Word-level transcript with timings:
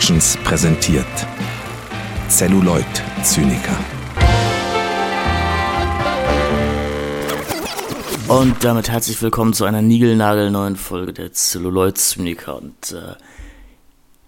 Productions 0.00 0.38
präsentiert 0.44 1.04
Celluloid 2.30 2.86
Zyniker. 3.22 3.76
Und 8.26 8.64
damit 8.64 8.88
herzlich 8.88 9.20
willkommen 9.20 9.52
zu 9.52 9.66
einer 9.66 9.82
niegelnagelneuen 9.82 10.76
Folge 10.76 11.12
der 11.12 11.34
Celluloid 11.34 11.98
Zyniker. 11.98 12.56
Und 12.56 12.92
äh, 12.92 13.14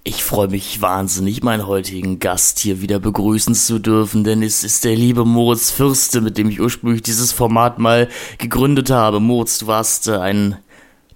ich 0.05 0.23
freue 0.23 0.49
mich 0.49 0.83
wahnsinnig, 0.83 1.43
meinen 1.43 1.67
heutigen 1.67 2.19
Gast 2.19 2.59
hier 2.59 2.83
wieder 2.83 2.99
begrüßen 2.99 3.55
zu 3.55 3.79
dürfen, 3.79 4.25
denn 4.25 4.43
es 4.43 4.65
ist 4.65 4.85
der 4.85 4.95
liebe 4.95 5.25
Moritz 5.25 5.71
Fürste, 5.71 6.21
mit 6.21 6.37
dem 6.37 6.51
ich 6.51 6.61
ursprünglich 6.61 7.01
dieses 7.01 7.33
Format 7.33 7.79
mal 7.79 8.11
gegründet 8.37 8.91
habe. 8.91 9.21
Moritz, 9.21 9.57
du 9.61 9.69
warst 9.69 10.07
äh, 10.09 10.19
ein 10.19 10.59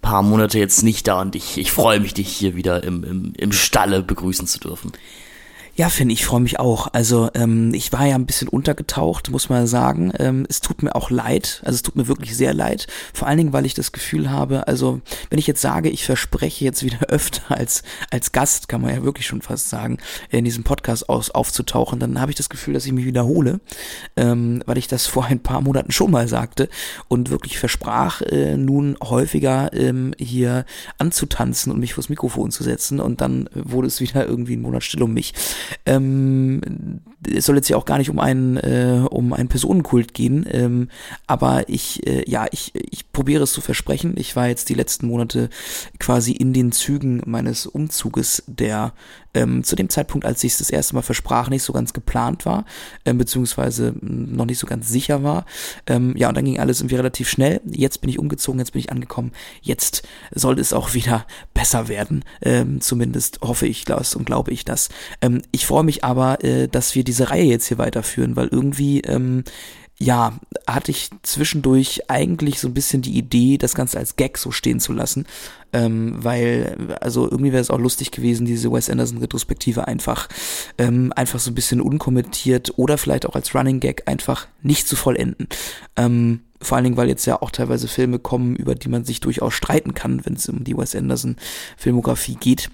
paar 0.07 0.23
Monate 0.23 0.61
jetzt 0.61 0.85
nicht 0.85 1.09
da 1.09 1.21
und 1.21 1.35
ich, 1.35 1.59
ich 1.59 1.73
freue 1.73 1.99
mich, 1.99 2.15
dich 2.15 2.29
hier 2.29 2.55
wieder 2.55 2.85
im, 2.85 3.03
im, 3.03 3.33
im 3.37 3.51
Stalle 3.51 4.03
begrüßen 4.03 4.47
zu 4.47 4.61
dürfen. 4.61 4.93
Ja, 5.79 5.91
Finn, 5.91 6.09
ich 6.09 6.25
freue 6.25 6.41
mich 6.41 6.59
auch. 6.59 6.89
Also 6.95 7.29
ähm, 7.35 7.75
ich 7.75 7.93
war 7.93 8.07
ja 8.07 8.15
ein 8.15 8.25
bisschen 8.25 8.49
untergetaucht, 8.49 9.31
muss 9.31 9.51
man 9.51 9.67
sagen. 9.67 10.11
Ähm, 10.19 10.47
es 10.49 10.63
tut 10.63 10.83
mir 10.83 10.95
auch 10.95 11.11
leid, 11.11 11.61
also 11.67 11.75
es 11.75 11.83
tut 11.83 11.97
mir 11.97 12.09
wirklich 12.09 12.35
sehr 12.35 12.55
leid. 12.55 12.87
Vor 13.13 13.29
allen 13.29 13.37
Dingen, 13.37 13.53
weil 13.53 13.67
ich 13.67 13.75
das 13.75 13.93
Gefühl 13.93 14.31
habe, 14.31 14.69
also 14.69 15.03
wenn 15.29 15.39
ich 15.39 15.47
jetzt 15.47 15.61
sage, 15.61 15.91
ich 15.91 16.07
verspreche 16.07 16.65
jetzt 16.65 16.83
wieder 16.83 17.01
öfter 17.09 17.55
als 17.55 17.83
als 18.11 18.33
Gast, 18.33 18.71
kann 18.71 18.81
man 18.81 18.95
ja 18.95 19.03
wirklich 19.03 19.27
schon 19.27 19.43
fast 19.43 19.69
sagen, 19.69 19.99
in 20.31 20.47
diesem 20.47 20.65
Podcast 20.65 21.11
aus, 21.11 21.31
aufzutauchen, 21.31 22.01
dann 22.01 22.23
habe 22.23 22.31
ich 22.31 22.39
das 22.39 22.49
Gefühl, 22.49 22.73
dass 22.73 22.87
ich 22.87 22.93
mich 22.93 23.05
wiederhole, 23.05 23.61
ähm, 24.17 24.63
weil 24.65 24.79
ich 24.79 24.89
das 24.89 25.07
vor 25.07 25.27
ein 25.27 25.41
paar 25.41 25.61
Monaten 25.61 25.93
schon 25.93 26.11
mal 26.11 26.27
sagte 26.27 26.71
und 27.09 27.29
wirklich 27.29 27.59
versprach, 27.59 28.23
äh, 28.23 28.57
nun 28.57 28.97
häufiger 29.03 29.71
ähm, 29.75 30.15
hier 30.17 30.65
anzutanzen 30.97 31.71
und 31.71 31.81
mich 31.81 31.93
vors 31.93 32.09
Mikrofon 32.09 32.51
zu 32.51 32.65
setzen 32.65 32.99
und 32.99 33.21
dann 33.21 33.51
wurde 33.53 33.89
es 33.89 34.01
wieder 34.01 34.27
irgendwie 34.27 34.57
ein 34.57 34.63
Monat 34.63 34.83
still 34.83 35.03
um 35.03 35.13
mich. 35.13 35.35
Ähm, 35.85 37.01
es 37.35 37.47
soll 37.47 37.57
jetzt 37.57 37.69
ja 37.69 37.77
auch 37.77 37.85
gar 37.85 37.99
nicht 37.99 38.11
um 38.11 38.19
einen, 38.19 38.57
äh, 38.57 39.05
um 39.11 39.33
einen 39.33 39.49
Personenkult 39.49 40.15
gehen, 40.15 40.47
ähm, 40.51 40.89
aber 41.27 41.69
ich, 41.69 42.07
äh, 42.07 42.29
ja, 42.29 42.47
ich, 42.51 42.73
ich 42.75 43.11
probiere 43.13 43.45
es 43.45 43.53
zu 43.53 43.61
versprechen. 43.61 44.15
Ich 44.17 44.37
war 44.37 44.49
jetzt 44.49 44.69
die 44.69 44.75
letzten 44.75 45.07
Monate 45.07 45.49
quasi 45.99 46.33
in 46.33 46.53
den 46.53 46.73
Zügen 46.73 47.23
meines 47.27 47.67
Umzuges, 47.67 48.43
der 48.47 48.93
ähm, 49.37 49.63
zu 49.63 49.77
dem 49.77 49.89
Zeitpunkt, 49.89 50.27
als 50.27 50.43
ich 50.43 50.53
es 50.53 50.59
das 50.59 50.71
erste 50.71 50.95
Mal 50.95 51.03
versprach, 51.03 51.51
nicht 51.51 51.63
so 51.63 51.73
ganz 51.73 51.93
geplant 51.93 52.47
war, 52.47 52.65
ähm, 53.05 53.19
beziehungsweise 53.19 53.95
noch 54.01 54.47
nicht 54.47 54.59
so 54.59 54.67
ganz 54.67 54.89
sicher 54.89 55.23
war. 55.23 55.45
Ähm, 55.87 56.17
ja, 56.17 56.29
und 56.29 56.37
dann 56.37 56.45
ging 56.45 56.59
alles 56.59 56.81
irgendwie 56.81 56.97
relativ 56.97 57.29
schnell. 57.29 57.61
Jetzt 57.67 58.01
bin 58.01 58.11
ich 58.11 58.19
umgezogen, 58.19 58.59
jetzt 58.59 58.73
bin 58.73 58.81
ich 58.81 58.91
angekommen. 58.91 59.33
Jetzt 59.61 60.09
soll 60.35 60.59
es 60.59 60.73
auch 60.73 60.95
wieder 60.95 61.27
besser 61.55 61.89
werden. 61.89 62.25
Ähm, 62.43 62.81
zumindest 62.81 63.41
hoffe 63.43 63.67
ich 63.67 63.85
das 63.85 64.15
und 64.15 64.25
glaube 64.25 64.53
ich 64.53 64.65
das. 64.65 64.89
Ähm, 65.21 65.43
ich 65.53 65.67
freue 65.67 65.85
mich 65.85 66.03
aber, 66.03 66.43
äh, 66.43 66.69
dass 66.69 66.95
wir 66.95 67.05
diese 67.05 67.16
Reihe 67.25 67.45
jetzt 67.45 67.67
hier 67.67 67.79
weiterführen, 67.79 68.37
weil 68.37 68.49
irgendwie 68.49 69.01
ähm, 69.01 69.45
ja, 69.99 70.39
hatte 70.67 70.91
ich 70.91 71.09
zwischendurch 71.23 72.11
eigentlich 72.11 72.61
so 72.61 72.69
ein 72.69 72.75
bisschen 72.75 73.01
die 73.01 73.17
Idee, 73.17 73.57
das 73.57 73.75
Ganze 73.75 73.99
als 73.99 74.17
Gag 74.17 74.37
so 74.37 74.51
stehen 74.51 74.79
zu 74.79 74.93
lassen, 74.93 75.27
ähm, 75.73 76.23
weil, 76.23 76.97
also 77.01 77.25
irgendwie 77.25 77.53
wäre 77.53 77.63
es 77.63 77.71
auch 77.71 77.79
lustig 77.79 78.11
gewesen, 78.11 78.45
diese 78.45 78.71
Wes 78.71 78.91
Anderson-Retrospektive 78.91 79.89
einfach, 79.89 80.29
ähm, 80.77 81.13
einfach 81.17 81.39
so 81.39 81.51
ein 81.51 81.55
bisschen 81.55 81.81
unkommentiert 81.81 82.75
oder 82.77 82.99
vielleicht 82.99 83.25
auch 83.25 83.35
als 83.35 83.55
Running 83.55 83.81
Gag 83.81 84.03
einfach 84.07 84.49
nicht 84.61 84.87
zu 84.87 84.97
vollenden. 84.97 85.49
Ähm, 85.97 86.43
vor 86.61 86.77
allen 86.77 86.85
Dingen, 86.85 86.97
weil 86.97 87.09
jetzt 87.09 87.27
ja 87.27 87.41
auch 87.43 87.51
teilweise 87.51 87.89
Filme 87.89 88.19
kommen, 88.19 88.57
über 88.57 88.75
die 88.75 88.89
man 88.89 89.05
sich 89.05 89.21
durchaus 89.21 89.55
streiten 89.55 89.95
kann, 89.95 90.25
wenn 90.25 90.35
es 90.35 90.49
um 90.49 90.65
die 90.65 90.77
Wes 90.77 90.95
Anderson 90.95 91.37
Filmografie 91.77 92.37
geht. 92.37 92.71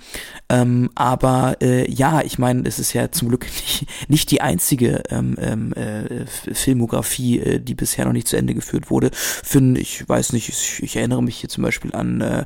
Ähm, 0.48 0.90
aber 0.94 1.56
äh, 1.60 1.90
ja, 1.90 2.22
ich 2.22 2.38
meine, 2.38 2.66
es 2.66 2.78
ist 2.78 2.92
ja 2.92 3.10
zum 3.10 3.28
Glück 3.28 3.46
nicht, 3.46 3.86
nicht 4.08 4.30
die 4.30 4.40
einzige 4.40 5.02
ähm, 5.10 5.36
ähm 5.38 5.72
äh, 5.72 6.26
Filmografie, 6.26 7.40
äh, 7.40 7.60
die 7.60 7.74
bisher 7.74 8.04
noch 8.04 8.12
nicht 8.12 8.28
zu 8.28 8.36
Ende 8.36 8.54
geführt 8.54 8.90
wurde. 8.90 9.10
Finn, 9.12 9.76
ich 9.76 10.08
weiß 10.08 10.32
nicht, 10.32 10.48
ich, 10.48 10.82
ich 10.82 10.96
erinnere 10.96 11.22
mich 11.22 11.36
hier 11.36 11.48
zum 11.48 11.64
Beispiel 11.64 11.94
an, 11.94 12.20
äh, 12.20 12.44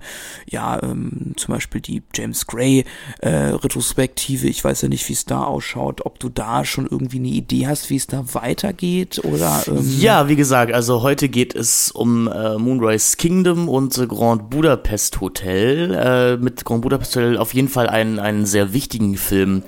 ja, 0.48 0.82
ähm, 0.82 1.32
zum 1.36 1.54
Beispiel 1.54 1.80
die 1.80 2.02
James 2.14 2.46
Gray 2.46 2.84
äh, 3.20 3.28
Retrospektive. 3.28 4.46
Ich 4.48 4.62
weiß 4.62 4.82
ja 4.82 4.88
nicht, 4.88 5.08
wie 5.08 5.12
es 5.12 5.25
da 5.25 5.44
ausschaut, 5.44 6.04
ob 6.06 6.19
du 6.19 6.28
da 6.28 6.64
schon 6.64 6.86
irgendwie 6.86 7.19
eine 7.19 7.28
Idee 7.28 7.66
hast, 7.66 7.91
wie 7.91 7.96
es 7.96 8.06
da 8.06 8.34
weitergeht 8.34 9.20
oder. 9.25 9.64
Ähm 9.66 9.98
ja, 9.98 10.28
wie 10.28 10.36
gesagt, 10.36 10.72
also 10.72 11.02
heute 11.02 11.25
Heute 11.26 11.32
geht 11.32 11.56
es 11.56 11.91
um 11.91 12.28
äh, 12.28 12.56
Moonrise 12.56 13.16
Kingdom 13.16 13.69
und 13.69 13.98
äh, 13.98 14.06
Grand 14.06 14.48
Budapest 14.48 15.20
Hotel. 15.20 15.92
Äh, 15.92 16.37
mit 16.37 16.64
Grand 16.64 16.82
Budapest 16.82 17.16
Hotel 17.16 17.37
auf 17.37 17.53
jeden 17.53 17.66
Fall 17.66 17.88
einen, 17.88 18.20
einen 18.20 18.47
sehr 18.47 18.72
wichtigen 18.72 19.16
Film 19.16 19.64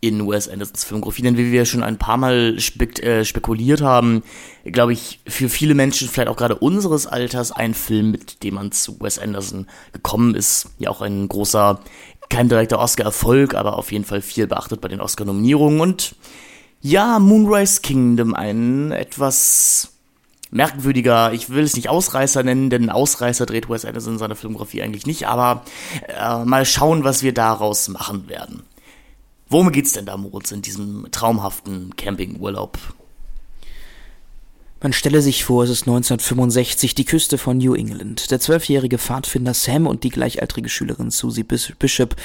in 0.00 0.26
Wes 0.26 0.48
Andersons 0.48 0.84
Filmografie, 0.84 1.20
denn 1.20 1.36
wie 1.36 1.52
wir 1.52 1.66
schon 1.66 1.82
ein 1.82 1.98
paar 1.98 2.16
Mal 2.16 2.58
spek 2.58 3.02
äh, 3.02 3.26
spekuliert 3.26 3.82
haben, 3.82 4.22
glaube 4.64 4.94
ich, 4.94 5.20
für 5.26 5.50
viele 5.50 5.74
Menschen, 5.74 6.08
vielleicht 6.08 6.30
auch 6.30 6.36
gerade 6.36 6.56
unseres 6.56 7.06
Alters, 7.06 7.52
ein 7.52 7.74
Film, 7.74 8.10
mit 8.10 8.42
dem 8.42 8.54
man 8.54 8.72
zu 8.72 8.98
Wes 8.98 9.18
Anderson 9.18 9.66
gekommen 9.92 10.34
ist. 10.34 10.70
Ja, 10.78 10.88
auch 10.88 11.02
ein 11.02 11.28
großer, 11.28 11.78
kein 12.30 12.48
direkter 12.48 12.78
Oscar-Erfolg, 12.78 13.54
aber 13.54 13.76
auf 13.76 13.92
jeden 13.92 14.06
Fall 14.06 14.22
viel 14.22 14.46
beachtet 14.46 14.80
bei 14.80 14.88
den 14.88 15.02
Oscar-Nominierungen 15.02 15.82
und 15.82 16.14
ja, 16.80 17.18
Moonrise 17.18 17.82
Kingdom, 17.82 18.34
ein 18.34 18.92
etwas 18.92 19.91
merkwürdiger, 20.52 21.32
ich 21.32 21.50
will 21.50 21.64
es 21.64 21.74
nicht 21.74 21.88
Ausreißer 21.88 22.42
nennen, 22.42 22.70
denn 22.70 22.90
Ausreißer 22.90 23.46
dreht 23.46 23.68
Wes 23.68 23.84
Anderson 23.84 24.14
in 24.14 24.18
seiner 24.18 24.36
Filmografie 24.36 24.82
eigentlich 24.82 25.06
nicht, 25.06 25.26
aber 25.26 25.64
äh, 26.08 26.44
mal 26.44 26.64
schauen, 26.64 27.02
was 27.02 27.22
wir 27.22 27.34
daraus 27.34 27.88
machen 27.88 28.28
werden. 28.28 28.62
Worum 29.48 29.72
geht's 29.72 29.92
denn 29.92 30.06
da, 30.06 30.16
Moritz, 30.16 30.52
in 30.52 30.62
diesem 30.62 31.08
traumhaften 31.10 31.96
Campingurlaub? 31.96 32.78
Man 34.82 34.92
stelle 34.92 35.22
sich 35.22 35.44
vor, 35.44 35.62
es 35.62 35.70
ist 35.70 35.82
1965, 35.82 36.96
die 36.96 37.04
Küste 37.04 37.38
von 37.38 37.58
New 37.58 37.74
England. 37.74 38.32
Der 38.32 38.40
zwölfjährige 38.40 38.98
Pfadfinder 38.98 39.54
Sam 39.54 39.86
und 39.86 40.02
die 40.02 40.08
gleichaltrige 40.08 40.68
Schülerin 40.68 41.12
Susie 41.12 41.44
Bishop 41.44 42.16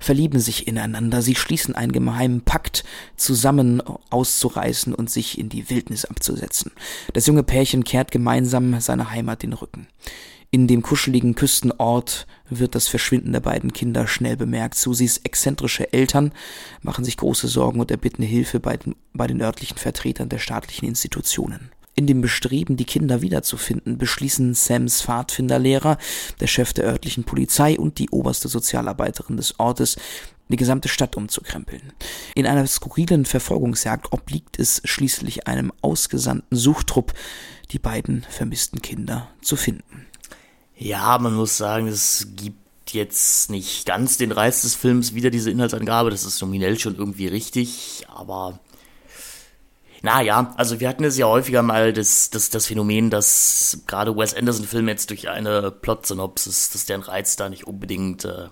verlieben 0.00 0.40
sich 0.40 0.66
ineinander. 0.66 1.20
Sie 1.20 1.34
schließen 1.34 1.74
einen 1.74 1.92
geheimen 1.92 2.40
Pakt, 2.40 2.84
zusammen 3.16 3.82
auszureißen 4.08 4.94
und 4.94 5.10
sich 5.10 5.36
in 5.36 5.50
die 5.50 5.68
Wildnis 5.68 6.06
abzusetzen. 6.06 6.72
Das 7.12 7.26
junge 7.26 7.42
Pärchen 7.42 7.84
kehrt 7.84 8.10
gemeinsam 8.10 8.80
seiner 8.80 9.10
Heimat 9.10 9.42
den 9.42 9.52
Rücken. 9.52 9.86
In 10.50 10.68
dem 10.68 10.80
kuscheligen 10.80 11.34
Küstenort 11.34 12.26
wird 12.48 12.74
das 12.74 12.88
Verschwinden 12.88 13.32
der 13.32 13.40
beiden 13.40 13.74
Kinder 13.74 14.06
schnell 14.06 14.38
bemerkt. 14.38 14.76
Susies 14.76 15.18
exzentrische 15.18 15.92
Eltern 15.92 16.32
machen 16.80 17.04
sich 17.04 17.18
große 17.18 17.46
Sorgen 17.48 17.78
und 17.78 17.90
erbitten 17.90 18.22
Hilfe 18.22 18.58
bei 18.58 18.78
den, 18.78 18.96
bei 19.12 19.26
den 19.26 19.42
örtlichen 19.42 19.76
Vertretern 19.76 20.30
der 20.30 20.38
staatlichen 20.38 20.88
Institutionen. 20.88 21.72
In 21.98 22.06
dem 22.06 22.20
Bestreben, 22.20 22.76
die 22.76 22.84
Kinder 22.84 23.22
wiederzufinden, 23.22 23.96
beschließen 23.96 24.52
Sams 24.52 25.00
Pfadfinderlehrer, 25.00 25.96
der 26.40 26.46
Chef 26.46 26.74
der 26.74 26.84
örtlichen 26.84 27.24
Polizei 27.24 27.78
und 27.78 27.98
die 27.98 28.10
oberste 28.10 28.48
Sozialarbeiterin 28.48 29.38
des 29.38 29.58
Ortes, 29.58 29.96
die 30.48 30.56
gesamte 30.56 30.88
Stadt 30.88 31.16
umzukrempeln. 31.16 31.94
In 32.34 32.46
einer 32.46 32.66
skurrilen 32.66 33.24
Verfolgungsjagd 33.24 34.12
obliegt 34.12 34.58
es 34.58 34.82
schließlich 34.84 35.46
einem 35.48 35.72
ausgesandten 35.80 36.56
Suchtrupp, 36.56 37.14
die 37.72 37.78
beiden 37.78 38.26
vermissten 38.28 38.82
Kinder 38.82 39.30
zu 39.40 39.56
finden. 39.56 40.06
Ja, 40.76 41.18
man 41.18 41.34
muss 41.34 41.56
sagen, 41.56 41.88
es 41.88 42.28
gibt 42.36 42.92
jetzt 42.92 43.50
nicht 43.50 43.86
ganz 43.86 44.18
den 44.18 44.30
Reiz 44.30 44.62
des 44.62 44.74
Films 44.74 45.14
wieder 45.14 45.30
diese 45.30 45.50
Inhaltsangabe, 45.50 46.10
das 46.10 46.24
ist 46.24 46.40
nominell 46.40 46.78
schon 46.78 46.96
irgendwie 46.96 47.26
richtig, 47.26 48.06
aber 48.08 48.60
naja, 50.02 50.54
also 50.56 50.80
wir 50.80 50.88
hatten 50.88 51.04
es 51.04 51.16
ja 51.16 51.26
häufiger 51.26 51.62
mal 51.62 51.92
das, 51.92 52.30
das, 52.30 52.50
das 52.50 52.66
Phänomen, 52.66 53.10
dass 53.10 53.82
gerade 53.86 54.16
Wes 54.16 54.34
Anderson-Filme 54.34 54.90
jetzt 54.90 55.10
durch 55.10 55.28
eine 55.28 55.70
Plot-Synopsis, 55.70 56.70
dass 56.70 56.86
deren 56.86 57.02
Reiz 57.02 57.36
da 57.36 57.48
nicht 57.48 57.66
unbedingt 57.66 58.24
äh, 58.24 58.48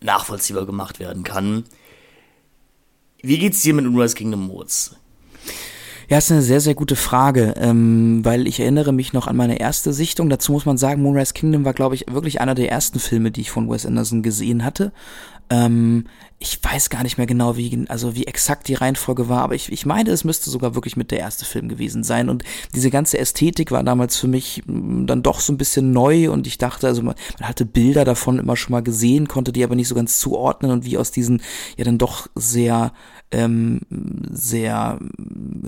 nachvollziehbar 0.00 0.66
gemacht 0.66 1.00
werden 1.00 1.22
kann. 1.22 1.64
Wie 3.22 3.38
geht's 3.38 3.62
dir 3.62 3.74
mit 3.74 3.86
Moonrise 3.86 4.14
Kingdom 4.14 4.46
Modes? 4.46 4.96
Ja, 6.08 6.18
ist 6.18 6.30
eine 6.30 6.42
sehr, 6.42 6.60
sehr 6.60 6.74
gute 6.74 6.96
Frage, 6.96 7.54
ähm, 7.56 8.24
weil 8.24 8.46
ich 8.46 8.60
erinnere 8.60 8.92
mich 8.92 9.12
noch 9.12 9.26
an 9.26 9.36
meine 9.36 9.58
erste 9.58 9.92
Sichtung. 9.92 10.28
Dazu 10.28 10.52
muss 10.52 10.66
man 10.66 10.76
sagen, 10.76 11.02
Moonrise 11.02 11.32
Kingdom 11.32 11.64
war, 11.64 11.72
glaube 11.72 11.94
ich, 11.94 12.06
wirklich 12.10 12.40
einer 12.40 12.54
der 12.54 12.70
ersten 12.70 12.98
Filme, 12.98 13.30
die 13.30 13.42
ich 13.42 13.50
von 13.50 13.70
Wes 13.70 13.86
Anderson 13.86 14.22
gesehen 14.22 14.64
hatte. 14.64 14.92
Ähm, 15.50 16.06
ich 16.38 16.58
weiß 16.62 16.90
gar 16.90 17.02
nicht 17.02 17.16
mehr 17.16 17.26
genau, 17.26 17.56
wie, 17.56 17.86
also 17.88 18.14
wie 18.14 18.26
exakt 18.26 18.68
die 18.68 18.74
Reihenfolge 18.74 19.28
war, 19.28 19.42
aber 19.42 19.54
ich, 19.54 19.72
ich 19.72 19.86
meine, 19.86 20.10
es 20.10 20.24
müsste 20.24 20.50
sogar 20.50 20.74
wirklich 20.74 20.96
mit 20.96 21.10
der 21.10 21.20
erste 21.20 21.44
Film 21.44 21.68
gewesen 21.68 22.02
sein. 22.02 22.28
Und 22.28 22.44
diese 22.74 22.90
ganze 22.90 23.18
Ästhetik 23.18 23.70
war 23.70 23.82
damals 23.82 24.16
für 24.16 24.28
mich 24.28 24.62
mm, 24.66 25.06
dann 25.06 25.22
doch 25.22 25.40
so 25.40 25.52
ein 25.52 25.58
bisschen 25.58 25.92
neu 25.92 26.30
und 26.30 26.46
ich 26.46 26.58
dachte, 26.58 26.86
also 26.86 27.02
man, 27.02 27.14
man 27.38 27.48
hatte 27.48 27.64
Bilder 27.64 28.04
davon 28.04 28.38
immer 28.38 28.56
schon 28.56 28.72
mal 28.72 28.82
gesehen, 28.82 29.28
konnte 29.28 29.52
die 29.52 29.64
aber 29.64 29.74
nicht 29.74 29.88
so 29.88 29.94
ganz 29.94 30.18
zuordnen 30.18 30.70
und 30.70 30.84
wie 30.84 30.98
aus 30.98 31.10
diesen 31.10 31.40
ja 31.76 31.84
dann 31.84 31.98
doch 31.98 32.28
sehr 32.34 32.92
ähm, 33.34 33.80
sehr, 34.30 34.98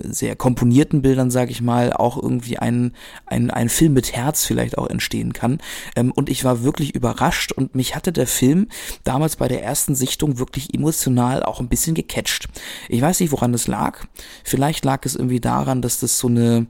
sehr 0.03 0.35
komponierten 0.35 1.01
Bildern, 1.01 1.29
sage 1.29 1.51
ich 1.51 1.61
mal, 1.61 1.93
auch 1.93 2.21
irgendwie 2.21 2.57
ein, 2.57 2.93
ein, 3.25 3.51
ein 3.51 3.69
Film 3.69 3.93
mit 3.93 4.13
Herz 4.13 4.45
vielleicht 4.45 4.77
auch 4.77 4.87
entstehen 4.87 5.33
kann. 5.33 5.59
Ähm, 5.95 6.11
und 6.11 6.29
ich 6.29 6.43
war 6.43 6.63
wirklich 6.63 6.95
überrascht 6.95 7.51
und 7.51 7.75
mich 7.75 7.95
hatte 7.95 8.11
der 8.11 8.27
Film 8.27 8.67
damals 9.03 9.35
bei 9.35 9.47
der 9.47 9.63
ersten 9.63 9.95
Sichtung 9.95 10.39
wirklich 10.39 10.73
emotional 10.73 11.43
auch 11.43 11.59
ein 11.59 11.69
bisschen 11.69 11.95
gecatcht. 11.95 12.47
Ich 12.89 13.01
weiß 13.01 13.19
nicht, 13.19 13.31
woran 13.31 13.51
das 13.51 13.67
lag. 13.67 14.05
Vielleicht 14.43 14.85
lag 14.85 15.05
es 15.05 15.15
irgendwie 15.15 15.41
daran, 15.41 15.81
dass 15.81 15.99
das 15.99 16.17
so 16.17 16.27
eine 16.27 16.67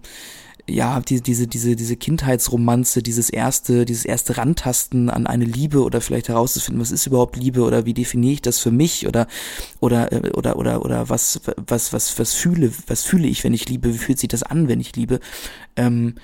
ja, 0.69 0.99
die, 0.99 1.21
diese, 1.21 1.47
diese, 1.47 1.75
diese 1.75 1.95
Kindheitsromanze, 1.95 3.01
dieses 3.01 3.29
erste, 3.29 3.85
dieses 3.85 4.05
erste 4.05 4.37
Rantasten 4.37 5.09
an 5.09 5.25
eine 5.25 5.45
Liebe 5.45 5.81
oder 5.81 6.01
vielleicht 6.01 6.27
herauszufinden, 6.27 6.81
was 6.81 6.91
ist 6.91 7.07
überhaupt 7.07 7.37
Liebe 7.37 7.61
oder 7.61 7.85
wie 7.85 7.93
definiere 7.93 8.33
ich 8.33 8.41
das 8.41 8.59
für 8.59 8.71
mich 8.71 9.07
oder, 9.07 9.27
oder, 9.79 10.11
äh, 10.11 10.31
oder, 10.31 10.57
oder, 10.57 10.83
oder 10.83 11.09
was, 11.09 11.41
was, 11.55 11.93
was, 11.93 12.19
was 12.19 12.33
fühle, 12.33 12.71
was 12.87 13.03
fühle 13.03 13.27
ich, 13.27 13.43
wenn 13.43 13.53
ich 13.53 13.69
liebe, 13.69 13.93
wie 13.93 13.97
fühlt 13.97 14.19
sich 14.19 14.29
das 14.29 14.43
an, 14.43 14.67
wenn 14.67 14.81
ich 14.81 14.95
liebe, 14.95 15.19
ähm, 15.77 16.15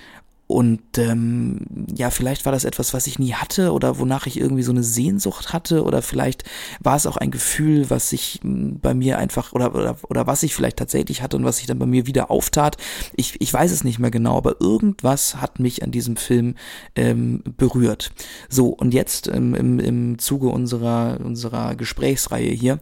und 0.45 0.97
ähm, 0.97 1.61
ja, 1.95 2.09
vielleicht 2.09 2.45
war 2.45 2.51
das 2.51 2.65
etwas, 2.65 2.93
was 2.93 3.07
ich 3.07 3.17
nie 3.17 3.33
hatte 3.33 3.71
oder 3.71 3.97
wonach 3.97 4.27
ich 4.27 4.37
irgendwie 4.37 4.61
so 4.61 4.73
eine 4.73 4.83
Sehnsucht 4.83 5.53
hatte 5.53 5.83
oder 5.83 6.01
vielleicht 6.01 6.43
war 6.81 6.97
es 6.97 7.07
auch 7.07 7.15
ein 7.15 7.31
Gefühl, 7.31 7.89
was 7.89 8.09
sich 8.09 8.39
hm, 8.41 8.79
bei 8.79 8.93
mir 8.93 9.17
einfach 9.17 9.53
oder, 9.53 9.73
oder, 9.73 9.95
oder 10.09 10.27
was 10.27 10.43
ich 10.43 10.53
vielleicht 10.53 10.77
tatsächlich 10.77 11.21
hatte 11.21 11.37
und 11.37 11.45
was 11.45 11.57
sich 11.57 11.67
dann 11.67 11.79
bei 11.79 11.85
mir 11.85 12.07
wieder 12.07 12.29
auftat. 12.29 12.75
Ich, 13.15 13.39
ich 13.39 13.53
weiß 13.53 13.71
es 13.71 13.85
nicht 13.85 13.99
mehr 13.99 14.11
genau, 14.11 14.35
aber 14.37 14.59
irgendwas 14.59 15.37
hat 15.37 15.59
mich 15.59 15.81
an 15.81 15.91
diesem 15.91 16.17
Film 16.17 16.55
ähm, 16.95 17.41
berührt. 17.57 18.11
So, 18.49 18.67
und 18.67 18.93
jetzt 18.93 19.27
ähm, 19.29 19.55
im, 19.55 19.79
im 19.79 20.19
Zuge 20.19 20.49
unserer, 20.49 21.19
unserer 21.23 21.75
Gesprächsreihe 21.75 22.51
hier 22.51 22.79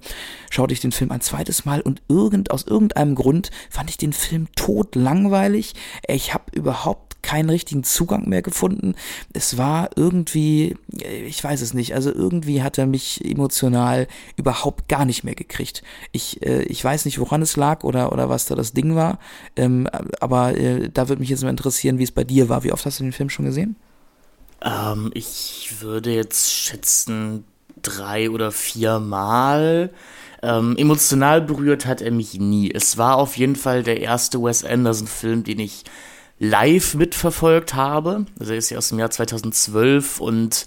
schaute 0.50 0.74
ich 0.74 0.80
den 0.80 0.92
Film 0.92 1.12
ein 1.12 1.22
zweites 1.22 1.64
Mal 1.64 1.82
und 1.82 2.02
irgend, 2.10 2.50
aus 2.50 2.64
irgendeinem 2.64 3.14
Grund 3.14 3.52
fand 3.70 3.92
ich 3.92 3.98
den 3.98 4.14
Film 4.14 4.48
tot 4.56 4.96
langweilig. 4.96 5.76
Ich 6.08 6.34
habe 6.34 6.46
überhaupt 6.54 7.11
keinen 7.22 7.50
richtigen 7.50 7.84
Zugang 7.84 8.28
mehr 8.28 8.42
gefunden. 8.42 8.96
Es 9.34 9.58
war 9.58 9.90
irgendwie, 9.96 10.76
ich 11.26 11.44
weiß 11.44 11.62
es 11.62 11.74
nicht, 11.74 11.94
also 11.94 12.12
irgendwie 12.14 12.64
hat 12.64 12.78
er 12.78 12.86
mich 12.86 13.24
emotional 13.24 14.08
überhaupt 14.36 14.88
gar 14.88 15.06
nicht 15.06 15.24
mehr 15.24 15.36
gekriegt. 15.36 15.84
Ich, 16.12 16.46
äh, 16.46 16.64
ich 16.64 16.84
weiß 16.84 17.06
nicht, 17.06 17.20
woran 17.20 17.42
es 17.42 17.56
lag 17.56 17.84
oder, 17.84 18.12
oder 18.12 18.30
was 18.30 18.46
da 18.46 18.56
das 18.56 18.74
Ding 18.74 18.96
war, 18.96 19.20
ähm, 19.56 19.88
aber 20.20 20.58
äh, 20.58 20.90
da 20.90 21.10
würde 21.10 21.20
mich 21.20 21.30
jetzt 21.30 21.44
mal 21.44 21.50
interessieren, 21.50 21.98
wie 21.98 22.04
es 22.04 22.12
bei 22.12 22.24
dir 22.24 22.50
war. 22.50 22.64
Wie 22.64 22.72
oft 22.72 22.86
hast 22.86 23.00
du 23.00 23.04
den 23.04 23.14
Film 23.14 23.30
schon 23.30 23.46
gesehen? 23.46 23.76
Ähm, 24.62 25.12
ich 25.14 25.76
würde 25.80 26.14
jetzt 26.14 26.52
schätzen 26.52 27.46
drei 27.82 28.30
oder 28.30 28.52
vier 28.52 29.00
Mal. 29.00 29.92
Ähm, 30.44 30.76
emotional 30.78 31.42
berührt 31.42 31.86
hat 31.86 32.02
er 32.02 32.12
mich 32.12 32.40
nie. 32.40 32.72
Es 32.72 32.98
war 32.98 33.18
auf 33.18 33.38
jeden 33.38 33.56
Fall 33.56 33.84
der 33.84 34.02
erste 34.02 34.42
Wes 34.42 34.64
Anderson-Film, 34.64 35.44
den 35.44 35.60
ich 35.60 35.84
live 36.42 36.96
mitverfolgt 36.96 37.76
habe. 37.76 38.26
Also 38.40 38.54
er 38.54 38.58
ist 38.58 38.72
ja 38.72 38.80
aus 38.80 38.90
dem 38.90 38.98
Jahr 38.98 39.12
2012 39.12 40.20
und 40.20 40.66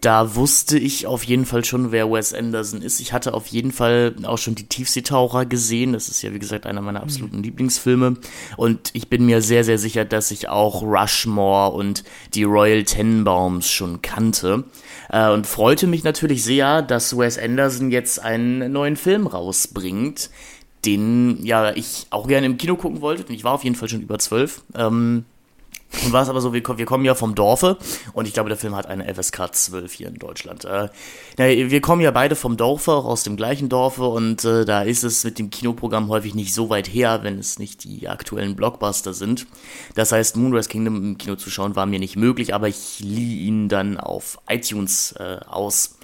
da 0.00 0.36
wusste 0.36 0.78
ich 0.78 1.08
auf 1.08 1.24
jeden 1.24 1.44
Fall 1.44 1.64
schon, 1.64 1.90
wer 1.90 2.08
Wes 2.08 2.32
Anderson 2.32 2.82
ist. 2.82 3.00
Ich 3.00 3.12
hatte 3.12 3.34
auf 3.34 3.48
jeden 3.48 3.72
Fall 3.72 4.14
auch 4.22 4.38
schon 4.38 4.54
die 4.54 4.68
Tiefseetaucher 4.68 5.44
gesehen. 5.44 5.92
Das 5.92 6.08
ist 6.08 6.22
ja, 6.22 6.32
wie 6.32 6.38
gesagt, 6.38 6.66
einer 6.66 6.82
meiner 6.82 7.02
absoluten 7.02 7.38
mhm. 7.38 7.42
Lieblingsfilme. 7.42 8.14
Und 8.56 8.90
ich 8.92 9.08
bin 9.08 9.26
mir 9.26 9.42
sehr, 9.42 9.64
sehr 9.64 9.78
sicher, 9.78 10.04
dass 10.04 10.30
ich 10.30 10.48
auch 10.48 10.82
Rushmore 10.82 11.72
und 11.72 12.04
die 12.34 12.44
Royal 12.44 12.84
Tenenbaums 12.84 13.68
schon 13.72 14.00
kannte. 14.00 14.64
Äh, 15.10 15.30
und 15.30 15.48
freute 15.48 15.88
mich 15.88 16.04
natürlich 16.04 16.44
sehr, 16.44 16.80
dass 16.80 17.18
Wes 17.18 17.36
Anderson 17.36 17.90
jetzt 17.90 18.22
einen 18.22 18.70
neuen 18.70 18.94
Film 18.94 19.26
rausbringt, 19.26 20.30
den 20.84 21.44
ja 21.44 21.74
ich 21.74 22.06
auch 22.10 22.28
gerne 22.28 22.46
im 22.46 22.56
Kino 22.58 22.76
gucken 22.76 23.00
wollte. 23.00 23.32
Ich 23.32 23.44
war 23.44 23.52
auf 23.52 23.64
jeden 23.64 23.76
Fall 23.76 23.88
schon 23.88 24.02
über 24.02 24.18
zwölf. 24.18 24.62
Ähm, 24.74 25.24
und 26.04 26.12
war 26.12 26.22
es 26.22 26.28
aber 26.28 26.42
so, 26.42 26.52
wir, 26.52 26.62
wir, 26.62 26.84
kommen 26.84 27.04
ja 27.06 27.14
vom 27.14 27.34
Dorfe 27.34 27.78
und 28.12 28.28
ich 28.28 28.34
glaube, 28.34 28.50
der 28.50 28.58
Film 28.58 28.76
hat 28.76 28.86
eine 28.86 29.12
FSK 29.12 29.54
12 29.54 29.92
hier 29.92 30.08
in 30.08 30.16
Deutschland. 30.16 30.66
Äh, 30.66 30.90
wir 31.38 31.80
kommen 31.80 32.02
ja 32.02 32.10
beide 32.10 32.36
vom 32.36 32.58
Dorfe, 32.58 32.92
auch 32.92 33.06
aus 33.06 33.22
dem 33.22 33.36
gleichen 33.36 33.70
Dorfe 33.70 34.04
und 34.04 34.44
äh, 34.44 34.66
da 34.66 34.82
ist 34.82 35.02
es 35.02 35.24
mit 35.24 35.38
dem 35.38 35.48
Kinoprogramm 35.48 36.08
häufig 36.08 36.34
nicht 36.34 36.52
so 36.52 36.68
weit 36.68 36.92
her, 36.92 37.20
wenn 37.22 37.38
es 37.38 37.58
nicht 37.58 37.84
die 37.84 38.06
aktuellen 38.06 38.54
Blockbuster 38.54 39.14
sind. 39.14 39.46
Das 39.94 40.12
heißt, 40.12 40.36
Moonrise 40.36 40.68
Kingdom 40.68 40.96
im 40.96 41.18
Kino 41.18 41.36
zu 41.36 41.48
schauen 41.48 41.74
war 41.74 41.86
mir 41.86 41.98
nicht 41.98 42.16
möglich, 42.16 42.54
aber 42.54 42.68
ich 42.68 43.00
lieh 43.00 43.46
ihn 43.46 43.70
dann 43.70 43.98
auf 43.98 44.38
iTunes 44.46 45.12
äh, 45.12 45.38
aus 45.46 45.97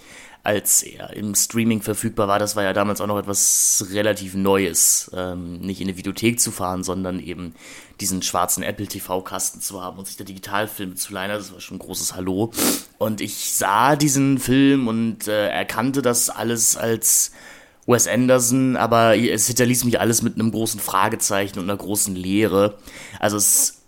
als 0.45 0.83
er 0.83 1.15
im 1.17 1.35
Streaming 1.35 1.81
verfügbar 1.81 2.29
war. 2.29 2.39
Das 2.39 2.55
war 2.55 2.63
ja 2.63 2.75
damals 2.75 3.01
auch 3.01 3.07
noch 3.07 3.19
etwas 3.19 3.87
relativ 3.91 4.35
Neues, 4.35 5.11
ähm, 5.15 5.59
nicht 5.61 5.81
in 5.81 5.89
eine 5.89 5.97
Videothek 5.97 6.39
zu 6.39 6.51
fahren, 6.51 6.85
sondern 6.85 7.19
eben 7.19 7.55
diesen 8.01 8.21
schwarzen 8.21 8.63
Apple 8.63 8.87
TV-Kasten 8.87 9.63
zu 9.63 9.83
haben 9.83 9.99
und 9.99 10.07
sich 10.07 10.19
da 10.19 10.25
Digitalfilme 10.25 10.97
zu 10.97 11.15
leihen. 11.15 11.31
Das 11.31 11.51
war 11.51 11.61
schon 11.61 11.79
ein 11.79 11.81
großes 11.81 12.15
Hallo. 12.15 12.53
Und 12.99 13.23
ich 13.23 13.55
sah 13.55 13.97
diesen 13.97 14.39
Film 14.39 14.87
und 14.87 15.27
äh, 15.29 15.49
erkannte 15.49 16.03
das 16.03 16.29
alles 16.29 16.77
als 16.77 17.33
Wes 17.87 18.07
Anderson, 18.07 18.77
aber 18.77 19.17
es 19.17 19.47
hinterließ 19.47 19.85
mich 19.85 19.99
alles 19.99 20.21
mit 20.21 20.35
einem 20.35 20.51
großen 20.51 20.81
Fragezeichen 20.81 21.59
und 21.59 21.71
einer 21.71 21.79
großen 21.79 22.15
Leere. 22.15 22.79
Also 23.19 23.39
es 23.39 23.81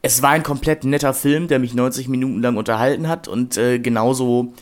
es 0.00 0.20
war 0.20 0.30
ein 0.30 0.42
komplett 0.42 0.84
netter 0.84 1.14
Film, 1.14 1.48
der 1.48 1.58
mich 1.58 1.72
90 1.72 2.08
Minuten 2.08 2.42
lang 2.42 2.58
unterhalten 2.58 3.08
hat 3.08 3.26
und 3.26 3.56
äh, 3.56 3.78
genauso 3.78 4.52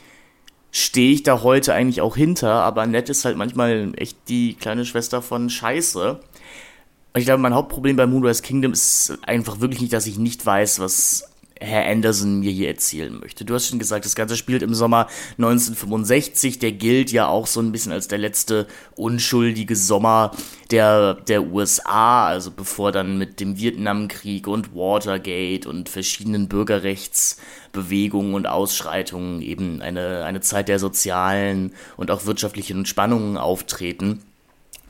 stehe 0.73 1.13
ich 1.13 1.21
da 1.21 1.43
heute 1.43 1.73
eigentlich 1.73 2.01
auch 2.01 2.17
hinter, 2.17 2.51
aber 2.51 2.87
nett 2.87 3.07
ist 3.07 3.23
halt 3.25 3.37
manchmal 3.37 3.93
echt 3.95 4.17
die 4.27 4.55
kleine 4.55 4.85
Schwester 4.85 5.21
von 5.21 5.49
Scheiße. 5.49 6.13
Und 6.13 7.19
ich 7.19 7.25
glaube, 7.25 7.43
mein 7.43 7.53
Hauptproblem 7.53 7.95
bei 7.95 8.07
Moonrise 8.07 8.41
Kingdom 8.41 8.73
ist 8.73 9.19
einfach 9.21 9.59
wirklich 9.59 9.81
nicht, 9.81 9.93
dass 9.93 10.07
ich 10.07 10.17
nicht 10.17 10.43
weiß, 10.43 10.79
was 10.79 11.31
Herr 11.63 11.89
Anderson 11.89 12.39
mir 12.39 12.51
hier 12.51 12.67
erzählen 12.67 13.17
möchte. 13.19 13.45
Du 13.45 13.53
hast 13.53 13.67
schon 13.67 13.79
gesagt, 13.79 14.05
das 14.05 14.15
Ganze 14.15 14.35
spielt 14.35 14.61
im 14.61 14.73
Sommer 14.73 15.07
1965. 15.37 16.59
Der 16.59 16.73
gilt 16.73 17.11
ja 17.11 17.27
auch 17.27 17.47
so 17.47 17.61
ein 17.61 17.71
bisschen 17.71 17.91
als 17.91 18.07
der 18.07 18.19
letzte 18.19 18.67
unschuldige 18.95 19.75
Sommer 19.75 20.31
der, 20.71 21.15
der 21.15 21.43
USA, 21.43 22.27
also 22.27 22.51
bevor 22.51 22.91
dann 22.91 23.17
mit 23.17 23.39
dem 23.39 23.57
Vietnamkrieg 23.57 24.47
und 24.47 24.75
Watergate 24.75 25.67
und 25.67 25.89
verschiedenen 25.89 26.47
Bürgerrechtsbewegungen 26.47 28.33
und 28.33 28.47
Ausschreitungen 28.47 29.41
eben 29.41 29.81
eine, 29.81 30.25
eine 30.25 30.41
Zeit 30.41 30.67
der 30.67 30.79
sozialen 30.79 31.73
und 31.97 32.11
auch 32.11 32.25
wirtschaftlichen 32.25 32.85
Spannungen 32.85 33.37
auftreten 33.37 34.21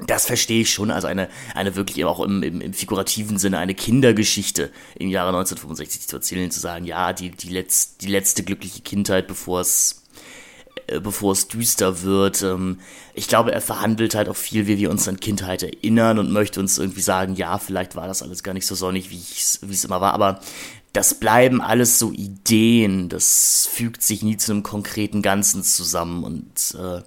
das 0.10 0.26
verstehe 0.26 0.62
ich 0.62 0.72
schon. 0.72 0.92
Als 0.92 1.06
eine, 1.06 1.30
eine 1.56 1.76
wirklich 1.76 2.04
auch 2.06 2.20
im, 2.20 2.44
im, 2.44 2.62
im 2.62 2.74
figurativen 2.74 3.38
Sinne 3.38 3.60
eine 3.60 3.76
Kindergeschichte 3.76 4.72
im 4.96 5.10
Jahre 5.10 5.30
1965 5.30 6.08
zu 6.08 6.18
erzählen, 6.18 6.52
zu 6.52 6.60
sagen, 6.60 6.86
ja, 6.86 7.14
die, 7.14 7.32
die, 7.32 7.50
letz, 7.50 7.98
die 7.98 8.08
letzte 8.08 8.44
glückliche 8.44 8.82
Kindheit, 8.82 9.28
bevor 9.28 9.62
es 9.62 10.04
äh, 10.88 11.00
bevor 11.00 11.34
es 11.34 11.48
düster 11.48 12.02
wird. 12.02 12.42
Ähm, 12.42 12.80
ich 13.14 13.28
glaube, 13.28 13.52
er 13.52 13.62
verhandelt 13.62 14.16
halt 14.16 14.30
auch 14.30 14.36
viel, 14.36 14.68
wie 14.68 14.78
wir 14.78 14.90
uns 14.90 15.08
an 15.08 15.20
Kindheit 15.20 15.64
erinnern 15.64 16.20
und 16.20 16.32
möchte 16.32 16.60
uns 16.60 16.78
irgendwie 16.78 17.02
sagen, 17.02 17.36
ja, 17.36 17.58
vielleicht 17.58 17.96
war 17.96 18.08
das 18.08 18.22
alles 18.22 18.44
gar 18.44 18.54
nicht 18.54 18.66
so 18.66 18.76
sonnig, 18.76 19.10
wie 19.10 19.18
es 19.18 19.86
immer 19.86 20.02
war, 20.02 20.14
aber 20.14 20.40
das 20.94 21.16
bleiben 21.16 21.60
alles 21.60 21.98
so 21.98 22.12
Ideen, 22.12 23.10
das 23.10 23.68
fügt 23.72 24.04
sich 24.04 24.22
nie 24.22 24.38
zu 24.38 24.52
einem 24.52 24.62
konkreten 24.62 25.24
Ganzen 25.24 25.64
zusammen. 25.64 26.24
Und 26.24 26.78
äh, 26.80 27.02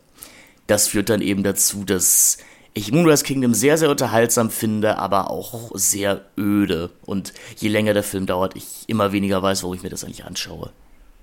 das 0.66 0.88
führt 0.88 1.08
dann 1.08 1.20
eben 1.20 1.44
dazu, 1.44 1.84
dass 1.84 2.38
ich 2.76 2.92
Moonrise 2.92 3.24
Kingdom 3.24 3.54
sehr, 3.54 3.78
sehr 3.78 3.88
unterhaltsam 3.88 4.50
finde, 4.50 4.98
aber 4.98 5.30
auch 5.30 5.70
sehr 5.72 6.26
öde. 6.36 6.90
Und 7.06 7.32
je 7.56 7.70
länger 7.70 7.94
der 7.94 8.02
Film 8.02 8.26
dauert, 8.26 8.54
ich 8.54 8.84
immer 8.86 9.12
weniger 9.12 9.42
weiß, 9.42 9.62
wo 9.62 9.72
ich 9.72 9.82
mir 9.82 9.88
das 9.88 10.04
eigentlich 10.04 10.26
anschaue. 10.26 10.70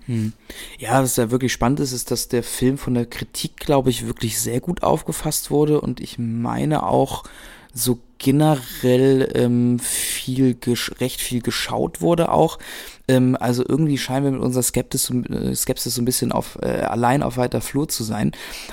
Hm. 0.08 0.34
Ja, 0.80 1.04
was 1.04 1.16
ja 1.16 1.30
wirklich 1.30 1.54
spannend 1.54 1.80
ist, 1.80 1.92
ist, 1.92 2.10
dass 2.10 2.28
der 2.28 2.42
Film 2.42 2.80
von 2.80 2.96
der 2.96 3.06
Kritik, 3.06 3.58
glaube 3.58 3.92
ich, 3.92 4.08
wirklich 4.08 4.42
sehr 4.42 4.62
gut 4.62 4.82
aufgefasst 4.82 5.52
wurde 5.52 5.80
und 5.80 6.00
ich 6.00 6.18
meine 6.18 6.84
auch 6.84 7.24
so 7.72 8.00
generell 8.18 9.32
ähm, 9.36 9.78
viel 9.80 10.58
recht 11.00 11.22
viel 11.22 11.42
geschaut 11.42 12.02
wurde 12.02 12.32
auch. 12.32 12.58
Ähm, 13.08 13.38
also 13.40 13.64
irgendwie 13.68 14.00
scheinen 14.00 14.26
wir 14.26 14.32
mit 14.32 14.42
unserer 14.42 14.64
Skepsis, 14.64 15.12
äh, 15.12 15.56
Skepsis 15.56 15.96
so 15.96 16.02
ein 16.02 16.06
bisschen 16.06 16.32
auf 16.32 16.58
äh, 16.64 16.82
allein 16.82 17.22
auf 17.22 17.38
weiter 17.38 17.62
Flur 17.62 17.88
zu 17.88 18.04
sein. 18.04 18.32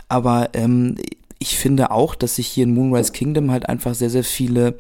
Aber 0.09 0.51
ähm, 0.55 0.97
ich 1.41 1.59
finde 1.59 1.91
auch, 1.91 2.15
dass 2.15 2.37
sich 2.37 2.47
hier 2.47 2.65
in 2.65 2.75
Moonrise 2.75 3.13
Kingdom 3.13 3.51
halt 3.51 3.69
einfach 3.69 3.95
sehr, 3.95 4.11
sehr 4.11 4.25
viele, 4.25 4.77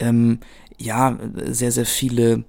ähm, 0.00 0.40
ja, 0.78 1.18
sehr, 1.44 1.70
sehr 1.70 1.84
viele 1.86 2.44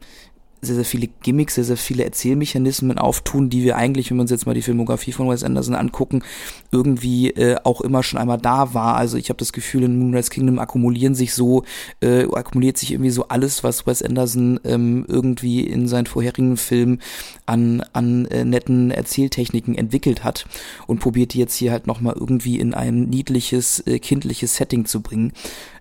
sehr, 0.62 0.76
sehr 0.76 0.86
viele 0.86 1.08
Gimmicks, 1.22 1.56
sehr, 1.56 1.64
sehr 1.64 1.78
viele 1.78 2.04
Erzählmechanismen 2.04 2.98
auftun, 2.98 3.50
die 3.50 3.64
wir 3.64 3.78
eigentlich, 3.78 4.10
wenn 4.10 4.18
wir 4.18 4.22
uns 4.22 4.32
jetzt 4.32 4.46
mal 4.46 4.54
die 4.54 4.62
Filmografie 4.62 5.12
von 5.12 5.30
Wes 5.30 5.44
Anderson 5.44 5.76
angucken, 5.76 6.24
irgendwie 6.72 7.30
äh, 7.32 7.58
auch 7.64 7.82
immer 7.82 8.04
schon 8.04 8.20
einmal 8.20 8.38
da 8.38 8.74
war. 8.74 8.96
Also 8.96 9.18
ich 9.18 9.30
habe 9.30 9.38
das 9.38 9.54
Gefühl, 9.54 9.84
in 9.84 9.98
Moonrise 10.00 10.30
Kingdom 10.30 10.60
akkumulieren 10.60 11.16
sich 11.16 11.34
so, 11.34 11.64
äh, 12.02 12.26
akkumuliert 12.34 12.78
sich 12.78 12.92
irgendwie 12.92 13.12
so 13.12 13.28
alles, 13.28 13.64
was 13.64 13.88
Wes 13.88 14.04
Anderson 14.04 14.60
ähm, 14.66 15.06
irgendwie 15.08 15.62
in 15.62 15.88
seinen 15.88 16.06
vorherigen 16.06 16.58
Filmen 16.58 17.02
an, 17.46 17.84
an 17.94 18.26
äh, 18.26 18.44
netten 18.44 18.92
Erzähltechniken 18.92 19.76
entwickelt 19.76 20.24
hat 20.24 20.46
und 20.88 21.00
probiert 21.00 21.34
die 21.34 21.40
jetzt 21.40 21.56
hier 21.56 21.72
halt 21.72 21.88
nochmal 21.88 22.16
irgendwie 22.20 22.60
in 22.60 22.74
ein 22.74 23.04
niedliches, 23.04 23.80
äh, 23.88 24.00
kindliches 24.00 24.56
Setting 24.56 24.86
zu 24.86 25.02
bringen. 25.02 25.32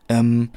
Ähm, 0.09 0.51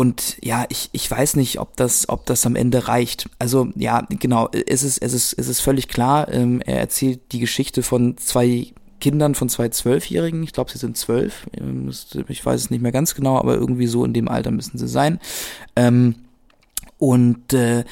und 0.00 0.38
ja, 0.42 0.64
ich, 0.70 0.88
ich 0.92 1.10
weiß 1.10 1.36
nicht, 1.36 1.60
ob 1.60 1.76
das, 1.76 2.08
ob 2.08 2.24
das 2.24 2.46
am 2.46 2.56
Ende 2.56 2.88
reicht. 2.88 3.28
Also 3.38 3.68
ja, 3.76 4.06
genau, 4.08 4.48
es 4.50 4.82
ist, 4.82 4.96
es 4.96 5.12
ist, 5.12 5.34
es 5.34 5.46
ist 5.46 5.60
völlig 5.60 5.88
klar. 5.88 6.32
Ähm, 6.32 6.62
er 6.62 6.80
erzählt 6.80 7.20
die 7.32 7.38
Geschichte 7.38 7.82
von 7.82 8.16
zwei 8.16 8.68
Kindern 8.98 9.34
von 9.34 9.50
zwei 9.50 9.68
Zwölfjährigen. 9.68 10.42
Ich 10.42 10.54
glaube, 10.54 10.70
sie 10.70 10.78
sind 10.78 10.96
zwölf. 10.96 11.46
Ähm, 11.52 11.92
ich 12.28 12.46
weiß 12.46 12.62
es 12.62 12.70
nicht 12.70 12.80
mehr 12.80 12.92
ganz 12.92 13.14
genau, 13.14 13.36
aber 13.36 13.56
irgendwie 13.56 13.88
so 13.88 14.02
in 14.06 14.14
dem 14.14 14.28
Alter 14.28 14.52
müssen 14.52 14.78
sie 14.78 14.88
sein. 14.88 15.20
Ähm, 15.76 16.14
und 16.96 17.52
äh, 17.52 17.84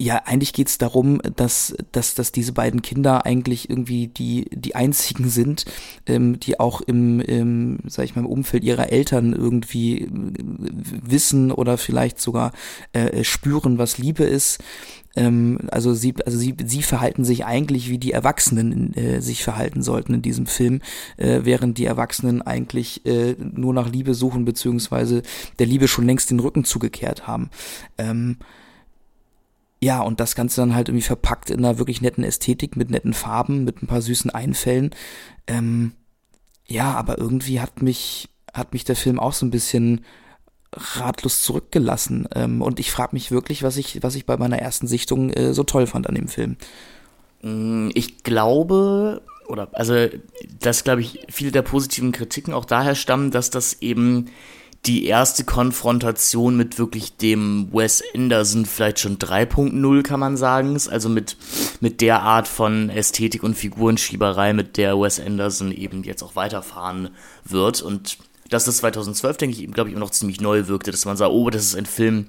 ja, 0.00 0.22
eigentlich 0.24 0.54
geht's 0.54 0.78
darum, 0.78 1.20
dass, 1.36 1.74
dass, 1.92 2.14
dass 2.14 2.32
diese 2.32 2.52
beiden 2.52 2.80
Kinder 2.80 3.26
eigentlich 3.26 3.68
irgendwie 3.68 4.08
die, 4.08 4.46
die 4.50 4.74
einzigen 4.74 5.28
sind, 5.28 5.66
ähm, 6.06 6.40
die 6.40 6.58
auch 6.58 6.80
im, 6.80 7.20
im, 7.20 7.80
sag 7.86 8.06
ich 8.06 8.16
mal, 8.16 8.22
im 8.22 8.26
Umfeld 8.26 8.64
ihrer 8.64 8.90
Eltern 8.90 9.34
irgendwie 9.34 10.04
äh, 10.04 10.08
wissen 10.08 11.52
oder 11.52 11.76
vielleicht 11.76 12.18
sogar 12.18 12.52
äh, 12.94 13.22
spüren, 13.24 13.76
was 13.76 13.98
Liebe 13.98 14.24
ist. 14.24 14.60
Ähm, 15.16 15.58
also 15.70 15.92
sie, 15.92 16.14
also 16.24 16.38
sie, 16.38 16.56
sie 16.64 16.80
verhalten 16.82 17.26
sich 17.26 17.44
eigentlich 17.44 17.90
wie 17.90 17.98
die 17.98 18.12
Erwachsenen 18.12 18.94
äh, 18.94 19.20
sich 19.20 19.44
verhalten 19.44 19.82
sollten 19.82 20.14
in 20.14 20.22
diesem 20.22 20.46
Film, 20.46 20.80
äh, 21.18 21.40
während 21.42 21.76
die 21.76 21.84
Erwachsenen 21.84 22.40
eigentlich 22.40 23.04
äh, 23.04 23.36
nur 23.38 23.74
nach 23.74 23.90
Liebe 23.90 24.14
suchen, 24.14 24.46
beziehungsweise 24.46 25.20
der 25.58 25.66
Liebe 25.66 25.88
schon 25.88 26.06
längst 26.06 26.30
den 26.30 26.40
Rücken 26.40 26.64
zugekehrt 26.64 27.26
haben. 27.26 27.50
Ähm, 27.98 28.38
ja, 29.82 30.02
und 30.02 30.20
das 30.20 30.34
Ganze 30.34 30.60
dann 30.60 30.74
halt 30.74 30.88
irgendwie 30.88 31.06
verpackt 31.06 31.50
in 31.50 31.64
einer 31.64 31.78
wirklich 31.78 32.02
netten 32.02 32.22
Ästhetik 32.22 32.76
mit 32.76 32.90
netten 32.90 33.14
Farben, 33.14 33.64
mit 33.64 33.82
ein 33.82 33.86
paar 33.86 34.02
süßen 34.02 34.30
Einfällen. 34.30 34.90
Ähm, 35.46 35.92
ja, 36.66 36.92
aber 36.94 37.18
irgendwie 37.18 37.60
hat 37.60 37.82
mich, 37.82 38.28
hat 38.52 38.72
mich 38.74 38.84
der 38.84 38.96
Film 38.96 39.18
auch 39.18 39.32
so 39.32 39.46
ein 39.46 39.50
bisschen 39.50 40.04
ratlos 40.72 41.42
zurückgelassen. 41.42 42.28
Ähm, 42.34 42.60
und 42.60 42.78
ich 42.78 42.92
frage 42.92 43.14
mich 43.14 43.30
wirklich, 43.30 43.62
was 43.62 43.78
ich, 43.78 44.02
was 44.02 44.14
ich 44.14 44.26
bei 44.26 44.36
meiner 44.36 44.58
ersten 44.58 44.86
Sichtung 44.86 45.30
äh, 45.30 45.54
so 45.54 45.64
toll 45.64 45.86
fand 45.86 46.08
an 46.08 46.14
dem 46.14 46.28
Film. 46.28 46.56
Mm, 47.42 47.88
ich 47.94 48.22
glaube, 48.22 49.22
oder 49.48 49.68
also, 49.72 50.08
dass 50.60 50.84
glaube 50.84 51.00
ich 51.00 51.26
viele 51.28 51.52
der 51.52 51.62
positiven 51.62 52.12
Kritiken 52.12 52.54
auch 52.54 52.66
daher 52.66 52.94
stammen, 52.94 53.30
dass 53.30 53.50
das 53.50 53.80
eben 53.80 54.26
die 54.86 55.04
erste 55.06 55.44
Konfrontation 55.44 56.56
mit 56.56 56.78
wirklich 56.78 57.16
dem 57.16 57.68
Wes 57.72 58.02
Anderson 58.14 58.64
vielleicht 58.64 59.00
schon 59.00 59.18
3.0 59.18 60.02
kann 60.02 60.20
man 60.20 60.36
sagen, 60.38 60.78
also 60.90 61.08
mit, 61.08 61.36
mit 61.80 62.00
der 62.00 62.22
Art 62.22 62.48
von 62.48 62.88
Ästhetik 62.88 63.42
und 63.42 63.56
Figurenschieberei, 63.56 64.54
mit 64.54 64.78
der 64.78 64.98
Wes 64.98 65.20
Anderson 65.20 65.72
eben 65.72 66.02
jetzt 66.02 66.22
auch 66.22 66.34
weiterfahren 66.34 67.10
wird 67.44 67.82
und 67.82 68.18
dass 68.48 68.64
das 68.64 68.78
2012, 68.78 69.36
denke 69.36 69.56
ich, 69.56 69.70
glaube 69.70 69.90
ich, 69.90 69.94
immer 69.94 70.04
noch 70.04 70.10
ziemlich 70.10 70.40
neu 70.40 70.66
wirkte, 70.66 70.90
dass 70.90 71.04
man 71.04 71.16
sagt, 71.16 71.30
oh, 71.30 71.50
das 71.50 71.62
ist 71.62 71.76
ein 71.76 71.86
Film, 71.86 72.26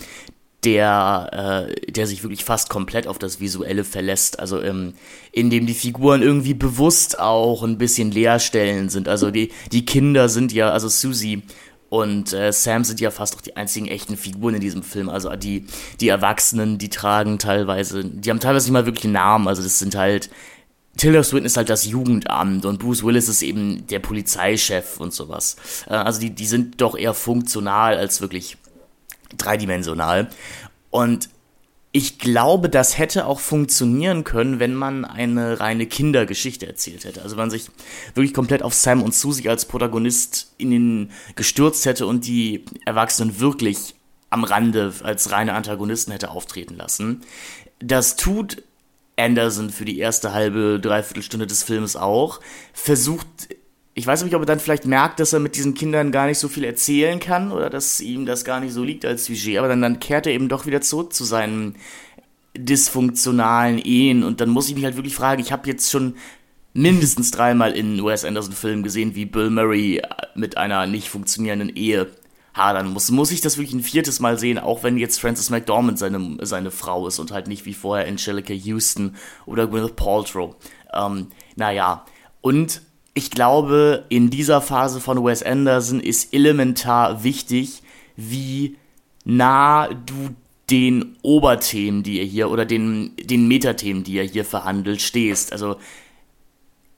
der, 0.63 1.67
äh, 1.73 1.91
der 1.91 2.05
sich 2.05 2.23
wirklich 2.23 2.45
fast 2.45 2.69
komplett 2.69 3.07
auf 3.07 3.17
das 3.17 3.39
Visuelle 3.39 3.83
verlässt. 3.83 4.39
Also 4.39 4.61
ähm, 4.61 4.93
in 5.31 5.49
dem 5.49 5.65
die 5.65 5.73
Figuren 5.73 6.21
irgendwie 6.21 6.53
bewusst 6.53 7.19
auch 7.19 7.63
ein 7.63 7.79
bisschen 7.79 8.11
Leerstellen 8.11 8.89
sind. 8.89 9.07
Also 9.07 9.31
die, 9.31 9.51
die 9.71 9.85
Kinder 9.85 10.29
sind 10.29 10.53
ja, 10.53 10.69
also 10.69 10.87
Susie 10.87 11.41
und 11.91 12.31
äh, 12.31 12.53
Sam 12.53 12.85
sind 12.85 13.01
ja 13.01 13.11
fast 13.11 13.35
auch 13.35 13.41
die 13.41 13.57
einzigen 13.57 13.89
echten 13.89 14.15
Figuren 14.15 14.55
in 14.55 14.61
diesem 14.61 14.81
Film. 14.81 15.09
Also 15.09 15.29
die, 15.35 15.65
die 15.99 16.07
Erwachsenen, 16.07 16.77
die 16.77 16.87
tragen 16.87 17.37
teilweise, 17.37 18.05
die 18.05 18.29
haben 18.29 18.39
teilweise 18.39 18.67
nicht 18.67 18.71
mal 18.71 18.85
wirklich 18.85 19.03
einen 19.03 19.13
Namen. 19.15 19.49
Also 19.49 19.61
das 19.61 19.77
sind 19.77 19.95
halt, 19.95 20.29
Tilda 20.95 21.21
Swinton 21.21 21.47
ist 21.47 21.57
halt 21.57 21.69
das 21.69 21.85
Jugendamt 21.85 22.63
und 22.63 22.79
Bruce 22.79 23.03
Willis 23.03 23.27
ist 23.27 23.41
eben 23.41 23.87
der 23.87 23.99
Polizeichef 23.99 25.01
und 25.01 25.13
sowas. 25.13 25.57
Äh, 25.89 25.95
also 25.95 26.21
die, 26.21 26.29
die 26.29 26.45
sind 26.45 26.79
doch 26.79 26.97
eher 26.97 27.13
funktional 27.13 27.97
als 27.97 28.21
wirklich 28.21 28.55
dreidimensional. 29.37 30.29
Und 30.91 31.27
ich 31.93 32.19
glaube, 32.19 32.69
das 32.69 32.97
hätte 32.97 33.25
auch 33.25 33.41
funktionieren 33.41 34.23
können, 34.23 34.59
wenn 34.59 34.73
man 34.73 35.03
eine 35.03 35.59
reine 35.59 35.85
Kindergeschichte 35.85 36.65
erzählt 36.65 37.03
hätte. 37.03 37.21
Also 37.21 37.35
wenn 37.35 37.43
man 37.43 37.49
sich 37.49 37.69
wirklich 38.13 38.33
komplett 38.33 38.63
auf 38.63 38.73
Sam 38.73 39.03
und 39.03 39.13
Susie 39.13 39.49
als 39.49 39.65
Protagonist 39.65 40.53
in 40.57 40.71
den 40.71 41.11
gestürzt 41.35 41.85
hätte 41.85 42.05
und 42.05 42.25
die 42.25 42.63
Erwachsenen 42.85 43.39
wirklich 43.39 43.95
am 44.29 44.45
Rande 44.45 44.93
als 45.03 45.31
reine 45.31 45.53
Antagonisten 45.53 46.13
hätte 46.13 46.31
auftreten 46.31 46.75
lassen. 46.75 47.21
Das 47.79 48.15
tut 48.15 48.63
Anderson 49.17 49.69
für 49.69 49.83
die 49.83 49.99
erste 49.99 50.31
halbe, 50.31 50.79
dreiviertel 50.81 51.23
Stunde 51.23 51.47
des 51.47 51.63
Films 51.63 51.97
auch. 51.97 52.39
Versucht 52.71 53.27
ich 53.93 54.07
weiß 54.07 54.23
nicht, 54.23 54.35
ob 54.35 54.41
er 54.43 54.45
dann 54.45 54.59
vielleicht 54.59 54.85
merkt, 54.85 55.19
dass 55.19 55.33
er 55.33 55.39
mit 55.39 55.55
diesen 55.55 55.73
Kindern 55.73 56.11
gar 56.11 56.27
nicht 56.27 56.39
so 56.39 56.47
viel 56.47 56.63
erzählen 56.63 57.19
kann 57.19 57.51
oder 57.51 57.69
dass 57.69 57.99
ihm 57.99 58.25
das 58.25 58.45
gar 58.45 58.59
nicht 58.59 58.73
so 58.73 58.83
liegt 58.83 59.05
als 59.05 59.25
Sujet, 59.25 59.57
aber 59.57 59.67
dann, 59.67 59.81
dann 59.81 59.99
kehrt 59.99 60.27
er 60.27 60.33
eben 60.33 60.49
doch 60.49 60.65
wieder 60.65 60.81
zurück 60.81 61.13
zu 61.13 61.23
seinen 61.25 61.75
dysfunktionalen 62.57 63.79
Ehen 63.79 64.23
und 64.23 64.41
dann 64.41 64.49
muss 64.49 64.69
ich 64.69 64.75
mich 64.75 64.85
halt 64.85 64.95
wirklich 64.95 65.15
fragen, 65.15 65.41
ich 65.41 65.51
habe 65.51 65.67
jetzt 65.67 65.91
schon 65.91 66.15
mindestens 66.73 67.31
dreimal 67.31 67.73
in 67.73 68.03
Wes 68.03 68.23
Anderson 68.23 68.53
Filmen 68.53 68.83
gesehen, 68.83 69.15
wie 69.15 69.25
Bill 69.25 69.49
Murray 69.49 70.01
mit 70.35 70.57
einer 70.57 70.87
nicht 70.87 71.09
funktionierenden 71.09 71.75
Ehe 71.75 72.07
hadern 72.53 72.91
muss. 72.91 73.11
Muss 73.11 73.31
ich 73.31 73.41
das 73.41 73.57
wirklich 73.57 73.73
ein 73.73 73.83
viertes 73.83 74.19
Mal 74.19 74.37
sehen, 74.37 74.57
auch 74.57 74.83
wenn 74.83 74.97
jetzt 74.97 75.19
Frances 75.19 75.49
McDormand 75.49 75.99
seine, 75.99 76.37
seine 76.41 76.71
Frau 76.71 77.07
ist 77.07 77.19
und 77.19 77.31
halt 77.31 77.47
nicht 77.47 77.65
wie 77.65 77.73
vorher 77.73 78.07
Angelica 78.07 78.53
Houston 78.53 79.15
oder 79.45 79.67
Gwyneth 79.67 79.95
Paltrow. 79.95 80.55
Ähm, 80.93 81.27
naja, 81.55 82.05
und 82.41 82.81
ich 83.13 83.31
glaube, 83.31 84.05
in 84.09 84.29
dieser 84.29 84.61
Phase 84.61 84.99
von 85.01 85.23
Wes 85.23 85.43
Anderson 85.43 85.99
ist 85.99 86.33
elementar 86.33 87.23
wichtig, 87.23 87.83
wie 88.15 88.77
nah 89.25 89.87
du 89.87 90.29
den 90.69 91.17
Oberthemen, 91.21 92.03
die 92.03 92.19
er 92.19 92.25
hier, 92.25 92.49
oder 92.49 92.65
den, 92.65 93.11
den 93.17 93.47
Metathemen, 93.47 94.03
die 94.03 94.17
er 94.17 94.23
hier 94.23 94.45
verhandelt, 94.45 95.01
stehst. 95.01 95.51
Also 95.51 95.75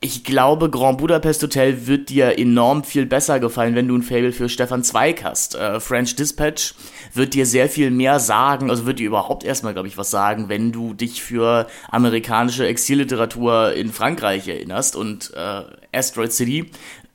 ich 0.03 0.25
glaube, 0.25 0.69
Grand 0.69 0.97
Budapest 0.97 1.41
Hotel 1.43 1.87
wird 1.87 2.09
dir 2.09 2.37
enorm 2.37 2.83
viel 2.83 3.05
besser 3.05 3.39
gefallen, 3.39 3.73
wenn 3.73 3.87
du 3.87 3.97
ein 3.97 4.03
Fable 4.03 4.33
für 4.33 4.49
Stefan 4.49 4.83
Zweig 4.83 5.23
hast. 5.23 5.55
Äh, 5.55 5.79
French 5.79 6.17
Dispatch 6.17 6.75
wird 7.13 7.33
dir 7.33 7.45
sehr 7.45 7.69
viel 7.69 7.89
mehr 7.89 8.19
sagen, 8.19 8.69
also 8.69 8.85
wird 8.85 8.99
dir 8.99 9.07
überhaupt 9.07 9.45
erstmal, 9.45 9.71
glaube 9.71 9.87
ich, 9.87 9.97
was 9.97 10.11
sagen, 10.11 10.49
wenn 10.49 10.73
du 10.73 10.93
dich 10.93 11.23
für 11.23 11.67
amerikanische 11.89 12.67
Exilliteratur 12.67 13.71
in 13.75 13.93
Frankreich 13.93 14.45
erinnerst. 14.49 14.97
Und 14.97 15.31
äh, 15.35 15.61
Asteroid 15.97 16.33
City 16.33 16.69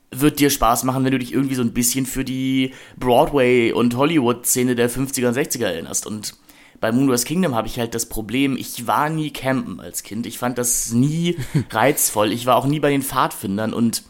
wird 0.09 0.39
dir 0.39 0.49
Spaß 0.49 0.83
machen, 0.83 1.05
wenn 1.05 1.11
du 1.11 1.19
dich 1.19 1.31
irgendwie 1.31 1.55
so 1.55 1.61
ein 1.61 1.73
bisschen 1.73 2.07
für 2.07 2.25
die 2.25 2.73
Broadway- 2.97 3.71
und 3.71 3.95
Hollywood-Szene 3.97 4.73
der 4.73 4.89
50er 4.89 5.27
und 5.27 5.37
60er 5.37 5.65
erinnerst. 5.65 6.07
Und 6.07 6.33
bei 6.79 6.91
Moonrise 6.91 7.25
Kingdom 7.25 7.55
habe 7.55 7.67
ich 7.67 7.79
halt 7.79 7.93
das 7.93 8.07
Problem, 8.07 8.55
ich 8.57 8.87
war 8.87 9.09
nie 9.09 9.31
campen 9.31 9.79
als 9.79 10.03
Kind. 10.03 10.25
Ich 10.25 10.37
fand 10.37 10.57
das 10.57 10.91
nie 10.91 11.37
reizvoll. 11.71 12.31
Ich 12.31 12.45
war 12.45 12.55
auch 12.55 12.65
nie 12.65 12.79
bei 12.79 12.89
den 12.89 13.01
Pfadfindern 13.01 13.73
und 13.73 14.03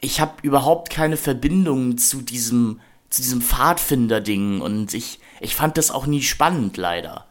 ich 0.00 0.20
habe 0.20 0.32
überhaupt 0.42 0.90
keine 0.90 1.16
Verbindung 1.16 1.98
zu 1.98 2.20
diesem, 2.20 2.80
zu 3.10 3.22
diesem 3.22 3.40
Pfadfinder-Ding 3.40 4.60
und 4.60 4.94
ich, 4.94 5.18
ich 5.40 5.54
fand 5.54 5.78
das 5.78 5.90
auch 5.90 6.06
nie 6.06 6.22
spannend, 6.22 6.76
leider. 6.76 7.26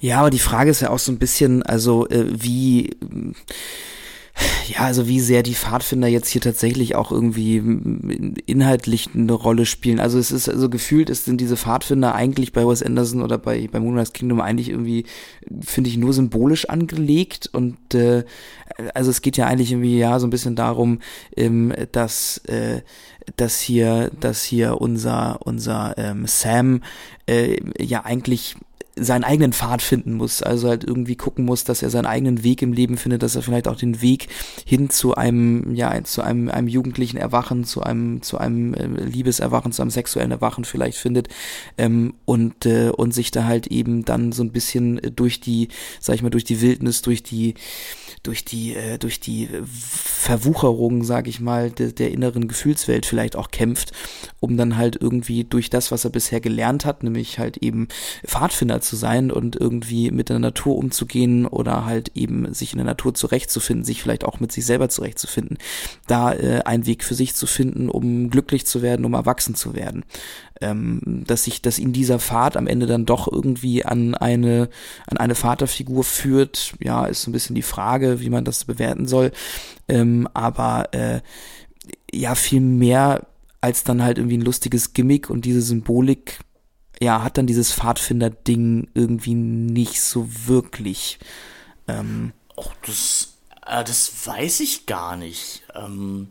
Ja, 0.00 0.20
aber 0.20 0.30
die 0.30 0.38
Frage 0.38 0.70
ist 0.70 0.80
ja 0.80 0.90
auch 0.90 0.98
so 0.98 1.12
ein 1.12 1.18
bisschen, 1.18 1.62
also 1.62 2.06
äh, 2.08 2.26
wie 2.28 2.90
ja, 4.68 4.80
also 4.80 5.06
wie 5.06 5.20
sehr 5.20 5.42
die 5.42 5.54
Pfadfinder 5.54 6.08
jetzt 6.08 6.28
hier 6.28 6.40
tatsächlich 6.40 6.94
auch 6.96 7.12
irgendwie 7.12 7.56
inhaltlich 8.46 9.10
eine 9.14 9.32
Rolle 9.32 9.66
spielen. 9.66 10.00
Also 10.00 10.18
es 10.18 10.32
ist 10.32 10.48
also 10.48 10.68
gefühlt, 10.68 11.10
es 11.10 11.24
sind 11.24 11.40
diese 11.40 11.56
Pfadfinder 11.56 12.14
eigentlich 12.14 12.52
bei 12.52 12.66
Wes 12.66 12.82
Anderson 12.82 13.22
oder 13.22 13.38
bei, 13.38 13.68
bei 13.70 13.78
Moonrise 13.78 14.12
Kingdom 14.12 14.40
eigentlich 14.40 14.70
irgendwie, 14.70 15.04
finde 15.60 15.90
ich, 15.90 15.96
nur 15.96 16.12
symbolisch 16.12 16.68
angelegt. 16.68 17.48
Und 17.52 17.94
äh, 17.94 18.24
also 18.94 19.10
es 19.10 19.22
geht 19.22 19.36
ja 19.36 19.46
eigentlich 19.46 19.72
irgendwie 19.72 19.98
ja 19.98 20.18
so 20.18 20.26
ein 20.26 20.30
bisschen 20.30 20.56
darum, 20.56 21.00
ähm, 21.36 21.72
dass 21.92 22.38
äh, 22.48 22.82
dass 23.36 23.60
hier, 23.60 24.10
dass 24.20 24.42
hier 24.42 24.80
unser 24.80 25.38
unser 25.46 25.94
ähm, 25.96 26.26
Sam 26.26 26.82
äh, 27.26 27.56
ja 27.82 28.04
eigentlich 28.04 28.56
seinen 28.96 29.24
eigenen 29.24 29.52
Pfad 29.52 29.82
finden 29.82 30.14
muss, 30.14 30.42
also 30.42 30.68
halt 30.68 30.84
irgendwie 30.84 31.16
gucken 31.16 31.44
muss, 31.44 31.64
dass 31.64 31.82
er 31.82 31.90
seinen 31.90 32.06
eigenen 32.06 32.44
Weg 32.44 32.62
im 32.62 32.72
Leben 32.72 32.96
findet, 32.96 33.22
dass 33.24 33.34
er 33.34 33.42
vielleicht 33.42 33.66
auch 33.66 33.76
den 33.76 34.00
Weg 34.02 34.28
hin 34.64 34.88
zu 34.88 35.14
einem, 35.16 35.74
ja, 35.74 36.04
zu 36.04 36.22
einem, 36.22 36.48
einem 36.48 36.68
jugendlichen 36.68 37.16
Erwachen, 37.16 37.64
zu 37.64 37.82
einem, 37.82 38.22
zu 38.22 38.38
einem 38.38 38.74
äh, 38.74 38.86
Liebeserwachen, 38.86 39.72
zu 39.72 39.82
einem 39.82 39.90
sexuellen 39.90 40.30
Erwachen 40.30 40.64
vielleicht 40.64 40.98
findet 40.98 41.28
ähm, 41.76 42.14
und 42.24 42.66
äh, 42.66 42.90
und 42.90 43.12
sich 43.12 43.32
da 43.32 43.44
halt 43.44 43.66
eben 43.66 44.04
dann 44.04 44.30
so 44.30 44.44
ein 44.44 44.52
bisschen 44.52 45.00
durch 45.16 45.40
die, 45.40 45.68
sag 45.98 46.14
ich 46.14 46.22
mal, 46.22 46.30
durch 46.30 46.44
die 46.44 46.60
Wildnis, 46.60 47.02
durch 47.02 47.24
die 47.24 47.54
durch 48.22 48.44
die 48.44 48.76
äh, 48.76 48.98
durch 48.98 49.18
die 49.18 49.48
Verwucherung, 49.64 51.02
sag 51.02 51.26
ich 51.26 51.40
mal, 51.40 51.70
de, 51.70 51.92
der 51.92 52.12
inneren 52.12 52.46
Gefühlswelt 52.46 53.06
vielleicht 53.06 53.34
auch 53.34 53.50
kämpft, 53.50 53.92
um 54.38 54.56
dann 54.56 54.76
halt 54.76 54.96
irgendwie 55.00 55.42
durch 55.44 55.68
das, 55.68 55.90
was 55.90 56.04
er 56.04 56.10
bisher 56.10 56.40
gelernt 56.40 56.84
hat, 56.84 57.02
nämlich 57.02 57.40
halt 57.40 57.56
eben 57.56 57.88
Pfadfinder 58.24 58.80
zu 58.84 58.96
sein 58.96 59.30
und 59.30 59.56
irgendwie 59.56 60.10
mit 60.10 60.28
der 60.28 60.38
Natur 60.38 60.76
umzugehen 60.76 61.46
oder 61.46 61.84
halt 61.84 62.12
eben 62.14 62.52
sich 62.54 62.72
in 62.72 62.78
der 62.78 62.86
Natur 62.86 63.14
zurechtzufinden, 63.14 63.84
sich 63.84 64.02
vielleicht 64.02 64.24
auch 64.24 64.40
mit 64.40 64.52
sich 64.52 64.64
selber 64.66 64.88
zurechtzufinden, 64.88 65.58
da 66.06 66.32
äh, 66.32 66.62
einen 66.64 66.86
Weg 66.86 67.04
für 67.04 67.14
sich 67.14 67.34
zu 67.34 67.46
finden, 67.46 67.88
um 67.88 68.30
glücklich 68.30 68.66
zu 68.66 68.82
werden, 68.82 69.04
um 69.04 69.14
erwachsen 69.14 69.54
zu 69.54 69.74
werden. 69.74 70.04
Ähm, 70.60 71.24
dass 71.26 71.44
sich, 71.44 71.62
dass 71.62 71.78
ihn 71.78 71.92
dieser 71.92 72.20
Pfad 72.20 72.56
am 72.56 72.68
Ende 72.68 72.86
dann 72.86 73.06
doch 73.06 73.30
irgendwie 73.30 73.84
an 73.84 74.14
eine, 74.14 74.68
an 75.06 75.16
eine 75.16 75.34
Vaterfigur 75.34 76.04
führt, 76.04 76.74
ja, 76.80 77.06
ist 77.06 77.22
so 77.22 77.30
ein 77.30 77.32
bisschen 77.32 77.56
die 77.56 77.62
Frage, 77.62 78.20
wie 78.20 78.30
man 78.30 78.44
das 78.44 78.64
bewerten 78.64 79.06
soll. 79.06 79.32
Ähm, 79.88 80.28
aber 80.32 80.88
äh, 80.92 81.20
ja, 82.12 82.34
viel 82.34 82.60
mehr 82.60 83.26
als 83.64 83.82
dann 83.82 84.02
halt 84.02 84.18
irgendwie 84.18 84.36
ein 84.36 84.42
lustiges 84.42 84.92
Gimmick 84.92 85.30
und 85.30 85.46
diese 85.46 85.62
Symbolik, 85.62 86.40
ja, 87.00 87.22
hat 87.22 87.38
dann 87.38 87.46
dieses 87.46 87.72
Pfadfinder-Ding 87.72 88.88
irgendwie 88.94 89.34
nicht 89.34 90.00
so 90.00 90.28
wirklich. 90.46 91.18
Ähm, 91.88 92.32
oh, 92.56 92.70
das, 92.86 93.34
äh, 93.66 93.84
das 93.84 94.26
weiß 94.26 94.60
ich 94.60 94.86
gar 94.86 95.16
nicht. 95.16 95.62
Ähm, 95.74 96.28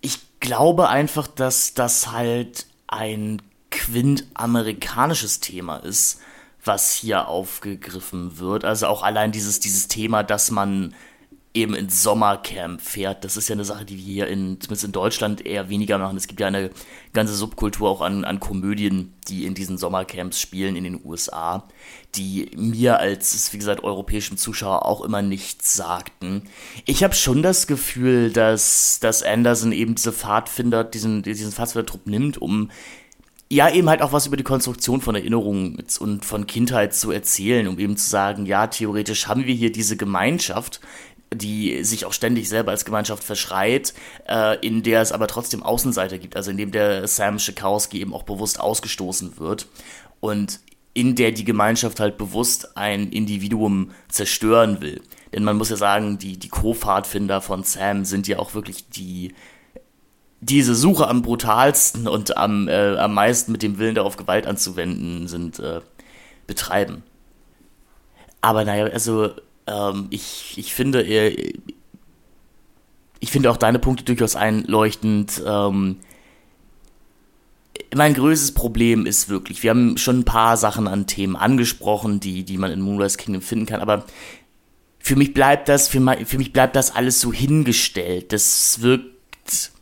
ich 0.00 0.18
glaube 0.40 0.88
einfach, 0.88 1.26
dass 1.26 1.74
das 1.74 2.12
halt 2.12 2.66
ein 2.86 3.42
quint-amerikanisches 3.70 5.40
Thema 5.40 5.76
ist, 5.76 6.20
was 6.64 6.92
hier 6.92 7.28
aufgegriffen 7.28 8.38
wird. 8.38 8.64
Also 8.64 8.86
auch 8.86 9.02
allein 9.02 9.32
dieses, 9.32 9.60
dieses 9.60 9.88
Thema, 9.88 10.22
dass 10.22 10.50
man 10.50 10.94
eben 11.58 11.74
ins 11.74 12.02
Sommercamp 12.02 12.80
fährt. 12.80 13.24
Das 13.24 13.36
ist 13.36 13.48
ja 13.48 13.54
eine 13.54 13.64
Sache, 13.64 13.84
die 13.84 13.96
wir 13.96 14.04
hier 14.04 14.26
in, 14.28 14.60
zumindest 14.60 14.84
in 14.84 14.92
Deutschland 14.92 15.44
eher 15.44 15.68
weniger 15.68 15.98
machen. 15.98 16.16
Es 16.16 16.26
gibt 16.26 16.40
ja 16.40 16.46
eine 16.46 16.70
ganze 17.12 17.34
Subkultur 17.34 17.88
auch 17.88 18.00
an, 18.00 18.24
an 18.24 18.40
Komödien, 18.40 19.14
die 19.28 19.44
in 19.44 19.54
diesen 19.54 19.78
Sommercamps 19.78 20.40
spielen 20.40 20.76
in 20.76 20.84
den 20.84 21.00
USA, 21.04 21.68
die 22.14 22.50
mir 22.56 22.98
als, 22.98 23.52
wie 23.52 23.58
gesagt, 23.58 23.84
europäischem 23.84 24.36
Zuschauer 24.36 24.86
auch 24.86 25.02
immer 25.02 25.22
nichts 25.22 25.74
sagten. 25.74 26.42
Ich 26.86 27.04
habe 27.04 27.14
schon 27.14 27.42
das 27.42 27.66
Gefühl, 27.66 28.32
dass, 28.32 28.98
dass 29.00 29.22
Anderson 29.22 29.72
eben 29.72 29.94
diese 29.94 30.12
Pfadfinder, 30.12 30.84
diesen, 30.84 31.22
diesen 31.22 31.52
Pfadfindertrupp 31.52 32.06
nimmt, 32.06 32.40
um 32.40 32.70
ja, 33.50 33.70
eben 33.70 33.88
halt 33.88 34.02
auch 34.02 34.12
was 34.12 34.26
über 34.26 34.36
die 34.36 34.42
Konstruktion 34.42 35.00
von 35.00 35.14
Erinnerungen 35.14 35.82
und 36.00 36.24
von 36.24 36.46
Kindheit 36.46 36.94
zu 36.94 37.10
erzählen, 37.10 37.66
um 37.66 37.78
eben 37.78 37.96
zu 37.96 38.08
sagen, 38.08 38.44
ja, 38.44 38.66
theoretisch 38.66 39.26
haben 39.26 39.46
wir 39.46 39.54
hier 39.54 39.72
diese 39.72 39.96
Gemeinschaft, 39.96 40.80
die 41.32 41.84
sich 41.84 42.04
auch 42.04 42.12
ständig 42.12 42.48
selber 42.48 42.70
als 42.70 42.84
Gemeinschaft 42.84 43.22
verschreit, 43.22 43.94
äh, 44.28 44.58
in 44.66 44.82
der 44.82 45.02
es 45.02 45.12
aber 45.12 45.26
trotzdem 45.26 45.62
Außenseiter 45.62 46.18
gibt, 46.18 46.36
also 46.36 46.50
in 46.50 46.56
dem 46.56 46.72
der 46.72 47.06
Sam 47.06 47.38
Schikowski 47.38 48.00
eben 48.00 48.14
auch 48.14 48.22
bewusst 48.22 48.60
ausgestoßen 48.60 49.38
wird 49.38 49.66
und 50.20 50.60
in 50.94 51.14
der 51.14 51.32
die 51.32 51.44
Gemeinschaft 51.44 52.00
halt 52.00 52.18
bewusst 52.18 52.76
ein 52.76 53.10
Individuum 53.10 53.92
zerstören 54.08 54.80
will. 54.80 55.02
Denn 55.32 55.44
man 55.44 55.56
muss 55.56 55.70
ja 55.70 55.76
sagen, 55.76 56.18
die, 56.18 56.38
die 56.38 56.48
Co-Pfadfinder 56.48 57.40
von 57.40 57.62
Sam 57.62 58.04
sind 58.04 58.26
ja 58.26 58.38
auch 58.38 58.54
wirklich 58.54 58.88
die, 58.88 59.34
diese 60.40 60.74
Suche 60.74 61.06
am 61.06 61.22
brutalsten 61.22 62.08
und 62.08 62.36
am, 62.36 62.68
äh, 62.68 62.96
am 62.96 63.14
meisten 63.14 63.52
mit 63.52 63.62
dem 63.62 63.78
Willen 63.78 63.94
darauf 63.94 64.16
Gewalt 64.16 64.46
anzuwenden 64.46 65.28
sind, 65.28 65.58
äh, 65.58 65.82
betreiben. 66.46 67.02
Aber 68.40 68.64
naja, 68.64 68.86
also 68.86 69.32
ähm, 69.68 70.06
ich, 70.10 70.54
ich 70.56 70.74
finde, 70.74 71.04
ich 73.20 73.30
finde 73.30 73.50
auch 73.50 73.56
deine 73.56 73.78
Punkte 73.78 74.04
durchaus 74.04 74.36
einleuchtend. 74.36 75.42
Ähm, 75.44 75.96
mein 77.94 78.14
größtes 78.14 78.52
Problem 78.52 79.06
ist 79.06 79.28
wirklich, 79.28 79.62
wir 79.62 79.70
haben 79.70 79.96
schon 79.96 80.20
ein 80.20 80.24
paar 80.24 80.56
Sachen 80.56 80.88
an 80.88 81.06
Themen 81.06 81.36
angesprochen, 81.36 82.20
die, 82.20 82.44
die 82.44 82.58
man 82.58 82.70
in 82.70 82.80
Moonrise 82.80 83.16
Kingdom 83.16 83.42
finden 83.42 83.66
kann, 83.66 83.80
aber 83.80 84.04
für 84.98 85.16
mich 85.16 85.32
bleibt 85.32 85.68
das, 85.68 85.88
für, 85.88 86.00
für 86.26 86.38
mich 86.38 86.52
bleibt 86.52 86.76
das 86.76 86.94
alles 86.94 87.20
so 87.20 87.32
hingestellt. 87.32 88.32
Das 88.32 88.82
wirkt, 88.82 89.72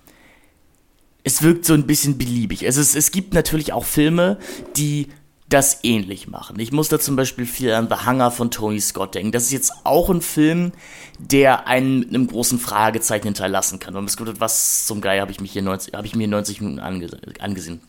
es 1.24 1.42
wirkt 1.42 1.64
so 1.64 1.74
ein 1.74 1.86
bisschen 1.86 2.16
beliebig. 2.16 2.64
Also 2.64 2.80
es, 2.80 2.94
es 2.94 3.10
gibt 3.10 3.34
natürlich 3.34 3.72
auch 3.72 3.84
Filme, 3.84 4.38
die 4.76 5.08
das 5.48 5.84
ähnlich 5.84 6.26
machen. 6.26 6.58
Ich 6.58 6.72
muss 6.72 6.88
da 6.88 6.98
zum 6.98 7.14
Beispiel 7.14 7.46
viel 7.46 7.72
an 7.72 7.88
The 7.88 8.06
Hunger 8.06 8.30
von 8.30 8.50
Tony 8.50 8.80
Scott 8.80 9.14
denken. 9.14 9.30
Das 9.30 9.44
ist 9.44 9.52
jetzt 9.52 9.72
auch 9.84 10.10
ein 10.10 10.20
Film, 10.20 10.72
der 11.18 11.68
einen 11.68 12.00
mit 12.00 12.08
einem 12.08 12.26
großen 12.26 12.58
Fragezeichen 12.58 13.24
hinterlassen 13.24 13.78
kann. 13.78 13.94
Und 13.94 14.06
es 14.06 14.16
gibt 14.16 14.40
was 14.40 14.86
zum 14.86 15.00
Geier 15.00 15.22
habe 15.22 15.30
ich 15.30 15.40
mich 15.40 15.52
hier 15.52 15.62
90, 15.62 15.94
habe 15.94 16.06
ich 16.06 16.16
mir 16.16 16.26
90 16.26 16.60
Minuten 16.60 16.80
ange, 16.80 17.10
angesehen. 17.38 17.80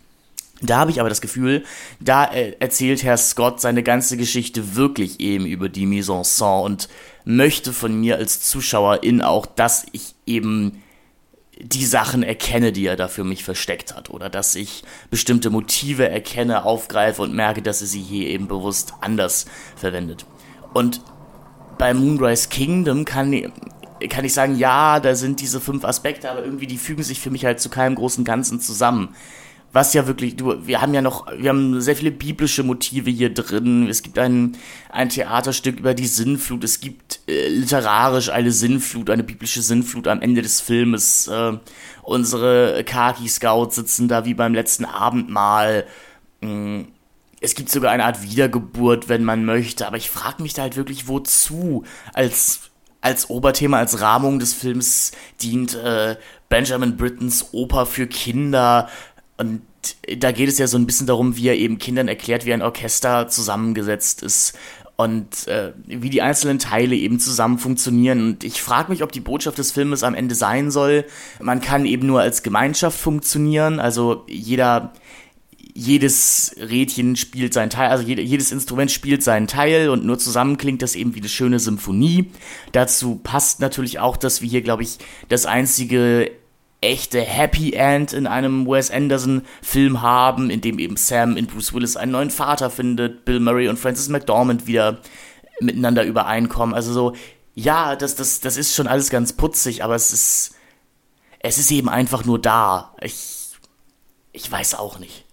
Da 0.62 0.78
habe 0.78 0.92
ich 0.92 1.00
aber 1.00 1.10
das 1.10 1.22
Gefühl, 1.22 1.64
da 2.00 2.26
erzählt 2.26 3.04
Herr 3.04 3.18
Scott 3.18 3.62
seine 3.62 3.84
ganze 3.84 4.18
Geschichte 4.18 4.76
wirklich 4.76 5.20
eben 5.20 5.46
über 5.46 5.70
die 5.70 5.86
Mise 5.86 6.14
en 6.14 6.24
scène 6.24 6.64
und 6.64 6.90
möchte 7.26 7.74
von 7.74 8.00
mir 8.00 8.18
als 8.18 8.42
Zuschauerin 8.42 9.22
auch, 9.22 9.46
dass 9.46 9.86
ich 9.92 10.16
eben 10.26 10.82
die 11.60 11.86
Sachen 11.86 12.24
erkenne, 12.24 12.72
die 12.72 12.86
er 12.86 12.96
da 12.96 13.08
für 13.08 13.24
mich 13.24 13.44
versteckt 13.44 13.96
hat. 13.96 14.10
Oder 14.10 14.30
dass 14.30 14.56
ich 14.56 14.84
bestimmte 15.10 15.50
Motive 15.50 16.10
erkenne, 16.10 16.64
aufgreife 16.64 17.22
und 17.22 17.34
merke, 17.34 17.62
dass 17.62 17.82
er 17.82 17.88
sie 17.88 18.02
hier 18.02 18.28
eben 18.30 18.48
bewusst 18.48 18.94
anders 19.02 19.46
verwendet. 19.76 20.26
Und 20.74 21.02
bei 21.78 21.94
Moonrise 21.94 22.50
Kingdom 22.50 23.06
kann, 23.06 23.52
kann 24.10 24.26
ich 24.26 24.34
sagen, 24.34 24.58
ja, 24.58 25.00
da 25.00 25.16
sind 25.16 25.42
diese 25.42 25.60
fünf 25.60 25.86
Aspekte, 25.86 26.30
aber 26.30 26.44
irgendwie 26.44 26.68
die 26.68 26.78
fügen 26.78 27.04
sich 27.04 27.20
für 27.20 27.32
mich 27.32 27.46
halt 27.46 27.60
zu 27.60 27.70
keinem 27.70 27.96
großen 27.96 28.24
Ganzen 28.24 28.60
zusammen 28.60 29.16
was 29.74 29.94
ja 29.94 30.08
wirklich, 30.08 30.36
du, 30.36 30.66
wir 30.66 30.82
haben 30.82 30.94
ja 30.94 31.02
noch, 31.02 31.28
wir 31.38 31.50
haben 31.50 31.82
sehr 31.82 31.96
viele 31.96 32.12
biblische 32.12 32.64
Motive 32.64 33.10
hier 33.10 33.34
drin. 33.34 33.88
Es 33.90 34.02
gibt 34.02 34.18
ein, 34.18 34.58
ein 34.90 35.10
Theaterstück 35.10 35.80
über 35.80 35.94
die 35.94 36.08
Sinnflut. 36.08 36.64
Es 36.64 36.80
gibt 36.80 37.20
äh, 37.28 37.48
literarisch 37.50 38.30
eine 38.30 38.52
Sinnflut, 38.52 39.10
eine 39.10 39.24
biblische 39.24 39.62
Sinnflut 39.62 40.08
am 40.08 40.22
Ende 40.22 40.42
des 40.42 40.62
Filmes. 40.62 41.28
Äh, 41.28 41.58
unsere 42.04 42.84
Kaki-Scouts 42.86 43.76
sitzen 43.76 44.08
da 44.08 44.26
wie 44.26 44.34
beim 44.34 44.54
letzten 44.54 44.86
Abendmahl. 44.86 45.86
Mm, 46.42 46.84
es 47.40 47.54
gibt 47.54 47.70
sogar 47.70 47.92
eine 47.92 48.06
Art 48.06 48.24
Wiedergeburt, 48.24 49.10
wenn 49.10 49.24
man 49.24 49.46
möchte. 49.46 49.86
Aber 49.86 49.98
ich 49.98 50.10
frage 50.10 50.42
mich 50.42 50.54
da 50.54 50.64
halt 50.64 50.78
wirklich, 50.78 51.08
wozu? 51.08 51.84
Als 52.14 52.62
als 53.00 53.30
Oberthema, 53.30 53.78
als 53.78 54.02
Rahmung 54.02 54.40
des 54.40 54.54
Films 54.54 55.12
dient 55.42 55.76
äh, 55.76 56.18
Benjamin 56.50 56.98
Brittons 56.98 57.54
Oper 57.54 57.86
für 57.86 58.08
Kinder, 58.08 58.90
und 59.38 59.62
da 60.18 60.32
geht 60.32 60.50
es 60.50 60.58
ja 60.58 60.68
so 60.68 60.78
ein 60.78 60.86
bisschen 60.86 61.08
darum, 61.08 61.38
wie 61.38 61.48
er 61.48 61.56
eben 61.56 61.78
Kindern 61.78 62.08
erklärt, 62.08 62.46
wie 62.46 62.54
ein 62.54 62.62
Orchester 62.62 63.28
zusammengesetzt 63.28 64.24
ist 64.24 64.58
und 64.98 65.48
äh, 65.48 65.74
wie 65.86 66.10
die 66.10 66.24
einzelnen 66.24 66.58
Teile 66.58 66.96
eben 66.96 67.20
zusammen 67.20 67.60
funktionieren. 67.60 68.22
Und 68.22 68.44
ich 68.44 68.62
frage 68.62 68.92
mich, 68.92 69.04
ob 69.04 69.12
die 69.12 69.20
Botschaft 69.20 69.60
des 69.60 69.72
Filmes 69.72 70.04
am 70.04 70.16
Ende 70.16 70.34
sein 70.34 70.72
soll, 70.72 71.06
man 71.40 71.62
kann 71.62 71.86
eben 71.86 72.08
nur 72.08 72.20
als 72.20 72.42
Gemeinschaft 72.42 73.00
funktionieren, 73.00 73.80
also 73.80 74.26
jeder, 74.28 74.94
jedes 75.76 76.56
Rädchen 76.58 77.16
spielt 77.16 77.54
seinen 77.54 77.70
Teil, 77.70 77.92
also 77.92 78.04
jedes 78.04 78.52
Instrument 78.52 78.90
spielt 78.90 79.22
seinen 79.22 79.46
Teil 79.46 79.90
und 79.90 80.04
nur 80.04 80.18
zusammen 80.18 80.58
klingt 80.58 80.82
das 80.82 80.96
eben 80.96 81.14
wie 81.14 81.20
eine 81.20 81.30
schöne 81.30 81.60
Symphonie. 81.60 82.32
Dazu 82.72 83.18
passt 83.18 83.60
natürlich 83.60 84.00
auch, 84.00 84.18
dass 84.18 84.42
wir 84.42 84.50
hier, 84.50 84.64
glaube 84.64 84.82
ich, 84.82 84.98
das 85.30 85.46
einzige 85.46 86.32
echte 86.82 87.22
Happy 87.22 87.74
End 87.74 88.14
in 88.14 88.28
einem 88.28 88.68
Wes 88.68 88.92
Anderson 88.92 89.44
Film 89.62 90.02
haben, 90.02 90.50
in 90.50 90.62
dem 90.62 90.80
eben 90.80 90.96
Sam 90.96 91.38
in 91.38 91.48
Bruce 91.48 91.74
Willis 91.74 91.98
einen 91.98 92.12
neuen 92.12 92.30
Vater 92.30 92.70
findet, 92.70 93.26
Bill 93.26 93.40
Murray 93.40 93.68
und 93.68 93.78
Francis 93.80 94.10
McDormand 94.10 94.68
wieder 94.68 95.00
miteinander 95.60 96.04
übereinkommen. 96.04 96.76
Also 96.76 96.94
so, 96.94 97.14
ja, 97.56 97.96
das, 97.96 98.16
das, 98.16 98.40
das 98.40 98.58
ist 98.58 98.76
schon 98.76 98.88
alles 98.88 99.10
ganz 99.10 99.34
putzig, 99.34 99.84
aber 99.84 99.96
es 99.96 100.14
ist, 100.14 100.56
es 101.40 101.58
ist 101.58 101.72
eben 101.72 101.90
einfach 101.90 102.26
nur 102.26 102.40
da. 102.40 102.96
Ich, 103.02 103.56
ich 104.32 104.52
weiß 104.52 104.76
auch 104.76 105.00
nicht. 105.00 105.27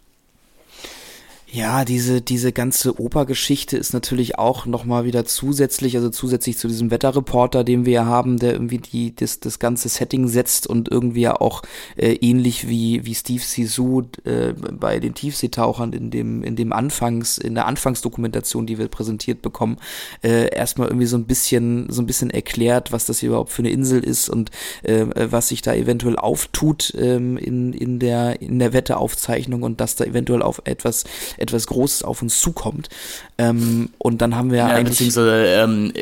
Ja, 1.55 1.85
diese, 1.85 2.21
diese 2.21 2.51
ganze 2.51 2.99
Opergeschichte 2.99 3.77
ist 3.77 3.93
natürlich 3.93 4.41
auch 4.41 4.67
nochmal 4.67 5.05
wieder 5.05 5.25
zusätzlich, 5.25 5.95
also 5.95 6.11
zusätzlich 6.11 6.59
zu 6.59 6.67
diesem 6.67 6.91
Wetterreporter, 6.91 7.63
den 7.63 7.87
wir 7.87 7.93
ja 7.93 8.07
haben, 8.07 8.41
der 8.41 8.55
irgendwie 8.55 8.79
die, 8.79 9.15
das, 9.15 9.39
das 9.39 9.61
ganze 9.61 9.89
Setting 9.89 10.27
setzt 10.27 10.67
und 10.67 10.91
irgendwie 10.91 11.21
ja 11.21 11.41
auch 11.41 11.63
äh, 11.95 12.15
ähnlich 12.15 12.69
wie, 12.69 13.07
wie 13.07 13.15
Steve 13.15 13.45
Sisu 13.45 14.03
äh, 14.25 14.53
bei 14.53 14.99
den 14.99 15.15
Tiefseetauchern 15.15 15.93
in 15.93 16.11
dem, 16.11 16.43
in 16.43 16.57
dem 16.57 16.73
Anfangs, 16.73 17.39
in 17.39 17.55
der 17.55 17.67
Anfangsdokumentation, 17.67 18.67
die 18.67 18.79
wir 18.79 18.89
präsentiert 18.89 19.41
bekommen, 19.41 19.77
äh, 20.25 20.53
erstmal 20.53 20.89
irgendwie 20.89 21.07
so 21.07 21.17
ein 21.17 21.27
bisschen, 21.27 21.89
so 21.89 22.03
ein 22.03 22.07
bisschen 22.07 22.31
erklärt, 22.31 22.91
was 22.91 23.07
das 23.07 23.21
hier 23.21 23.29
überhaupt 23.29 23.53
für 23.53 23.63
eine 23.63 23.71
Insel 23.71 24.03
ist 24.03 24.29
und 24.29 24.51
äh, 24.83 25.07
was 25.31 25.51
sich 25.51 25.63
da 25.63 25.73
eventuell 25.73 26.17
auftut 26.17 26.93
ähm, 26.99 27.37
in, 27.37 27.73
in 27.73 28.01
der, 28.01 28.43
in 28.43 28.59
der 28.59 28.73
Wetteaufzeichnung 28.73 29.63
und 29.63 29.81
dass 29.81 29.95
da 29.95 30.05
eventuell 30.05 30.43
auf 30.43 30.61
etwas 30.65 31.05
etwas 31.45 31.67
Großes 31.67 32.03
auf 32.03 32.23
uns 32.23 32.41
zukommt. 32.41 32.89
Ähm, 33.39 33.91
und 33.99 34.21
dann 34.21 34.35
haben 34.35 34.51
wir 34.51 34.59
ja, 34.59 34.67
eigentlich. 34.67 34.99
Beziehungsweise, 34.99 35.47
ähm, 35.47 35.93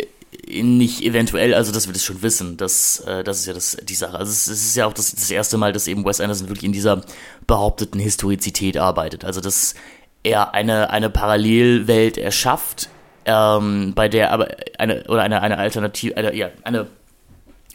nicht 0.50 1.02
eventuell, 1.02 1.54
also 1.54 1.72
dass 1.72 1.86
wir 1.86 1.92
das 1.92 2.04
schon 2.04 2.22
wissen, 2.22 2.56
das, 2.56 3.00
äh, 3.00 3.22
das 3.22 3.40
ist 3.40 3.46
ja 3.46 3.52
das, 3.52 3.76
die 3.82 3.94
Sache. 3.94 4.18
Also 4.18 4.30
es, 4.30 4.48
es 4.48 4.64
ist 4.64 4.76
ja 4.76 4.86
auch 4.86 4.92
das, 4.92 5.14
das 5.14 5.30
erste 5.30 5.56
Mal, 5.56 5.72
dass 5.72 5.86
eben 5.86 6.04
Wes 6.04 6.20
Anderson 6.20 6.48
wirklich 6.48 6.64
in 6.64 6.72
dieser 6.72 7.02
behaupteten 7.46 8.00
Historizität 8.00 8.76
arbeitet. 8.76 9.24
Also 9.24 9.40
das 9.40 9.74
er 10.22 10.54
eine, 10.54 10.90
eine 10.90 11.10
Parallelwelt 11.10 12.16
erschafft, 12.16 12.88
ähm, 13.24 13.92
bei 13.94 14.08
der 14.08 14.32
aber 14.32 14.48
eine, 14.78 15.04
oder 15.04 15.22
eine, 15.22 15.42
eine 15.42 15.58
Alternative, 15.58 16.16
eine, 16.16 16.34
ja, 16.34 16.50
eine, 16.64 16.86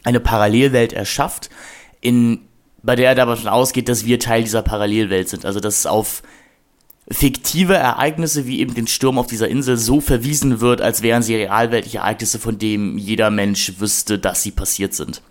eine 0.04 0.20
Parallelwelt 0.20 0.92
erschafft, 0.92 1.50
in, 2.00 2.40
bei 2.82 2.96
der 2.96 3.10
er 3.10 3.14
davon 3.14 3.48
ausgeht, 3.48 3.88
dass 3.88 4.04
wir 4.04 4.18
Teil 4.18 4.44
dieser 4.44 4.62
Parallelwelt 4.62 5.28
sind. 5.28 5.44
Also, 5.44 5.60
dass 5.60 5.86
auf 5.86 6.22
fiktive 7.10 7.74
Ereignisse 7.74 8.46
wie 8.46 8.60
eben 8.60 8.74
den 8.74 8.86
Sturm 8.86 9.18
auf 9.18 9.26
dieser 9.26 9.48
Insel 9.48 9.76
so 9.76 10.00
verwiesen 10.00 10.60
wird, 10.60 10.80
als 10.80 11.02
wären 11.02 11.22
sie 11.22 11.36
realweltliche 11.36 11.98
Ereignisse, 11.98 12.38
von 12.38 12.58
denen 12.58 12.98
jeder 12.98 13.30
Mensch 13.30 13.74
wüsste, 13.78 14.18
dass 14.18 14.42
sie 14.42 14.50
passiert 14.50 14.94
sind. 14.94 15.22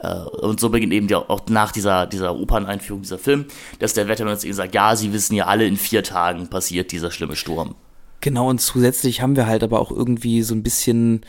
Äh, 0.00 0.14
und 0.14 0.60
so 0.60 0.68
beginnt 0.68 0.92
eben 0.92 1.12
auch 1.12 1.42
nach 1.48 1.72
dieser, 1.72 2.06
dieser 2.06 2.36
Operneinführung, 2.36 3.02
dieser 3.02 3.18
Film, 3.18 3.46
dass 3.80 3.94
der 3.94 4.06
Wettermann 4.06 4.34
jetzt 4.34 4.44
eben 4.44 4.54
sagt, 4.54 4.74
ja, 4.74 4.94
sie 4.94 5.12
wissen 5.12 5.34
ja 5.34 5.46
alle, 5.46 5.66
in 5.66 5.76
vier 5.76 6.02
Tagen 6.02 6.48
passiert 6.48 6.92
dieser 6.92 7.10
schlimme 7.10 7.36
Sturm. 7.36 7.74
Genau, 8.20 8.48
und 8.48 8.60
zusätzlich 8.60 9.20
haben 9.20 9.36
wir 9.36 9.46
halt 9.46 9.62
aber 9.62 9.80
auch 9.80 9.90
irgendwie 9.90 10.42
so 10.42 10.54
ein 10.54 10.62
bisschen 10.62 11.22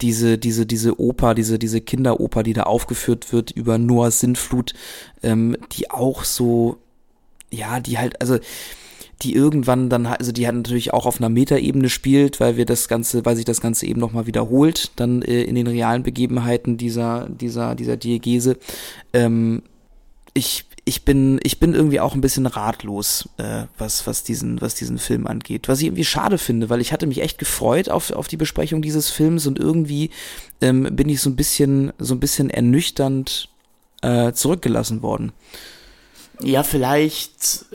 diese, 0.00 0.38
diese, 0.38 0.64
diese 0.64 1.00
Oper, 1.00 1.34
diese, 1.34 1.58
diese 1.58 1.80
Kinderoper, 1.80 2.42
die 2.42 2.52
da 2.52 2.62
aufgeführt 2.62 3.32
wird 3.32 3.50
über 3.50 3.78
Noahs 3.78 4.20
Sintflut, 4.20 4.72
ähm, 5.22 5.56
die 5.72 5.90
auch 5.90 6.24
so, 6.24 6.78
ja, 7.50 7.80
die 7.80 7.98
halt, 7.98 8.20
also 8.20 8.38
die 9.22 9.34
irgendwann 9.34 9.88
dann, 9.88 10.06
also 10.06 10.32
die 10.32 10.46
hat 10.46 10.54
natürlich 10.54 10.92
auch 10.92 11.06
auf 11.06 11.20
einer 11.20 11.28
Metaebene 11.28 11.88
spielt, 11.88 12.40
weil 12.40 12.56
wir 12.56 12.64
das 12.64 12.88
Ganze, 12.88 13.24
weil 13.24 13.36
sich 13.36 13.44
das 13.44 13.60
Ganze 13.60 13.86
eben 13.86 14.00
nochmal 14.00 14.26
wiederholt, 14.26 14.92
dann 14.96 15.22
äh, 15.22 15.42
in 15.42 15.54
den 15.54 15.66
realen 15.66 16.02
Begebenheiten 16.02 16.76
dieser, 16.76 17.28
dieser, 17.28 17.74
dieser 17.74 17.96
Diegese. 17.96 18.56
Ähm, 19.12 19.62
ich, 20.34 20.66
ich 20.84 21.04
bin, 21.04 21.40
ich 21.42 21.58
bin 21.58 21.74
irgendwie 21.74 22.00
auch 22.00 22.14
ein 22.14 22.20
bisschen 22.20 22.46
ratlos, 22.46 23.28
äh, 23.38 23.64
was, 23.76 24.06
was 24.06 24.22
diesen, 24.22 24.60
was 24.60 24.76
diesen 24.76 24.98
Film 24.98 25.26
angeht. 25.26 25.68
Was 25.68 25.80
ich 25.80 25.86
irgendwie 25.86 26.04
schade 26.04 26.38
finde, 26.38 26.70
weil 26.70 26.80
ich 26.80 26.92
hatte 26.92 27.08
mich 27.08 27.20
echt 27.20 27.38
gefreut 27.38 27.88
auf, 27.88 28.12
auf 28.12 28.28
die 28.28 28.36
Besprechung 28.36 28.82
dieses 28.82 29.10
Films 29.10 29.46
und 29.48 29.58
irgendwie 29.58 30.10
ähm, 30.60 30.84
bin 30.94 31.08
ich 31.08 31.20
so 31.20 31.28
ein 31.28 31.36
bisschen, 31.36 31.92
so 31.98 32.14
ein 32.14 32.20
bisschen 32.20 32.50
ernüchternd 32.50 33.48
äh, 34.02 34.32
zurückgelassen 34.32 35.02
worden. 35.02 35.32
Ja, 36.40 36.62
vielleicht 36.62 37.66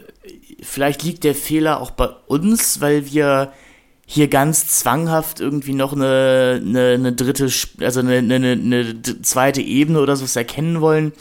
vielleicht 0.63 1.03
liegt 1.03 1.23
der 1.23 1.35
Fehler 1.35 1.81
auch 1.81 1.91
bei 1.91 2.07
uns, 2.27 2.81
weil 2.81 3.11
wir 3.11 3.51
hier 4.05 4.27
ganz 4.27 4.67
zwanghaft 4.67 5.39
irgendwie 5.39 5.73
noch 5.73 5.93
eine, 5.93 6.61
eine, 6.61 6.91
eine 6.93 7.13
dritte, 7.13 7.49
also 7.81 7.99
eine, 7.99 8.17
eine, 8.17 8.51
eine 8.51 9.01
zweite 9.21 9.61
Ebene 9.61 10.01
oder 10.01 10.15
sowas 10.15 10.35
erkennen 10.35 10.81
wollen. 10.81 11.13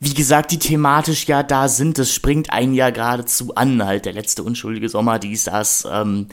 Wie 0.00 0.14
gesagt, 0.14 0.50
die 0.50 0.58
thematisch 0.58 1.26
ja 1.26 1.42
da 1.42 1.68
sind, 1.68 1.98
das 1.98 2.12
springt 2.12 2.52
einen 2.52 2.74
ja 2.74 2.90
geradezu 2.90 3.54
an, 3.54 3.84
halt 3.84 4.04
der 4.06 4.12
letzte 4.12 4.42
unschuldige 4.42 4.88
Sommer, 4.88 5.18
dies, 5.18 5.44
das, 5.44 5.86
ähm, 5.90 6.28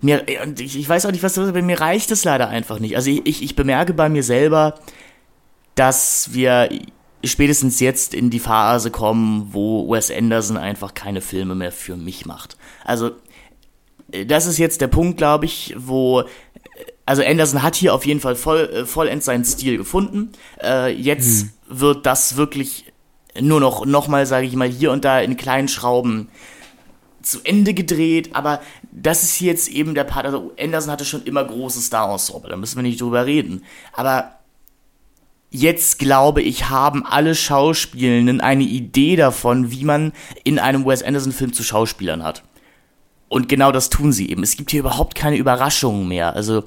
mir, 0.00 0.24
ich, 0.58 0.78
ich 0.78 0.88
weiß 0.88 1.06
auch 1.06 1.10
nicht, 1.10 1.22
was 1.22 1.34
das 1.34 1.44
ist, 1.44 1.50
aber 1.50 1.62
mir 1.62 1.80
reicht 1.80 2.10
es 2.10 2.24
leider 2.24 2.48
einfach 2.48 2.78
nicht. 2.78 2.96
Also 2.96 3.10
ich, 3.10 3.26
ich, 3.26 3.42
ich 3.42 3.56
bemerke 3.56 3.92
bei 3.92 4.08
mir 4.08 4.22
selber, 4.22 4.74
dass 5.74 6.32
wir 6.32 6.68
spätestens 7.24 7.80
jetzt 7.80 8.14
in 8.14 8.30
die 8.30 8.38
Phase 8.38 8.90
kommen, 8.90 9.48
wo 9.52 9.90
Wes 9.90 10.10
Anderson 10.10 10.56
einfach 10.56 10.94
keine 10.94 11.20
Filme 11.20 11.54
mehr 11.54 11.72
für 11.72 11.96
mich 11.96 12.26
macht. 12.26 12.56
Also, 12.84 13.12
äh, 14.12 14.26
das 14.26 14.46
ist 14.46 14.58
jetzt 14.58 14.80
der 14.80 14.88
Punkt, 14.88 15.18
glaube 15.18 15.44
ich, 15.44 15.74
wo. 15.76 16.20
Äh, 16.20 16.26
also 17.06 17.24
Anderson 17.24 17.62
hat 17.62 17.74
hier 17.74 17.92
auf 17.92 18.06
jeden 18.06 18.20
Fall 18.20 18.36
voll, 18.36 18.70
äh, 18.72 18.86
vollends 18.86 19.26
seinen 19.26 19.44
Stil 19.44 19.76
gefunden. 19.76 20.30
Äh, 20.62 20.92
jetzt 20.92 21.42
hm. 21.42 21.50
wird 21.68 22.06
das 22.06 22.36
wirklich 22.36 22.84
nur 23.40 23.60
noch, 23.60 23.84
nochmal, 23.84 24.26
sage 24.26 24.46
ich 24.46 24.54
mal, 24.54 24.68
hier 24.68 24.92
und 24.92 25.04
da 25.04 25.20
in 25.20 25.36
kleinen 25.36 25.68
Schrauben 25.68 26.28
zu 27.22 27.40
Ende 27.44 27.74
gedreht, 27.74 28.30
aber 28.32 28.60
das 28.92 29.22
ist 29.22 29.40
jetzt 29.40 29.68
eben 29.68 29.94
der 29.94 30.04
Part, 30.04 30.26
also 30.26 30.52
Anderson 30.58 30.90
hatte 30.90 31.04
schon 31.04 31.24
immer 31.24 31.44
große 31.44 31.80
Star-Ensemble, 31.80 32.50
da 32.50 32.56
müssen 32.56 32.76
wir 32.76 32.82
nicht 32.82 33.00
drüber 33.00 33.26
reden. 33.26 33.64
Aber 33.92 34.39
jetzt 35.50 35.98
glaube 35.98 36.42
ich, 36.42 36.68
haben 36.70 37.04
alle 37.04 37.34
Schauspielenden 37.34 38.40
eine 38.40 38.64
Idee 38.64 39.16
davon, 39.16 39.70
wie 39.70 39.84
man 39.84 40.12
in 40.44 40.58
einem 40.58 40.86
Wes 40.86 41.02
Anderson-Film 41.02 41.52
zu 41.52 41.62
Schauspielern 41.62 42.22
hat. 42.22 42.42
Und 43.28 43.48
genau 43.48 43.70
das 43.70 43.90
tun 43.90 44.12
sie 44.12 44.30
eben. 44.30 44.42
Es 44.42 44.56
gibt 44.56 44.70
hier 44.70 44.80
überhaupt 44.80 45.14
keine 45.14 45.36
Überraschungen 45.36 46.08
mehr. 46.08 46.34
Also 46.34 46.64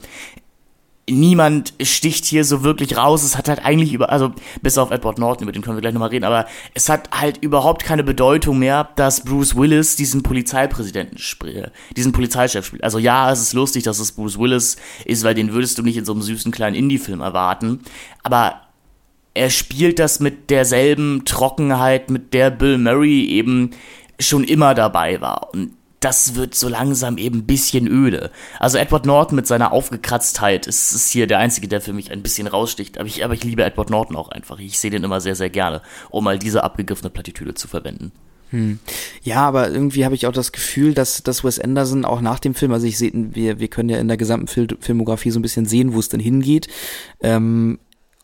niemand 1.10 1.74
sticht 1.82 2.26
hier 2.26 2.46
so 2.46 2.64
wirklich 2.64 2.96
raus. 2.96 3.24
Es 3.24 3.38
hat 3.38 3.50
halt 3.50 3.66
eigentlich 3.66 3.94
über, 3.94 4.10
also 4.10 4.32
bis 4.62 4.78
auf 4.78 4.92
Edward 4.92 5.20
Norton, 5.20 5.44
über 5.44 5.52
den 5.52 5.62
können 5.62 5.76
wir 5.76 5.82
gleich 5.82 5.94
nochmal 5.94 6.10
reden, 6.10 6.24
aber 6.24 6.46
es 6.74 6.88
hat 6.88 7.10
halt 7.12 7.38
überhaupt 7.44 7.84
keine 7.84 8.04
Bedeutung 8.04 8.60
mehr, 8.60 8.90
dass 8.96 9.26
Bruce 9.26 9.56
Willis 9.56 9.96
diesen 9.98 10.24
Polizeipräsidenten 10.24 11.18
spielt, 11.18 11.72
diesen 11.98 12.14
Polizeichef 12.14 12.66
spielt. 12.66 12.84
Also 12.84 13.00
ja, 13.00 13.32
es 13.32 13.42
ist 13.42 13.54
lustig, 13.54 13.84
dass 13.84 14.00
es 14.00 14.14
Bruce 14.14 14.40
Willis 14.40 14.78
ist, 15.04 15.24
weil 15.24 15.36
den 15.36 15.52
würdest 15.52 15.78
du 15.78 15.84
nicht 15.84 15.98
in 15.98 16.06
so 16.06 16.14
einem 16.14 16.22
süßen 16.22 16.52
kleinen 16.52 16.76
Indie-Film 16.76 17.20
erwarten. 17.20 17.82
Aber 18.24 18.62
er 19.34 19.50
spielt 19.50 20.00
das 20.00 20.20
mit 20.20 20.50
derselben 20.50 21.26
Trockenheit, 21.26 22.10
mit 22.10 22.34
der 22.34 22.52
Bill 22.52 22.78
Murray 22.78 23.26
eben 23.26 23.72
schon 24.20 24.44
immer 24.44 24.76
dabei 24.76 25.22
war. 25.22 25.54
Und 25.54 25.74
das 26.04 26.36
wird 26.36 26.54
so 26.54 26.68
langsam 26.68 27.18
eben 27.18 27.40
ein 27.40 27.46
bisschen 27.46 27.88
öde. 27.88 28.30
Also 28.60 28.78
Edward 28.78 29.06
Norton 29.06 29.38
mit 29.38 29.48
seiner 29.48 29.72
Aufgekratztheit 29.72 30.68
ist, 30.68 30.92
ist 30.92 31.12
hier 31.12 31.28
der 31.28 31.40
Einzige, 31.40 31.68
der 31.68 31.80
für 31.80 31.94
mich 31.94 32.12
ein 32.12 32.22
bisschen 32.22 32.48
raussticht. 32.48 32.98
Aber 32.98 33.08
ich, 33.08 33.24
aber 33.24 33.34
ich 33.34 33.44
liebe 33.44 33.64
Edward 33.64 33.90
Norton 33.90 34.18
auch 34.18 34.30
einfach. 34.30 34.60
Ich 34.60 34.80
sehe 34.80 34.92
den 34.92 35.04
immer 35.04 35.22
sehr, 35.22 35.36
sehr 35.36 35.50
gerne, 35.50 35.82
um 36.10 36.26
mal 36.26 36.38
diese 36.38 36.64
abgegriffene 36.64 37.10
Plattitüde 37.10 37.54
zu 37.54 37.70
verwenden. 37.70 38.12
Hm. 38.50 38.80
Ja, 39.24 39.48
aber 39.48 39.72
irgendwie 39.72 40.04
habe 40.04 40.14
ich 40.14 40.28
auch 40.28 40.34
das 40.34 40.52
Gefühl, 40.52 40.94
dass, 40.94 41.24
dass 41.24 41.44
Wes 41.44 41.58
Anderson 41.58 42.06
auch 42.06 42.22
nach 42.22 42.40
dem 42.40 42.54
Film, 42.54 42.74
also 42.74 42.86
ich 42.86 42.98
sehe, 42.98 43.12
wir, 43.14 43.60
wir 43.60 43.68
können 43.70 43.90
ja 43.90 43.98
in 43.98 44.10
der 44.10 44.18
gesamten 44.18 44.48
Fil 44.48 44.68
Filmografie 44.80 45.32
so 45.32 45.40
ein 45.40 45.42
bisschen 45.42 45.66
sehen, 45.66 45.94
wo 45.94 46.00
es 46.00 46.10
denn 46.10 46.20
hingeht. 46.20 46.68
Ähm, 47.22 47.80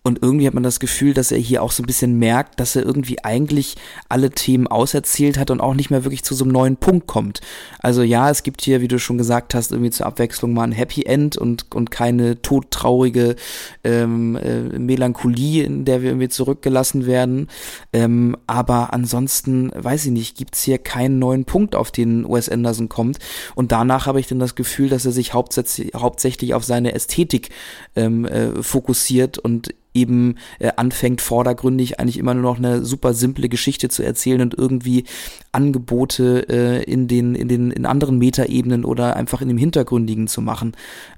und 0.10 0.24
irgendwie 0.24 0.48
hat 0.48 0.56
man 0.56 0.64
das 0.64 0.80
Gefühl, 0.80 1.14
dass 1.14 1.32
er 1.32 1.38
hier 1.38 1.62
auch 1.62 1.72
so 1.72 1.84
ein 1.84 1.86
bisschen 1.86 2.18
merkt, 2.18 2.60
dass 2.60 2.76
er 2.76 2.84
irgendwie 2.84 3.24
eigentlich 3.24 3.76
alle 4.10 4.32
Themen 4.32 4.66
auserzählt 4.66 5.38
hat 5.38 5.52
und 5.52 5.62
auch 5.62 5.76
nicht 5.76 5.92
mehr 5.92 6.04
wirklich 6.04 6.24
zu 6.24 6.34
so 6.34 6.44
einem 6.44 6.52
neuen 6.52 6.78
Punkt 6.78 7.06
kommt. 7.06 7.42
Also 7.78 8.02
ja, 8.02 8.32
es 8.32 8.42
gibt 8.42 8.62
hier, 8.62 8.82
wie 8.82 8.88
du 8.88 8.98
schon 8.98 9.20
gesagt 9.20 9.54
hast, 9.54 9.72
irgendwie 9.72 9.92
zur 9.92 10.08
Abwechslung 10.08 10.52
mal 10.52 10.64
ein 10.64 10.72
Happy 10.72 11.04
End 11.04 11.38
und, 11.38 11.68
und 11.76 11.92
keine 11.92 12.42
todtraurige 12.42 13.36
ähm, 13.84 14.36
äh, 14.36 14.80
Melancholie, 14.80 15.64
in 15.64 15.86
der 15.86 16.02
wir 16.02 16.10
irgendwie 16.10 16.30
zurückgelassen 16.30 17.06
werden. 17.06 17.48
Ähm, 17.94 18.36
aber 18.48 18.92
ansonsten, 18.92 19.72
weiß 19.76 20.08
ich 20.08 20.12
nicht, 20.12 20.38
gibt's 20.38 20.64
hier 20.64 20.80
keinen 20.80 21.20
neuen 21.20 21.46
Punkt, 21.46 21.76
auf 21.76 21.92
den 21.92 22.28
Wes 22.28 22.50
Anderson 22.50 22.90
kommt. 22.90 23.20
Und 23.54 23.72
danach 23.72 24.08
habe 24.08 24.20
ich 24.20 24.26
dann 24.26 24.40
das 24.40 24.56
Gefühl, 24.56 24.90
dass 24.90 25.06
er 25.06 25.12
sich 25.12 25.36
hauptsächlich, 25.36 25.92
hauptsächlich 25.96 26.56
auf 26.56 26.64
seine 26.64 26.96
Ästhetik 26.96 27.50
ähm, 27.96 28.26
äh, 28.26 28.64
fokussiert 28.64 29.38
und 29.38 29.70
eben 30.00 30.36
äh, 30.60 30.72
anfängt 30.76 31.22
vordergründig 31.22 32.00
eigentlich 32.00 32.18
immer 32.18 32.34
nur 32.34 32.44
noch 32.44 32.58
eine 32.58 32.86
super 32.86 33.14
simple 33.14 33.50
Geschichte 33.50 33.90
zu 33.90 34.04
erzählen 34.04 34.42
und 34.42 34.54
irgendwie 34.54 35.06
Angebote 35.52 36.48
äh, 36.50 36.84
in 36.84 37.08
den 37.08 37.36
in 37.36 37.48
den 37.48 37.72
in 37.72 37.86
anderen 37.86 38.18
Metaebenen 38.18 38.86
oder 38.86 39.16
einfach 39.16 39.42
in 39.42 39.48
dem 39.48 39.58
Hintergründigen 39.58 40.28
zu 40.28 40.42
machen. 40.42 40.74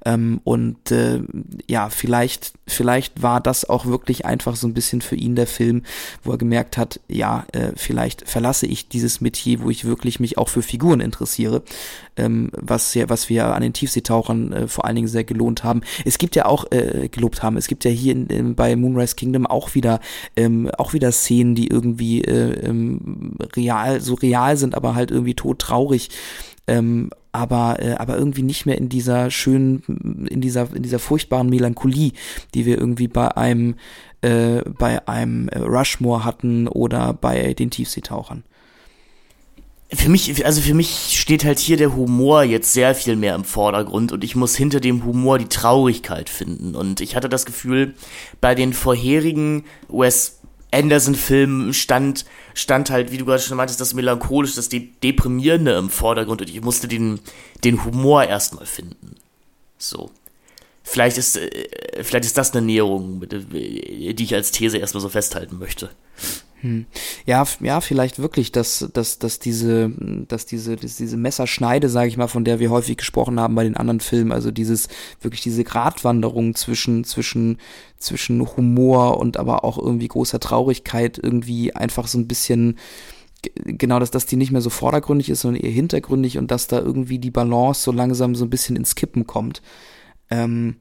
Ähm, 0.05 0.41
und 0.43 0.91
äh, 0.91 1.21
ja 1.67 1.89
vielleicht 1.89 2.53
vielleicht 2.67 3.21
war 3.21 3.41
das 3.41 3.69
auch 3.69 3.85
wirklich 3.85 4.25
einfach 4.25 4.55
so 4.55 4.67
ein 4.67 4.73
bisschen 4.73 5.01
für 5.01 5.15
ihn 5.15 5.35
der 5.35 5.47
Film 5.47 5.83
wo 6.23 6.31
er 6.31 6.37
gemerkt 6.37 6.77
hat 6.77 6.99
ja 7.07 7.45
äh, 7.51 7.71
vielleicht 7.75 8.27
verlasse 8.27 8.65
ich 8.65 8.87
dieses 8.87 9.21
Metier 9.21 9.61
wo 9.61 9.69
ich 9.69 9.85
wirklich 9.85 10.19
mich 10.19 10.37
auch 10.37 10.49
für 10.49 10.61
Figuren 10.61 11.01
interessiere 11.01 11.63
ähm, 12.17 12.51
was 12.53 12.93
ja 12.93 13.09
was 13.09 13.29
wir 13.29 13.53
an 13.53 13.61
den 13.61 13.73
Tiefseetauchern 13.73 14.53
äh, 14.53 14.67
vor 14.67 14.85
allen 14.85 14.95
Dingen 14.95 15.07
sehr 15.07 15.23
gelohnt 15.23 15.63
haben. 15.63 15.81
Es 16.05 16.17
gibt 16.17 16.35
ja 16.35 16.45
auch 16.45 16.71
äh, 16.71 17.09
gelobt 17.09 17.43
haben. 17.43 17.57
Es 17.57 17.67
gibt 17.67 17.83
ja 17.85 17.91
hier 17.91 18.13
in, 18.13 18.27
in 18.27 18.55
bei 18.61 18.75
Moonrise 18.75 19.15
Kingdom 19.15 19.47
auch 19.47 19.73
wieder 19.73 19.99
ähm, 20.35 20.69
auch 20.77 20.93
wieder 20.93 21.11
Szenen, 21.11 21.55
die 21.55 21.67
irgendwie 21.67 22.21
äh, 22.21 22.63
ähm, 22.63 23.33
real, 23.55 23.99
so 24.01 24.13
real 24.13 24.55
sind, 24.55 24.75
aber 24.75 24.93
halt 24.93 25.09
irgendwie 25.09 25.33
todtraurig. 25.33 26.09
Ähm, 26.67 27.09
aber 27.31 27.77
äh, 27.81 27.93
aber 27.93 28.19
irgendwie 28.19 28.43
nicht 28.43 28.67
mehr 28.67 28.77
in 28.77 28.87
dieser 28.87 29.31
schönen 29.31 30.27
in 30.29 30.41
dieser 30.41 30.75
in 30.75 30.83
dieser 30.83 30.99
furchtbaren 30.99 31.49
Melancholie, 31.49 32.11
die 32.53 32.67
wir 32.67 32.77
irgendwie 32.77 33.07
bei 33.07 33.35
einem 33.35 33.77
äh, 34.21 34.61
bei 34.77 35.07
einem 35.07 35.49
Rushmore 35.49 36.23
hatten 36.23 36.67
oder 36.67 37.13
bei 37.13 37.55
den 37.55 37.71
Tiefseetauchern 37.71 38.43
für 39.93 40.09
mich, 40.09 40.45
also 40.45 40.61
für 40.61 40.73
mich 40.73 41.19
steht 41.19 41.43
halt 41.43 41.59
hier 41.59 41.77
der 41.77 41.95
Humor 41.95 42.43
jetzt 42.43 42.73
sehr 42.73 42.95
viel 42.95 43.15
mehr 43.15 43.35
im 43.35 43.43
Vordergrund 43.43 44.11
und 44.11 44.23
ich 44.23 44.35
muss 44.35 44.55
hinter 44.55 44.79
dem 44.79 45.03
Humor 45.03 45.37
die 45.37 45.49
Traurigkeit 45.49 46.29
finden. 46.29 46.75
Und 46.75 47.01
ich 47.01 47.15
hatte 47.15 47.27
das 47.27 47.45
Gefühl, 47.45 47.93
bei 48.39 48.55
den 48.55 48.73
vorherigen 48.73 49.65
Wes 49.89 50.39
Anderson-Filmen 50.71 51.73
stand, 51.73 52.25
stand 52.53 52.89
halt, 52.89 53.11
wie 53.11 53.17
du 53.17 53.25
gerade 53.25 53.41
schon 53.41 53.57
meintest, 53.57 53.81
das 53.81 53.93
Melancholische, 53.93 54.55
das 54.55 54.69
De 54.69 54.87
Deprimierende 55.03 55.73
im 55.73 55.89
Vordergrund 55.89 56.41
und 56.41 56.49
ich 56.49 56.61
musste 56.61 56.87
den, 56.87 57.19
den 57.65 57.83
Humor 57.83 58.23
erstmal 58.23 58.65
finden. 58.65 59.15
So. 59.77 60.11
Vielleicht 60.83 61.17
ist, 61.17 61.37
äh, 61.37 62.03
vielleicht 62.03 62.25
ist 62.25 62.37
das 62.37 62.53
eine 62.53 62.65
Näherung, 62.65 63.21
die 63.29 64.23
ich 64.23 64.33
als 64.33 64.51
These 64.51 64.77
erstmal 64.77 65.01
so 65.01 65.09
festhalten 65.09 65.59
möchte. 65.59 65.89
Hm. 66.61 66.85
Ja, 67.25 67.43
ja, 67.59 67.81
vielleicht 67.81 68.19
wirklich, 68.19 68.51
dass, 68.51 68.87
dass, 68.93 69.17
dass 69.17 69.39
diese, 69.39 69.91
dass 70.27 70.45
diese, 70.45 70.75
dass 70.75 70.95
diese 70.95 71.17
Messerschneide, 71.17 71.89
sage 71.89 72.07
ich 72.07 72.17
mal, 72.17 72.27
von 72.27 72.45
der 72.45 72.59
wir 72.59 72.69
häufig 72.69 72.97
gesprochen 72.97 73.39
haben 73.39 73.55
bei 73.55 73.63
den 73.63 73.75
anderen 73.75 73.99
Filmen, 73.99 74.31
also 74.31 74.51
dieses, 74.51 74.87
wirklich 75.21 75.41
diese 75.41 75.63
Gratwanderung 75.63 76.53
zwischen, 76.53 77.03
zwischen, 77.03 77.57
zwischen 77.97 78.45
Humor 78.55 79.19
und 79.19 79.37
aber 79.37 79.63
auch 79.63 79.79
irgendwie 79.79 80.07
großer 80.07 80.39
Traurigkeit 80.39 81.19
irgendwie 81.21 81.75
einfach 81.75 82.07
so 82.07 82.19
ein 82.19 82.27
bisschen, 82.27 82.77
genau, 83.55 83.97
dass, 83.97 84.11
dass 84.11 84.27
die 84.27 84.37
nicht 84.37 84.51
mehr 84.51 84.61
so 84.61 84.69
vordergründig 84.69 85.29
ist, 85.31 85.41
sondern 85.41 85.63
eher 85.63 85.71
hintergründig 85.71 86.37
und 86.37 86.51
dass 86.51 86.67
da 86.67 86.79
irgendwie 86.79 87.17
die 87.17 87.31
Balance 87.31 87.81
so 87.81 87.91
langsam 87.91 88.35
so 88.35 88.45
ein 88.45 88.51
bisschen 88.51 88.75
ins 88.75 88.93
Kippen 88.93 89.25
kommt. 89.25 89.63
Ähm, 90.29 90.75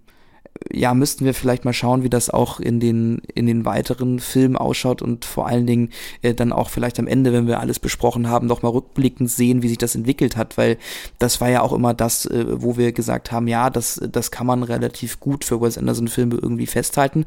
ja, 0.73 0.95
müssten 0.95 1.25
wir 1.25 1.35
vielleicht 1.35 1.65
mal 1.65 1.73
schauen, 1.73 2.03
wie 2.03 2.11
das 2.11 2.29
auch 2.29 2.61
in 2.61 2.81
den, 2.81 3.23
in 3.35 3.47
den 3.47 3.65
weiteren 3.65 4.21
Filmen 4.21 4.57
ausschaut 4.57 5.01
und 5.01 5.25
vor 5.25 5.47
allen 5.47 5.67
Dingen 5.67 5.91
äh, 6.23 6.35
dann 6.35 6.53
auch 6.53 6.71
vielleicht 6.71 6.99
am 6.99 7.07
Ende, 7.07 7.33
wenn 7.33 7.47
wir 7.47 7.61
alles 7.61 7.79
besprochen 7.79 8.29
haben, 8.29 8.47
noch 8.47 8.63
mal 8.63 8.69
rückblickend 8.69 9.31
sehen, 9.31 9.63
wie 9.63 9.69
sich 9.69 9.79
das 9.79 9.95
entwickelt 9.95 10.37
hat, 10.37 10.59
weil 10.59 10.77
das 11.19 11.41
war 11.41 11.49
ja 11.49 11.63
auch 11.63 11.73
immer 11.73 11.95
das, 11.95 12.27
äh, 12.27 12.45
wo 12.49 12.77
wir 12.77 12.93
gesagt 12.93 13.33
haben, 13.33 13.49
ja, 13.49 13.71
das, 13.71 14.01
das 14.11 14.31
kann 14.31 14.47
man 14.47 14.63
relativ 14.63 15.19
gut 15.19 15.45
für 15.45 15.61
Wes 15.61 15.79
Anderson 15.79 16.09
Filme 16.09 16.37
irgendwie 16.41 16.67
festhalten, 16.67 17.25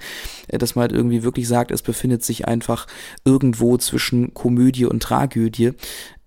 äh, 0.48 0.58
dass 0.58 0.76
man 0.76 0.84
halt 0.84 0.92
irgendwie 0.92 1.24
wirklich 1.24 1.48
sagt, 1.48 1.72
es 1.72 1.82
befindet 1.82 2.24
sich 2.24 2.48
einfach 2.48 2.88
irgendwo 3.26 3.78
zwischen 3.78 4.34
Komödie 4.34 4.86
und 4.86 5.02
Tragödie. 5.02 5.72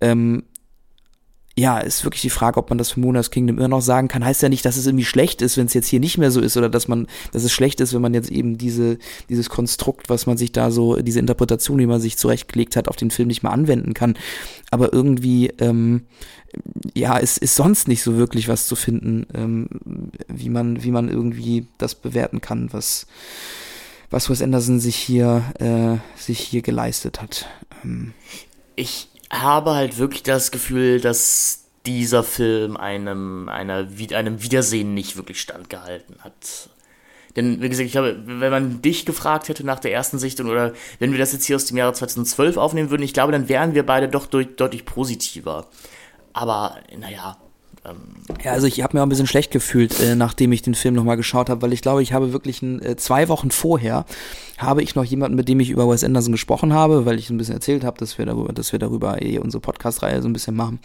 Ähm, 0.01 0.43
ja, 1.59 1.79
ist 1.79 2.03
wirklich 2.03 2.21
die 2.21 2.29
Frage, 2.29 2.59
ob 2.59 2.69
man 2.69 2.77
das 2.77 2.91
für 2.91 2.99
Moonrise 2.99 3.31
Kingdom 3.31 3.57
immer 3.57 3.67
noch 3.67 3.81
sagen 3.81 4.07
kann. 4.07 4.23
Heißt 4.23 4.43
ja 4.43 4.49
nicht, 4.49 4.63
dass 4.63 4.77
es 4.77 4.85
irgendwie 4.85 5.05
schlecht 5.05 5.41
ist, 5.41 5.57
wenn 5.57 5.65
es 5.65 5.73
jetzt 5.73 5.87
hier 5.87 5.99
nicht 5.99 6.19
mehr 6.19 6.29
so 6.29 6.39
ist 6.39 6.55
oder 6.55 6.69
dass 6.69 6.87
man, 6.87 7.07
dass 7.31 7.43
es 7.43 7.51
schlecht 7.51 7.81
ist, 7.81 7.95
wenn 7.95 8.01
man 8.01 8.13
jetzt 8.13 8.29
eben 8.29 8.59
diese, 8.59 8.99
dieses 9.27 9.49
Konstrukt, 9.49 10.07
was 10.07 10.27
man 10.27 10.37
sich 10.37 10.51
da 10.51 10.69
so, 10.69 10.97
diese 10.97 11.19
Interpretation, 11.19 11.79
die 11.79 11.87
man 11.87 11.99
sich 11.99 12.15
zurechtgelegt 12.15 12.75
hat, 12.75 12.87
auf 12.87 12.95
den 12.95 13.09
Film 13.09 13.27
nicht 13.27 13.41
mehr 13.41 13.51
anwenden 13.51 13.95
kann. 13.95 14.19
Aber 14.69 14.93
irgendwie, 14.93 15.47
ähm, 15.57 16.03
ja, 16.93 17.17
es 17.17 17.39
ist 17.39 17.55
sonst 17.55 17.87
nicht 17.87 18.03
so 18.03 18.17
wirklich 18.17 18.47
was 18.47 18.67
zu 18.67 18.75
finden, 18.75 19.25
ähm, 19.33 19.67
wie 20.27 20.49
man, 20.49 20.83
wie 20.83 20.91
man 20.91 21.09
irgendwie 21.09 21.65
das 21.79 21.95
bewerten 21.95 22.39
kann, 22.39 22.71
was, 22.71 23.07
was 24.11 24.29
Wes 24.29 24.43
Anderson 24.43 24.79
sich 24.79 24.95
hier, 24.95 25.43
äh, 25.57 26.21
sich 26.21 26.39
hier 26.39 26.61
geleistet 26.61 27.19
hat. 27.19 27.47
Ähm. 27.83 28.13
Ich, 28.79 29.09
habe 29.31 29.75
halt 29.75 29.97
wirklich 29.97 30.23
das 30.23 30.51
Gefühl, 30.51 31.01
dass 31.01 31.65
dieser 31.85 32.23
Film 32.23 32.77
einem, 32.77 33.49
einer, 33.49 33.87
einem 34.13 34.43
Wiedersehen 34.43 34.93
nicht 34.93 35.17
wirklich 35.17 35.41
standgehalten 35.41 36.17
hat. 36.19 36.69
Denn, 37.35 37.61
wie 37.61 37.69
gesagt, 37.69 37.85
ich 37.85 37.91
glaube, 37.91 38.19
wenn 38.25 38.51
man 38.51 38.81
dich 38.81 39.05
gefragt 39.05 39.47
hätte 39.47 39.63
nach 39.63 39.79
der 39.79 39.93
ersten 39.93 40.17
Sichtung 40.17 40.49
oder 40.49 40.73
wenn 40.99 41.11
wir 41.11 41.19
das 41.19 41.33
jetzt 41.33 41.45
hier 41.45 41.55
aus 41.55 41.65
dem 41.65 41.77
Jahre 41.77 41.93
2012 41.93 42.57
aufnehmen 42.57 42.89
würden, 42.89 43.03
ich 43.03 43.13
glaube, 43.13 43.31
dann 43.31 43.47
wären 43.47 43.75
wir 43.75 43.85
beide 43.85 44.09
doch 44.09 44.25
deutlich 44.25 44.85
positiver. 44.85 45.67
Aber, 46.33 46.77
naja, 46.97 47.37
ja, 48.43 48.51
also 48.51 48.67
ich 48.67 48.81
habe 48.81 48.95
mir 48.95 49.01
auch 49.01 49.05
ein 49.05 49.09
bisschen 49.09 49.27
schlecht 49.27 49.51
gefühlt, 49.51 49.99
äh, 49.99 50.15
nachdem 50.15 50.51
ich 50.51 50.61
den 50.61 50.75
Film 50.75 50.95
nochmal 50.95 51.17
geschaut 51.17 51.49
habe, 51.49 51.61
weil 51.61 51.73
ich 51.73 51.81
glaube, 51.81 52.03
ich 52.03 52.13
habe 52.13 52.33
wirklich 52.33 52.61
ein, 52.61 52.81
äh, 52.81 52.95
zwei 52.95 53.29
Wochen 53.29 53.51
vorher 53.51 54.05
habe 54.57 54.81
ich 54.81 54.95
noch 54.95 55.03
jemanden, 55.03 55.35
mit 55.35 55.47
dem 55.47 55.59
ich 55.59 55.69
über 55.69 55.89
Wes 55.89 56.03
Anderson 56.03 56.31
gesprochen 56.31 56.73
habe, 56.73 57.05
weil 57.05 57.19
ich 57.19 57.29
ein 57.29 57.37
bisschen 57.37 57.55
erzählt 57.55 57.83
habe, 57.83 57.97
dass 57.99 58.17
wir 58.17 58.25
darüber, 58.25 58.53
dass 58.53 58.71
wir 58.71 58.79
darüber 58.79 59.21
eh 59.21 59.39
unsere 59.39 59.61
Podcast-Reihe 59.61 60.21
so 60.21 60.27
ein 60.27 60.33
bisschen 60.33 60.55
machen. 60.55 60.79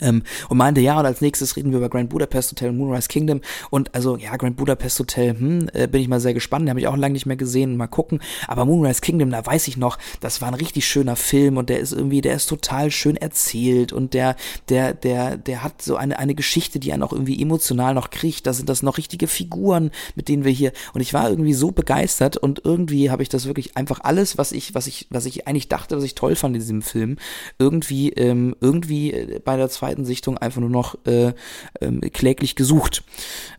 Ähm, 0.00 0.22
und 0.48 0.58
meinte, 0.58 0.80
ja, 0.80 0.98
und 0.98 1.06
als 1.06 1.20
nächstes 1.20 1.56
reden 1.56 1.70
wir 1.70 1.78
über 1.78 1.88
Grand 1.88 2.10
Budapest 2.10 2.52
Hotel 2.52 2.70
und 2.70 2.78
Moonrise 2.78 3.08
Kingdom. 3.08 3.40
Und 3.70 3.94
also, 3.94 4.16
ja, 4.16 4.36
Grand 4.36 4.56
Budapest 4.56 4.98
Hotel, 4.98 5.30
hm, 5.30 5.70
äh, 5.72 5.86
bin 5.86 6.00
ich 6.00 6.08
mal 6.08 6.20
sehr 6.20 6.34
gespannt. 6.34 6.64
Den 6.64 6.70
habe 6.70 6.80
ich 6.80 6.86
auch 6.86 6.96
lange 6.96 7.12
nicht 7.12 7.26
mehr 7.26 7.36
gesehen. 7.36 7.76
Mal 7.76 7.86
gucken. 7.86 8.20
Aber 8.48 8.64
Moonrise 8.64 9.00
Kingdom, 9.00 9.30
da 9.30 9.44
weiß 9.44 9.68
ich 9.68 9.76
noch, 9.76 9.98
das 10.20 10.40
war 10.40 10.48
ein 10.48 10.54
richtig 10.54 10.86
schöner 10.86 11.16
Film 11.16 11.56
und 11.56 11.68
der 11.68 11.80
ist 11.80 11.92
irgendwie, 11.92 12.20
der 12.20 12.34
ist 12.34 12.46
total 12.46 12.90
schön 12.90 13.16
erzählt 13.16 13.92
und 13.92 14.14
der, 14.14 14.36
der, 14.68 14.94
der, 14.94 15.36
der 15.36 15.62
hat 15.62 15.82
so 15.82 15.96
eine, 15.96 16.18
eine 16.18 16.34
Geschichte, 16.34 16.78
die 16.78 16.92
einen 16.92 17.02
auch 17.02 17.12
irgendwie 17.12 17.40
emotional 17.40 17.94
noch 17.94 18.10
kriegt. 18.10 18.46
Da 18.46 18.52
sind 18.52 18.68
das 18.68 18.82
noch 18.82 18.98
richtige 18.98 19.26
Figuren, 19.26 19.90
mit 20.14 20.28
denen 20.28 20.44
wir 20.44 20.52
hier. 20.52 20.72
Und 20.94 21.00
ich 21.00 21.14
war 21.14 21.28
irgendwie 21.28 21.54
so 21.54 21.70
begeistert 21.70 22.36
und 22.36 22.62
irgendwie 22.64 23.10
habe 23.10 23.22
ich 23.22 23.28
das 23.28 23.46
wirklich 23.46 23.76
einfach 23.76 24.00
alles, 24.02 24.38
was 24.38 24.52
ich, 24.52 24.74
was 24.74 24.86
ich, 24.86 25.06
was 25.10 25.26
ich 25.26 25.46
eigentlich 25.46 25.68
dachte, 25.68 25.96
was 25.96 26.04
ich 26.04 26.14
toll 26.14 26.36
fand 26.36 26.54
in 26.54 26.60
diesem 26.60 26.82
Film, 26.82 27.16
irgendwie, 27.58 28.10
ähm, 28.10 28.56
irgendwie 28.60 29.12
äh, 29.12 29.40
bei 29.44 29.56
der 29.56 29.68
zweiten 29.68 29.85
Sichtung 30.04 30.38
einfach 30.38 30.60
nur 30.60 30.70
noch 30.70 30.96
äh, 31.06 31.32
ähm, 31.80 32.00
kläglich 32.00 32.56
gesucht. 32.56 33.04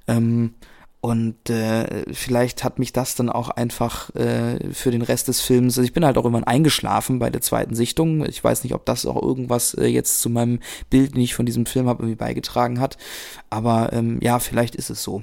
Ähm, 0.08 0.56
und 1.00 1.50
äh, 1.50 2.12
vielleicht 2.12 2.64
hat 2.64 2.80
mich 2.80 2.92
das 2.92 3.16
dann 3.16 3.30
auch 3.30 3.50
einfach 3.50 4.14
äh, 4.16 4.74
für 4.74 4.90
den 4.90 5.04
Rest 5.04 5.28
des 5.28 5.42
Films, 5.42 5.78
also 5.78 5.86
ich 5.86 5.94
bin 5.94 6.04
halt 6.04 6.18
auch 6.18 6.24
irgendwann 6.24 6.44
eingeschlafen 6.44 7.20
bei 7.20 7.30
der 7.30 7.42
zweiten 7.42 7.76
Sichtung. 7.76 8.26
Ich 8.26 8.44
weiß 8.44 8.64
nicht, 8.64 8.74
ob 8.74 8.86
das 8.86 9.06
auch 9.06 9.22
irgendwas 9.22 9.76
äh, 9.76 9.86
jetzt 9.86 10.22
zu 10.22 10.30
meinem 10.30 10.60
Bild, 10.90 11.14
den 11.14 11.22
ich 11.22 11.36
von 11.36 11.46
diesem 11.46 11.68
Film 11.68 11.88
habe, 11.88 12.04
irgendwie 12.04 12.18
beigetragen 12.18 12.80
hat. 12.80 12.98
Aber 13.50 13.94
ähm, 13.94 14.20
ja, 14.22 14.40
vielleicht 14.40 14.76
ist 14.76 14.90
es 14.90 15.04
so. 15.04 15.22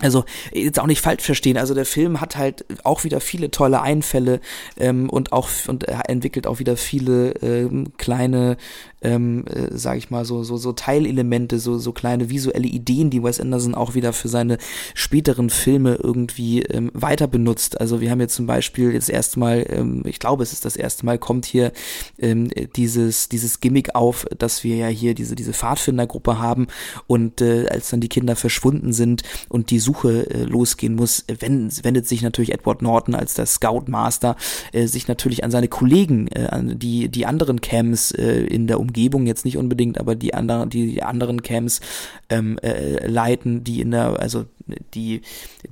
Also 0.00 0.24
jetzt 0.52 0.78
auch 0.78 0.86
nicht 0.86 1.00
falsch 1.00 1.24
verstehen. 1.24 1.56
Also 1.56 1.74
der 1.74 1.86
Film 1.86 2.20
hat 2.20 2.36
halt 2.36 2.64
auch 2.84 3.02
wieder 3.02 3.20
viele 3.20 3.50
tolle 3.50 3.82
Einfälle 3.82 4.40
ähm, 4.78 5.10
und 5.10 5.32
auch 5.32 5.48
und 5.66 5.84
er 5.84 6.08
entwickelt 6.08 6.46
auch 6.46 6.60
wieder 6.60 6.76
viele 6.76 7.30
ähm, 7.42 7.92
kleine 7.96 8.56
ähm, 9.02 9.44
äh, 9.46 9.76
sage 9.76 9.98
ich 9.98 10.10
mal, 10.10 10.24
so, 10.24 10.42
so, 10.42 10.56
so 10.56 10.72
Teilelemente, 10.72 11.58
so, 11.58 11.78
so 11.78 11.92
kleine 11.92 12.30
visuelle 12.30 12.66
Ideen, 12.66 13.10
die 13.10 13.22
Wes 13.22 13.40
Anderson 13.40 13.74
auch 13.74 13.94
wieder 13.94 14.12
für 14.12 14.28
seine 14.28 14.58
späteren 14.94 15.50
Filme 15.50 15.98
irgendwie 16.02 16.62
ähm, 16.62 16.90
weiter 16.94 17.28
benutzt. 17.28 17.80
Also 17.80 18.00
wir 18.00 18.10
haben 18.10 18.20
jetzt 18.20 18.34
zum 18.34 18.46
Beispiel 18.46 18.92
jetzt 18.92 19.08
erstmal, 19.08 19.66
ähm, 19.68 20.02
ich 20.04 20.18
glaube, 20.18 20.42
es 20.42 20.52
ist 20.52 20.64
das 20.64 20.76
erste 20.76 21.06
Mal, 21.06 21.18
kommt 21.18 21.46
hier 21.46 21.72
ähm, 22.18 22.50
dieses, 22.76 23.28
dieses 23.28 23.60
Gimmick 23.60 23.94
auf, 23.94 24.26
dass 24.36 24.64
wir 24.64 24.76
ja 24.76 24.88
hier 24.88 25.14
diese, 25.14 25.36
diese 25.36 25.52
Pfadfindergruppe 25.52 26.38
haben 26.38 26.66
und 27.06 27.40
äh, 27.40 27.68
als 27.68 27.90
dann 27.90 28.00
die 28.00 28.08
Kinder 28.08 28.36
verschwunden 28.36 28.92
sind 28.92 29.22
und 29.48 29.70
die 29.70 29.78
Suche 29.78 30.28
äh, 30.30 30.44
losgehen 30.44 30.94
muss, 30.94 31.24
wendet, 31.28 31.84
wendet 31.84 32.08
sich 32.08 32.22
natürlich 32.22 32.52
Edward 32.52 32.82
Norton 32.82 33.14
als 33.14 33.34
der 33.34 33.46
Scoutmaster 33.46 34.36
äh, 34.72 34.86
sich 34.86 35.06
natürlich 35.06 35.44
an 35.44 35.50
seine 35.50 35.68
Kollegen, 35.68 36.28
äh, 36.28 36.46
an 36.46 36.78
die, 36.78 37.08
die 37.08 37.26
anderen 37.26 37.60
Cams 37.60 38.10
äh, 38.10 38.40
in 38.40 38.66
der 38.66 38.80
Umgebung 38.80 38.87
jetzt 39.26 39.44
nicht 39.44 39.56
unbedingt, 39.56 39.98
aber 39.98 40.14
die 40.14 40.34
anderen, 40.34 40.70
die, 40.70 40.92
die 40.92 41.02
anderen 41.02 41.42
Camps 41.42 41.80
ähm, 42.28 42.58
äh, 42.58 43.06
leiten, 43.06 43.64
die 43.64 43.80
in 43.80 43.90
der, 43.90 44.20
also 44.20 44.46
die, 44.94 45.22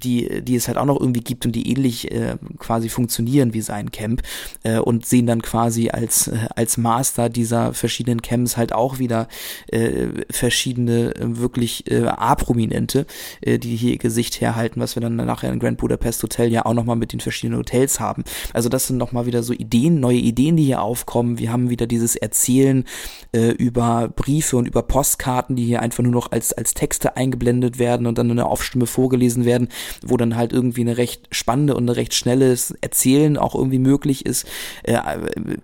die, 0.02 0.42
die 0.42 0.54
es 0.54 0.68
halt 0.68 0.78
auch 0.78 0.84
noch 0.84 1.00
irgendwie 1.00 1.20
gibt 1.20 1.46
und 1.46 1.52
die 1.52 1.70
ähnlich 1.70 2.10
äh, 2.12 2.36
quasi 2.58 2.88
funktionieren 2.88 3.54
wie 3.54 3.60
sein 3.60 3.90
Camp 3.90 4.22
äh, 4.62 4.78
und 4.78 5.06
sehen 5.06 5.26
dann 5.26 5.42
quasi 5.42 5.90
als, 5.90 6.28
äh, 6.28 6.48
als 6.54 6.76
Master 6.76 7.28
dieser 7.28 7.74
verschiedenen 7.74 8.22
Camps 8.22 8.56
halt 8.56 8.72
auch 8.72 8.98
wieder 8.98 9.28
äh, 9.68 10.08
verschiedene 10.30 11.14
äh, 11.16 11.38
wirklich 11.38 11.90
äh, 11.90 12.06
A-Prominente, 12.06 13.06
äh, 13.40 13.58
die 13.58 13.76
hier 13.76 13.96
ihr 13.96 13.98
Gesicht 13.98 14.40
herhalten, 14.40 14.80
was 14.80 14.96
wir 14.96 15.00
dann 15.00 15.16
nachher 15.16 15.52
in 15.52 15.58
Grand 15.58 15.78
Budapest 15.78 16.22
Hotel 16.22 16.52
ja 16.52 16.66
auch 16.66 16.74
nochmal 16.74 16.96
mit 16.96 17.12
den 17.12 17.20
verschiedenen 17.20 17.58
Hotels 17.58 17.98
haben. 17.98 18.24
Also 18.52 18.68
das 18.68 18.86
sind 18.86 18.98
nochmal 18.98 19.26
wieder 19.26 19.42
so 19.42 19.52
Ideen, 19.52 20.00
neue 20.00 20.18
Ideen, 20.18 20.56
die 20.56 20.64
hier 20.64 20.82
aufkommen. 20.82 21.38
Wir 21.38 21.52
haben 21.52 21.70
wieder 21.70 21.86
dieses 21.86 22.16
Erzählen 22.16 22.84
äh, 23.32 23.50
über 23.50 24.08
Briefe 24.08 24.56
und 24.56 24.66
über 24.66 24.82
Postkarten, 24.82 25.56
die 25.56 25.64
hier 25.64 25.82
einfach 25.82 26.02
nur 26.02 26.12
noch 26.12 26.30
als, 26.30 26.52
als 26.52 26.74
Texte 26.74 27.16
eingeblendet 27.16 27.78
werden 27.78 28.06
und 28.06 28.18
dann 28.18 28.30
eine 28.30 28.46
Aufstimme 28.46 28.85
vorgelesen 28.86 29.44
werden, 29.44 29.68
wo 30.02 30.16
dann 30.16 30.36
halt 30.36 30.52
irgendwie 30.52 30.82
eine 30.82 30.96
recht 30.96 31.28
spannende 31.30 31.74
und 31.74 31.84
eine 31.84 31.96
recht 31.96 32.14
schnelles 32.14 32.74
Erzählen 32.80 33.36
auch 33.36 33.54
irgendwie 33.54 33.78
möglich 33.78 34.26
ist. 34.26 34.46
Äh, 34.82 34.98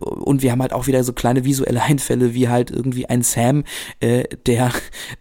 und 0.00 0.42
wir 0.42 0.52
haben 0.52 0.62
halt 0.62 0.72
auch 0.72 0.87
wieder 0.87 1.04
so 1.04 1.12
kleine 1.12 1.44
visuelle 1.44 1.82
Einfälle, 1.82 2.35
wie 2.35 2.48
halt 2.48 2.70
irgendwie 2.70 3.06
ein 3.06 3.22
Sam, 3.22 3.64
äh, 4.00 4.24
der, 4.46 4.72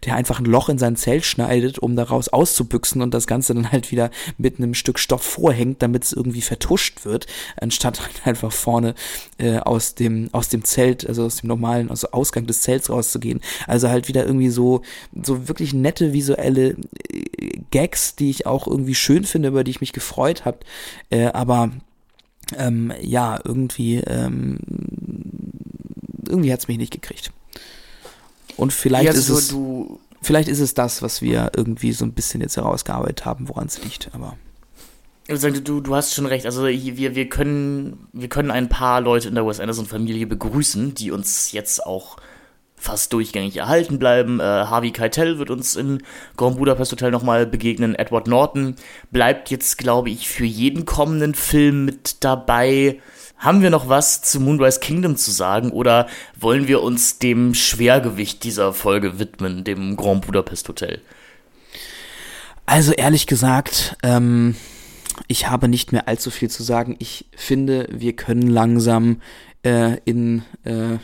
der 0.04 0.16
einfach 0.16 0.40
ein 0.40 0.46
Loch 0.46 0.68
in 0.68 0.78
sein 0.78 0.96
Zelt 0.96 1.24
schneidet, 1.24 1.78
um 1.78 1.96
daraus 1.96 2.28
auszubüchsen 2.28 3.02
und 3.02 3.12
das 3.14 3.26
Ganze 3.26 3.54
dann 3.54 3.72
halt 3.72 3.90
wieder 3.90 4.10
mit 4.38 4.58
einem 4.58 4.74
Stück 4.74 4.98
Stoff 4.98 5.22
vorhängt, 5.22 5.82
damit 5.82 6.04
es 6.04 6.12
irgendwie 6.12 6.42
vertuscht 6.42 7.04
wird, 7.04 7.26
anstatt 7.60 8.00
halt 8.02 8.26
einfach 8.26 8.52
vorne 8.52 8.94
äh, 9.38 9.58
aus 9.58 9.94
dem 9.94 10.28
aus 10.32 10.48
dem 10.48 10.64
Zelt, 10.64 11.06
also 11.06 11.24
aus 11.24 11.40
dem 11.40 11.48
normalen, 11.48 11.90
also 11.90 12.08
Ausgang 12.12 12.46
des 12.46 12.62
Zelts 12.62 12.90
rauszugehen. 12.90 13.40
Also 13.66 13.88
halt 13.88 14.08
wieder 14.08 14.24
irgendwie 14.24 14.48
so, 14.48 14.82
so 15.22 15.48
wirklich 15.48 15.74
nette 15.74 16.12
visuelle 16.12 16.76
äh, 17.10 17.60
Gags, 17.92 18.16
die 18.16 18.30
ich 18.30 18.46
auch 18.46 18.66
irgendwie 18.66 18.94
schön 18.94 19.24
finde, 19.24 19.48
über 19.48 19.64
die 19.64 19.70
ich 19.70 19.80
mich 19.80 19.92
gefreut 19.92 20.44
habe. 20.44 20.58
Äh, 21.10 21.26
aber 21.26 21.70
ähm, 22.56 22.92
ja, 23.00 23.38
irgendwie, 23.44 23.98
ähm, 23.98 24.58
irgendwie 26.26 26.52
hat 26.52 26.60
es 26.60 26.68
mich 26.68 26.78
nicht 26.78 26.92
gekriegt. 26.92 27.32
Und 28.56 28.72
vielleicht 28.72 29.14
ist 29.14 29.26
so, 29.26 29.38
es. 29.38 29.48
Du 29.48 30.00
vielleicht 30.22 30.48
ist 30.48 30.60
es 30.60 30.74
das, 30.74 31.02
was 31.02 31.20
wir 31.20 31.52
irgendwie 31.56 31.92
so 31.92 32.04
ein 32.04 32.12
bisschen 32.12 32.40
jetzt 32.40 32.56
herausgearbeitet 32.56 33.24
haben, 33.24 33.48
woran 33.48 33.66
es 33.66 33.82
liegt, 33.82 34.10
aber. 34.14 34.36
Du, 35.28 35.80
du 35.80 35.94
hast 35.94 36.14
schon 36.14 36.26
recht. 36.26 36.46
Also 36.46 36.66
wir, 36.66 37.14
wir, 37.14 37.28
können, 37.28 38.08
wir 38.12 38.28
können 38.28 38.50
ein 38.50 38.68
paar 38.68 39.00
Leute 39.00 39.28
in 39.28 39.34
der 39.34 39.46
Wes 39.46 39.60
Anderson-Familie 39.60 40.26
begrüßen, 40.26 40.94
die 40.94 41.10
uns 41.10 41.52
jetzt 41.52 41.86
auch 41.86 42.16
fast 42.82 43.12
durchgängig 43.12 43.56
erhalten 43.56 43.98
bleiben. 43.98 44.40
Äh, 44.40 44.42
Harvey 44.42 44.90
Keitel 44.90 45.38
wird 45.38 45.50
uns 45.50 45.76
in 45.76 46.02
Grand 46.36 46.58
Budapest 46.58 46.90
Hotel 46.90 47.12
nochmal 47.12 47.46
begegnen. 47.46 47.94
Edward 47.94 48.26
Norton 48.26 48.74
bleibt 49.12 49.50
jetzt, 49.50 49.78
glaube 49.78 50.10
ich, 50.10 50.28
für 50.28 50.44
jeden 50.44 50.84
kommenden 50.84 51.34
Film 51.34 51.84
mit 51.84 52.24
dabei. 52.24 53.00
Haben 53.38 53.62
wir 53.62 53.70
noch 53.70 53.88
was 53.88 54.22
zu 54.22 54.40
Moonrise 54.40 54.80
Kingdom 54.80 55.16
zu 55.16 55.30
sagen 55.30 55.70
oder 55.70 56.08
wollen 56.38 56.66
wir 56.66 56.82
uns 56.82 57.18
dem 57.18 57.54
Schwergewicht 57.54 58.42
dieser 58.42 58.72
Folge 58.72 59.18
widmen, 59.20 59.62
dem 59.62 59.96
Grand 59.96 60.26
Budapest 60.26 60.68
Hotel? 60.68 61.00
Also 62.66 62.92
ehrlich 62.92 63.26
gesagt, 63.26 63.96
ähm, 64.02 64.56
ich 65.28 65.48
habe 65.48 65.68
nicht 65.68 65.92
mehr 65.92 66.08
allzu 66.08 66.30
viel 66.30 66.50
zu 66.50 66.64
sagen. 66.64 66.96
Ich 66.98 67.26
finde, 67.36 67.88
wir 67.92 68.14
können 68.14 68.46
langsam 68.48 69.20
äh, 69.64 69.98
in, 70.04 70.42
äh, 70.64 70.98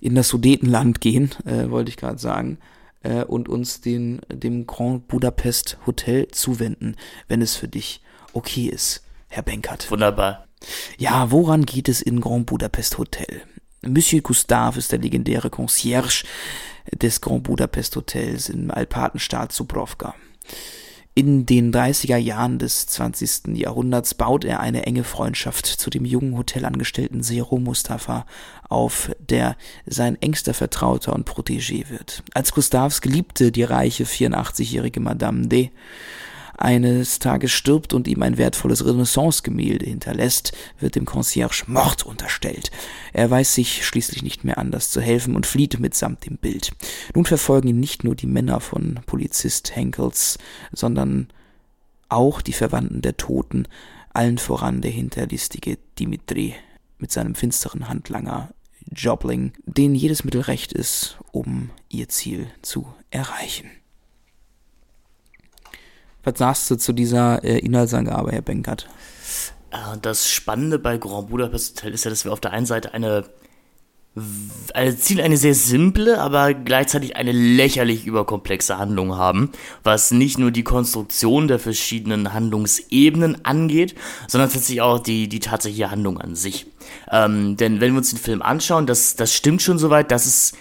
in 0.00 0.14
das 0.14 0.28
Sudetenland 0.28 1.00
gehen, 1.00 1.30
äh, 1.44 1.70
wollte 1.70 1.90
ich 1.90 1.96
gerade 1.96 2.18
sagen, 2.18 2.58
äh, 3.02 3.24
und 3.24 3.48
uns 3.48 3.80
den, 3.80 4.20
dem 4.32 4.66
Grand 4.66 5.08
Budapest 5.08 5.78
Hotel 5.86 6.28
zuwenden, 6.28 6.96
wenn 7.28 7.42
es 7.42 7.56
für 7.56 7.68
dich 7.68 8.02
okay 8.32 8.66
ist, 8.66 9.02
Herr 9.28 9.42
Benkert. 9.42 9.90
Wunderbar. 9.90 10.46
Ja, 10.98 11.30
woran 11.30 11.64
geht 11.64 11.88
es 11.88 12.02
in 12.02 12.20
Grand 12.20 12.46
Budapest 12.46 12.98
Hotel? 12.98 13.42
Monsieur 13.82 14.20
Gustave 14.20 14.78
ist 14.78 14.92
der 14.92 14.98
legendäre 14.98 15.48
Concierge 15.48 16.24
des 16.92 17.20
Grand 17.20 17.44
Budapest 17.44 17.96
Hotels 17.96 18.48
im 18.48 18.70
Alpatenstaat 18.70 19.52
Subrovka. 19.52 20.14
In 21.14 21.44
den 21.44 21.72
30er 21.72 22.16
Jahren 22.16 22.58
des 22.58 22.86
20. 22.86 23.56
Jahrhunderts 23.56 24.14
baut 24.14 24.44
er 24.44 24.60
eine 24.60 24.86
enge 24.86 25.02
Freundschaft 25.02 25.66
zu 25.66 25.90
dem 25.90 26.04
jungen 26.04 26.36
Hotelangestellten 26.38 27.22
Zero 27.22 27.58
Mustafa 27.58 28.26
auf, 28.68 29.10
der 29.18 29.56
sein 29.86 30.16
engster 30.22 30.54
Vertrauter 30.54 31.12
und 31.12 31.28
Protégé 31.28 31.90
wird. 31.90 32.22
Als 32.32 32.52
Gustavs 32.52 33.00
Geliebte, 33.00 33.50
die 33.50 33.64
reiche 33.64 34.04
84-jährige 34.04 35.00
Madame 35.00 35.48
D., 35.48 35.72
eines 36.60 37.18
Tages 37.18 37.52
stirbt 37.52 37.94
und 37.94 38.06
ihm 38.06 38.22
ein 38.22 38.36
wertvolles 38.36 38.84
Renaissance-Gemälde 38.84 39.86
hinterlässt, 39.86 40.52
wird 40.78 40.94
dem 40.94 41.06
Concierge 41.06 41.64
Mord 41.66 42.04
unterstellt. 42.04 42.70
Er 43.12 43.30
weiß 43.30 43.54
sich 43.54 43.86
schließlich 43.86 44.22
nicht 44.22 44.44
mehr 44.44 44.58
anders 44.58 44.90
zu 44.90 45.00
helfen 45.00 45.36
und 45.36 45.46
flieht 45.46 45.80
mitsamt 45.80 46.26
dem 46.26 46.36
Bild. 46.36 46.72
Nun 47.14 47.24
verfolgen 47.24 47.68
ihn 47.68 47.80
nicht 47.80 48.04
nur 48.04 48.14
die 48.14 48.26
Männer 48.26 48.60
von 48.60 49.00
Polizist 49.06 49.74
Henkels, 49.74 50.38
sondern 50.70 51.28
auch 52.10 52.42
die 52.42 52.52
Verwandten 52.52 53.00
der 53.00 53.16
Toten, 53.16 53.66
allen 54.12 54.38
voran 54.38 54.82
der 54.82 54.90
hinterlistige 54.90 55.78
Dimitri 55.98 56.54
mit 56.98 57.10
seinem 57.10 57.34
finsteren 57.34 57.88
Handlanger 57.88 58.50
Jobling, 58.92 59.52
denen 59.64 59.94
jedes 59.94 60.24
Mittel 60.24 60.42
recht 60.42 60.72
ist, 60.72 61.18
um 61.32 61.70
ihr 61.88 62.08
Ziel 62.08 62.48
zu 62.60 62.86
erreichen. 63.10 63.70
Was 66.22 66.38
sagst 66.38 66.70
du 66.70 66.76
zu 66.76 66.92
dieser 66.92 67.42
äh, 67.44 67.58
Inhaltsangabe, 67.58 68.32
Herr 68.32 68.42
Benkert? 68.42 68.88
Äh, 69.70 69.76
das 70.02 70.28
Spannende 70.28 70.78
bei 70.78 70.98
Grand 70.98 71.30
Budapest 71.30 71.78
Hotel 71.78 71.94
ist 71.94 72.04
ja, 72.04 72.10
dass 72.10 72.24
wir 72.24 72.32
auf 72.32 72.40
der 72.40 72.52
einen 72.52 72.66
Seite 72.66 72.92
eine, 72.92 73.24
eine 74.74 74.96
Ziel 74.98 75.20
eine 75.20 75.36
sehr 75.36 75.54
simple, 75.54 76.20
aber 76.20 76.52
gleichzeitig 76.52 77.16
eine 77.16 77.32
lächerlich 77.32 78.06
überkomplexe 78.06 78.76
Handlung 78.76 79.16
haben, 79.16 79.50
was 79.82 80.10
nicht 80.10 80.38
nur 80.38 80.50
die 80.50 80.64
Konstruktion 80.64 81.48
der 81.48 81.58
verschiedenen 81.58 82.34
Handlungsebenen 82.34 83.44
angeht, 83.44 83.94
sondern 84.26 84.50
tatsächlich 84.50 84.82
auch 84.82 84.98
die, 84.98 85.28
die 85.28 85.40
tatsächliche 85.40 85.90
Handlung 85.90 86.18
an 86.18 86.34
sich. 86.34 86.66
Ähm, 87.10 87.56
denn 87.56 87.80
wenn 87.80 87.92
wir 87.92 87.98
uns 87.98 88.10
den 88.10 88.18
Film 88.18 88.42
anschauen, 88.42 88.86
das, 88.86 89.16
das 89.16 89.34
stimmt 89.34 89.62
schon 89.62 89.78
soweit, 89.78 90.10
dass 90.10 90.26
es 90.26 90.52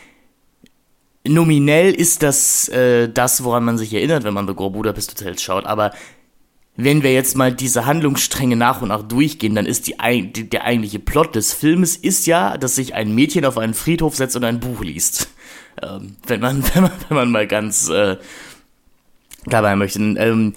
nominell 1.33 1.93
ist 1.93 2.23
das 2.23 2.67
äh, 2.69 3.09
das, 3.09 3.43
woran 3.43 3.63
man 3.63 3.77
sich 3.77 3.93
erinnert, 3.93 4.23
wenn 4.23 4.33
man 4.33 4.47
The 4.47 4.55
Grand 4.55 4.73
Budapest 4.73 5.11
Hotels 5.11 5.41
schaut, 5.41 5.65
aber 5.65 5.91
wenn 6.81 7.03
wir 7.03 7.11
jetzt 7.11 7.35
mal 7.35 7.51
diese 7.51 7.85
Handlungsstränge 7.85 8.55
nach 8.55 8.81
und 8.81 8.87
nach 8.87 9.03
durchgehen, 9.03 9.53
dann 9.53 9.65
ist 9.65 9.87
die, 9.87 9.95
die, 10.31 10.49
der 10.49 10.63
eigentliche 10.63 10.99
Plot 10.99 11.35
des 11.35 11.51
Filmes 11.51 11.97
ist 11.97 12.25
ja, 12.25 12.57
dass 12.57 12.75
sich 12.75 12.93
ein 12.95 13.13
Mädchen 13.13 13.43
auf 13.43 13.57
einen 13.57 13.73
Friedhof 13.73 14.15
setzt 14.15 14.37
und 14.37 14.45
ein 14.45 14.61
Buch 14.61 14.81
liest. 14.81 15.27
Ähm, 15.81 16.15
wenn, 16.25 16.39
man, 16.39 16.63
wenn, 16.73 16.83
man, 16.83 16.91
wenn 17.09 17.17
man 17.17 17.31
mal 17.31 17.47
ganz 17.47 17.89
äh, 17.89 18.15
dabei 19.45 19.75
möchte. 19.75 19.99
Ähm, 19.99 20.53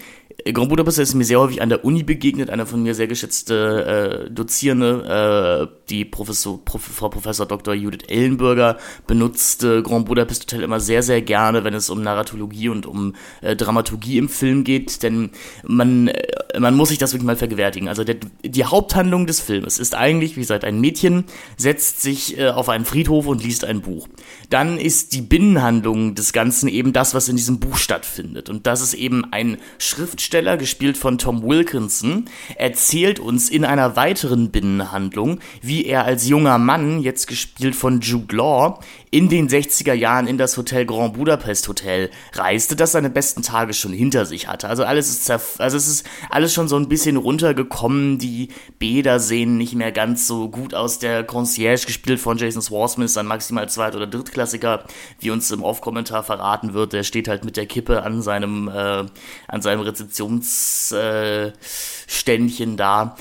Grand 0.52 0.68
Budapest 0.68 0.98
ist 0.98 1.14
mir 1.14 1.24
sehr 1.24 1.38
häufig 1.38 1.62
an 1.62 1.68
der 1.68 1.84
Uni 1.84 2.02
begegnet, 2.02 2.50
eine 2.50 2.66
von 2.66 2.82
mir 2.82 2.94
sehr 2.94 3.06
geschätzte 3.06 4.26
äh, 4.26 4.30
Dozierende, 4.30 5.70
äh, 5.70 5.82
die 5.88 6.04
Professor, 6.04 6.64
Prof, 6.64 6.82
Frau 6.82 7.08
Professor 7.08 7.46
Dr. 7.46 7.74
Judith 7.74 8.08
Ellenberger 8.08 8.76
benutzt 9.06 9.62
äh, 9.62 9.82
Grand 9.82 10.06
Budapest 10.06 10.42
Hotel 10.42 10.64
immer 10.64 10.80
sehr, 10.80 11.02
sehr 11.02 11.22
gerne, 11.22 11.64
wenn 11.64 11.74
es 11.74 11.90
um 11.90 12.02
Narratologie 12.02 12.68
und 12.68 12.86
um 12.86 13.14
äh, 13.40 13.54
Dramaturgie 13.54 14.18
im 14.18 14.28
Film 14.28 14.64
geht, 14.64 15.02
denn 15.04 15.30
man, 15.64 16.08
äh, 16.08 16.58
man 16.58 16.74
muss 16.74 16.88
sich 16.88 16.98
das 16.98 17.12
wirklich 17.12 17.26
mal 17.26 17.36
vergewärtigen. 17.36 17.88
Also 17.88 18.02
der, 18.02 18.16
die 18.44 18.64
Haupthandlung 18.64 19.26
des 19.26 19.40
Filmes 19.40 19.78
ist 19.78 19.94
eigentlich, 19.94 20.36
wie 20.36 20.40
gesagt, 20.40 20.64
ein 20.64 20.80
Mädchen 20.80 21.24
setzt 21.56 22.02
sich 22.02 22.38
äh, 22.38 22.48
auf 22.48 22.68
einen 22.68 22.84
Friedhof 22.84 23.26
und 23.26 23.44
liest 23.44 23.64
ein 23.64 23.80
Buch. 23.80 24.08
Dann 24.50 24.78
ist 24.78 25.12
die 25.12 25.22
Binnenhandlung 25.22 26.14
des 26.14 26.32
Ganzen 26.32 26.68
eben 26.68 26.92
das, 26.92 27.14
was 27.14 27.28
in 27.28 27.36
diesem 27.36 27.60
Buch 27.60 27.76
stattfindet. 27.76 28.50
Und 28.50 28.66
das 28.66 28.80
ist 28.80 28.94
eben 28.94 29.24
ein 29.32 29.58
Schriftsteller, 29.78 30.31
Schriftsteller, 30.32 30.56
gespielt 30.56 30.96
von 30.96 31.18
Tom 31.18 31.42
Wilkinson, 31.42 32.24
erzählt 32.56 33.20
uns 33.20 33.50
in 33.50 33.66
einer 33.66 33.96
weiteren 33.96 34.50
Binnenhandlung, 34.50 35.40
wie 35.60 35.84
er 35.84 36.06
als 36.06 36.26
junger 36.26 36.56
Mann, 36.56 37.02
jetzt 37.02 37.26
gespielt 37.26 37.76
von 37.76 38.00
Jude 38.00 38.34
Law, 38.34 38.80
in 39.12 39.28
den 39.28 39.48
60er 39.48 39.92
Jahren 39.92 40.26
in 40.26 40.38
das 40.38 40.56
Hotel 40.56 40.86
Grand 40.86 41.12
Budapest 41.12 41.68
Hotel 41.68 42.10
reiste, 42.32 42.74
das 42.76 42.92
seine 42.92 43.10
besten 43.10 43.42
Tage 43.42 43.74
schon 43.74 43.92
hinter 43.92 44.24
sich 44.24 44.48
hatte. 44.48 44.70
Also 44.70 44.84
alles 44.84 45.10
ist 45.10 45.30
also 45.30 45.76
es 45.76 45.86
ist 45.86 46.06
alles 46.30 46.54
schon 46.54 46.66
so 46.66 46.76
ein 46.76 46.88
bisschen 46.88 47.18
runtergekommen, 47.18 48.18
die 48.18 48.48
Bäder 48.78 49.20
sehen 49.20 49.58
nicht 49.58 49.74
mehr 49.74 49.92
ganz 49.92 50.26
so 50.26 50.48
gut 50.48 50.72
aus. 50.72 50.98
Der 50.98 51.24
Concierge, 51.24 51.84
gespielt 51.84 52.20
von 52.20 52.38
Jason 52.38 52.62
Swartzman, 52.62 53.04
ist 53.04 53.18
ein 53.18 53.26
maximal 53.26 53.68
Zweit- 53.68 53.94
oder 53.94 54.06
Drittklassiker, 54.06 54.84
wie 55.20 55.30
uns 55.30 55.50
im 55.50 55.62
Off-Kommentar 55.62 56.22
verraten 56.22 56.72
wird. 56.72 56.94
Der 56.94 57.02
steht 57.02 57.28
halt 57.28 57.44
mit 57.44 57.58
der 57.58 57.66
Kippe 57.66 58.04
an 58.04 58.22
seinem, 58.22 58.68
äh, 58.68 59.04
an 59.46 59.60
seinem 59.60 59.82
Rezeptionsständchen 59.82 62.72
äh, 62.72 62.76
da. 62.76 63.16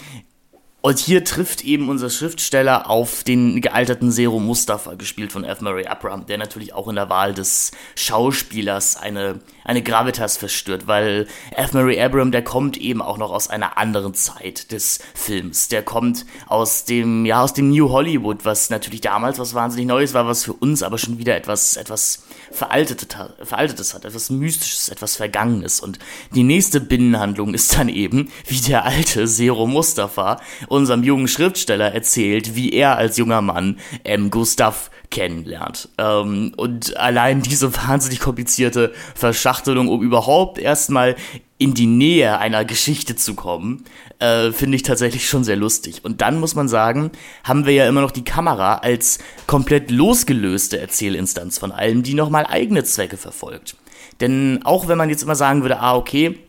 Und 0.83 0.97
hier 0.97 1.23
trifft 1.23 1.63
eben 1.63 1.89
unser 1.89 2.09
Schriftsteller 2.09 2.89
auf 2.89 3.23
den 3.23 3.61
gealterten 3.61 4.11
Zero 4.11 4.39
Mustafa, 4.39 4.95
gespielt 4.95 5.31
von 5.31 5.43
F. 5.43 5.61
Murray 5.61 5.85
Abraham, 5.85 6.25
der 6.25 6.39
natürlich 6.39 6.73
auch 6.73 6.87
in 6.87 6.95
der 6.95 7.07
Wahl 7.07 7.35
des 7.35 7.71
Schauspielers 7.93 8.97
eine, 8.97 9.41
eine 9.63 9.83
Gravitas 9.83 10.37
verstört, 10.37 10.87
weil 10.87 11.27
F. 11.55 11.73
Murray 11.73 12.01
Abraham, 12.01 12.31
der 12.31 12.43
kommt 12.43 12.77
eben 12.77 13.03
auch 13.03 13.19
noch 13.19 13.31
aus 13.31 13.47
einer 13.47 13.77
anderen 13.77 14.15
Zeit 14.15 14.71
des 14.71 14.97
Films. 15.13 15.67
Der 15.67 15.83
kommt 15.83 16.25
aus 16.47 16.83
dem, 16.85 17.27
ja, 17.27 17.43
aus 17.43 17.53
dem 17.53 17.69
New 17.69 17.89
Hollywood, 17.89 18.43
was 18.43 18.71
natürlich 18.71 19.01
damals 19.01 19.37
was 19.37 19.53
wahnsinnig 19.53 19.85
Neues 19.85 20.15
war, 20.15 20.25
was 20.25 20.45
für 20.45 20.53
uns 20.53 20.81
aber 20.81 20.97
schon 20.97 21.19
wieder 21.19 21.35
etwas, 21.35 21.77
etwas 21.77 22.23
Veraltetes, 22.51 23.07
Veraltetes 23.43 23.93
hat, 23.93 24.05
etwas 24.05 24.31
Mystisches, 24.31 24.89
etwas 24.89 25.15
Vergangenes. 25.15 25.79
Und 25.79 25.99
die 26.33 26.43
nächste 26.43 26.81
Binnenhandlung 26.81 27.53
ist 27.53 27.77
dann 27.77 27.87
eben, 27.87 28.31
wie 28.47 28.59
der 28.61 28.83
alte 28.83 29.27
Zero 29.27 29.67
Mustafa 29.67 30.41
unserem 30.71 31.03
jungen 31.03 31.27
Schriftsteller 31.27 31.93
erzählt, 31.93 32.55
wie 32.55 32.71
er 32.71 32.97
als 32.97 33.17
junger 33.17 33.41
Mann 33.41 33.77
ähm, 34.05 34.31
Gustav 34.31 34.89
kennenlernt. 35.09 35.89
Ähm, 35.97 36.53
und 36.57 36.97
allein 36.97 37.41
diese 37.41 37.75
wahnsinnig 37.75 38.19
komplizierte 38.19 38.93
Verschachtelung, 39.13 39.89
um 39.89 40.01
überhaupt 40.01 40.57
erstmal 40.57 41.15
in 41.57 41.73
die 41.75 41.85
Nähe 41.85 42.39
einer 42.39 42.65
Geschichte 42.65 43.15
zu 43.15 43.35
kommen, 43.35 43.83
äh, 44.19 44.51
finde 44.51 44.77
ich 44.77 44.83
tatsächlich 44.83 45.27
schon 45.29 45.43
sehr 45.43 45.57
lustig. 45.57 46.03
Und 46.03 46.21
dann 46.21 46.39
muss 46.39 46.55
man 46.55 46.67
sagen, 46.67 47.11
haben 47.43 47.65
wir 47.65 47.73
ja 47.73 47.87
immer 47.87 48.01
noch 48.01 48.11
die 48.11 48.23
Kamera 48.23 48.77
als 48.77 49.19
komplett 49.45 49.91
losgelöste 49.91 50.79
Erzählinstanz 50.79 51.59
von 51.59 51.71
allem, 51.71 52.01
die 52.01 52.15
nochmal 52.15 52.47
eigene 52.47 52.83
Zwecke 52.83 53.17
verfolgt. 53.17 53.75
Denn 54.21 54.61
auch 54.63 54.87
wenn 54.87 54.97
man 54.97 55.09
jetzt 55.09 55.23
immer 55.23 55.35
sagen 55.35 55.61
würde, 55.61 55.79
ah, 55.79 55.95
okay, 55.95 56.39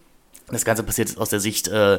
das 0.49 0.65
Ganze 0.65 0.83
passiert 0.83 1.09
jetzt 1.09 1.19
aus 1.19 1.31
der 1.31 1.41
Sicht 1.41 1.69
äh, 1.69 1.99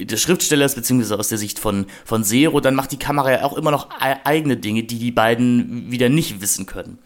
des 0.00 0.20
Schriftstellers, 0.20 0.74
beziehungsweise 0.74 1.18
aus 1.18 1.28
der 1.28 1.38
Sicht 1.38 1.58
von, 1.58 1.86
von 2.04 2.22
Zero, 2.22 2.60
dann 2.60 2.74
macht 2.74 2.92
die 2.92 2.98
Kamera 2.98 3.30
ja 3.30 3.44
auch 3.44 3.56
immer 3.56 3.70
noch 3.70 3.88
eigene 4.00 4.56
Dinge, 4.56 4.84
die 4.84 4.98
die 4.98 5.10
beiden 5.10 5.90
wieder 5.90 6.08
nicht 6.08 6.40
wissen 6.40 6.66
können. 6.66 6.98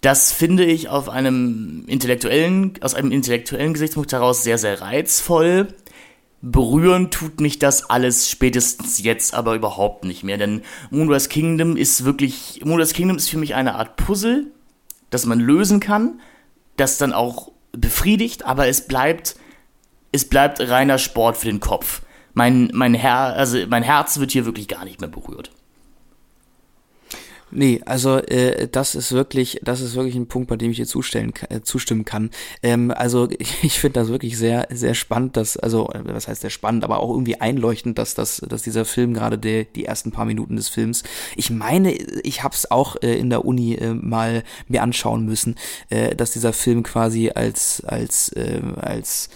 Das 0.00 0.32
finde 0.32 0.64
ich 0.64 0.88
auf 0.88 1.08
einem 1.08 1.84
intellektuellen, 1.86 2.74
aus 2.80 2.94
einem 2.94 3.12
intellektuellen 3.12 3.72
Gesichtspunkt 3.72 4.12
heraus 4.12 4.42
sehr, 4.42 4.58
sehr 4.58 4.80
reizvoll. 4.80 5.68
Berühren 6.40 7.12
tut 7.12 7.40
mich 7.40 7.60
das 7.60 7.88
alles 7.88 8.28
spätestens 8.28 9.00
jetzt 9.00 9.32
aber 9.32 9.54
überhaupt 9.54 10.04
nicht 10.04 10.24
mehr, 10.24 10.38
denn 10.38 10.62
Moonrise 10.90 11.28
Kingdom 11.28 11.76
ist 11.76 12.04
wirklich, 12.04 12.62
Moonrise 12.64 12.94
Kingdom 12.94 13.16
ist 13.16 13.30
für 13.30 13.38
mich 13.38 13.54
eine 13.54 13.76
Art 13.76 13.94
Puzzle, 13.94 14.48
das 15.10 15.24
man 15.24 15.38
lösen 15.38 15.78
kann, 15.78 16.20
das 16.76 16.98
dann 16.98 17.12
auch 17.12 17.52
befriedigt, 17.70 18.44
aber 18.44 18.66
es 18.66 18.88
bleibt, 18.88 19.36
es 20.10 20.28
bleibt 20.28 20.58
reiner 20.60 20.98
Sport 20.98 21.36
für 21.36 21.46
den 21.46 21.60
Kopf 21.60 22.01
mein, 22.34 22.70
mein, 22.72 22.94
Her 22.94 23.34
also 23.36 23.58
mein 23.68 23.82
Herz 23.82 24.18
wird 24.18 24.32
hier 24.32 24.44
wirklich 24.44 24.68
gar 24.68 24.84
nicht 24.84 25.00
mehr 25.00 25.10
berührt. 25.10 25.50
Nee, 27.54 27.82
also 27.84 28.16
äh, 28.16 28.66
das 28.66 28.94
ist 28.94 29.12
wirklich, 29.12 29.60
das 29.62 29.82
ist 29.82 29.94
wirklich 29.94 30.14
ein 30.14 30.26
Punkt, 30.26 30.48
bei 30.48 30.56
dem 30.56 30.70
ich 30.70 30.78
dir 30.78 30.86
zustellen, 30.86 31.34
äh, 31.50 31.60
zustimmen 31.60 32.06
kann. 32.06 32.30
Ähm, 32.62 32.90
also 32.90 33.28
ich, 33.38 33.78
finde 33.78 34.00
das 34.00 34.08
wirklich 34.08 34.38
sehr, 34.38 34.68
sehr 34.70 34.94
spannend, 34.94 35.36
dass, 35.36 35.58
also 35.58 35.90
äh, 35.90 36.00
was 36.04 36.28
heißt 36.28 36.40
sehr 36.40 36.50
spannend, 36.50 36.82
aber 36.82 37.00
auch 37.00 37.10
irgendwie 37.10 37.40
einleuchtend, 37.42 37.98
dass 37.98 38.14
das, 38.14 38.38
dass 38.48 38.62
dieser 38.62 38.86
Film 38.86 39.12
gerade 39.12 39.36
die, 39.36 39.66
die 39.76 39.84
ersten 39.84 40.12
paar 40.12 40.24
Minuten 40.24 40.56
des 40.56 40.70
Films. 40.70 41.02
Ich 41.36 41.50
meine, 41.50 41.92
ich 41.92 42.42
habe 42.42 42.54
es 42.54 42.70
auch 42.70 42.96
äh, 43.02 43.18
in 43.18 43.28
der 43.28 43.44
Uni 43.44 43.74
äh, 43.74 43.92
mal 43.92 44.44
mir 44.68 44.82
anschauen 44.82 45.26
müssen, 45.26 45.56
äh, 45.90 46.16
dass 46.16 46.30
dieser 46.30 46.54
Film 46.54 46.82
quasi 46.82 47.32
als 47.34 47.84
als 47.84 48.30
äh, 48.30 48.62
als 48.76 49.28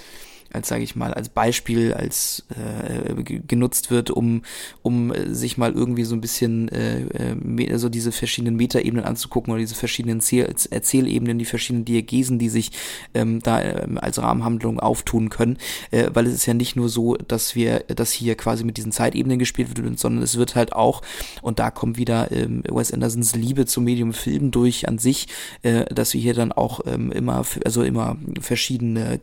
als 0.57 0.68
sage 0.68 0.82
ich 0.82 0.96
mal, 0.96 1.14
als 1.14 1.28
Beispiel, 1.28 1.94
als 1.94 2.44
äh, 2.50 3.22
genutzt 3.22 3.90
wird, 3.90 4.11
um, 4.11 4.42
um 4.82 5.12
sich 5.26 5.59
mal 5.59 5.72
irgendwie 5.72 6.04
so 6.04 6.14
ein 6.14 6.20
bisschen 6.20 6.68
äh, 6.68 7.02
äh 7.02 7.76
so 7.76 7.88
diese 7.88 8.12
verschiedenen 8.12 8.57
Metaebenen 8.57 9.04
anzugucken 9.04 9.52
oder 9.52 9.61
diese 9.61 9.74
verschiedenen 9.74 10.18
Erzähl 10.18 10.46
Erzählebenen, 10.70 11.38
die 11.38 11.44
verschiedenen 11.44 11.84
Diagesen, 11.84 12.38
die 12.38 12.48
sich 12.48 12.70
ähm, 13.14 13.40
da 13.40 13.61
äh, 13.61 13.86
als 13.96 14.20
Rahmenhandlung 14.20 14.80
auftun 14.80 15.30
können, 15.30 15.59
äh, 15.90 16.11
weil 16.12 16.26
es 16.26 16.34
ist 16.34 16.46
ja 16.46 16.54
nicht 16.54 16.76
nur 16.76 16.88
so, 16.88 17.16
dass 17.16 17.54
wir, 17.54 17.80
dass 17.80 18.12
hier 18.12 18.34
quasi 18.36 18.64
mit 18.64 18.76
diesen 18.76 18.92
Zeitebenen 18.92 19.38
gespielt 19.38 19.76
wird, 19.76 19.98
sondern 19.98 20.22
es 20.22 20.36
wird 20.38 20.54
halt 20.54 20.72
auch, 20.72 21.02
und 21.42 21.59
da 21.59 21.70
kommt 21.70 21.98
wieder 21.98 22.30
ähm, 22.32 22.62
Wes 22.70 22.92
Andersons 22.92 23.34
Liebe 23.34 23.66
zum 23.66 23.84
Medium 23.84 24.12
Film 24.12 24.50
durch 24.50 24.88
an 24.88 24.98
sich, 24.98 25.28
äh, 25.62 25.84
dass 25.94 26.14
wir 26.14 26.20
hier 26.20 26.34
dann 26.34 26.52
auch 26.52 26.80
ähm, 26.86 27.12
immer, 27.12 27.44
also 27.64 27.82
immer 27.82 28.16
verschiedene 28.40 29.14
äh, 29.14 29.18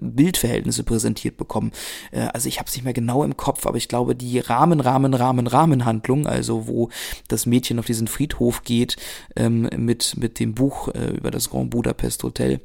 Bildverhältnisse 0.00 0.71
Ergebnisse 0.72 0.84
präsentiert 0.84 1.36
bekommen. 1.36 1.72
Äh, 2.10 2.28
also 2.32 2.48
ich 2.48 2.58
habe 2.58 2.68
es 2.68 2.74
nicht 2.74 2.84
mehr 2.84 2.92
genau 2.92 3.24
im 3.24 3.36
Kopf, 3.36 3.66
aber 3.66 3.76
ich 3.76 3.88
glaube, 3.88 4.14
die 4.14 4.38
Rahmen, 4.38 4.80
Rahmen, 4.80 5.14
Rahmen, 5.14 5.46
Rahmenhandlung, 5.46 6.26
also 6.26 6.66
wo 6.66 6.88
das 7.28 7.46
Mädchen 7.46 7.78
auf 7.78 7.86
diesen 7.86 8.08
Friedhof 8.08 8.64
geht 8.64 8.96
ähm, 9.36 9.68
mit, 9.76 10.16
mit 10.16 10.38
dem 10.38 10.54
Buch 10.54 10.88
äh, 10.88 11.10
über 11.16 11.30
das 11.30 11.50
Grand 11.50 11.70
Budapest 11.70 12.22
Hotel, 12.22 12.60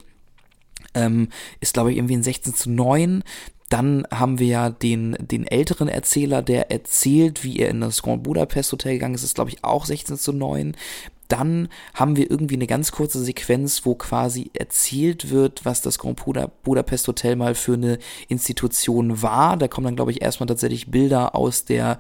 ähm, 0.94 1.30
ist, 1.60 1.74
glaube 1.74 1.92
ich, 1.92 1.98
irgendwie 1.98 2.16
in 2.16 2.24
16 2.24 2.54
zu 2.54 2.70
9. 2.70 3.24
Dann 3.70 4.08
haben 4.10 4.40
wir 4.40 4.48
ja 4.48 4.70
den, 4.70 5.18
den 5.20 5.46
älteren 5.46 5.90
Erzähler, 5.90 6.42
der 6.42 6.72
erzählt, 6.72 7.44
wie 7.44 7.60
er 7.60 7.70
in 7.70 7.82
das 7.82 8.02
Grand 8.02 8.24
Budapest 8.24 8.72
Hotel 8.72 8.94
gegangen 8.94 9.16
ist, 9.16 9.24
ist, 9.24 9.36
glaube 9.36 9.50
ich, 9.50 9.64
auch 9.64 9.86
16 9.86 10.18
zu 10.18 10.32
9 10.32 10.74
dann 11.28 11.70
haben 11.94 12.16
wir 12.16 12.30
irgendwie 12.30 12.56
eine 12.56 12.68
ganz 12.68 12.92
kurze 12.92 13.24
Sequenz, 13.24 13.86
wo 13.86 13.96
quasi 13.96 14.50
erzählt 14.54 15.30
wird, 15.30 15.66
was 15.66 15.82
das 15.82 16.00
Grand 16.00 16.20
Budapest 16.64 17.08
Hotel 17.08 17.36
mal 17.36 17.56
für 17.56 17.74
eine 17.74 18.00
Institution 18.28 19.22
war. 19.22 19.58
Da 19.58 19.68
kommen 19.68 19.86
dann, 19.86 19.96
glaube 19.96 20.12
ich, 20.12 20.22
erstmal 20.22 20.48
tatsächlich 20.48 20.90
Bilder 20.92 21.36
aus 21.36 21.66
der 21.66 22.00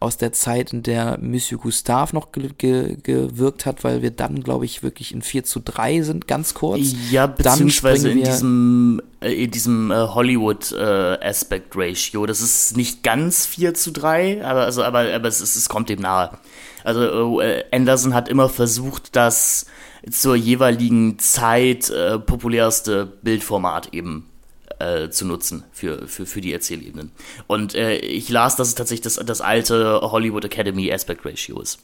aus 0.00 0.18
der 0.18 0.32
Zeit, 0.32 0.72
in 0.72 0.82
der 0.82 1.18
Monsieur 1.20 1.58
Gustave 1.58 2.14
noch 2.14 2.30
ge 2.30 2.50
ge 2.58 2.96
gewirkt 3.02 3.64
hat, 3.64 3.84
weil 3.84 4.02
wir 4.02 4.10
dann, 4.10 4.42
glaube 4.42 4.64
ich, 4.64 4.82
wirklich 4.82 5.12
in 5.12 5.22
4 5.22 5.44
zu 5.44 5.60
3 5.60 6.02
sind, 6.02 6.28
ganz 6.28 6.54
kurz. 6.54 6.94
Ja, 7.10 7.26
beziehungsweise 7.26 8.10
in 8.10 8.22
diesem, 8.22 9.02
äh, 9.20 9.44
in 9.44 9.50
diesem 9.50 9.90
äh, 9.90 9.94
Hollywood 9.94 10.72
äh, 10.72 11.18
Aspect 11.26 11.74
Ratio. 11.74 12.26
Das 12.26 12.40
ist 12.40 12.76
nicht 12.76 13.02
ganz 13.02 13.46
4 13.46 13.74
zu 13.74 13.92
3, 13.92 14.44
aber, 14.44 14.64
also, 14.64 14.82
aber, 14.82 15.12
aber 15.12 15.28
es, 15.28 15.40
es, 15.40 15.56
es 15.56 15.68
kommt 15.68 15.88
dem 15.88 16.00
nahe. 16.00 16.38
Also 16.84 17.40
äh, 17.40 17.64
Anderson 17.72 18.14
hat 18.14 18.28
immer 18.28 18.48
versucht, 18.48 19.16
das 19.16 19.66
zur 20.10 20.36
jeweiligen 20.36 21.18
Zeit 21.18 21.90
äh, 21.90 22.18
populärste 22.18 23.06
Bildformat 23.22 23.92
eben 23.92 24.30
äh, 24.78 25.08
zu 25.08 25.24
nutzen 25.24 25.64
für, 25.72 26.06
für, 26.06 26.26
für 26.26 26.40
die 26.40 26.52
Erzählebenen. 26.52 27.10
Und 27.46 27.74
äh, 27.74 27.96
ich 27.96 28.28
las, 28.28 28.56
dass 28.56 28.68
es 28.68 28.74
tatsächlich 28.74 29.02
das, 29.02 29.16
das 29.24 29.40
alte 29.40 30.00
Hollywood 30.02 30.44
Academy 30.44 30.92
Aspect 30.92 31.24
Ratio 31.24 31.60
ist. 31.60 31.80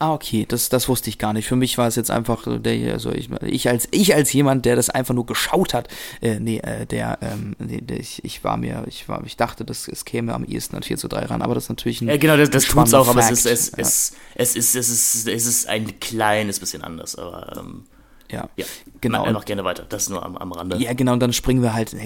Ah, 0.00 0.12
okay, 0.12 0.46
das, 0.46 0.68
das 0.68 0.88
wusste 0.88 1.10
ich 1.10 1.18
gar 1.18 1.32
nicht. 1.32 1.48
Für 1.48 1.56
mich 1.56 1.76
war 1.76 1.88
es 1.88 1.96
jetzt 1.96 2.10
einfach 2.10 2.46
der, 2.46 2.92
also 2.92 3.10
ich, 3.10 3.30
ich 3.42 3.68
als 3.68 3.88
ich 3.90 4.14
als 4.14 4.32
jemand, 4.32 4.64
der 4.64 4.76
das 4.76 4.90
einfach 4.90 5.12
nur 5.12 5.26
geschaut 5.26 5.74
hat, 5.74 5.88
äh, 6.20 6.38
nee, 6.38 6.58
äh, 6.58 6.86
der, 6.86 7.18
ähm, 7.20 7.56
nee, 7.58 7.80
der, 7.80 7.98
ich, 7.98 8.24
ich 8.24 8.44
war 8.44 8.56
mir, 8.56 8.84
ich 8.86 9.08
war, 9.08 9.24
ich 9.26 9.36
dachte, 9.36 9.64
das 9.64 9.88
es 9.88 10.04
käme 10.04 10.34
am 10.34 10.44
ehesten 10.44 10.76
an 10.76 10.84
4 10.84 10.98
zu 10.98 11.08
3 11.08 11.26
ran, 11.26 11.42
aber 11.42 11.54
das 11.54 11.64
ist 11.64 11.70
natürlich 11.70 12.00
ein. 12.00 12.08
Ja, 12.08 12.16
genau, 12.16 12.36
das, 12.36 12.50
das 12.50 12.64
tut's 12.66 12.94
auch, 12.94 13.06
Fact. 13.06 13.18
aber 13.18 13.28
es 13.28 13.44
ist, 13.44 13.46
es, 13.46 13.70
ja. 13.72 13.78
es, 13.78 14.12
es, 14.36 14.54
ist, 14.54 14.76
es 14.76 14.88
ist, 14.88 15.26
es 15.28 15.46
ist 15.46 15.68
ein 15.68 15.98
kleines 15.98 16.60
bisschen 16.60 16.84
anders, 16.84 17.16
aber 17.16 17.56
ähm, 17.58 17.84
ja, 18.30 18.48
ja. 18.56 18.66
genau. 19.00 19.24
Mach 19.24 19.32
noch 19.32 19.44
gerne 19.44 19.64
weiter. 19.64 19.84
Das 19.88 20.02
ist 20.02 20.08
nur 20.10 20.24
am, 20.24 20.36
am 20.36 20.52
Rande. 20.52 20.76
Ja, 20.76 20.92
genau. 20.92 21.14
Und 21.14 21.20
dann 21.20 21.32
springen 21.32 21.62
wir 21.62 21.72
halt. 21.72 21.96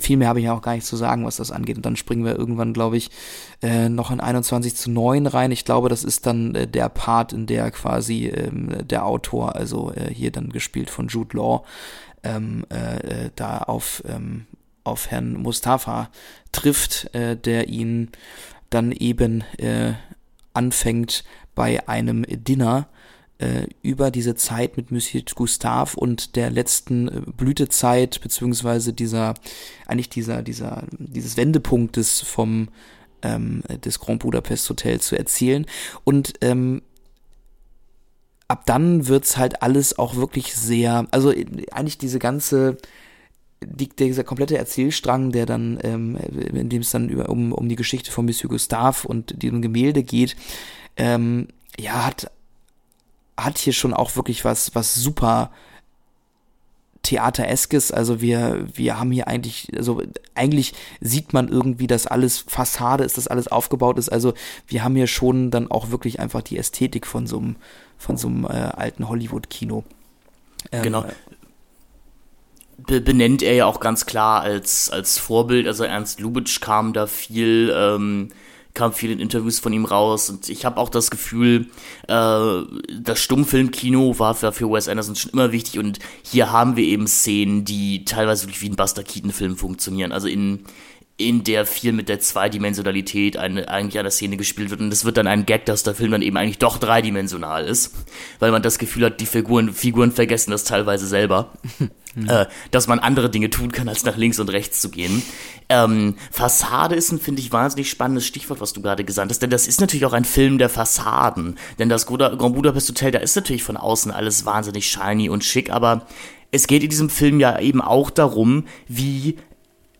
Viel 0.00 0.16
mehr 0.16 0.28
habe 0.28 0.38
ich 0.38 0.46
ja 0.46 0.54
auch 0.54 0.62
gar 0.62 0.74
nicht 0.74 0.86
zu 0.86 0.96
sagen, 0.96 1.24
was 1.24 1.36
das 1.36 1.50
angeht. 1.50 1.76
Und 1.76 1.86
dann 1.86 1.96
springen 1.96 2.24
wir 2.24 2.36
irgendwann, 2.36 2.72
glaube 2.72 2.96
ich, 2.96 3.10
äh, 3.60 3.88
noch 3.88 4.10
in 4.10 4.20
21 4.20 4.76
zu 4.76 4.90
9 4.90 5.26
rein. 5.26 5.50
Ich 5.50 5.64
glaube, 5.64 5.88
das 5.88 6.04
ist 6.04 6.26
dann 6.26 6.54
äh, 6.54 6.68
der 6.68 6.88
Part, 6.88 7.32
in 7.32 7.46
der 7.46 7.70
quasi 7.70 8.28
ähm, 8.28 8.86
der 8.86 9.04
Autor, 9.04 9.56
also 9.56 9.92
äh, 9.92 10.12
hier 10.12 10.30
dann 10.30 10.50
gespielt 10.50 10.90
von 10.90 11.08
Jude 11.08 11.36
Law, 11.36 11.64
ähm, 12.22 12.64
äh, 12.70 13.24
äh, 13.26 13.30
da 13.34 13.58
auf, 13.58 14.02
ähm, 14.06 14.46
auf 14.84 15.10
Herrn 15.10 15.34
Mustafa 15.34 16.10
trifft, 16.52 17.12
äh, 17.14 17.36
der 17.36 17.68
ihn 17.68 18.10
dann 18.70 18.90
eben 18.92 19.44
anfängt 20.54 21.24
bei 21.54 21.86
einem 21.88 22.24
Dinner 22.26 22.88
äh, 23.42 23.66
über 23.82 24.12
diese 24.12 24.36
Zeit 24.36 24.76
mit 24.76 24.92
Monsieur 24.92 25.24
Gustave 25.34 25.98
und 25.98 26.36
der 26.36 26.50
letzten 26.50 27.08
äh, 27.08 27.20
Blütezeit, 27.36 28.20
beziehungsweise 28.20 28.92
dieser, 28.92 29.34
eigentlich 29.86 30.08
dieser, 30.08 30.42
dieser, 30.42 30.84
dieses 30.98 31.36
Wendepunktes 31.36 32.20
vom, 32.20 32.68
ähm, 33.22 33.62
des 33.84 33.98
Grand 33.98 34.20
Budapest 34.20 34.70
Hotel 34.70 35.00
zu 35.00 35.16
erzählen. 35.16 35.66
Und 36.04 36.34
ähm, 36.40 36.82
ab 38.46 38.64
dann 38.66 39.08
wird's 39.08 39.36
halt 39.36 39.60
alles 39.60 39.98
auch 39.98 40.14
wirklich 40.14 40.54
sehr, 40.54 41.06
also 41.10 41.32
äh, 41.32 41.46
eigentlich 41.72 41.98
diese 41.98 42.20
ganze, 42.20 42.76
die, 43.60 43.88
dieser 43.88 44.22
komplette 44.22 44.56
Erzählstrang, 44.56 45.32
der 45.32 45.46
dann, 45.46 45.80
ähm, 45.82 46.16
in 46.16 46.68
dem 46.68 46.82
es 46.82 46.90
dann 46.90 47.08
über, 47.08 47.28
um, 47.28 47.52
um 47.52 47.68
die 47.68 47.76
Geschichte 47.76 48.12
von 48.12 48.24
Monsieur 48.24 48.48
Gustave 48.48 49.08
und 49.08 49.42
diesem 49.42 49.62
Gemälde 49.62 50.04
geht, 50.04 50.36
ähm, 50.96 51.48
ja, 51.76 52.06
hat 52.06 52.30
hat 53.36 53.58
hier 53.58 53.72
schon 53.72 53.94
auch 53.94 54.16
wirklich 54.16 54.44
was, 54.44 54.74
was 54.74 54.94
super 54.94 55.50
Theatereskes. 57.02 57.90
Also 57.90 58.20
wir, 58.20 58.66
wir 58.74 58.98
haben 58.98 59.10
hier 59.10 59.26
eigentlich, 59.26 59.68
also 59.76 60.02
eigentlich 60.34 60.74
sieht 61.00 61.32
man 61.32 61.48
irgendwie, 61.48 61.86
dass 61.86 62.06
alles 62.06 62.44
Fassade 62.46 63.04
ist, 63.04 63.16
dass 63.16 63.28
alles 63.28 63.48
aufgebaut 63.48 63.98
ist. 63.98 64.08
Also 64.08 64.34
wir 64.68 64.84
haben 64.84 64.94
hier 64.94 65.08
schon 65.08 65.50
dann 65.50 65.70
auch 65.70 65.90
wirklich 65.90 66.20
einfach 66.20 66.42
die 66.42 66.58
Ästhetik 66.58 67.06
von 67.06 67.26
so 67.26 67.38
einem, 67.38 67.56
von 67.98 68.16
so 68.16 68.28
einem 68.28 68.44
äh, 68.44 68.48
alten 68.48 69.08
Hollywood-Kino. 69.08 69.84
Ähm, 70.70 70.82
genau. 70.82 71.04
Be 72.78 73.00
benennt 73.00 73.42
er 73.42 73.54
ja 73.54 73.66
auch 73.66 73.80
ganz 73.80 74.06
klar 74.06 74.42
als, 74.42 74.90
als 74.90 75.18
Vorbild. 75.18 75.66
Also 75.66 75.84
Ernst 75.84 76.20
Lubitsch 76.20 76.60
kam 76.60 76.92
da 76.92 77.06
viel 77.06 77.72
ähm, 77.76 78.28
kam 78.74 78.92
viel 78.92 79.10
in 79.10 79.20
Interviews 79.20 79.58
von 79.58 79.72
ihm 79.72 79.84
raus 79.84 80.30
und 80.30 80.48
ich 80.48 80.64
habe 80.64 80.78
auch 80.78 80.88
das 80.88 81.10
Gefühl, 81.10 81.66
äh, 82.08 82.62
das 83.00 83.20
Stummfilmkino 83.20 84.18
war 84.18 84.34
für, 84.34 84.52
für 84.52 84.70
Wes 84.70 84.88
Anderson 84.88 85.16
schon 85.16 85.32
immer 85.32 85.52
wichtig 85.52 85.78
und 85.78 85.98
hier 86.22 86.50
haben 86.52 86.76
wir 86.76 86.84
eben 86.84 87.06
Szenen, 87.06 87.64
die 87.64 88.04
teilweise 88.04 88.44
wirklich 88.44 88.62
wie 88.62 88.70
ein 88.70 88.76
Buster 88.76 89.02
Keaton-Film 89.02 89.56
funktionieren. 89.56 90.12
Also 90.12 90.28
in 90.28 90.64
in 91.18 91.44
der 91.44 91.66
viel 91.66 91.92
mit 91.92 92.08
der 92.08 92.20
Zweidimensionalität 92.20 93.36
eine, 93.36 93.68
eigentlich 93.68 93.98
an 93.98 94.04
der 94.04 94.10
Szene 94.10 94.36
gespielt 94.36 94.70
wird. 94.70 94.80
Und 94.80 94.92
es 94.92 95.04
wird 95.04 95.16
dann 95.16 95.26
ein 95.26 95.46
Gag, 95.46 95.66
dass 95.66 95.82
der 95.82 95.94
Film 95.94 96.10
dann 96.10 96.22
eben 96.22 96.36
eigentlich 96.36 96.58
doch 96.58 96.78
dreidimensional 96.78 97.64
ist, 97.64 97.94
weil 98.38 98.50
man 98.50 98.62
das 98.62 98.78
Gefühl 98.78 99.04
hat, 99.04 99.20
die 99.20 99.26
Figuren, 99.26 99.72
Figuren 99.72 100.10
vergessen 100.10 100.50
das 100.50 100.64
teilweise 100.64 101.06
selber. 101.06 101.52
Mhm. 102.14 102.28
Äh, 102.28 102.46
dass 102.70 102.88
man 102.88 102.98
andere 102.98 103.30
Dinge 103.30 103.48
tun 103.48 103.72
kann, 103.72 103.88
als 103.88 104.04
nach 104.04 104.16
links 104.16 104.38
und 104.38 104.50
rechts 104.50 104.80
zu 104.80 104.90
gehen. 104.90 105.22
Ähm, 105.68 106.16
Fassade 106.30 106.94
ist 106.94 107.10
ein, 107.10 107.18
finde 107.18 107.40
ich, 107.40 107.52
wahnsinnig 107.52 107.88
spannendes 107.88 108.26
Stichwort, 108.26 108.60
was 108.60 108.72
du 108.74 108.82
gerade 108.82 109.04
gesagt 109.04 109.30
hast, 109.30 109.40
denn 109.40 109.50
das 109.50 109.66
ist 109.66 109.80
natürlich 109.80 110.04
auch 110.04 110.12
ein 110.12 110.26
Film 110.26 110.58
der 110.58 110.68
Fassaden. 110.68 111.56
Denn 111.78 111.88
das 111.88 112.06
Grand 112.06 112.38
Budapest 112.38 112.90
Hotel, 112.90 113.12
da 113.12 113.18
ist 113.18 113.36
natürlich 113.36 113.62
von 113.62 113.76
außen 113.76 114.10
alles 114.10 114.44
wahnsinnig 114.44 114.90
shiny 114.90 115.28
und 115.30 115.44
schick, 115.44 115.70
aber 115.70 116.06
es 116.50 116.66
geht 116.66 116.82
in 116.82 116.90
diesem 116.90 117.08
Film 117.08 117.40
ja 117.40 117.58
eben 117.58 117.80
auch 117.80 118.10
darum, 118.10 118.64
wie 118.86 119.38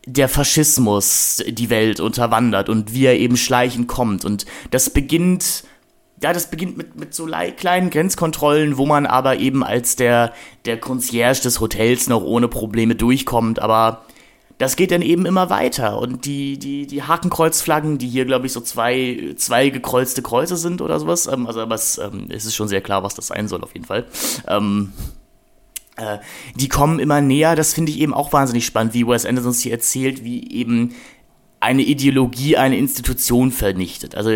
der 0.06 0.28
Faschismus 0.28 1.42
die 1.46 1.70
Welt 1.70 2.00
unterwandert 2.00 2.68
und 2.68 2.92
wie 2.92 3.06
er 3.06 3.18
eben 3.18 3.36
schleichend 3.36 3.88
kommt. 3.88 4.24
Und 4.24 4.44
das 4.70 4.90
beginnt, 4.90 5.64
ja, 6.22 6.32
das 6.32 6.50
beginnt 6.50 6.76
mit, 6.76 6.98
mit 6.98 7.14
so 7.14 7.26
kleinen 7.26 7.90
Grenzkontrollen, 7.90 8.76
wo 8.76 8.86
man 8.86 9.06
aber 9.06 9.38
eben 9.38 9.64
als 9.64 9.96
der, 9.96 10.32
der 10.64 10.78
Concierge 10.78 11.42
des 11.42 11.60
Hotels 11.60 12.08
noch 12.08 12.22
ohne 12.22 12.48
Probleme 12.48 12.94
durchkommt, 12.94 13.58
aber 13.58 14.04
das 14.58 14.76
geht 14.76 14.92
dann 14.92 15.02
eben 15.02 15.26
immer 15.26 15.50
weiter. 15.50 15.98
Und 15.98 16.24
die, 16.24 16.56
die, 16.56 16.86
die 16.86 17.02
Hakenkreuzflaggen, 17.02 17.98
die 17.98 18.06
hier, 18.06 18.24
glaube 18.24 18.46
ich, 18.46 18.52
so 18.52 18.60
zwei, 18.60 19.34
zwei 19.36 19.70
gekreuzte 19.70 20.22
Kreuze 20.22 20.56
sind 20.56 20.80
oder 20.80 21.00
sowas, 21.00 21.26
ähm, 21.26 21.48
also 21.48 21.60
aber 21.60 21.74
es, 21.74 21.98
ähm, 21.98 22.28
es 22.28 22.44
ist 22.44 22.54
schon 22.54 22.68
sehr 22.68 22.80
klar, 22.80 23.02
was 23.02 23.16
das 23.16 23.26
sein 23.26 23.48
soll, 23.48 23.64
auf 23.64 23.74
jeden 23.74 23.86
Fall. 23.86 24.06
Ähm, 24.46 24.92
äh, 25.96 26.18
die 26.54 26.68
kommen 26.68 27.00
immer 27.00 27.20
näher, 27.20 27.56
das 27.56 27.74
finde 27.74 27.90
ich 27.90 27.98
eben 27.98 28.14
auch 28.14 28.32
wahnsinnig 28.32 28.64
spannend, 28.64 28.94
wie 28.94 29.06
Wes 29.06 29.26
Anderson 29.26 29.52
hier 29.52 29.72
erzählt, 29.72 30.22
wie 30.22 30.48
eben 30.52 30.94
eine 31.62 31.82
Ideologie, 31.82 32.56
eine 32.56 32.76
Institution 32.76 33.52
vernichtet. 33.52 34.16
Also 34.16 34.30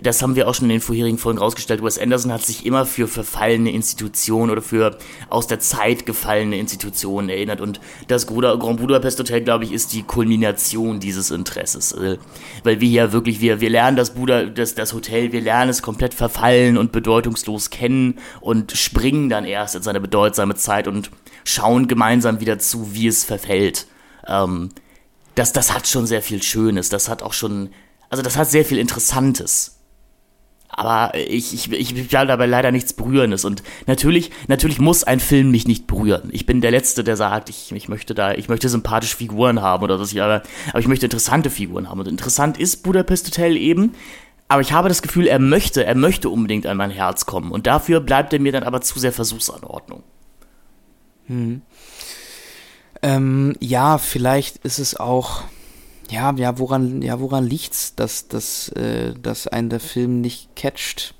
das 0.00 0.22
haben 0.22 0.36
wir 0.36 0.48
auch 0.48 0.54
schon 0.54 0.66
in 0.66 0.76
den 0.76 0.80
vorherigen 0.80 1.18
Folgen 1.18 1.40
rausgestellt. 1.40 1.82
Wes 1.82 1.98
Anderson 1.98 2.32
hat 2.32 2.42
sich 2.42 2.64
immer 2.64 2.86
für 2.86 3.08
verfallene 3.08 3.72
Institutionen 3.72 4.52
oder 4.52 4.62
für 4.62 4.96
aus 5.30 5.48
der 5.48 5.58
Zeit 5.58 6.06
gefallene 6.06 6.56
Institutionen 6.58 7.28
erinnert. 7.28 7.60
Und 7.60 7.80
das 8.06 8.28
Grand 8.28 8.80
Budapest 8.80 9.18
Hotel, 9.18 9.40
glaube 9.40 9.64
ich, 9.64 9.72
ist 9.72 9.92
die 9.92 10.04
Kulmination 10.04 11.00
dieses 11.00 11.32
Interesses. 11.32 11.92
Also, 11.92 12.18
weil 12.62 12.80
wir 12.80 12.88
hier 12.88 13.12
wirklich, 13.12 13.40
wir, 13.40 13.60
wir 13.60 13.70
lernen 13.70 13.96
das, 13.96 14.14
Buda, 14.14 14.44
das, 14.44 14.76
das 14.76 14.94
Hotel, 14.94 15.32
wir 15.32 15.40
lernen 15.40 15.70
es 15.70 15.82
komplett 15.82 16.14
verfallen 16.14 16.78
und 16.78 16.92
bedeutungslos 16.92 17.70
kennen 17.70 18.20
und 18.40 18.70
springen 18.72 19.28
dann 19.28 19.44
erst 19.44 19.74
in 19.74 19.82
seine 19.82 20.00
bedeutsame 20.00 20.54
Zeit 20.54 20.86
und 20.86 21.10
schauen 21.42 21.88
gemeinsam 21.88 22.38
wieder 22.38 22.60
zu, 22.60 22.94
wie 22.94 23.08
es 23.08 23.24
verfällt. 23.24 23.88
Ähm, 24.28 24.70
das, 25.40 25.52
das 25.52 25.72
hat 25.72 25.86
schon 25.86 26.06
sehr 26.06 26.20
viel 26.20 26.42
Schönes, 26.42 26.90
das 26.90 27.08
hat 27.08 27.22
auch 27.22 27.32
schon, 27.32 27.70
also 28.10 28.22
das 28.22 28.36
hat 28.36 28.50
sehr 28.50 28.64
viel 28.64 28.78
Interessantes. 28.78 29.78
Aber 30.68 31.14
ich, 31.16 31.52
ich, 31.52 31.72
ich 31.72 32.14
habe 32.14 32.28
dabei 32.28 32.46
leider 32.46 32.70
nichts 32.70 32.92
Berührendes. 32.92 33.44
Und 33.44 33.64
natürlich, 33.86 34.30
natürlich 34.46 34.78
muss 34.78 35.02
ein 35.02 35.18
Film 35.18 35.50
mich 35.50 35.66
nicht 35.66 35.88
berühren. 35.88 36.28
Ich 36.30 36.46
bin 36.46 36.60
der 36.60 36.70
Letzte, 36.70 37.02
der 37.02 37.16
sagt, 37.16 37.48
ich, 37.48 37.72
ich 37.72 37.88
möchte 37.88 38.14
da, 38.14 38.34
ich 38.34 38.48
möchte 38.48 38.68
sympathische 38.68 39.16
Figuren 39.16 39.62
haben 39.62 39.82
oder 39.82 39.98
so, 39.98 40.20
aber, 40.20 40.42
aber 40.68 40.78
ich 40.78 40.86
möchte 40.86 41.06
interessante 41.06 41.50
Figuren 41.50 41.88
haben. 41.88 41.98
Und 41.98 42.06
interessant 42.06 42.56
ist 42.56 42.84
Budapest 42.84 43.26
Hotel 43.26 43.56
eben. 43.56 43.94
Aber 44.46 44.60
ich 44.62 44.72
habe 44.72 44.88
das 44.88 45.02
Gefühl, 45.02 45.26
er 45.26 45.40
möchte, 45.40 45.84
er 45.84 45.96
möchte 45.96 46.28
unbedingt 46.28 46.66
an 46.66 46.76
mein 46.76 46.90
Herz 46.90 47.26
kommen. 47.26 47.50
Und 47.50 47.66
dafür 47.66 48.00
bleibt 48.00 48.32
er 48.32 48.40
mir 48.40 48.52
dann 48.52 48.62
aber 48.62 48.80
zu 48.80 48.98
sehr 49.00 49.12
Versuchsanordnung. 49.12 50.04
Hm. 51.26 51.62
Ähm, 53.02 53.54
ja, 53.60 53.98
vielleicht 53.98 54.58
ist 54.58 54.78
es 54.78 54.98
auch, 54.98 55.42
ja, 56.10 56.32
ja, 56.36 56.58
woran, 56.58 57.02
ja, 57.02 57.20
woran 57.20 57.46
liegt's, 57.46 57.94
dass, 57.94 58.28
dass, 58.28 58.68
äh, 58.70 59.14
dass 59.20 59.46
ein 59.46 59.70
der 59.70 59.80
Film 59.80 60.20
nicht 60.20 60.54
catcht? 60.56 61.14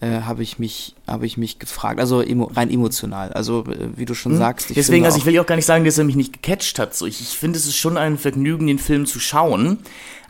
Äh, 0.00 0.20
habe 0.20 0.42
ich 0.42 0.58
mich 0.58 0.94
habe 1.06 1.24
ich 1.24 1.38
mich 1.38 1.58
gefragt 1.58 2.00
also 2.00 2.20
emo, 2.20 2.50
rein 2.54 2.70
emotional 2.70 3.32
also 3.32 3.64
äh, 3.64 3.96
wie 3.96 4.04
du 4.04 4.12
schon 4.12 4.32
hm. 4.32 4.38
sagst 4.38 4.76
deswegen 4.76 5.06
also 5.06 5.16
ich 5.16 5.24
will 5.24 5.32
ja 5.32 5.40
auch 5.40 5.46
gar 5.46 5.56
nicht 5.56 5.64
sagen 5.64 5.86
dass 5.86 5.96
er 5.96 6.04
mich 6.04 6.16
nicht 6.16 6.34
gecatcht 6.34 6.78
hat 6.78 6.94
so 6.94 7.06
ich, 7.06 7.22
ich 7.22 7.28
finde 7.28 7.58
es 7.58 7.64
ist 7.64 7.76
schon 7.76 7.96
ein 7.96 8.18
Vergnügen 8.18 8.66
den 8.66 8.78
Film 8.78 9.06
zu 9.06 9.18
schauen 9.20 9.78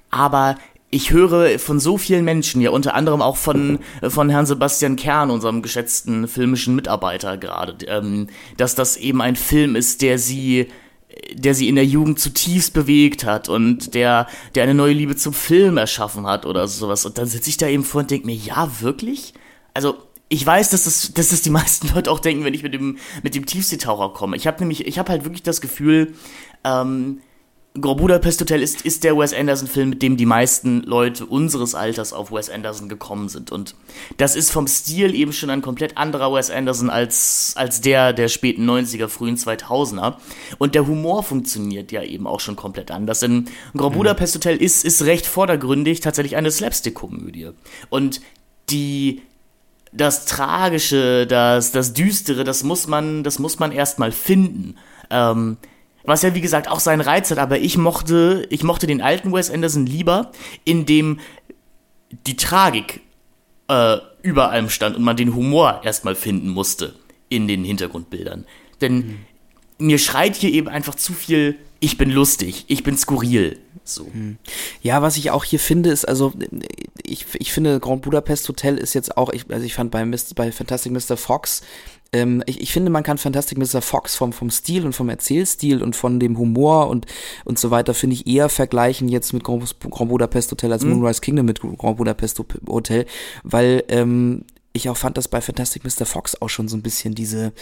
aber 0.09 0.57
ich 0.91 1.11
höre 1.11 1.59
von 1.59 1.81
so 1.81 1.99
vielen 1.99 2.25
Menschen, 2.25 2.61
ja 2.61 2.71
unter 2.71 2.95
anderem 2.95 3.21
auch 3.21 3.37
von, 3.37 3.81
von 4.09 4.31
Herrn 4.31 4.47
Sebastian 4.47 4.97
Kern, 4.97 5.31
unserem 5.31 5.63
geschätzten 5.63 6.29
filmischen 6.29 6.75
Mitarbeiter 6.75 7.37
gerade, 7.37 7.85
ähm, 7.87 8.29
dass 8.57 8.75
das 8.75 8.97
eben 8.97 9.21
ein 9.21 9.37
Film 9.37 9.77
ist, 9.77 10.03
der 10.03 10.19
sie 10.19 10.69
der 11.33 11.55
sie 11.55 11.69
in 11.69 11.75
der 11.75 11.87
Jugend 11.87 12.19
zutiefst 12.21 12.73
bewegt 12.73 13.25
hat 13.25 13.49
und 13.49 13.95
der, 13.95 14.27
der 14.55 14.63
eine 14.63 14.75
neue 14.75 14.93
Liebe 14.93 15.17
zum 15.17 15.33
Film 15.33 15.77
erschaffen 15.77 16.27
hat 16.27 16.47
oder 16.47 16.69
sowas. 16.69 17.05
Und 17.05 17.19
dann 17.19 17.27
sitze 17.27 17.51
ich 17.51 17.57
da 17.57 17.69
eben 17.69 17.85
vor 17.85 18.03
und 18.03 18.11
denke 18.11 18.27
mir, 18.27 18.35
ja, 18.35 18.81
wirklich? 18.81 19.35
Also, 19.75 19.97
ich 20.29 20.45
weiß, 20.45 20.71
dass 20.71 20.85
das, 20.85 21.13
dass 21.13 21.29
das 21.29 21.43
die 21.43 21.51
meisten 21.59 21.95
Leute 21.95 22.11
auch 22.11 22.21
denken, 22.21 22.45
wenn 22.45 22.55
ich 22.55 22.63
mit 22.63 22.75
dem, 22.75 22.99
mit 23.23 23.35
dem 23.35 23.47
Tiefseetaucher 23.47 24.13
komme. 24.13 24.37
Ich 24.37 24.47
habe 24.47 24.59
nämlich, 24.61 24.87
ich 24.87 24.99
habe 24.99 25.11
halt 25.11 25.25
wirklich 25.25 25.43
das 25.43 25.61
Gefühl, 25.61 26.15
ähm, 26.65 27.21
Grand 27.81 27.99
Budapest 27.99 28.41
Hotel 28.41 28.63
ist, 28.63 28.83
ist 28.83 29.05
der 29.05 29.17
Wes 29.17 29.33
Anderson-Film, 29.33 29.91
mit 29.91 30.03
dem 30.03 30.17
die 30.17 30.27
meisten 30.27 30.83
Leute 30.83 31.27
unseres 31.27 31.75
Alters 31.75 32.13
auf 32.13 32.33
Wes 32.33 32.51
Anderson 32.51 32.89
gekommen 32.89 33.29
sind. 33.29 33.53
Und 33.53 33.75
das 34.17 34.37
ist 34.37 34.51
vom 34.51 34.67
Stil 34.67 35.15
eben 35.15 35.33
schon 35.33 35.51
ein 35.51 35.63
komplett 35.63 35.97
anderer 35.97 36.33
Wes 36.33 36.51
Anderson 36.51 36.91
als, 36.91 37.53
als 37.57 37.81
der 37.81 38.13
der 38.13 38.29
späten 38.29 38.69
90er, 38.69 39.09
frühen 39.09 39.37
2000er. 39.37 40.15
Und 40.59 40.75
der 40.75 40.87
Humor 40.87 41.23
funktioniert 41.23 41.93
ja 41.93 42.03
eben 42.03 42.27
auch 42.27 42.41
schon 42.41 42.57
komplett 42.57 42.91
anders. 42.91 43.21
Denn 43.21 43.47
Grand 43.77 43.95
mhm. 43.95 43.99
Budapest 43.99 44.35
Hotel 44.35 44.57
ist, 44.57 44.85
ist 44.85 45.03
recht 45.03 45.27
vordergründig 45.27 46.01
tatsächlich 46.01 46.37
eine 46.37 46.51
Slapstick-Komödie. 46.51 47.51
Und 47.91 48.21
die, 48.71 49.23
das 49.93 50.27
Tragische, 50.27 51.27
das, 51.27 51.73
das 51.73 51.93
Düstere, 51.93 52.45
das 52.45 52.65
muss 52.65 52.87
man, 52.87 53.23
das 53.23 53.39
muss 53.39 53.59
man 53.59 53.73
erstmal 53.73 54.13
finden. 54.13 54.77
Ähm, 55.11 55.59
was 56.07 56.23
ja 56.23 56.35
wie 56.35 56.41
gesagt 56.41 56.69
auch 56.69 56.81
seinen 56.81 57.01
Reiz 57.01 57.31
hat, 57.31 57.39
aber 57.39 57.59
ich 57.59 57.77
mochte, 57.77 58.47
ich 58.51 58.63
mochte 58.63 58.87
den 58.87 59.03
alten 59.03 59.33
Wes 59.33 59.51
Anderson 59.51 59.87
lieber, 59.87 60.33
in 60.65 60.87
dem 60.87 61.21
die 62.27 62.37
Tragik 62.37 63.01
äh, 63.69 63.99
über 64.23 64.51
allem 64.51 64.71
stand 64.71 64.97
und 64.97 65.03
man 65.03 65.17
den 65.17 65.35
Humor 65.35 65.81
erstmal 65.85 66.15
finden 66.15 66.49
musste 66.49 66.95
in 67.29 67.49
den 67.49 67.65
Hintergrundbildern. 67.65 68.47
Denn 68.81 68.95
mhm. 68.97 69.19
mir 69.79 69.99
schreit 69.99 70.37
hier 70.37 70.53
eben 70.53 70.69
einfach 70.69 70.95
zu 70.95 71.13
viel, 71.13 71.57
ich 71.81 71.99
bin 71.99 72.11
lustig, 72.11 72.65
ich 72.69 72.83
bin 72.83 72.97
skurril. 72.97 73.59
So. 73.85 74.05
Mhm. 74.13 74.39
Ja, 74.83 75.03
was 75.03 75.17
ich 75.17 75.31
auch 75.31 75.45
hier 75.45 75.61
finde, 75.61 75.91
ist, 75.91 76.07
also 76.07 76.33
ich, 77.03 77.27
ich 77.35 77.53
finde, 77.53 77.79
Grand 77.81 78.03
Budapest 78.03 78.49
Hotel 78.49 78.79
ist 78.79 78.95
jetzt 78.95 79.17
auch, 79.17 79.33
ich, 79.33 79.45
also 79.51 79.65
ich 79.65 79.75
fand 79.75 79.91
bei, 79.91 80.05
bei 80.35 80.53
Fantastic 80.53 80.93
Mr. 80.93 81.17
Fox, 81.17 81.63
ähm, 82.13 82.43
ich, 82.47 82.61
ich 82.61 82.73
finde, 82.73 82.91
man 82.91 83.03
kann 83.03 83.19
Fantastic 83.19 83.59
Mr. 83.59 83.83
Fox 83.83 84.17
vom, 84.17 84.33
vom 84.33 84.51
Stil 84.51 84.85
und 84.85 84.95
vom 84.95 85.09
Erzählstil 85.09 85.83
und 85.83 85.97
von 85.97 86.21
dem 86.21 86.39
Humor 86.39 86.89
und, 86.89 87.07
und 87.45 87.59
so 87.59 87.71
weiter, 87.71 87.95
finde 87.95 88.15
ich 88.15 88.27
eher 88.27 88.49
vergleichen 88.49 89.09
jetzt 89.09 89.33
mit 89.33 89.45
Grand, 89.45 89.77
Grand 89.81 90.11
Budapest 90.11 90.51
Hotel 90.51 90.73
als 90.73 90.85
mhm. 90.85 90.95
Moonrise 90.95 91.21
Kingdom 91.21 91.47
mit 91.47 91.61
Grand 91.61 91.97
Budapest 91.97 92.43
Hotel, 92.69 93.07
weil 93.43 93.85
ähm, 93.89 94.45
ich 94.77 94.89
auch 94.89 94.97
fand, 94.97 95.17
dass 95.17 95.29
bei 95.29 95.41
Fantastic 95.41 95.85
Mr. 95.85 96.07
Fox 96.07 96.41
auch 96.41 96.49
schon 96.49 96.69
so 96.69 96.77
ein 96.77 96.83
bisschen 96.83 97.15
diese, 97.15 97.53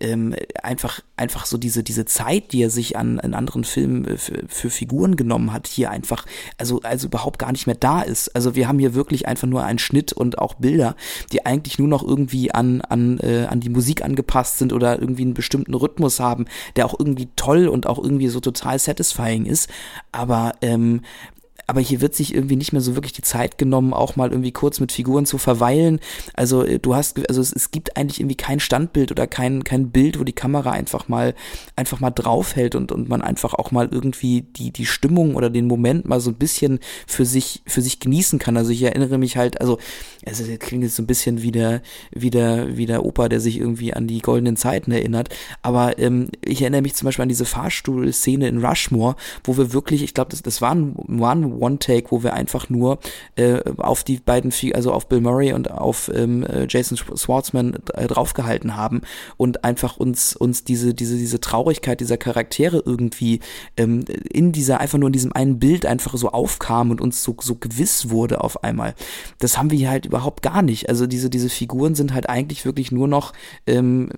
ähm, 0.00 0.34
einfach, 0.62 1.00
einfach 1.16 1.46
so 1.46 1.58
diese, 1.58 1.82
diese 1.82 2.04
Zeit, 2.04 2.52
die 2.52 2.62
er 2.62 2.70
sich 2.70 2.96
an, 2.96 3.18
in 3.18 3.34
anderen 3.34 3.64
Filmen 3.64 4.06
äh, 4.06 4.16
für, 4.16 4.44
für 4.48 4.70
Figuren 4.70 5.16
genommen 5.16 5.52
hat, 5.52 5.66
hier 5.66 5.90
einfach, 5.90 6.26
also, 6.58 6.80
also 6.82 7.06
überhaupt 7.06 7.38
gar 7.38 7.52
nicht 7.52 7.66
mehr 7.66 7.76
da 7.76 8.02
ist. 8.02 8.34
Also 8.34 8.54
wir 8.54 8.68
haben 8.68 8.78
hier 8.78 8.94
wirklich 8.94 9.26
einfach 9.26 9.48
nur 9.48 9.64
einen 9.64 9.78
Schnitt 9.78 10.12
und 10.12 10.38
auch 10.38 10.54
Bilder, 10.54 10.96
die 11.32 11.46
eigentlich 11.46 11.78
nur 11.78 11.88
noch 11.88 12.02
irgendwie 12.02 12.52
an, 12.52 12.80
an, 12.80 13.18
äh, 13.20 13.46
an 13.48 13.60
die 13.60 13.70
Musik 13.70 14.02
angepasst 14.02 14.58
sind 14.58 14.72
oder 14.72 14.98
irgendwie 15.00 15.22
einen 15.22 15.34
bestimmten 15.34 15.74
Rhythmus 15.74 16.20
haben, 16.20 16.46
der 16.76 16.86
auch 16.86 16.98
irgendwie 16.98 17.28
toll 17.36 17.68
und 17.68 17.86
auch 17.86 17.98
irgendwie 17.98 18.28
so 18.28 18.40
total 18.40 18.78
satisfying 18.78 19.46
ist. 19.46 19.68
Aber 20.10 20.52
ähm, 20.62 21.02
aber 21.66 21.80
hier 21.80 22.00
wird 22.00 22.14
sich 22.14 22.34
irgendwie 22.34 22.56
nicht 22.56 22.72
mehr 22.72 22.82
so 22.82 22.94
wirklich 22.96 23.12
die 23.12 23.22
Zeit 23.22 23.58
genommen, 23.58 23.92
auch 23.92 24.16
mal 24.16 24.30
irgendwie 24.30 24.52
kurz 24.52 24.80
mit 24.80 24.92
Figuren 24.92 25.26
zu 25.26 25.38
verweilen. 25.38 26.00
Also 26.34 26.64
äh, 26.64 26.78
du 26.78 26.94
hast, 26.94 27.28
also 27.28 27.40
es, 27.40 27.52
es 27.52 27.70
gibt 27.70 27.96
eigentlich 27.96 28.20
irgendwie 28.20 28.36
kein 28.36 28.60
Standbild 28.60 29.10
oder 29.10 29.26
kein, 29.26 29.64
kein 29.64 29.90
Bild, 29.90 30.18
wo 30.18 30.24
die 30.24 30.32
Kamera 30.32 30.70
einfach 30.70 31.08
mal, 31.08 31.34
einfach 31.76 32.00
mal 32.00 32.10
draufhält 32.10 32.74
und, 32.74 32.92
und 32.92 33.08
man 33.08 33.22
einfach 33.22 33.54
auch 33.54 33.70
mal 33.70 33.88
irgendwie 33.90 34.42
die, 34.42 34.70
die 34.70 34.86
Stimmung 34.86 35.34
oder 35.34 35.50
den 35.50 35.66
Moment 35.66 36.06
mal 36.06 36.20
so 36.20 36.30
ein 36.30 36.36
bisschen 36.36 36.78
für 37.06 37.24
sich, 37.24 37.62
für 37.66 37.82
sich 37.82 38.00
genießen 38.00 38.38
kann. 38.38 38.56
Also 38.56 38.70
ich 38.70 38.82
erinnere 38.82 39.18
mich 39.18 39.36
halt, 39.36 39.60
also 39.60 39.78
es 40.22 40.42
klingt 40.58 40.84
jetzt 40.84 40.96
so 40.96 41.02
ein 41.02 41.06
bisschen 41.06 41.42
wie 41.42 41.52
der, 41.52 41.82
wie 42.12 42.30
der, 42.30 42.76
wie 42.76 42.86
der 42.86 43.04
Opa, 43.04 43.28
der 43.28 43.40
sich 43.40 43.58
irgendwie 43.58 43.94
an 43.94 44.06
die 44.06 44.20
goldenen 44.20 44.56
Zeiten 44.56 44.92
erinnert. 44.92 45.28
Aber 45.62 45.98
ähm, 45.98 46.28
ich 46.44 46.62
erinnere 46.62 46.82
mich 46.82 46.94
zum 46.94 47.06
Beispiel 47.06 47.22
an 47.22 47.28
diese 47.28 47.44
Fahrstuhlszene 47.44 48.48
in 48.48 48.64
Rushmore, 48.64 49.16
wo 49.44 49.56
wir 49.56 49.72
wirklich, 49.72 50.02
ich 50.02 50.14
glaube, 50.14 50.30
das, 50.30 50.42
das 50.42 50.60
war 50.60 50.74
ein, 50.74 50.94
war 50.96 51.34
ein 51.34 51.52
One-Take, 51.62 52.10
wo 52.10 52.22
wir 52.22 52.34
einfach 52.34 52.68
nur 52.68 52.98
äh, 53.36 53.60
auf 53.78 54.04
die 54.04 54.18
beiden, 54.18 54.52
also 54.74 54.92
auf 54.92 55.08
Bill 55.08 55.20
Murray 55.20 55.52
und 55.52 55.70
auf 55.70 56.10
ähm, 56.14 56.44
äh, 56.44 56.66
Jason 56.68 56.96
Schwartzman 56.96 57.78
äh, 57.94 58.06
draufgehalten 58.06 58.76
haben 58.76 59.02
und 59.36 59.64
einfach 59.64 59.96
uns, 59.96 60.36
uns 60.36 60.64
diese, 60.64 60.94
diese, 60.94 61.16
diese 61.16 61.40
Traurigkeit 61.40 62.00
dieser 62.00 62.16
Charaktere 62.16 62.82
irgendwie 62.84 63.40
ähm, 63.76 64.04
in 64.30 64.52
dieser, 64.52 64.80
einfach 64.80 64.98
nur 64.98 65.08
in 65.08 65.12
diesem 65.12 65.32
einen 65.32 65.58
Bild 65.58 65.86
einfach 65.86 66.16
so 66.16 66.30
aufkam 66.30 66.90
und 66.90 67.00
uns 67.00 67.22
so, 67.22 67.36
so 67.40 67.54
gewiss 67.54 68.10
wurde 68.10 68.42
auf 68.42 68.64
einmal. 68.64 68.94
Das 69.38 69.56
haben 69.56 69.70
wir 69.70 69.78
hier 69.78 69.90
halt 69.90 70.06
überhaupt 70.06 70.42
gar 70.42 70.62
nicht. 70.62 70.88
Also 70.88 71.06
diese, 71.06 71.30
diese 71.30 71.48
Figuren 71.48 71.94
sind 71.94 72.12
halt 72.12 72.28
eigentlich 72.28 72.64
wirklich 72.64 72.92
nur 72.92 73.08
noch, 73.08 73.32
ähm, 73.66 74.10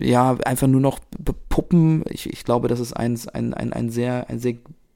ja, 0.00 0.36
einfach 0.44 0.66
nur 0.66 0.80
noch 0.80 0.98
Puppen. 1.48 2.04
Ich, 2.08 2.32
ich 2.32 2.44
glaube, 2.44 2.68
das 2.68 2.80
ist 2.80 2.92
ein, 2.94 3.18
ein, 3.32 3.54
ein, 3.54 3.72
ein 3.72 3.90
sehr, 3.90 4.28
ein 4.28 4.38
sehr 4.38 4.54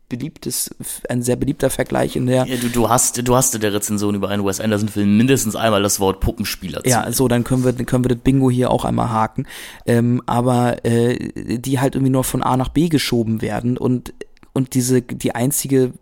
beliebtes, 0.09 0.71
ein 1.09 1.23
sehr 1.23 1.37
beliebter 1.37 1.71
Vergleich 1.71 2.17
in 2.17 2.27
der. 2.27 2.47
Ja, 2.47 2.57
du, 2.57 2.69
du 2.69 2.89
hast, 2.89 3.27
du 3.27 3.37
hast 3.37 3.55
in 3.55 3.61
der 3.61 3.73
Rezension 3.73 4.15
über 4.15 4.29
einen 4.29 4.45
Wes 4.45 4.61
Anderson-Film 4.61 5.17
mindestens 5.17 5.57
einmal 5.57 5.83
das 5.83 6.01
Wort 6.01 6.21
Puppenspieler. 6.21 6.83
Ja, 6.87 7.11
so 7.13 7.29
dann 7.29 7.45
können 7.45 7.65
wir, 7.65 7.73
können 7.73 8.05
wir 8.05 8.15
das 8.15 8.19
Bingo 8.19 8.51
hier 8.51 8.71
auch 8.71 8.85
einmal 8.85 9.11
haken. 9.11 9.47
Ähm, 9.87 10.23
aber 10.27 10.85
äh, 10.85 11.59
die 11.59 11.81
halt 11.81 11.95
irgendwie 11.95 12.13
nur 12.13 12.25
von 12.25 12.43
A 12.43 12.57
nach 12.57 12.71
B 12.71 12.89
geschoben 12.89 13.43
werden 13.43 13.77
und 13.77 14.15
und 14.53 14.75
diese 14.75 15.03
die 15.03 15.35
einzige 15.35 15.93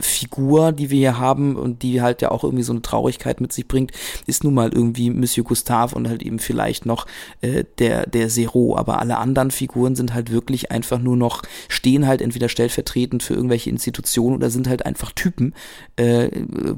Figur, 0.00 0.72
die 0.72 0.90
wir 0.90 0.98
hier 0.98 1.18
haben 1.18 1.56
und 1.56 1.82
die 1.82 2.02
halt 2.02 2.22
ja 2.22 2.30
auch 2.30 2.44
irgendwie 2.44 2.62
so 2.62 2.72
eine 2.72 2.82
Traurigkeit 2.82 3.40
mit 3.40 3.52
sich 3.52 3.66
bringt, 3.68 3.92
ist 4.26 4.44
nun 4.44 4.54
mal 4.54 4.72
irgendwie 4.72 5.10
Monsieur 5.10 5.44
Gustave 5.44 5.94
und 5.94 6.08
halt 6.08 6.22
eben 6.22 6.38
vielleicht 6.38 6.86
noch 6.86 7.06
äh, 7.40 7.64
der, 7.78 8.06
der 8.06 8.28
Zero. 8.28 8.76
Aber 8.76 9.00
alle 9.00 9.18
anderen 9.18 9.50
Figuren 9.50 9.96
sind 9.96 10.14
halt 10.14 10.30
wirklich 10.30 10.70
einfach 10.70 10.98
nur 10.98 11.16
noch, 11.16 11.42
stehen 11.68 12.06
halt 12.06 12.22
entweder 12.22 12.48
stellvertretend 12.48 13.22
für 13.22 13.34
irgendwelche 13.34 13.70
Institutionen 13.70 14.36
oder 14.36 14.50
sind 14.50 14.68
halt 14.68 14.86
einfach 14.86 15.12
Typen, 15.12 15.54
äh, 15.96 16.30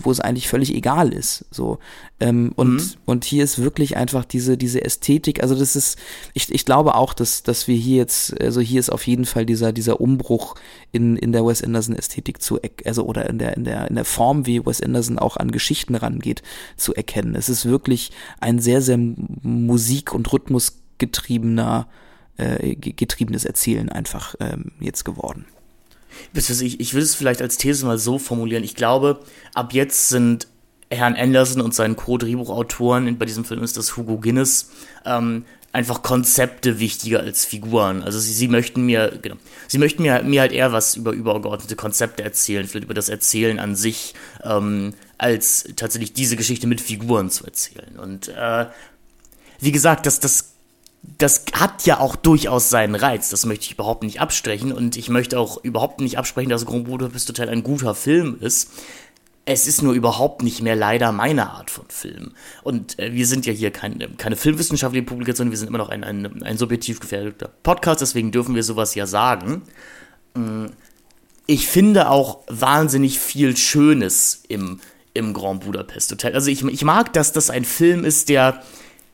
wo 0.02 0.10
es 0.10 0.20
eigentlich 0.20 0.48
völlig 0.48 0.74
egal 0.74 1.12
ist. 1.12 1.44
So. 1.50 1.78
Ähm, 2.22 2.52
und, 2.54 2.74
mhm. 2.74 2.90
und 3.04 3.24
hier 3.24 3.42
ist 3.42 3.60
wirklich 3.60 3.96
einfach 3.96 4.24
diese, 4.24 4.56
diese 4.56 4.84
Ästhetik, 4.84 5.42
also 5.42 5.56
das 5.56 5.74
ist, 5.74 5.98
ich, 6.34 6.54
ich 6.54 6.64
glaube 6.64 6.94
auch, 6.94 7.14
dass, 7.14 7.42
dass 7.42 7.66
wir 7.66 7.74
hier 7.74 7.96
jetzt, 7.96 8.40
also 8.40 8.60
hier 8.60 8.78
ist 8.78 8.90
auf 8.90 9.08
jeden 9.08 9.24
Fall 9.24 9.44
dieser, 9.44 9.72
dieser 9.72 10.00
Umbruch 10.00 10.54
in, 10.92 11.16
in 11.16 11.32
der 11.32 11.44
Wes 11.44 11.64
Anderson 11.64 11.96
Ästhetik 11.96 12.40
zu, 12.40 12.60
also 12.84 13.06
oder 13.06 13.28
in 13.28 13.38
der, 13.38 13.56
in 13.56 13.64
der, 13.64 13.88
in 13.88 13.96
der 13.96 14.04
Form, 14.04 14.46
wie 14.46 14.64
Wes 14.64 14.80
Anderson 14.80 15.18
auch 15.18 15.36
an 15.36 15.50
Geschichten 15.50 15.96
rangeht, 15.96 16.42
zu 16.76 16.94
erkennen. 16.94 17.34
Es 17.34 17.48
ist 17.48 17.64
wirklich 17.64 18.12
ein 18.40 18.60
sehr, 18.60 18.82
sehr 18.82 18.98
Musik- 18.98 20.14
und 20.14 20.32
Rhythmusgetriebener, 20.32 21.88
äh, 22.36 22.76
getriebenes 22.76 23.44
Erzählen 23.44 23.88
einfach 23.88 24.36
ähm, 24.38 24.70
jetzt 24.78 25.04
geworden. 25.04 25.46
Ich, 26.34 26.78
ich 26.78 26.94
würde 26.94 27.02
es 27.02 27.16
vielleicht 27.16 27.42
als 27.42 27.56
These 27.56 27.84
mal 27.84 27.98
so 27.98 28.20
formulieren. 28.20 28.62
Ich 28.62 28.76
glaube, 28.76 29.24
ab 29.54 29.72
jetzt 29.72 30.08
sind 30.08 30.46
Herrn 30.94 31.14
Anderson 31.14 31.60
und 31.60 31.74
seinen 31.74 31.96
Co-Drehbuchautoren, 31.96 33.18
bei 33.18 33.26
diesem 33.26 33.44
Film 33.44 33.62
ist 33.62 33.76
das 33.76 33.96
Hugo 33.96 34.18
Guinness, 34.18 34.70
ähm, 35.04 35.44
einfach 35.72 36.02
Konzepte 36.02 36.78
wichtiger 36.78 37.20
als 37.20 37.44
Figuren. 37.44 38.02
Also 38.02 38.18
sie, 38.18 38.32
sie 38.32 38.48
möchten 38.48 38.84
mir, 38.84 39.18
genau, 39.22 39.36
sie 39.68 39.78
möchten 39.78 40.02
mir, 40.02 40.22
mir 40.22 40.42
halt 40.42 40.52
eher 40.52 40.72
was 40.72 40.96
über 40.96 41.12
übergeordnete 41.12 41.76
Konzepte 41.76 42.22
erzählen, 42.22 42.66
vielleicht 42.66 42.84
über 42.84 42.94
das 42.94 43.08
Erzählen 43.08 43.58
an 43.58 43.74
sich, 43.74 44.14
ähm, 44.44 44.92
als 45.16 45.64
tatsächlich 45.76 46.12
diese 46.12 46.36
Geschichte 46.36 46.66
mit 46.66 46.80
Figuren 46.80 47.30
zu 47.30 47.44
erzählen. 47.44 47.98
Und 47.98 48.28
äh, 48.28 48.66
wie 49.60 49.72
gesagt, 49.72 50.06
das, 50.06 50.20
das 50.20 50.52
das 51.18 51.44
hat 51.52 51.84
ja 51.84 51.98
auch 51.98 52.14
durchaus 52.14 52.70
seinen 52.70 52.94
Reiz, 52.94 53.28
das 53.28 53.44
möchte 53.44 53.64
ich 53.64 53.72
überhaupt 53.72 54.04
nicht 54.04 54.20
absprechen 54.20 54.72
und 54.72 54.96
ich 54.96 55.08
möchte 55.08 55.38
auch 55.38 55.62
überhaupt 55.64 56.00
nicht 56.00 56.16
absprechen, 56.16 56.50
dass 56.50 56.64
Grand 56.64 56.84
Budapest 56.84 57.28
Hotel 57.28 57.48
ein 57.48 57.64
guter 57.64 57.94
Film 57.94 58.36
ist. 58.40 58.70
Es 59.44 59.66
ist 59.66 59.82
nur 59.82 59.92
überhaupt 59.92 60.42
nicht 60.42 60.62
mehr 60.62 60.76
leider 60.76 61.10
meine 61.10 61.50
Art 61.50 61.70
von 61.70 61.84
Film. 61.88 62.32
Und 62.62 62.98
äh, 62.98 63.12
wir 63.12 63.26
sind 63.26 63.44
ja 63.44 63.52
hier 63.52 63.70
kein, 63.70 64.16
keine 64.16 64.36
filmwissenschaftliche 64.36 65.04
Publikation, 65.04 65.50
wir 65.50 65.58
sind 65.58 65.68
immer 65.68 65.78
noch 65.78 65.88
ein, 65.88 66.04
ein, 66.04 66.42
ein 66.42 66.58
subjektiv 66.58 67.00
gefährdeter 67.00 67.50
Podcast, 67.62 68.00
deswegen 68.00 68.30
dürfen 68.30 68.54
wir 68.54 68.62
sowas 68.62 68.94
ja 68.94 69.06
sagen. 69.06 69.62
Mm, 70.34 70.66
ich 71.46 71.66
finde 71.66 72.08
auch 72.08 72.40
wahnsinnig 72.48 73.18
viel 73.18 73.56
Schönes 73.56 74.44
im, 74.48 74.80
im 75.12 75.34
Grand 75.34 75.64
Budapest 75.64 76.12
Hotel. 76.12 76.34
Also 76.34 76.50
ich, 76.50 76.64
ich 76.64 76.84
mag, 76.84 77.12
dass 77.12 77.32
das 77.32 77.50
ein 77.50 77.64
Film 77.64 78.04
ist, 78.04 78.28
der 78.28 78.62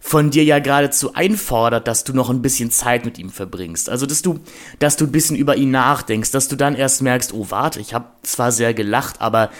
von 0.00 0.30
dir 0.30 0.44
ja 0.44 0.58
geradezu 0.58 1.14
einfordert, 1.14 1.88
dass 1.88 2.04
du 2.04 2.12
noch 2.12 2.30
ein 2.30 2.40
bisschen 2.40 2.70
Zeit 2.70 3.04
mit 3.04 3.18
ihm 3.18 3.30
verbringst. 3.30 3.90
Also, 3.90 4.06
dass 4.06 4.22
du, 4.22 4.38
dass 4.78 4.96
du 4.96 5.06
ein 5.06 5.12
bisschen 5.12 5.36
über 5.36 5.56
ihn 5.56 5.70
nachdenkst, 5.70 6.30
dass 6.30 6.48
du 6.48 6.56
dann 6.56 6.76
erst 6.76 7.02
merkst, 7.02 7.32
oh, 7.32 7.46
warte, 7.48 7.80
ich 7.80 7.94
habe 7.94 8.06
zwar 8.22 8.52
sehr 8.52 8.74
gelacht, 8.74 9.20
aber 9.20 9.50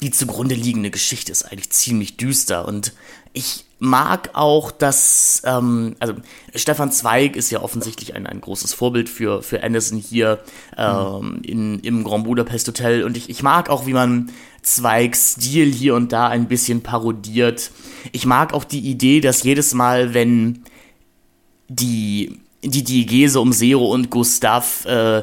die 0.00 0.10
zugrunde 0.10 0.54
liegende 0.54 0.90
Geschichte 0.90 1.32
ist 1.32 1.44
eigentlich 1.44 1.70
ziemlich 1.70 2.16
düster. 2.16 2.66
Und 2.66 2.92
ich 3.32 3.64
mag 3.78 4.30
auch, 4.34 4.70
dass, 4.70 5.42
ähm, 5.44 5.96
also 5.98 6.14
Stefan 6.54 6.90
Zweig 6.90 7.36
ist 7.36 7.50
ja 7.50 7.62
offensichtlich 7.62 8.14
ein, 8.14 8.26
ein 8.26 8.40
großes 8.40 8.72
Vorbild 8.74 9.08
für, 9.08 9.42
für 9.42 9.62
Anderson 9.62 9.98
hier 9.98 10.40
ähm, 10.76 11.40
in, 11.42 11.80
im 11.80 12.04
Grand 12.04 12.24
Budapest 12.24 12.68
Hotel. 12.68 13.04
Und 13.04 13.16
ich, 13.16 13.28
ich 13.28 13.42
mag 13.42 13.70
auch, 13.70 13.86
wie 13.86 13.92
man 13.92 14.30
Zweigs 14.62 15.32
Stil 15.32 15.72
hier 15.72 15.94
und 15.94 16.12
da 16.12 16.28
ein 16.28 16.48
bisschen 16.48 16.82
parodiert. 16.82 17.70
Ich 18.12 18.24
mag 18.24 18.54
auch 18.54 18.64
die 18.64 18.80
Idee, 18.80 19.20
dass 19.20 19.42
jedes 19.42 19.74
Mal, 19.74 20.14
wenn 20.14 20.64
die, 21.68 22.40
die 22.62 22.84
Diegese 22.84 23.40
um 23.40 23.52
Zero 23.52 23.86
und 23.92 24.10
Gustav 24.10 24.84
äh, 24.86 25.22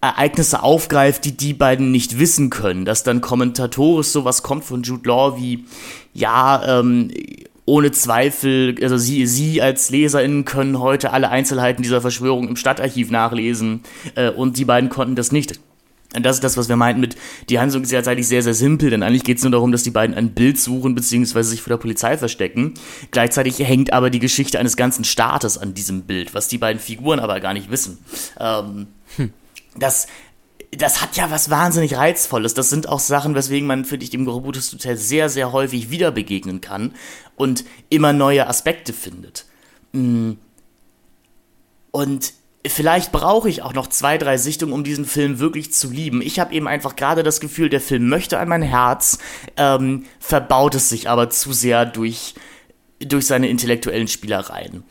Ereignisse 0.00 0.62
aufgreift, 0.62 1.24
die 1.24 1.36
die 1.36 1.52
beiden 1.52 1.90
nicht 1.90 2.18
wissen 2.18 2.48
können, 2.48 2.84
dass 2.84 3.02
dann 3.02 3.20
kommentatorisch 3.20 4.08
sowas 4.08 4.42
kommt 4.42 4.64
von 4.64 4.82
Jude 4.82 5.06
Law 5.06 5.36
wie, 5.38 5.64
ja, 6.14 6.80
ähm, 6.80 7.10
ohne 7.66 7.92
Zweifel, 7.92 8.74
also 8.82 8.96
sie, 8.96 9.26
sie 9.26 9.62
als 9.62 9.90
LeserInnen 9.90 10.44
können 10.44 10.80
heute 10.80 11.12
alle 11.12 11.28
Einzelheiten 11.28 11.82
dieser 11.82 12.00
Verschwörung 12.00 12.48
im 12.48 12.56
Stadtarchiv 12.56 13.10
nachlesen 13.10 13.82
äh, 14.16 14.30
und 14.30 14.56
die 14.56 14.64
beiden 14.64 14.88
konnten 14.88 15.14
das 15.14 15.32
nicht. 15.32 15.60
Und 16.16 16.26
das 16.26 16.36
ist 16.36 16.44
das, 16.44 16.56
was 16.56 16.68
wir 16.68 16.74
meinten 16.74 17.00
mit, 17.00 17.14
die 17.48 17.60
Handlung 17.60 17.82
ist 17.82 17.92
ja 17.92 18.00
eigentlich 18.00 18.26
sehr, 18.26 18.42
sehr 18.42 18.54
simpel, 18.54 18.90
denn 18.90 19.04
eigentlich 19.04 19.22
geht 19.22 19.36
es 19.36 19.44
nur 19.44 19.52
darum, 19.52 19.70
dass 19.70 19.84
die 19.84 19.92
beiden 19.92 20.16
ein 20.16 20.30
Bild 20.30 20.58
suchen, 20.58 20.96
beziehungsweise 20.96 21.50
sich 21.50 21.62
vor 21.62 21.70
der 21.70 21.76
Polizei 21.76 22.18
verstecken. 22.18 22.74
Gleichzeitig 23.12 23.60
hängt 23.60 23.92
aber 23.92 24.10
die 24.10 24.18
Geschichte 24.18 24.58
eines 24.58 24.76
ganzen 24.76 25.04
Staates 25.04 25.56
an 25.56 25.74
diesem 25.74 26.02
Bild, 26.02 26.34
was 26.34 26.48
die 26.48 26.58
beiden 26.58 26.80
Figuren 26.80 27.20
aber 27.20 27.38
gar 27.38 27.52
nicht 27.52 27.70
wissen. 27.70 27.98
Ähm, 28.40 28.88
hm 29.16 29.30
das, 29.76 30.06
das 30.70 31.02
hat 31.02 31.16
ja 31.16 31.30
was 31.30 31.50
wahnsinnig 31.50 31.96
Reizvolles. 31.96 32.54
Das 32.54 32.70
sind 32.70 32.88
auch 32.88 33.00
Sachen, 33.00 33.34
weswegen 33.34 33.66
man, 33.66 33.84
finde 33.84 34.04
ich, 34.04 34.10
dem 34.10 34.26
Robotus 34.26 34.72
Hotel 34.72 34.96
sehr, 34.96 35.28
sehr 35.28 35.52
häufig 35.52 35.90
wieder 35.90 36.10
begegnen 36.10 36.60
kann 36.60 36.94
und 37.36 37.64
immer 37.88 38.12
neue 38.12 38.46
Aspekte 38.46 38.92
findet. 38.92 39.46
Mm. 39.92 40.32
Und 41.90 42.34
vielleicht 42.66 43.10
brauche 43.10 43.48
ich 43.48 43.62
auch 43.62 43.72
noch 43.72 43.88
zwei, 43.88 44.18
drei 44.18 44.36
Sichtungen, 44.36 44.74
um 44.74 44.84
diesen 44.84 45.04
Film 45.04 45.38
wirklich 45.38 45.72
zu 45.72 45.90
lieben. 45.90 46.22
Ich 46.22 46.38
habe 46.38 46.54
eben 46.54 46.68
einfach 46.68 46.94
gerade 46.94 47.22
das 47.22 47.40
Gefühl, 47.40 47.68
der 47.68 47.80
Film 47.80 48.08
möchte 48.08 48.38
an 48.38 48.48
mein 48.48 48.62
Herz, 48.62 49.18
ähm, 49.56 50.04
verbaut 50.18 50.74
es 50.74 50.88
sich 50.88 51.08
aber 51.08 51.30
zu 51.30 51.52
sehr 51.52 51.86
durch, 51.86 52.34
durch 53.00 53.26
seine 53.26 53.48
intellektuellen 53.48 54.08
Spielereien. 54.08 54.84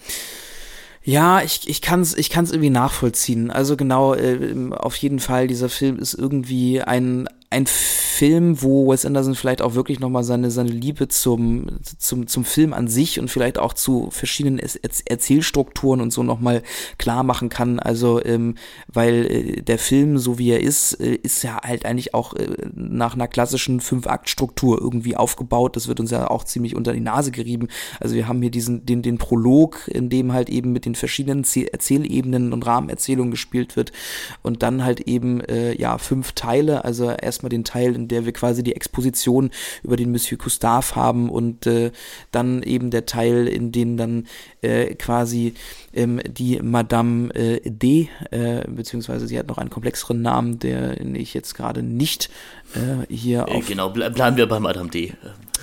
Ja, 1.03 1.41
ich, 1.41 1.67
ich 1.67 1.81
kann 1.81 2.01
es 2.01 2.15
ich 2.15 2.29
kann's 2.29 2.51
irgendwie 2.51 2.69
nachvollziehen. 2.69 3.51
Also 3.51 3.77
genau, 3.77 4.13
äh, 4.13 4.69
auf 4.71 4.95
jeden 4.97 5.19
Fall, 5.19 5.47
dieser 5.47 5.69
Film 5.69 5.97
ist 5.97 6.13
irgendwie 6.13 6.81
ein, 6.81 7.27
ein 7.51 7.65
Film, 7.65 8.61
wo 8.61 8.91
Wes 8.91 9.05
Anderson 9.05 9.33
vielleicht 9.33 9.61
auch 9.63 9.73
wirklich 9.73 9.99
nochmal 9.99 10.23
seine, 10.23 10.51
seine 10.51 10.69
Liebe 10.69 11.07
zum, 11.07 11.67
zum, 11.97 12.27
zum 12.27 12.45
Film 12.45 12.73
an 12.73 12.87
sich 12.87 13.19
und 13.19 13.31
vielleicht 13.31 13.57
auch 13.57 13.73
zu 13.73 14.09
verschiedenen 14.11 14.59
Erzählstrukturen 14.59 15.99
und 15.99 16.11
so 16.11 16.21
nochmal 16.21 16.61
klar 16.99 17.23
machen 17.23 17.49
kann. 17.49 17.79
Also, 17.79 18.23
ähm, 18.23 18.55
weil 18.87 19.25
äh, 19.25 19.61
der 19.63 19.79
Film, 19.79 20.19
so 20.19 20.37
wie 20.37 20.51
er 20.51 20.61
ist, 20.61 20.93
äh, 20.99 21.15
ist 21.15 21.41
ja 21.41 21.59
halt 21.63 21.85
eigentlich 21.85 22.13
auch 22.13 22.35
äh, 22.35 22.49
nach 22.75 23.15
einer 23.15 23.27
klassischen 23.27 23.79
Fünf-Akt-Struktur 23.79 24.79
irgendwie 24.79 25.15
aufgebaut. 25.15 25.75
Das 25.75 25.87
wird 25.87 25.99
uns 25.99 26.11
ja 26.11 26.29
auch 26.29 26.43
ziemlich 26.43 26.75
unter 26.75 26.93
die 26.93 26.99
Nase 26.99 27.31
gerieben. 27.31 27.67
Also 27.99 28.13
wir 28.13 28.27
haben 28.27 28.41
hier 28.41 28.51
diesen, 28.51 28.85
den, 28.85 29.01
den 29.01 29.17
Prolog, 29.17 29.87
in 29.87 30.09
dem 30.09 30.33
halt 30.33 30.49
eben 30.49 30.71
mit 30.71 30.85
den 30.85 30.93
verschiedenen 30.93 31.45
Erzählebenen 31.71 32.53
und 32.53 32.67
Rahmenerzählungen 32.67 33.31
gespielt 33.31 33.75
wird 33.75 33.91
und 34.43 34.61
dann 34.61 34.83
halt 34.83 35.01
eben, 35.01 35.41
äh, 35.41 35.73
ja, 35.79 35.97
fünf 35.97 36.33
Teile, 36.33 36.85
also 36.85 37.09
erst 37.09 37.38
erstmal 37.39 37.49
den 37.49 37.63
Teil, 37.63 37.95
in 37.95 38.07
der 38.09 38.25
wir 38.25 38.33
quasi 38.33 38.63
die 38.63 38.75
Exposition 38.75 39.49
über 39.81 39.95
den 39.95 40.11
Monsieur 40.11 40.37
Gustave 40.37 40.95
haben 40.95 41.29
und 41.29 41.65
äh, 41.67 41.91
dann 42.31 42.61
eben 42.63 42.91
der 42.91 43.05
Teil, 43.05 43.47
in 43.47 43.71
dem 43.71 43.95
dann 43.95 44.27
äh, 44.61 44.93
quasi 44.95 45.53
ähm, 45.93 46.19
die 46.27 46.59
Madame 46.61 47.33
äh, 47.33 47.61
D, 47.63 48.09
äh, 48.31 48.67
beziehungsweise 48.67 49.27
sie 49.27 49.39
hat 49.39 49.47
noch 49.47 49.57
einen 49.57 49.69
komplexeren 49.69 50.21
Namen, 50.21 50.59
den 50.59 51.15
ich 51.15 51.33
jetzt 51.33 51.55
gerade 51.55 51.81
nicht 51.81 52.29
äh, 52.75 53.13
hier 53.13 53.47
äh, 53.47 53.51
auf. 53.51 53.67
Genau, 53.67 53.89
bleiben 53.89 54.35
wir 54.35 54.47
bei 54.47 54.59
Madame 54.59 54.89
D. 54.89 55.13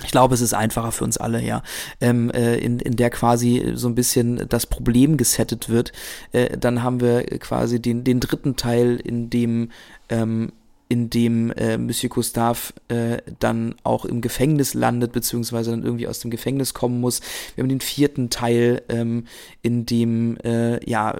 Ich 0.03 0.11
glaube, 0.11 0.35
es 0.35 0.41
ist 0.41 0.53
einfacher 0.53 0.91
für 0.91 1.03
uns 1.03 1.17
alle, 1.17 1.43
ja. 1.43 1.63
Ähm, 2.01 2.29
äh, 2.31 2.57
in, 2.57 2.79
in 2.79 2.95
der 2.95 3.09
quasi 3.09 3.71
so 3.73 3.87
ein 3.87 3.95
bisschen 3.95 4.47
das 4.49 4.65
Problem 4.67 5.17
gesettet 5.17 5.69
wird. 5.69 5.91
Äh, 6.31 6.57
dann 6.57 6.83
haben 6.83 7.01
wir 7.01 7.23
quasi 7.39 7.79
den, 7.81 8.03
den 8.03 8.19
dritten 8.19 8.55
Teil, 8.55 8.97
in 9.03 9.29
dem 9.29 9.71
ähm, 10.09 10.51
in 10.89 11.09
dem 11.09 11.51
äh, 11.51 11.77
Monsieur 11.77 12.09
Gustave 12.09 12.73
äh, 12.87 13.17
dann 13.39 13.75
auch 13.83 14.05
im 14.05 14.21
Gefängnis 14.21 14.73
landet, 14.73 15.11
beziehungsweise 15.11 15.71
dann 15.71 15.83
irgendwie 15.83 16.07
aus 16.07 16.19
dem 16.19 16.31
Gefängnis 16.31 16.73
kommen 16.73 17.01
muss. 17.01 17.21
Wir 17.55 17.63
haben 17.63 17.69
den 17.69 17.81
vierten 17.81 18.29
Teil, 18.29 18.81
ähm, 18.89 19.25
in 19.61 19.85
dem, 19.85 20.37
äh, 20.43 20.83
ja. 20.89 21.15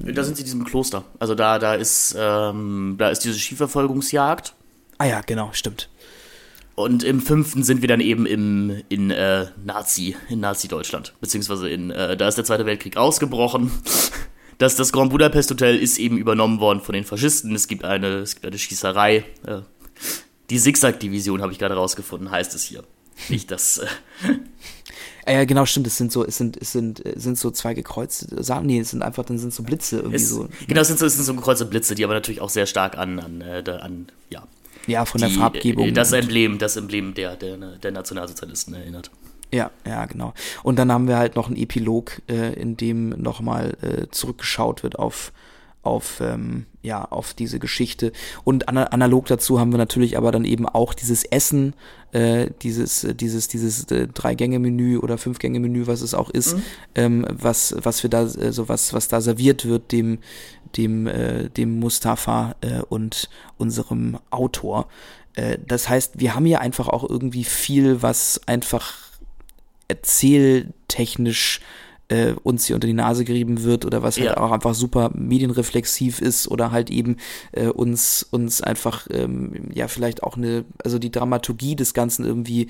Da 0.00 0.24
sind 0.24 0.36
sie 0.36 0.42
in 0.42 0.46
diesem 0.46 0.64
Kloster. 0.64 1.04
Also 1.18 1.34
da, 1.34 1.58
da 1.58 1.74
ist, 1.74 2.16
ähm, 2.18 2.96
da 2.98 3.10
ist 3.10 3.20
diese 3.24 3.38
Skiverfolgungsjagd. 3.38 4.54
Ah 4.98 5.06
ja, 5.06 5.20
genau, 5.20 5.50
stimmt. 5.52 5.88
Und 6.74 7.04
im 7.04 7.20
fünften 7.20 7.62
sind 7.64 7.82
wir 7.82 7.88
dann 7.88 8.00
eben 8.00 8.24
im, 8.24 8.82
in 8.88 9.10
äh, 9.10 9.46
Nazi, 9.62 10.16
in 10.30 10.40
Nazi-Deutschland. 10.40 11.12
Beziehungsweise 11.20 11.68
in, 11.68 11.90
äh, 11.90 12.16
da 12.16 12.28
ist 12.28 12.36
der 12.36 12.44
Zweite 12.44 12.64
Weltkrieg 12.64 12.96
ausgebrochen 12.96 13.70
dass 14.62 14.76
das 14.76 14.92
Grand 14.92 15.10
Budapest 15.10 15.50
Hotel 15.50 15.76
ist 15.76 15.98
eben 15.98 16.16
übernommen 16.16 16.60
worden 16.60 16.80
von 16.80 16.94
den 16.94 17.04
Faschisten. 17.04 17.54
Es 17.54 17.66
gibt 17.66 17.84
eine, 17.84 18.18
es 18.18 18.34
gibt 18.36 18.46
eine 18.46 18.56
Schießerei. 18.56 19.24
Äh, 19.44 19.62
die 20.50 20.58
Zigzag-Division 20.58 21.42
habe 21.42 21.52
ich 21.52 21.58
gerade 21.58 21.74
rausgefunden, 21.74 22.30
heißt 22.30 22.54
es 22.54 22.62
hier. 22.62 22.84
Nicht 23.28 23.50
das. 23.50 23.78
Äh 23.78 23.86
ja, 25.34 25.44
genau, 25.44 25.66
stimmt. 25.66 25.88
Es 25.88 25.96
sind 25.96 26.12
so, 26.12 26.24
es 26.24 26.36
sind, 26.36 26.56
es 26.56 26.70
sind, 26.70 27.04
es 27.04 27.24
sind 27.24 27.38
so 27.38 27.50
zwei 27.50 27.74
gekreuzte 27.74 28.42
Sachen. 28.44 28.66
Nee, 28.66 28.78
es 28.78 28.90
sind 28.90 29.02
einfach, 29.02 29.24
dann 29.24 29.38
sind 29.38 29.52
so 29.52 29.64
Blitze 29.64 29.96
irgendwie 29.96 30.16
es, 30.16 30.28
so. 30.28 30.48
Genau, 30.68 30.80
es 30.80 30.86
sind 30.86 31.00
so, 31.00 31.06
es 31.06 31.14
sind 31.14 31.24
so 31.24 31.34
gekreuzte 31.34 31.64
Blitze, 31.64 31.96
die 31.96 32.04
aber 32.04 32.14
natürlich 32.14 32.40
auch 32.40 32.50
sehr 32.50 32.66
stark 32.66 32.96
an, 32.96 33.18
an, 33.18 33.40
äh, 33.40 33.64
an 33.68 34.06
ja. 34.30 34.46
Ja, 34.86 35.04
von 35.04 35.20
die, 35.20 35.26
der 35.26 35.36
Farbgebung. 35.36 35.92
Das 35.92 36.12
Emblem, 36.12 36.58
das 36.58 36.76
Emblem 36.76 37.14
der, 37.14 37.36
der, 37.36 37.56
der 37.56 37.90
Nationalsozialisten 37.90 38.74
erinnert. 38.74 39.10
Ja, 39.52 39.70
ja, 39.86 40.06
genau. 40.06 40.32
Und 40.62 40.78
dann 40.78 40.90
haben 40.90 41.08
wir 41.08 41.18
halt 41.18 41.36
noch 41.36 41.48
einen 41.48 41.56
Epilog, 41.56 42.22
äh, 42.28 42.54
in 42.54 42.76
dem 42.76 43.10
nochmal 43.10 43.76
äh, 43.82 44.06
zurückgeschaut 44.10 44.82
wird 44.82 44.98
auf, 44.98 45.30
auf, 45.82 46.22
ähm, 46.22 46.64
ja, 46.80 47.04
auf 47.04 47.34
diese 47.34 47.58
Geschichte. 47.58 48.12
Und 48.44 48.68
ana 48.68 48.84
analog 48.84 49.26
dazu 49.26 49.60
haben 49.60 49.70
wir 49.70 49.78
natürlich 49.78 50.16
aber 50.16 50.32
dann 50.32 50.46
eben 50.46 50.66
auch 50.66 50.94
dieses 50.94 51.24
Essen, 51.24 51.74
äh, 52.12 52.48
dieses, 52.62 53.06
dieses, 53.14 53.48
dieses 53.48 53.84
äh, 53.90 54.08
Drei-Gänge-Menü 54.08 54.96
oder 54.96 55.18
Fünf-Gänge-Menü, 55.18 55.86
was 55.86 56.00
es 56.00 56.14
auch 56.14 56.30
ist, 56.30 56.56
mhm. 56.56 56.62
ähm, 56.94 57.26
was, 57.28 57.74
was 57.82 58.02
wir 58.02 58.08
da, 58.08 58.22
äh, 58.22 58.52
so 58.52 58.70
was, 58.70 58.94
was 58.94 59.08
da 59.08 59.20
serviert 59.20 59.66
wird, 59.66 59.92
dem, 59.92 60.18
dem, 60.78 61.06
äh, 61.06 61.50
dem 61.50 61.78
Mustafa 61.78 62.54
äh, 62.62 62.80
und 62.88 63.28
unserem 63.58 64.18
Autor. 64.30 64.88
Äh, 65.34 65.58
das 65.66 65.90
heißt, 65.90 66.20
wir 66.20 66.34
haben 66.34 66.46
hier 66.46 66.62
einfach 66.62 66.88
auch 66.88 67.08
irgendwie 67.08 67.44
viel, 67.44 68.02
was 68.02 68.40
einfach 68.46 69.11
erzähltechnisch 69.92 71.60
äh, 72.08 72.34
uns 72.42 72.66
hier 72.66 72.76
unter 72.76 72.86
die 72.86 72.92
Nase 72.94 73.24
gerieben 73.24 73.62
wird 73.62 73.84
oder 73.84 74.02
was 74.02 74.16
halt 74.18 74.30
ja. 74.30 74.36
auch 74.38 74.50
einfach 74.50 74.74
super 74.74 75.10
medienreflexiv 75.14 76.20
ist 76.20 76.48
oder 76.48 76.70
halt 76.70 76.90
eben 76.90 77.16
äh, 77.52 77.68
uns 77.68 78.26
uns 78.30 78.60
einfach 78.60 79.06
ähm, 79.10 79.70
ja 79.72 79.88
vielleicht 79.88 80.22
auch 80.22 80.36
eine 80.36 80.64
also 80.82 80.98
die 80.98 81.10
Dramaturgie 81.10 81.76
des 81.76 81.94
Ganzen 81.94 82.24
irgendwie 82.24 82.68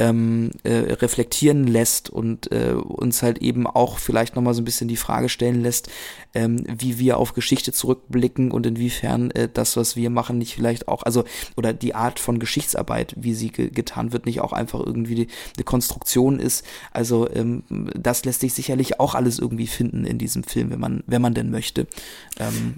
ähm, 0.00 0.50
äh, 0.64 0.94
reflektieren 0.94 1.66
lässt 1.66 2.08
und 2.08 2.50
äh, 2.50 2.72
uns 2.72 3.22
halt 3.22 3.38
eben 3.38 3.66
auch 3.66 3.98
vielleicht 3.98 4.34
nochmal 4.34 4.54
so 4.54 4.62
ein 4.62 4.64
bisschen 4.64 4.88
die 4.88 4.96
Frage 4.96 5.28
stellen 5.28 5.60
lässt, 5.60 5.90
ähm, 6.32 6.64
wie 6.66 6.98
wir 6.98 7.18
auf 7.18 7.34
Geschichte 7.34 7.70
zurückblicken 7.72 8.50
und 8.50 8.64
inwiefern 8.64 9.30
äh, 9.32 9.48
das, 9.52 9.76
was 9.76 9.96
wir 9.96 10.08
machen, 10.08 10.38
nicht 10.38 10.54
vielleicht 10.54 10.88
auch, 10.88 11.02
also, 11.02 11.24
oder 11.54 11.74
die 11.74 11.94
Art 11.94 12.18
von 12.18 12.38
Geschichtsarbeit, 12.38 13.14
wie 13.18 13.34
sie 13.34 13.50
ge 13.50 13.68
getan 13.68 14.12
wird, 14.12 14.24
nicht 14.24 14.40
auch 14.40 14.54
einfach 14.54 14.80
irgendwie 14.80 15.28
eine 15.56 15.64
Konstruktion 15.64 16.40
ist. 16.40 16.64
Also 16.92 17.28
ähm, 17.30 17.62
das 17.94 18.24
lässt 18.24 18.40
sich 18.40 18.54
sicherlich 18.54 19.00
auch 19.00 19.14
alles 19.14 19.38
irgendwie 19.38 19.66
finden 19.66 20.06
in 20.06 20.16
diesem 20.16 20.44
Film, 20.44 20.70
wenn 20.70 20.80
man, 20.80 21.04
wenn 21.06 21.20
man 21.20 21.34
denn 21.34 21.50
möchte. 21.50 21.86
Ähm, 22.38 22.76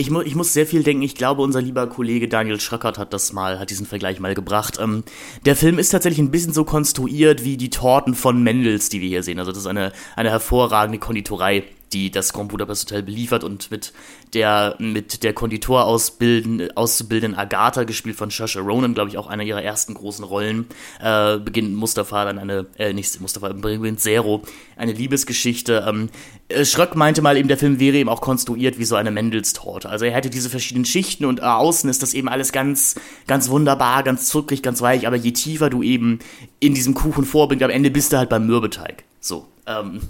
ich, 0.00 0.10
mu 0.10 0.22
ich 0.22 0.34
muss 0.34 0.52
sehr 0.52 0.66
viel 0.66 0.82
denken. 0.82 1.02
Ich 1.02 1.14
glaube, 1.14 1.42
unser 1.42 1.60
lieber 1.60 1.86
Kollege 1.86 2.26
Daniel 2.26 2.58
Schröckert 2.58 2.98
hat 2.98 3.12
das 3.12 3.32
mal, 3.32 3.58
hat 3.60 3.70
diesen 3.70 3.86
Vergleich 3.86 4.18
mal 4.18 4.34
gebracht. 4.34 4.78
Ähm, 4.80 5.04
der 5.44 5.56
Film 5.56 5.78
ist 5.78 5.90
tatsächlich 5.90 6.20
ein 6.20 6.30
bisschen 6.30 6.52
so 6.52 6.64
konstruiert 6.64 7.44
wie 7.44 7.56
die 7.56 7.70
Torten 7.70 8.14
von 8.14 8.42
Mendels, 8.42 8.88
die 8.88 9.00
wir 9.00 9.08
hier 9.08 9.22
sehen. 9.22 9.38
Also 9.38 9.52
das 9.52 9.60
ist 9.60 9.66
eine, 9.66 9.92
eine 10.16 10.30
hervorragende 10.30 10.98
Konditorei 10.98 11.64
die 11.92 12.10
das 12.10 12.32
Grand 12.32 12.50
Budapest 12.50 12.84
Hotel 12.84 13.02
beliefert 13.02 13.44
und 13.44 13.70
mit 13.70 13.92
der 14.32 14.76
mit 14.78 15.22
der 15.22 15.32
Konditor 15.32 15.84
auszubildenden 15.84 17.34
Agatha, 17.34 17.84
gespielt 17.84 18.16
von 18.16 18.30
Saoirse 18.30 18.60
Ronan, 18.60 18.94
glaube 18.94 19.10
ich, 19.10 19.18
auch 19.18 19.26
einer 19.26 19.42
ihrer 19.42 19.62
ersten 19.62 19.94
großen 19.94 20.24
Rollen, 20.24 20.66
äh, 21.00 21.38
beginnt 21.38 21.74
Mustafa 21.74 22.24
dann 22.24 22.38
eine, 22.38 22.66
äh, 22.78 22.92
nicht 22.92 23.20
Mustafa, 23.20 23.48
beginnt 23.52 24.00
Zero, 24.00 24.42
eine 24.76 24.92
Liebesgeschichte. 24.92 25.84
Ähm, 25.88 26.10
äh, 26.48 26.64
Schröck 26.64 26.94
meinte 26.94 27.22
mal 27.22 27.36
eben, 27.36 27.48
der 27.48 27.58
Film 27.58 27.80
wäre 27.80 27.96
eben 27.96 28.08
auch 28.08 28.20
konstruiert 28.20 28.78
wie 28.78 28.84
so 28.84 28.94
eine 28.96 29.10
Mendelstorte. 29.10 29.88
Also 29.88 30.04
er 30.04 30.12
hätte 30.12 30.30
diese 30.30 30.50
verschiedenen 30.50 30.84
Schichten 30.84 31.24
und 31.24 31.40
äh, 31.40 31.42
außen 31.42 31.90
ist 31.90 32.02
das 32.02 32.14
eben 32.14 32.28
alles 32.28 32.52
ganz, 32.52 32.94
ganz 33.26 33.48
wunderbar, 33.48 34.02
ganz 34.04 34.28
zuckrig, 34.28 34.62
ganz 34.62 34.80
weich, 34.80 35.06
aber 35.06 35.16
je 35.16 35.32
tiefer 35.32 35.70
du 35.70 35.82
eben 35.82 36.20
in 36.60 36.74
diesem 36.74 36.94
Kuchen 36.94 37.24
vorbringst, 37.24 37.64
am 37.64 37.70
Ende 37.70 37.90
bist 37.90 38.12
du 38.12 38.18
halt 38.18 38.28
beim 38.28 38.46
Mürbeteig. 38.46 39.04
So. 39.20 39.46
Ähm, 39.66 40.00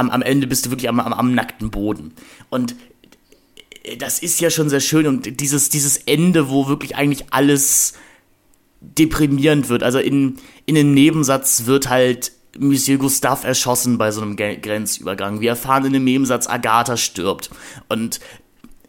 am, 0.00 0.10
am 0.10 0.22
Ende 0.22 0.46
bist 0.46 0.66
du 0.66 0.70
wirklich 0.70 0.88
am, 0.88 0.98
am, 0.98 1.12
am 1.12 1.34
nackten 1.34 1.70
Boden. 1.70 2.12
Und 2.48 2.74
das 3.98 4.18
ist 4.18 4.40
ja 4.40 4.50
schon 4.50 4.68
sehr 4.68 4.80
schön 4.80 5.06
und 5.06 5.40
dieses, 5.40 5.68
dieses 5.68 5.96
Ende, 5.98 6.50
wo 6.50 6.68
wirklich 6.68 6.96
eigentlich 6.96 7.32
alles 7.32 7.94
deprimierend 8.80 9.68
wird. 9.68 9.82
Also 9.82 9.98
in, 9.98 10.36
in 10.66 10.76
einem 10.76 10.94
Nebensatz 10.94 11.66
wird 11.66 11.88
halt 11.88 12.32
Monsieur 12.58 12.98
Gustave 12.98 13.46
erschossen 13.46 13.96
bei 13.98 14.10
so 14.10 14.22
einem 14.22 14.36
Grenzübergang. 14.36 15.40
Wir 15.40 15.50
erfahren 15.50 15.86
in 15.86 15.92
dem 15.92 16.04
Nebensatz, 16.04 16.48
Agatha 16.48 16.96
stirbt. 16.96 17.50
Und 17.88 18.20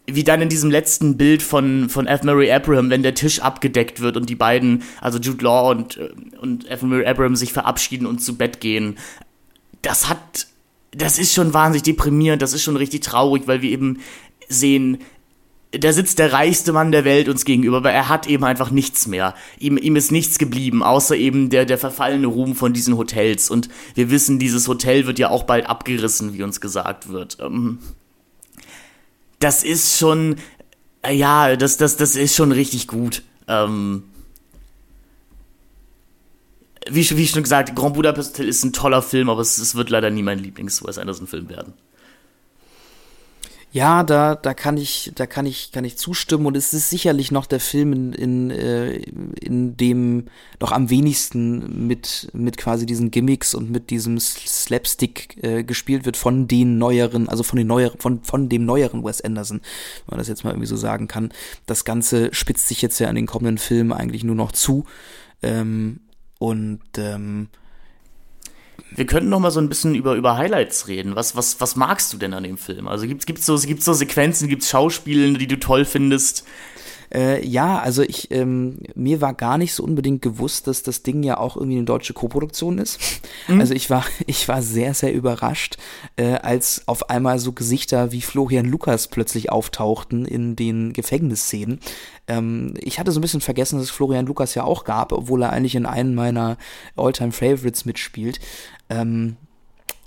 wie 0.07 0.24
dann 0.24 0.41
in 0.41 0.49
diesem 0.49 0.72
letzten 0.72 1.16
Bild 1.16 1.43
von, 1.43 1.89
von 1.89 2.07
F. 2.07 2.24
Murray 2.24 2.51
Abraham, 2.51 2.89
wenn 2.89 3.03
der 3.03 3.14
Tisch 3.14 3.39
abgedeckt 3.39 4.01
wird 4.01 4.18
und 4.18 4.30
die 4.30 4.36
beiden, 4.36 4.84
also 4.99 5.20
Jude 5.20 5.43
Law 5.43 5.72
und, 5.72 5.99
und 6.39 6.68
F. 6.70 6.82
Murray 6.82 7.05
Abraham 7.05 7.36
sich 7.36 7.53
verabschieden 7.53 8.07
und 8.07 8.20
zu 8.20 8.36
Bett 8.36 8.59
gehen, 8.59 8.97
das 9.82 10.09
hat 10.09 10.47
das 10.91 11.17
ist 11.17 11.33
schon 11.33 11.53
wahnsinnig 11.53 11.83
deprimierend, 11.83 12.41
das 12.41 12.53
ist 12.53 12.63
schon 12.63 12.75
richtig 12.75 13.01
traurig, 13.01 13.43
weil 13.47 13.61
wir 13.61 13.71
eben 13.71 13.99
sehen, 14.49 14.99
da 15.71 15.93
sitzt 15.93 16.19
der 16.19 16.33
reichste 16.33 16.73
Mann 16.73 16.91
der 16.91 17.05
Welt 17.05 17.29
uns 17.29 17.45
gegenüber, 17.45 17.77
aber 17.77 17.91
er 17.91 18.09
hat 18.09 18.27
eben 18.27 18.43
einfach 18.43 18.71
nichts 18.71 19.07
mehr. 19.07 19.33
Ihm, 19.57 19.77
ihm 19.77 19.95
ist 19.95 20.11
nichts 20.11 20.37
geblieben, 20.37 20.83
außer 20.83 21.15
eben 21.15 21.49
der, 21.49 21.65
der 21.65 21.77
verfallene 21.77 22.27
Ruhm 22.27 22.55
von 22.55 22.73
diesen 22.73 22.97
Hotels. 22.97 23.49
Und 23.49 23.69
wir 23.95 24.11
wissen, 24.11 24.37
dieses 24.37 24.67
Hotel 24.67 25.07
wird 25.07 25.17
ja 25.17 25.29
auch 25.29 25.43
bald 25.43 25.67
abgerissen, 25.67 26.33
wie 26.33 26.43
uns 26.43 26.59
gesagt 26.59 27.07
wird. 27.07 27.37
Ähm, 27.39 27.79
das 29.39 29.63
ist 29.63 29.97
schon, 29.97 30.35
ja, 31.09 31.55
das, 31.55 31.77
das, 31.77 31.95
das 31.95 32.17
ist 32.17 32.35
schon 32.35 32.51
richtig 32.51 32.87
gut. 32.87 33.23
Ähm, 33.47 34.03
wie, 36.89 37.17
wie 37.17 37.27
schon 37.27 37.43
gesagt, 37.43 37.75
Grand 37.75 37.93
Budapest 37.93 38.34
Hotel 38.34 38.47
ist 38.47 38.63
ein 38.63 38.73
toller 38.73 39.01
Film, 39.01 39.29
aber 39.29 39.41
es, 39.41 39.57
es 39.57 39.75
wird 39.75 39.89
leider 39.89 40.09
nie 40.09 40.23
mein 40.23 40.39
Lieblings-Wes 40.39 40.97
Anderson-Film 40.97 41.49
werden. 41.49 41.73
Ja, 43.73 44.03
da, 44.03 44.36
da 44.36 44.53
kann 44.53 44.75
ich, 44.75 45.13
da 45.15 45.25
kann 45.25 45.45
ich, 45.45 45.71
kann 45.71 45.86
ich 45.86 45.95
zustimmen 45.95 46.45
und 46.45 46.57
es 46.57 46.73
ist 46.73 46.89
sicherlich 46.89 47.32
noch 47.32 47.45
der 47.45 47.61
Film, 47.61 47.93
in, 47.93 48.11
in, 48.11 48.51
äh, 48.51 48.95
in 48.95 49.77
dem 49.77 50.25
noch 50.59 50.73
am 50.73 50.89
wenigsten 50.89 51.88
mit, 51.88 52.27
mit 52.34 52.57
quasi 52.57 52.86
diesen 52.86 53.11
Gimmicks 53.11 53.55
und 53.55 53.71
mit 53.71 53.89
diesem 53.89 54.19
Slapstick 54.19 55.41
äh, 55.41 55.63
gespielt 55.63 56.05
wird 56.05 56.17
von 56.17 56.49
den 56.49 56.79
neueren, 56.79 57.29
also 57.29 57.43
von 57.43 57.55
den 57.55 57.67
neueren, 57.67 57.97
von, 57.97 58.21
von 58.23 58.49
dem 58.49 58.65
neueren 58.65 59.05
Wes 59.05 59.21
Anderson, 59.21 59.61
wenn 60.05 60.15
man 60.15 60.17
das 60.17 60.27
jetzt 60.27 60.43
mal 60.43 60.49
irgendwie 60.49 60.67
so 60.67 60.75
sagen 60.75 61.07
kann. 61.07 61.32
Das 61.65 61.86
Ganze 61.86 62.34
spitzt 62.34 62.67
sich 62.67 62.82
jetzt 62.82 62.99
ja 62.99 63.07
an 63.07 63.15
den 63.15 63.25
kommenden 63.25 63.57
Filmen 63.57 63.93
eigentlich 63.93 64.25
nur 64.25 64.36
noch 64.36 64.51
zu. 64.51 64.84
Ähm, 65.41 66.01
und 66.41 66.81
ähm, 66.97 67.49
wir 68.95 69.05
könnten 69.05 69.29
noch 69.29 69.39
mal 69.39 69.51
so 69.51 69.59
ein 69.59 69.69
bisschen 69.69 69.93
über, 69.93 70.15
über 70.15 70.37
Highlights 70.37 70.87
reden. 70.87 71.15
Was, 71.15 71.35
was, 71.35 71.61
was 71.61 71.75
magst 71.75 72.11
du 72.13 72.17
denn 72.17 72.33
an 72.33 72.41
dem 72.41 72.57
Film? 72.57 72.87
Also 72.87 73.05
gibt 73.05 73.29
es 73.37 73.45
so, 73.45 73.55
gibt's 73.59 73.85
so 73.85 73.93
Sequenzen, 73.93 74.47
gibt 74.47 74.63
es 74.63 74.69
Schauspiele, 74.71 75.37
die 75.37 75.45
du 75.45 75.59
toll 75.59 75.85
findest? 75.85 76.43
Äh, 77.13 77.45
ja, 77.45 77.77
also 77.77 78.01
ich, 78.01 78.31
ähm, 78.31 78.79
mir 78.95 79.21
war 79.21 79.33
gar 79.33 79.59
nicht 79.59 79.73
so 79.73 79.83
unbedingt 79.83 80.21
gewusst, 80.21 80.65
dass 80.67 80.81
das 80.81 81.03
Ding 81.03 81.23
ja 81.23 81.37
auch 81.37 81.57
irgendwie 81.57 81.77
eine 81.77 81.85
deutsche 81.85 82.13
Koproduktion 82.13 82.79
ist. 82.79 82.99
Mhm. 83.47 83.59
Also 83.59 83.75
ich 83.75 83.89
war, 83.89 84.03
ich 84.25 84.47
war 84.47 84.63
sehr, 84.63 84.93
sehr 84.95 85.13
überrascht, 85.13 85.77
äh, 86.15 86.35
als 86.35 86.87
auf 86.87 87.09
einmal 87.09 87.37
so 87.37 87.51
Gesichter 87.51 88.11
wie 88.11 88.21
Florian 88.21 88.65
Lukas 88.65 89.09
plötzlich 89.09 89.51
auftauchten 89.51 90.25
in 90.25 90.55
den 90.55 90.93
Gefängnisszenen. 90.93 91.79
Ähm, 92.32 92.73
ich 92.79 92.99
hatte 92.99 93.11
so 93.11 93.19
ein 93.19 93.21
bisschen 93.21 93.41
vergessen, 93.41 93.77
dass 93.77 93.86
es 93.86 93.91
Florian 93.91 94.25
Lukas 94.25 94.55
ja 94.55 94.63
auch 94.63 94.86
gab, 94.86 95.11
obwohl 95.11 95.43
er 95.43 95.51
eigentlich 95.51 95.75
in 95.75 95.86
einem 95.86 96.15
meiner 96.15 96.57
Alltime 96.95 97.32
Favorites 97.32 97.86
mitspielt. 97.86 98.39
Ähm, 98.89 99.36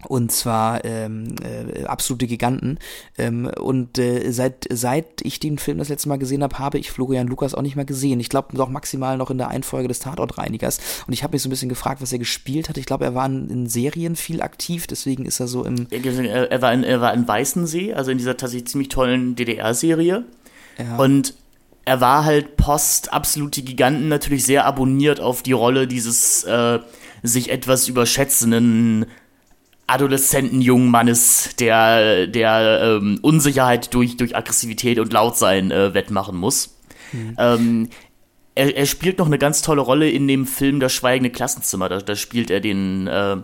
und 0.07 0.31
zwar 0.33 0.85
ähm, 0.85 1.35
äh, 1.43 1.85
absolute 1.85 2.27
Giganten. 2.27 2.79
Ähm, 3.17 3.51
und 3.59 3.99
äh, 3.99 4.31
seit, 4.33 4.67
seit 4.71 5.23
ich 5.23 5.41
den 5.41 5.57
Film 5.57 5.79
das 5.79 5.89
letzte 5.89 6.11
Mal 6.11 6.19
gesehen 6.19 6.43
habe, 6.43 6.59
habe 6.59 6.79
ich 6.79 6.91
Florian 6.91 7.27
Lukas 7.27 7.55
auch 7.55 7.63
nicht 7.63 7.77
mehr 7.77 7.87
gesehen. 7.87 8.21
Ich 8.21 8.29
glaube 8.29 8.55
noch 8.55 8.69
maximal 8.69 9.17
noch 9.17 9.31
in 9.31 9.39
der 9.39 9.49
Einfolge 9.49 9.89
des 9.89 10.01
Tatortreinigers. 10.01 10.79
Und 11.07 11.15
ich 11.15 11.23
habe 11.23 11.35
mich 11.35 11.43
so 11.43 11.49
ein 11.49 11.51
bisschen 11.51 11.71
gefragt, 11.71 12.03
was 12.03 12.13
er 12.13 12.19
gespielt 12.19 12.69
hat. 12.69 12.77
Ich 12.77 12.85
glaube, 12.85 13.07
er 13.07 13.15
war 13.15 13.25
in, 13.27 13.49
in, 13.49 13.67
Serien 13.67 14.15
viel 14.15 14.43
aktiv, 14.43 14.87
deswegen 14.87 15.25
ist 15.25 15.41
er 15.41 15.49
so 15.49 15.65
im. 15.65 15.87
Er, 15.91 16.51
er, 16.51 16.61
war, 16.61 16.73
in, 16.75 16.85
er 16.85 17.01
war 17.01 17.15
in 17.15 17.27
Weißensee, 17.27 17.95
also 17.95 18.11
in 18.11 18.19
dieser 18.19 18.37
tatsächlich 18.37 18.69
ziemlich 18.69 18.89
tollen 18.89 19.37
DDR-Serie. 19.37 20.25
Ja. 20.79 20.97
Und 20.99 21.35
er 21.85 22.01
war 22.01 22.25
halt 22.25 22.57
post 22.57 23.13
absolute 23.13 23.63
Giganten 23.63 24.09
natürlich 24.09 24.45
sehr 24.45 24.65
abonniert 24.65 25.21
auf 25.21 25.43
die 25.43 25.53
Rolle 25.53 25.87
dieses 25.87 26.45
äh, 26.45 26.81
sich 27.23 27.51
etwas 27.51 27.89
überschätzenden 27.89 29.07
adoleszenten 29.87 30.63
jungen 30.63 30.91
Mannes, 30.91 31.51
der, 31.59 32.27
der 32.27 32.99
ähm, 33.03 33.19
Unsicherheit 33.21 33.93
durch, 33.93 34.17
durch 34.17 34.35
Aggressivität 34.35 34.99
und 34.99 35.13
Lautsein 35.13 35.71
äh, 35.71 35.93
wettmachen 35.93 36.37
muss. 36.37 36.79
Mhm. 37.13 37.37
Ähm, 37.39 37.89
er, 38.55 38.77
er, 38.77 38.87
spielt 38.87 39.19
noch 39.19 39.27
eine 39.27 39.39
ganz 39.39 39.63
tolle 39.63 39.83
Rolle 39.83 40.09
in 40.09 40.27
dem 40.27 40.47
Film 40.47 40.81
Das 40.81 40.93
Schweigende 40.93 41.31
Klassenzimmer. 41.31 41.89
Da, 41.89 41.99
da 41.99 42.17
spielt 42.17 42.51
er 42.51 42.61
den, 42.61 43.07
äh, 43.07 43.37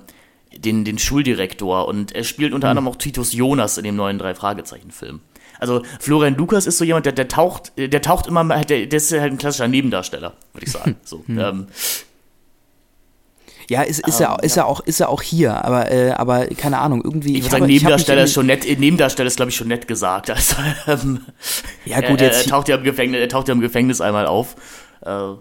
den, 0.56 0.84
den 0.84 0.98
Schuldirektor 0.98 1.86
und 1.86 2.12
er 2.12 2.24
spielt 2.24 2.54
unter 2.54 2.68
mhm. 2.68 2.70
anderem 2.70 2.88
auch 2.88 2.96
Titus 2.96 3.32
Jonas 3.34 3.76
in 3.76 3.84
dem 3.84 3.96
neuen 3.96 4.18
Drei-Fragezeichen-Film. 4.18 5.20
Also 5.60 5.82
Florian 6.00 6.36
Lukas 6.36 6.66
ist 6.66 6.78
so 6.78 6.84
jemand, 6.84 7.06
der, 7.06 7.12
der 7.12 7.28
taucht, 7.28 7.72
der 7.76 8.02
taucht 8.02 8.26
immer, 8.26 8.44
der, 8.64 8.86
der 8.86 8.96
ist 8.96 9.12
halt 9.12 9.32
ein 9.32 9.38
klassischer 9.38 9.68
Nebendarsteller, 9.68 10.32
würde 10.52 10.66
ich 10.66 10.72
sagen. 10.72 10.96
So, 11.04 11.22
mhm. 11.26 11.38
ähm, 11.38 11.66
ja, 13.70 13.82
ist, 13.82 14.04
ist, 14.04 14.18
um, 14.18 14.26
er, 14.26 14.42
ist, 14.42 14.56
ja. 14.56 14.64
er 14.64 14.66
auch, 14.66 14.80
ist 14.80 14.98
er 14.98 15.08
auch 15.10 15.22
hier, 15.22 15.64
aber, 15.64 15.92
äh, 15.92 16.10
aber 16.10 16.46
keine 16.48 16.78
Ahnung, 16.78 17.02
irgendwie. 17.04 17.36
Ich 17.36 17.44
würde 17.44 17.52
sagen, 17.52 17.66
Nebendarsteller 17.66 18.24
ist 18.24 18.32
schon 18.32 18.46
nett, 18.46 18.64
Nebendarsteller 18.66 19.28
ist, 19.28 19.36
glaube 19.36 19.50
ich, 19.50 19.56
schon 19.56 19.68
nett 19.68 19.86
gesagt. 19.86 20.30
Also, 20.86 21.06
ähm, 21.06 21.20
ja, 21.84 22.00
gut, 22.00 22.20
jetzt. 22.20 22.38
Er, 22.38 22.44
er, 22.46 22.50
taucht 22.50 22.68
ja 22.68 22.76
im 22.76 22.82
Gefängnis, 22.82 23.20
er 23.20 23.28
taucht 23.28 23.46
ja 23.46 23.54
im 23.54 23.60
Gefängnis 23.60 24.00
einmal 24.00 24.26
auf. 24.26 24.56
Äh, 25.02 25.08
ja, 25.08 25.36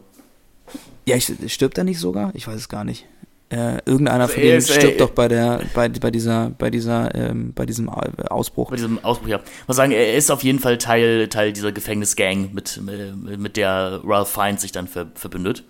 ich, 1.16 1.34
stirbt 1.48 1.80
er 1.80 1.84
nicht 1.84 2.00
sogar? 2.00 2.32
Ich 2.36 2.48
weiß 2.48 2.56
es 2.56 2.70
gar 2.70 2.84
nicht. 2.84 3.08
Äh, 3.52 3.80
irgendeiner 3.86 4.26
Also 4.26 4.34
von 4.36 4.44
denen 4.44 4.58
ist, 4.60 4.70
äh, 4.70 4.74
stirbt 4.76 4.96
äh, 4.96 4.98
doch 5.00 5.10
bei 5.10 5.28
der, 5.28 5.62
bei, 5.74 5.90
bei 5.90 6.12
dieser, 6.12 6.52
bei 6.52 6.70
dieser, 6.70 7.16
ähm, 7.16 7.52
bei 7.56 7.66
diesem 7.66 7.90
Au- 7.90 8.02
Ausbruch. 8.30 8.70
Bei 8.70 8.76
diesem 8.76 9.04
Ausbruch, 9.04 9.28
ja. 9.28 9.38
Ich 9.38 9.68
muss 9.68 9.78
sagen, 9.78 9.92
er 9.92 10.14
ist 10.16 10.30
auf 10.30 10.44
jeden 10.44 10.60
Fall 10.60 10.78
Teil, 10.78 11.28
Teil 11.30 11.52
dieser 11.52 11.72
Gefängnisgang, 11.72 12.52
mit, 12.54 12.80
mit, 12.84 13.40
mit 13.40 13.58
der 13.58 14.02
Ralph 14.04 14.30
Fiennes 14.30 14.62
sich 14.62 14.72
dann 14.72 14.88
ver, 14.88 15.08
verbündet. 15.16 15.64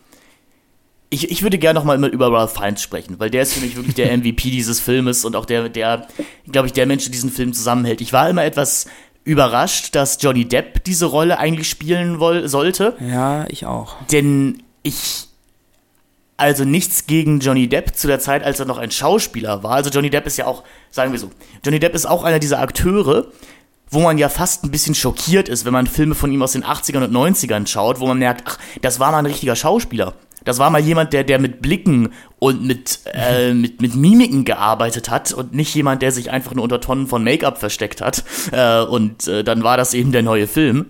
Ich, 1.09 1.31
ich 1.31 1.41
würde 1.41 1.57
gerne 1.57 1.79
nochmal 1.79 2.03
über 2.05 2.31
Ralph 2.31 2.53
Fiennes 2.53 2.83
sprechen, 2.83 3.15
weil 3.17 3.29
der 3.29 3.43
ist 3.43 3.53
für 3.53 3.61
mich 3.61 3.75
wirklich 3.77 3.95
der 3.95 4.11
MVP 4.17 4.51
dieses 4.51 4.81
Filmes 4.81 5.23
und 5.23 5.35
auch 5.37 5.45
der, 5.45 5.69
der 5.69 6.05
glaube 6.51 6.67
ich, 6.67 6.73
der 6.73 6.85
Mensch, 6.85 7.05
der 7.05 7.11
diesen 7.13 7.31
Film 7.31 7.53
zusammenhält. 7.53 8.01
Ich 8.01 8.11
war 8.11 8.29
immer 8.29 8.43
etwas 8.43 8.87
überrascht, 9.23 9.95
dass 9.95 10.17
Johnny 10.21 10.43
Depp 10.45 10.83
diese 10.83 11.05
Rolle 11.05 11.39
eigentlich 11.39 11.69
spielen 11.69 12.19
woll 12.19 12.49
sollte. 12.49 12.95
Ja, 12.99 13.45
ich 13.47 13.65
auch. 13.65 13.95
Denn 14.11 14.63
ich. 14.83 15.28
Also 16.39 16.63
nichts 16.63 17.05
gegen 17.05 17.39
Johnny 17.41 17.67
Depp 17.67 17.95
zu 17.95 18.07
der 18.07 18.19
Zeit, 18.19 18.43
als 18.43 18.59
er 18.59 18.65
noch 18.65 18.77
ein 18.77 18.91
Schauspieler 18.91 19.61
war. 19.61 19.71
Also 19.71 19.89
Johnny 19.89 20.09
Depp 20.09 20.25
ist 20.25 20.37
ja 20.37 20.45
auch, 20.45 20.63
sagen 20.89 21.11
wir 21.11 21.19
so, 21.19 21.29
Johnny 21.65 21.79
Depp 21.79 21.93
ist 21.93 22.05
auch 22.05 22.23
einer 22.23 22.39
dieser 22.39 22.61
Akteure, 22.61 23.27
wo 23.91 23.99
man 23.99 24.17
ja 24.17 24.29
fast 24.29 24.63
ein 24.63 24.71
bisschen 24.71 24.95
schockiert 24.95 25.49
ist, 25.49 25.65
wenn 25.65 25.73
man 25.73 25.85
Filme 25.85 26.15
von 26.15 26.31
ihm 26.31 26.41
aus 26.41 26.53
den 26.53 26.63
80ern 26.63 27.03
und 27.03 27.11
90ern 27.11 27.67
schaut, 27.67 27.99
wo 27.99 28.07
man 28.07 28.19
merkt, 28.19 28.43
ach, 28.45 28.57
das 28.81 28.99
war 29.01 29.11
mal 29.11 29.19
ein 29.19 29.25
richtiger 29.25 29.55
Schauspieler. 29.55 30.13
Das 30.45 30.59
war 30.59 30.69
mal 30.69 30.79
jemand, 30.79 31.11
der, 31.11 31.25
der 31.25 31.39
mit 31.39 31.61
Blicken 31.61 32.13
und 32.39 32.63
mit, 32.63 33.01
äh, 33.13 33.53
mit, 33.53 33.81
mit 33.81 33.95
Mimiken 33.95 34.45
gearbeitet 34.45 35.09
hat 35.09 35.33
und 35.33 35.53
nicht 35.53 35.75
jemand, 35.75 36.01
der 36.01 36.13
sich 36.13 36.31
einfach 36.31 36.53
nur 36.53 36.63
unter 36.63 36.79
Tonnen 36.79 37.07
von 37.07 37.23
Make-up 37.23 37.57
versteckt 37.57 37.99
hat. 37.99 38.23
Äh, 38.51 38.81
und 38.81 39.27
äh, 39.27 39.43
dann 39.43 39.63
war 39.63 39.75
das 39.75 39.93
eben 39.93 40.11
der 40.13 40.23
neue 40.23 40.47
Film. 40.47 40.85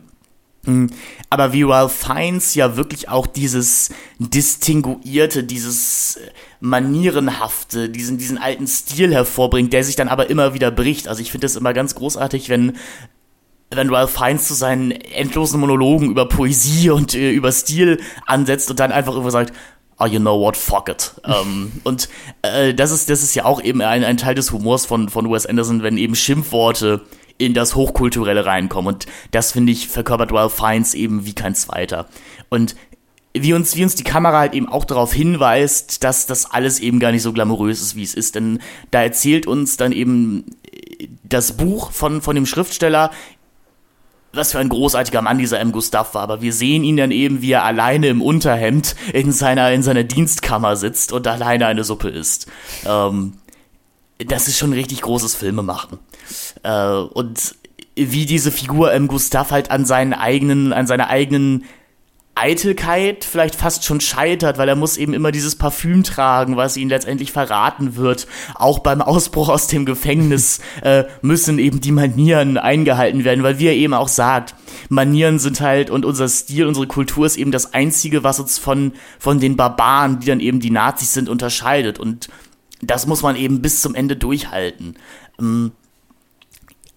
Mm, 0.63 0.87
Aber 1.29 1.53
wie 1.53 1.63
Ralph 1.63 1.93
Fiennes 1.93 2.55
ja 2.55 2.75
wirklich 2.75 3.09
auch 3.09 3.27
dieses 3.27 3.89
distinguierte, 4.19 5.43
dieses 5.43 6.17
äh, 6.17 6.31
manierenhafte, 6.59 7.89
diesen, 7.89 8.17
diesen 8.17 8.37
alten 8.37 8.67
Stil 8.67 9.13
hervorbringt, 9.13 9.71
der 9.71 9.83
sich 9.83 9.95
dann 9.95 10.09
aber 10.09 10.29
immer 10.29 10.53
wieder 10.53 10.71
bricht. 10.71 11.07
Also 11.07 11.21
ich 11.21 11.31
finde 11.31 11.47
es 11.47 11.55
immer 11.55 11.73
ganz 11.73 11.95
großartig, 11.95 12.49
wenn 12.49 12.77
wenn 13.71 13.93
Ralph 13.93 14.11
Fiennes 14.11 14.47
zu 14.47 14.55
seinen 14.55 14.91
endlosen 14.91 15.59
Monologen 15.59 16.09
über 16.09 16.27
Poesie 16.27 16.89
und 16.89 17.13
äh, 17.13 17.31
über 17.31 17.51
Stil 17.51 18.01
ansetzt 18.25 18.69
und 18.71 18.79
dann 18.79 18.91
einfach 18.91 19.15
immer 19.15 19.29
sagt, 19.29 19.53
oh, 19.99 20.05
you 20.05 20.19
know 20.19 20.39
what, 20.39 20.57
fuck 20.57 20.89
it. 20.89 21.13
ähm, 21.25 21.71
und 21.83 22.09
äh, 22.41 22.73
das, 22.73 22.91
ist, 22.91 23.09
das 23.09 23.21
ist 23.21 23.35
ja 23.35 23.45
auch 23.45 23.61
eben 23.61 23.81
ein, 23.81 24.03
ein 24.03 24.17
Teil 24.17 24.35
des 24.35 24.51
Humors 24.51 24.85
von, 24.85 25.09
von 25.09 25.29
Wes 25.31 25.45
Anderson, 25.45 25.83
wenn 25.83 25.97
eben 25.97 26.15
Schimpfworte 26.15 27.01
in 27.39 27.55
das 27.55 27.73
Hochkulturelle 27.73 28.45
reinkommen. 28.45 28.93
Und 28.93 29.07
das, 29.31 29.51
finde 29.51 29.71
ich, 29.71 29.87
verkörpert 29.87 30.31
Ralph 30.31 30.53
Fiennes 30.53 30.93
eben 30.93 31.25
wie 31.25 31.33
kein 31.33 31.55
zweiter. 31.55 32.07
Und 32.49 32.75
wie 33.33 33.53
uns, 33.53 33.75
wie 33.75 33.83
uns 33.83 33.95
die 33.95 34.03
Kamera 34.03 34.39
halt 34.39 34.53
eben 34.53 34.67
auch 34.67 34.85
darauf 34.85 35.13
hinweist, 35.13 36.03
dass 36.03 36.25
das 36.25 36.51
alles 36.51 36.79
eben 36.79 36.99
gar 36.99 37.11
nicht 37.11 37.21
so 37.21 37.33
glamourös 37.33 37.81
ist, 37.81 37.95
wie 37.95 38.03
es 38.03 38.13
ist. 38.13 38.35
Denn 38.35 38.59
da 38.91 39.01
erzählt 39.01 39.47
uns 39.47 39.77
dann 39.77 39.91
eben 39.91 40.45
äh, 40.71 41.07
das 41.23 41.53
Buch 41.53 41.91
von, 41.91 42.21
von 42.21 42.35
dem 42.35 42.45
Schriftsteller, 42.45 43.11
was 44.33 44.51
für 44.51 44.59
ein 44.59 44.69
großartiger 44.69 45.21
Mann 45.21 45.37
dieser 45.37 45.59
M. 45.59 45.71
Gustav 45.71 46.13
war, 46.13 46.21
aber 46.21 46.41
wir 46.41 46.53
sehen 46.53 46.83
ihn 46.83 46.97
dann 46.97 47.09
eben, 47.09 47.41
wie 47.41 47.51
er 47.51 47.63
alleine 47.63 48.07
im 48.07 48.21
Unterhemd 48.21 48.95
in 49.11 49.31
seiner, 49.31 49.71
in 49.71 49.81
seiner 49.81 50.03
Dienstkammer 50.03 50.75
sitzt 50.75 51.13
und 51.13 51.25
alleine 51.25 51.65
eine 51.65 51.83
Suppe 51.83 52.09
isst. 52.09 52.47
Ähm, 52.85 53.33
das 54.19 54.47
ist 54.47 54.57
schon 54.57 54.73
richtig 54.73 55.01
großes 55.01 55.35
Filmemachen. 55.35 55.97
Äh, 56.63 56.91
und 56.91 57.55
wie 57.95 58.25
diese 58.25 58.51
Figur 58.51 58.93
M. 58.93 59.07
Gustav 59.07 59.51
halt 59.51 59.71
an 59.71 59.85
seinen 59.85 60.13
eigenen, 60.13 60.73
an 60.73 60.87
seiner 60.87 61.09
eigenen 61.09 61.65
Eitelkeit 62.39 63.25
vielleicht 63.25 63.55
fast 63.55 63.83
schon 63.83 63.99
scheitert, 63.99 64.57
weil 64.57 64.69
er 64.69 64.77
muss 64.77 64.95
eben 64.95 65.13
immer 65.13 65.31
dieses 65.31 65.57
Parfüm 65.57 66.03
tragen, 66.03 66.55
was 66.55 66.77
ihn 66.77 66.87
letztendlich 66.87 67.33
verraten 67.33 67.97
wird. 67.97 68.27
Auch 68.55 68.79
beim 68.79 69.01
Ausbruch 69.01 69.49
aus 69.49 69.67
dem 69.67 69.85
Gefängnis 69.85 70.61
äh, 70.81 71.03
müssen 71.21 71.59
eben 71.59 71.81
die 71.81 71.91
Manieren 71.91 72.57
eingehalten 72.57 73.25
werden, 73.25 73.43
weil 73.43 73.59
wie 73.59 73.67
er 73.67 73.75
eben 73.75 73.93
auch 73.93 74.07
sagt, 74.07 74.55
Manieren 74.87 75.37
sind 75.39 75.59
halt 75.59 75.89
und 75.89 76.05
unser 76.05 76.29
Stil, 76.29 76.65
unsere 76.65 76.87
Kultur 76.87 77.25
ist 77.25 77.35
eben 77.35 77.51
das 77.51 77.73
Einzige, 77.73 78.23
was 78.23 78.39
uns 78.39 78.57
von, 78.57 78.93
von 79.19 79.39
den 79.39 79.57
Barbaren, 79.57 80.19
die 80.21 80.27
dann 80.27 80.39
eben 80.39 80.61
die 80.61 80.71
Nazis 80.71 81.13
sind, 81.13 81.27
unterscheidet. 81.27 81.99
Und 81.99 82.29
das 82.81 83.05
muss 83.05 83.21
man 83.21 83.35
eben 83.35 83.61
bis 83.61 83.81
zum 83.81 83.95
Ende 83.95 84.15
durchhalten. 84.15 84.95
Ähm, 85.39 85.73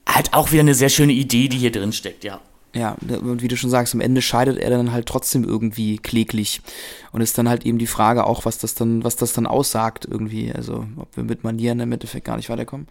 halt 0.08 0.34
auch 0.34 0.52
wieder 0.52 0.60
eine 0.60 0.74
sehr 0.74 0.88
schöne 0.88 1.12
Idee, 1.12 1.48
die 1.48 1.58
hier 1.58 1.72
drin 1.72 1.92
steckt, 1.92 2.24
ja. 2.24 2.40
Ja, 2.74 2.96
und 3.02 3.42
wie 3.42 3.48
du 3.48 3.56
schon 3.56 3.68
sagst, 3.68 3.92
am 3.92 4.00
Ende 4.00 4.22
scheidet 4.22 4.56
er 4.56 4.70
dann 4.70 4.92
halt 4.92 5.06
trotzdem 5.06 5.44
irgendwie 5.44 5.98
kläglich. 5.98 6.62
Und 7.12 7.20
ist 7.20 7.36
dann 7.36 7.48
halt 7.48 7.66
eben 7.66 7.76
die 7.76 7.86
Frage 7.86 8.24
auch, 8.24 8.46
was 8.46 8.56
das 8.56 8.74
dann, 8.74 9.04
was 9.04 9.16
das 9.16 9.34
dann 9.34 9.46
aussagt 9.46 10.06
irgendwie. 10.10 10.52
Also, 10.52 10.86
ob 10.96 11.14
wir 11.14 11.22
mit 11.22 11.44
Manieren 11.44 11.80
im 11.80 11.92
Endeffekt 11.92 12.24
gar 12.24 12.36
nicht 12.36 12.48
weiterkommen. 12.48 12.88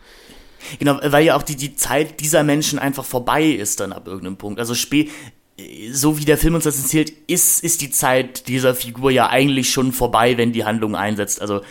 Genau, 0.78 0.99
weil 1.03 1.26
ja 1.26 1.36
auch 1.36 1.41
die, 1.41 1.55
die 1.55 1.76
Zeit 1.76 2.20
dieser 2.20 2.43
Menschen 2.43 2.78
einfach 2.78 3.05
vorbei 3.05 3.43
ist 3.43 3.80
dann 3.80 3.93
ab 3.93 4.05
irgendeinem 4.05 4.38
Punkt. 4.38 4.59
Also 4.59 4.76
spät, 4.76 5.09
so 5.91 6.20
wie 6.20 6.26
der 6.26 6.38
Film 6.38 6.55
uns 6.55 6.66
das 6.66 6.78
erzählt, 6.78 7.12
ist, 7.28 7.64
ist 7.64 7.82
die 7.82 7.89
Zeit 7.89 8.47
dieser 8.47 8.76
Figur 8.76 9.09
ja 9.09 9.30
eigentlich 9.30 9.72
schon 9.72 9.91
vorbei, 9.91 10.38
wenn 10.38 10.53
die 10.53 10.66
Handlung 10.66 10.95
einsetzt. 10.95 11.41
Also 11.41 11.62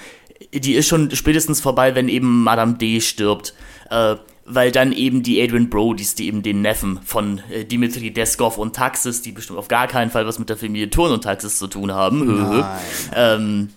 die 0.53 0.74
ist 0.74 0.88
schon 0.88 1.14
spätestens 1.14 1.61
vorbei, 1.61 1.95
wenn 1.95 2.09
eben 2.09 2.43
Madame 2.43 2.74
D 2.74 3.01
stirbt. 3.01 3.55
Äh, 3.91 4.16
weil 4.55 4.73
dann 4.73 4.93
eben 4.93 5.23
die 5.23 5.41
Adrian 5.43 5.71
Brodys, 5.71 6.15
die 6.15 6.27
eben 6.27 6.43
den 6.43 6.63
Neffen 6.63 7.01
von 7.05 7.41
äh, 7.51 7.65
Dimitri 7.65 8.11
Deskov 8.13 8.59
und 8.59 8.75
Taxis, 8.75 9.23
die 9.23 9.33
bestimmt 9.33 9.59
auf 9.59 9.69
gar 9.69 9.87
keinen 9.87 10.11
Fall 10.11 10.27
was 10.27 10.39
mit 10.39 10.49
der 10.49 10.57
Familie 10.57 10.91
Turn 10.91 11.13
und 11.13 11.23
Taxis 11.25 11.59
zu 11.59 11.67
tun 11.67 11.93
haben, 11.93 12.65
ähm, 13.15 13.71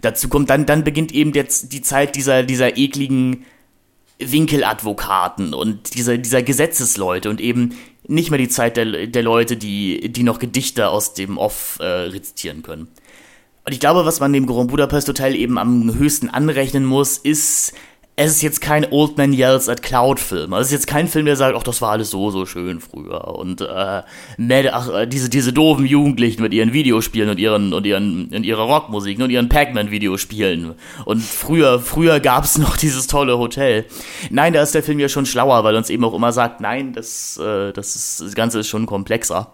dazu 0.00 0.28
kommt, 0.28 0.50
dann, 0.50 0.66
dann 0.66 0.84
beginnt 0.84 1.12
eben 1.12 1.32
jetzt 1.32 1.72
die 1.72 1.82
Zeit 1.82 2.16
dieser, 2.16 2.42
dieser 2.42 2.76
ekligen 2.76 3.44
Winkeladvokaten 4.18 5.54
und 5.54 5.94
dieser, 5.94 6.18
dieser 6.18 6.42
Gesetzesleute 6.42 7.28
und 7.28 7.40
eben 7.40 7.74
nicht 8.06 8.30
mehr 8.30 8.38
die 8.38 8.48
Zeit 8.48 8.76
der, 8.76 9.06
der 9.06 9.22
Leute, 9.22 9.56
die, 9.56 10.12
die 10.12 10.22
noch 10.22 10.38
Gedichte 10.38 10.88
aus 10.88 11.14
dem 11.14 11.38
Off 11.38 11.78
äh, 11.80 11.84
rezitieren 11.84 12.62
können. 12.62 12.88
Und 13.64 13.72
ich 13.72 13.80
glaube, 13.80 14.04
was 14.04 14.18
man 14.18 14.32
dem 14.32 14.46
Grand 14.46 14.70
Budapest 14.70 15.08
Hotel 15.08 15.36
eben 15.36 15.56
am 15.56 15.94
höchsten 15.94 16.28
anrechnen 16.28 16.84
muss, 16.84 17.16
ist, 17.16 17.74
es 18.24 18.32
ist 18.32 18.42
jetzt 18.42 18.60
kein 18.60 18.86
Old 18.90 19.16
Man 19.16 19.32
Yells 19.32 19.68
at 19.68 19.82
Cloud 19.82 20.20
Film. 20.20 20.52
Also 20.52 20.62
es 20.62 20.66
ist 20.68 20.72
jetzt 20.72 20.86
kein 20.86 21.08
Film, 21.08 21.26
der 21.26 21.36
sagt, 21.36 21.56
ach, 21.56 21.62
das 21.62 21.82
war 21.82 21.90
alles 21.90 22.10
so, 22.10 22.30
so 22.30 22.46
schön 22.46 22.80
früher. 22.80 23.36
Und 23.36 23.60
äh, 23.60 24.02
Mad, 24.36 24.70
ach, 24.72 24.92
äh, 24.92 25.06
diese, 25.06 25.28
diese 25.28 25.52
doofen 25.52 25.86
Jugendlichen 25.86 26.42
mit 26.42 26.52
ihren 26.54 26.72
Videospielen 26.72 27.30
und 27.30 27.38
ihren 27.38 27.72
und 27.72 27.84
ihren 27.84 28.28
und 28.28 28.44
ihrer 28.44 28.62
Rockmusik 28.62 29.20
und 29.20 29.30
ihren 29.30 29.48
Pac-Man-Videospielen. 29.48 30.74
Und 31.04 31.22
früher, 31.22 31.80
früher 31.80 32.20
gab's 32.20 32.58
noch 32.58 32.76
dieses 32.82 33.06
tolle 33.06 33.38
Hotel. 33.38 33.86
Nein, 34.30 34.52
da 34.52 34.62
ist 34.62 34.74
der 34.74 34.82
Film 34.82 35.00
ja 35.00 35.08
schon 35.08 35.26
schlauer, 35.26 35.64
weil 35.64 35.74
uns 35.74 35.90
eben 35.90 36.04
auch 36.04 36.14
immer 36.14 36.32
sagt, 36.32 36.60
nein, 36.60 36.92
das, 36.92 37.38
äh, 37.38 37.72
das, 37.72 37.96
ist, 37.96 38.20
das 38.20 38.34
Ganze 38.34 38.60
ist 38.60 38.68
schon 38.68 38.86
komplexer. 38.86 39.52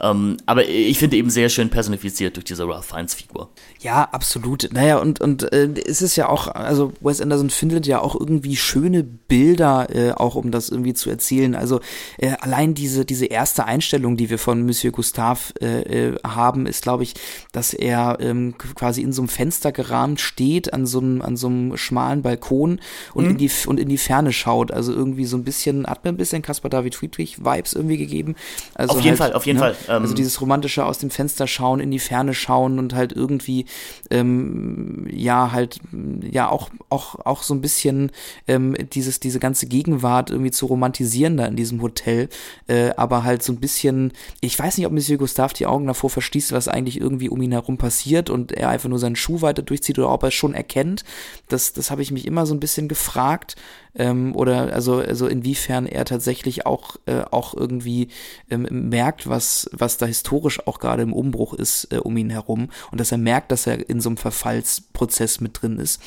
Ähm, 0.00 0.36
aber 0.46 0.66
ich 0.68 0.98
finde 0.98 1.16
eben 1.16 1.30
sehr 1.30 1.48
schön 1.48 1.70
personifiziert 1.70 2.36
durch 2.36 2.44
diese 2.44 2.66
Ralph 2.66 2.86
Fiennes 2.86 3.14
Figur. 3.14 3.50
Ja, 3.80 4.08
absolut. 4.12 4.68
Naja, 4.72 4.98
und, 4.98 5.20
und 5.20 5.52
äh, 5.52 5.68
es 5.86 6.02
ist 6.02 6.16
ja 6.16 6.28
auch, 6.28 6.48
also 6.48 6.92
Wes 7.00 7.20
Anderson 7.20 7.50
findet 7.50 7.86
ja 7.86 8.00
auch 8.00 8.18
irgendwie 8.18 8.56
schöne 8.56 9.02
Bilder, 9.04 9.88
äh, 9.94 10.12
auch 10.12 10.34
um 10.34 10.50
das 10.50 10.68
irgendwie 10.68 10.94
zu 10.94 11.10
erzählen. 11.10 11.54
Also 11.54 11.80
äh, 12.18 12.32
allein 12.40 12.74
diese, 12.74 13.04
diese 13.04 13.26
erste 13.26 13.64
Einstellung, 13.64 14.16
die 14.16 14.30
wir 14.30 14.38
von 14.38 14.64
Monsieur 14.64 14.92
Gustave 14.92 15.40
äh, 15.60 16.08
äh, 16.08 16.16
haben, 16.26 16.66
ist, 16.66 16.82
glaube 16.82 17.02
ich, 17.02 17.14
dass 17.52 17.74
er 17.74 18.18
ähm, 18.20 18.56
quasi 18.58 19.02
in 19.02 19.12
so 19.12 19.22
einem 19.22 19.28
Fenster 19.28 19.72
gerahmt 19.72 20.20
steht, 20.20 20.72
an 20.72 20.86
so 20.86 21.00
einem, 21.00 21.22
an 21.22 21.36
so 21.36 21.46
einem 21.48 21.76
schmalen 21.76 22.22
Balkon 22.22 22.80
und, 23.14 23.24
Mhm. 23.24 23.30
in 23.30 23.38
die, 23.38 23.50
und 23.66 23.80
in 23.80 23.88
die 23.88 23.98
Ferne 23.98 24.32
schaut. 24.32 24.70
Also 24.72 24.92
irgendwie 24.92 25.24
so 25.26 25.36
ein 25.36 25.44
bisschen, 25.44 25.86
hat 25.86 26.04
mir 26.04 26.10
ein 26.10 26.16
bisschen 26.16 26.42
Caspar 26.42 26.70
David 26.70 26.94
Friedrich-Vibes 26.94 27.74
irgendwie 27.74 27.96
gegeben. 27.98 28.34
Also 28.74 28.94
Auf 28.96 29.00
jeden 29.04 29.16
Fall, 29.16 29.32
auf 29.32 29.46
jeden 29.46 29.49
Fall. 29.58 29.76
Ähm, 29.88 30.02
also 30.02 30.14
dieses 30.14 30.40
romantische 30.40 30.84
aus 30.84 30.98
dem 30.98 31.10
Fenster 31.10 31.46
schauen, 31.46 31.80
in 31.80 31.90
die 31.90 31.98
Ferne 31.98 32.34
schauen 32.34 32.78
und 32.78 32.94
halt 32.94 33.12
irgendwie 33.12 33.66
ähm, 34.10 35.06
ja 35.10 35.52
halt 35.52 35.80
ja 36.22 36.48
auch 36.48 36.70
auch 36.88 37.14
auch 37.24 37.42
so 37.42 37.54
ein 37.54 37.60
bisschen 37.60 38.10
ähm, 38.46 38.76
dieses 38.92 39.20
diese 39.20 39.40
ganze 39.40 39.66
Gegenwart 39.66 40.30
irgendwie 40.30 40.50
zu 40.50 40.66
romantisieren 40.66 41.36
da 41.36 41.46
in 41.46 41.56
diesem 41.56 41.82
Hotel, 41.82 42.28
äh, 42.66 42.90
aber 42.96 43.24
halt 43.24 43.42
so 43.42 43.52
ein 43.52 43.60
bisschen 43.60 44.12
ich 44.40 44.58
weiß 44.58 44.76
nicht, 44.76 44.86
ob 44.86 44.92
Monsieur 44.92 45.18
Gustave 45.18 45.54
die 45.54 45.66
Augen 45.66 45.86
davor 45.86 46.10
verschließt, 46.10 46.52
was 46.52 46.68
eigentlich 46.68 47.00
irgendwie 47.00 47.28
um 47.28 47.40
ihn 47.42 47.52
herum 47.52 47.78
passiert 47.78 48.30
und 48.30 48.52
er 48.52 48.68
einfach 48.68 48.88
nur 48.88 48.98
seinen 48.98 49.16
Schuh 49.16 49.42
weiter 49.42 49.62
durchzieht 49.62 49.98
oder 49.98 50.10
ob 50.10 50.22
er 50.22 50.28
es 50.28 50.34
schon 50.34 50.54
erkennt. 50.54 51.04
Das 51.48 51.72
das 51.72 51.90
habe 51.90 52.02
ich 52.02 52.10
mich 52.10 52.26
immer 52.26 52.46
so 52.46 52.54
ein 52.54 52.60
bisschen 52.60 52.88
gefragt 52.88 53.56
ähm, 53.94 54.34
oder 54.36 54.72
also 54.72 54.96
also 54.96 55.26
inwiefern 55.26 55.86
er 55.86 56.04
tatsächlich 56.04 56.66
auch 56.66 56.96
äh, 57.06 57.22
auch 57.30 57.54
irgendwie 57.54 58.08
ähm, 58.50 58.66
merkt, 58.70 59.28
was 59.28 59.68
was 59.72 59.96
da 59.96 60.06
historisch 60.06 60.66
auch 60.66 60.78
gerade 60.78 61.02
im 61.02 61.12
Umbruch 61.12 61.54
ist 61.54 61.92
äh, 61.92 61.98
um 61.98 62.16
ihn 62.16 62.30
herum 62.30 62.68
und 62.90 63.00
dass 63.00 63.12
er 63.12 63.18
merkt, 63.18 63.52
dass 63.52 63.66
er 63.66 63.88
in 63.88 64.00
so 64.00 64.08
einem 64.08 64.16
Verfallsprozess 64.16 65.40
mit 65.40 65.62
drin 65.62 65.78
ist. 65.78 66.00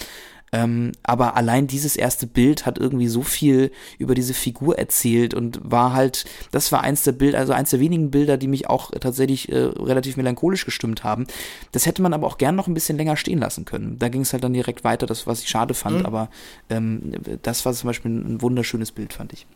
Ähm, 0.54 0.92
aber 1.02 1.36
allein 1.36 1.66
dieses 1.66 1.96
erste 1.96 2.28
Bild 2.28 2.68
hat 2.68 2.78
irgendwie 2.78 3.08
so 3.08 3.24
viel 3.24 3.72
über 3.98 4.14
diese 4.14 4.36
Figur 4.36 4.78
erzählt 4.78 5.34
und 5.34 5.60
war 5.64 5.94
halt, 5.94 6.26
das 6.52 6.72
war 6.72 6.82
eins 6.82 7.02
der 7.02 7.12
Bilder, 7.14 7.40
also 7.40 7.54
eins 7.54 7.72
der 7.72 7.80
wenigen 7.80 8.12
Bilder, 8.12 8.38
die 8.38 8.48
mich 8.48 8.70
auch 8.70 8.92
tatsächlich 8.92 9.52
äh, 9.52 9.58
relativ 9.58 10.16
melancholisch 10.16 10.64
gestimmt 10.64 11.04
haben. 11.04 11.26
Das 11.72 11.88
hätte 11.88 12.04
man 12.04 12.14
aber 12.14 12.28
auch 12.28 12.38
gern 12.38 12.56
noch 12.56 12.68
ein 12.68 12.76
bisschen 12.76 12.98
länger 12.98 13.18
stehen 13.18 13.40
lassen 13.40 13.66
können. 13.66 13.98
Da 13.98 14.10
ging 14.10 14.22
es 14.22 14.32
halt 14.32 14.44
dann 14.44 14.54
direkt 14.54 14.84
weiter, 14.84 15.08
das, 15.08 15.26
was 15.26 15.42
ich 15.42 15.50
schade 15.50 15.74
fand, 15.74 16.00
mhm. 16.00 16.06
aber 16.06 16.30
ähm, 16.70 17.14
das 17.42 17.66
war 17.66 17.74
zum 17.74 17.88
Beispiel 17.88 18.12
ein 18.12 18.42
wunderschönes 18.44 18.92
Bild, 18.92 19.14
fand 19.14 19.34
ich. 19.34 19.48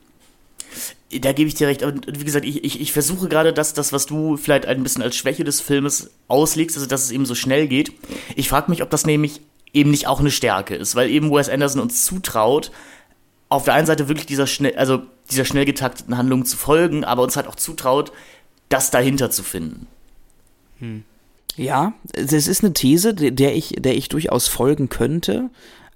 Da 1.22 1.32
gebe 1.32 1.48
ich 1.48 1.54
dir 1.54 1.68
recht. 1.68 1.84
Und 1.84 2.20
wie 2.20 2.26
gesagt, 2.26 2.44
ich, 2.44 2.64
ich, 2.64 2.82
ich 2.82 2.92
versuche 2.92 3.30
gerade 3.30 3.54
das, 3.54 3.76
das, 3.76 3.94
was 3.94 4.08
du 4.08 4.36
vielleicht 4.36 4.66
ein 4.66 4.82
bisschen 4.82 5.04
als 5.04 5.16
Schwäche 5.16 5.44
des 5.44 5.62
Filmes 5.62 6.10
auslegst, 6.28 6.76
also 6.76 6.88
dass 6.88 7.04
es 7.04 7.12
eben 7.12 7.28
so 7.28 7.36
schnell 7.36 7.68
geht. 7.68 7.94
Ich 8.36 8.50
frage 8.50 8.72
mich, 8.72 8.82
ob 8.82 8.90
das 8.90 9.06
nämlich 9.06 9.42
eben 9.74 9.92
nicht 9.92 10.08
auch 10.08 10.20
eine 10.20 10.32
Stärke 10.32 10.76
ist, 10.76 10.96
weil 10.96 11.10
eben 11.10 11.32
Wes 11.32 11.50
Anderson 11.50 11.82
uns 11.82 12.06
zutraut, 12.06 12.72
auf 13.50 13.64
der 13.64 13.74
einen 13.74 13.88
Seite 13.88 14.08
wirklich 14.08 14.26
dieser 14.26 14.48
schnell, 14.48 14.76
also 14.76 15.04
dieser 15.32 15.46
schnell 15.46 15.66
getakteten 15.66 16.18
Handlung 16.18 16.46
zu 16.46 16.58
folgen, 16.58 17.04
aber 17.04 17.24
uns 17.24 17.36
halt 17.36 17.48
auch 17.48 17.56
zutraut, 17.56 18.12
das 18.70 18.92
dahinter 18.92 19.30
zu 19.32 19.44
finden. 19.44 19.88
Hm. 20.80 21.04
Ja, 21.56 21.94
es 22.14 22.32
ist 22.34 22.64
eine 22.64 22.74
These, 22.74 23.14
der 23.16 23.56
ich, 23.56 23.76
der 23.80 23.98
ich 23.98 24.10
durchaus 24.10 24.48
folgen 24.48 24.90
könnte. 24.90 25.50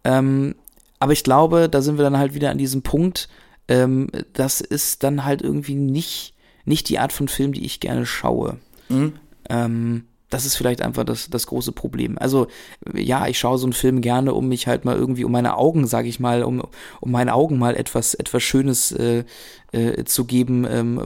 Ähm, 0.04 0.56
aber 1.00 1.14
ich 1.14 1.24
glaube, 1.24 1.70
da 1.70 1.82
sind 1.82 1.98
wir 1.98 2.04
dann 2.04 2.18
halt 2.18 2.34
wieder 2.34 2.50
an 2.50 2.58
diesem 2.58 2.82
Punkt, 2.82 3.30
ähm, 3.68 4.08
das 4.34 4.62
ist 4.62 5.04
dann 5.04 5.24
halt 5.24 5.42
irgendwie 5.42 5.76
nicht, 5.76 6.34
nicht 6.66 6.90
die 6.90 7.00
Art 7.00 7.14
von 7.14 7.28
Film, 7.28 7.54
die 7.54 7.66
ich 7.66 7.80
gerne 7.80 8.06
schaue. 8.06 8.58
Mhm. 8.90 9.14
Ähm, 9.50 10.06
das 10.32 10.46
ist 10.46 10.56
vielleicht 10.56 10.82
einfach 10.82 11.04
das, 11.04 11.30
das 11.30 11.46
große 11.46 11.72
Problem. 11.74 12.18
Also 12.18 12.48
ja, 12.94 13.28
ich 13.28 13.38
schaue 13.38 13.60
so 13.60 13.68
einen 13.68 13.74
Film 13.74 14.02
gerne, 14.02 14.34
um 14.34 14.48
mich 14.48 14.66
halt 14.66 14.86
mal 14.86 14.96
irgendwie 14.96 15.26
um 15.26 15.32
meine 15.32 15.58
Augen, 15.58 15.86
sage 15.86 16.08
ich 16.08 16.20
mal, 16.20 16.44
um, 16.44 16.64
um 17.00 17.12
meinen 17.12 17.30
Augen 17.30 17.60
mal 17.60 17.76
etwas 17.76 18.16
etwas 18.16 18.42
Schönes 18.42 18.92
äh, 18.92 19.24
äh, 19.72 20.04
zu 20.06 20.26
geben, 20.26 20.66
ähm, 20.70 21.00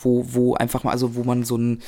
wo 0.00 0.26
wo 0.28 0.54
einfach 0.54 0.84
mal, 0.84 0.92
also 0.92 1.16
wo 1.16 1.24
man 1.24 1.44
so 1.44 1.56
ein 1.56 1.82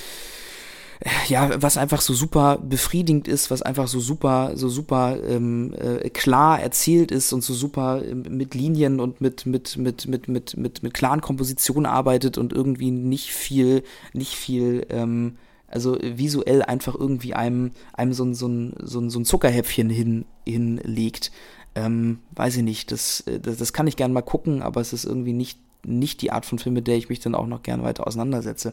ja, 1.29 1.51
was 1.61 1.77
einfach 1.77 2.01
so 2.01 2.15
super 2.15 2.59
befriedigend 2.59 3.29
ist, 3.29 3.51
was 3.51 3.63
einfach 3.63 3.89
so 3.89 4.01
super, 4.01 4.53
so 4.55 4.69
super 4.69 5.19
ähm, 5.27 5.75
äh, 5.75 6.09
klar 6.09 6.61
erzählt 6.61 7.11
ist 7.11 7.33
und 7.33 7.43
so 7.43 7.53
super 7.53 8.03
äh, 8.03 8.15
mit 8.15 8.55
Linien 8.55 9.01
und 9.01 9.21
mit, 9.21 9.45
mit, 9.45 9.77
mit, 9.77 10.07
mit, 10.07 10.29
mit, 10.29 10.57
mit, 10.57 10.83
mit 10.83 10.95
klaren 10.95 11.21
Kompositionen 11.21 11.87
arbeitet 11.87 12.39
und 12.39 12.53
irgendwie 12.53 12.91
nicht 12.91 13.33
viel, 13.33 13.83
nicht 14.13 14.35
viel, 14.35 14.87
ähm, 14.89 15.37
also 15.75 15.99
visuell 16.01 16.63
einfach 16.63 16.95
irgendwie 16.95 17.35
einem, 17.35 17.73
einem 17.93 18.13
so 18.13 18.25
ein, 18.25 18.35
so 18.35 18.49
so 18.81 19.09
so 19.09 19.19
ein 19.19 19.25
Zuckerhäppchen 19.25 19.91
hin, 19.91 20.25
hinlegt. 20.47 21.33
Ähm, 21.75 22.21
weiß 22.37 22.59
ich 22.59 22.63
nicht, 22.63 22.93
das, 22.93 23.23
äh, 23.23 23.41
das, 23.41 23.57
das 23.57 23.73
kann 23.73 23.89
ich 23.89 23.97
gerne 23.97 24.15
mal 24.15 24.23
gucken, 24.23 24.63
aber 24.63 24.81
es 24.81 24.93
ist 24.93 25.05
irgendwie 25.05 25.33
nicht, 25.33 25.59
nicht 25.85 26.23
die 26.23 26.31
Art 26.31 26.47
von 26.47 26.61
Film, 26.61 26.75
mit 26.75 26.87
der 26.87 26.97
ich 26.97 27.09
mich 27.09 27.19
dann 27.19 27.35
auch 27.35 27.49
noch 27.49 27.65
gern 27.65 27.83
weiter 27.83 28.07
auseinandersetze. 28.07 28.73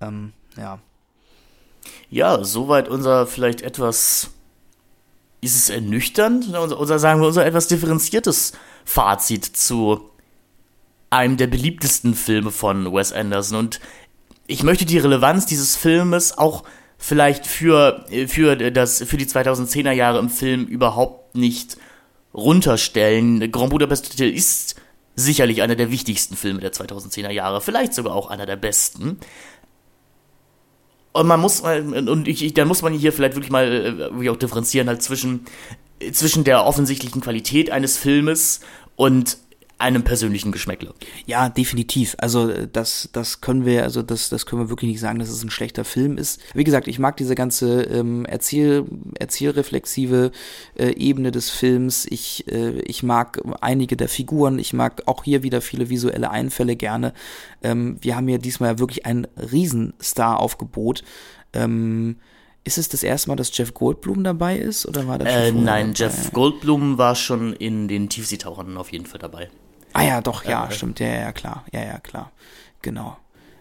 Ähm, 0.00 0.32
ja. 0.56 0.80
Ja, 2.10 2.42
soweit 2.42 2.88
unser 2.88 3.28
vielleicht 3.28 3.62
etwas, 3.62 4.30
ist 5.40 5.54
es 5.56 5.70
ernüchternd? 5.70 6.48
Oder, 6.48 6.80
oder 6.80 6.98
sagen 6.98 7.20
wir 7.20 7.28
unser 7.28 7.46
etwas 7.46 7.68
differenziertes 7.68 8.52
Fazit 8.84 9.44
zu 9.44 10.00
einem 11.10 11.36
der 11.36 11.46
beliebtesten 11.46 12.14
Filme 12.14 12.50
von 12.50 12.92
Wes 12.92 13.12
Anderson. 13.12 13.58
Und 13.58 13.80
ich 14.46 14.62
möchte 14.62 14.84
die 14.84 14.98
Relevanz 14.98 15.46
dieses 15.46 15.76
Filmes 15.76 16.36
auch 16.36 16.64
vielleicht 16.98 17.46
für, 17.46 18.04
für, 18.28 18.56
das, 18.56 19.02
für 19.02 19.16
die 19.16 19.26
2010er 19.26 19.92
Jahre 19.92 20.18
im 20.18 20.30
Film 20.30 20.66
überhaupt 20.66 21.34
nicht 21.34 21.76
runterstellen. 22.34 23.50
Grand 23.50 23.70
Budapest 23.70 24.12
Hotel 24.12 24.32
ist 24.32 24.76
sicherlich 25.14 25.62
einer 25.62 25.76
der 25.76 25.90
wichtigsten 25.90 26.36
Filme 26.36 26.60
der 26.60 26.72
2010er 26.72 27.30
Jahre, 27.30 27.60
vielleicht 27.60 27.94
sogar 27.94 28.14
auch 28.14 28.30
einer 28.30 28.46
der 28.46 28.56
besten. 28.56 29.18
Und 31.12 31.26
man 31.26 31.40
muss 31.40 31.62
mal, 31.62 31.82
und 32.08 32.26
ich, 32.26 32.54
dann 32.54 32.68
muss 32.68 32.82
man 32.82 32.94
hier 32.94 33.12
vielleicht 33.12 33.34
wirklich 33.34 33.50
mal 33.50 34.10
äh, 34.24 34.28
auch 34.30 34.36
differenzieren 34.36 34.88
halt 34.88 35.02
zwischen, 35.02 35.44
zwischen 36.12 36.44
der 36.44 36.64
offensichtlichen 36.64 37.20
Qualität 37.20 37.70
eines 37.70 37.98
Filmes 37.98 38.60
und 38.96 39.36
einem 39.82 40.04
persönlichen 40.04 40.52
Geschmäckle. 40.52 40.94
Ja, 41.26 41.48
definitiv. 41.48 42.14
Also 42.18 42.48
äh, 42.48 42.68
das, 42.72 43.10
das 43.12 43.40
können 43.40 43.66
wir, 43.66 43.82
also 43.82 44.02
das, 44.02 44.28
das 44.28 44.46
können 44.46 44.62
wir 44.62 44.70
wirklich 44.70 44.90
nicht 44.90 45.00
sagen, 45.00 45.18
dass 45.18 45.28
es 45.28 45.42
ein 45.42 45.50
schlechter 45.50 45.84
Film 45.84 46.16
ist. 46.16 46.40
Wie 46.54 46.64
gesagt, 46.64 46.88
ich 46.88 46.98
mag 46.98 47.16
diese 47.16 47.34
ganze 47.34 47.82
ähm, 47.82 48.24
Erzähl, 48.24 48.84
erzählreflexive 49.18 50.30
äh, 50.78 50.92
Ebene 50.94 51.32
des 51.32 51.50
Films. 51.50 52.06
Ich, 52.08 52.50
äh, 52.50 52.80
ich 52.82 53.02
mag 53.02 53.42
einige 53.60 53.96
der 53.96 54.08
Figuren. 54.08 54.58
Ich 54.58 54.72
mag 54.72 55.02
auch 55.06 55.24
hier 55.24 55.42
wieder 55.42 55.60
viele 55.60 55.90
visuelle 55.90 56.30
Einfälle 56.30 56.76
gerne. 56.76 57.12
Ähm, 57.62 57.98
wir 58.00 58.16
haben 58.16 58.28
hier 58.28 58.38
diesmal 58.38 58.78
wirklich 58.78 59.04
ein 59.04 59.26
Riesenstar-Aufgebot. 59.36 61.02
Ähm, 61.52 62.16
ist 62.64 62.78
es 62.78 62.88
das 62.88 63.02
erste 63.02 63.28
Mal, 63.28 63.36
dass 63.36 63.56
Jeff 63.56 63.74
Goldblum 63.74 64.22
dabei 64.22 64.56
ist 64.56 64.86
oder 64.86 65.08
war 65.08 65.18
das 65.18 65.28
äh, 65.28 65.50
Nein, 65.50 65.94
dabei? 65.94 66.14
Jeff 66.14 66.32
Goldblum 66.32 66.96
war 66.96 67.16
schon 67.16 67.52
in 67.54 67.88
den 67.88 68.08
Tiefseetauchern 68.08 68.76
auf 68.76 68.92
jeden 68.92 69.06
Fall 69.06 69.18
dabei. 69.18 69.50
Ah 69.92 70.04
ja, 70.04 70.20
doch, 70.20 70.44
ja, 70.44 70.66
äh, 70.66 70.72
stimmt. 70.72 71.00
Ja, 71.00 71.06
ja, 71.06 71.32
klar. 71.32 71.64
Ja, 71.72 71.84
ja, 71.84 71.98
klar. 71.98 72.32
Genau. 72.80 73.16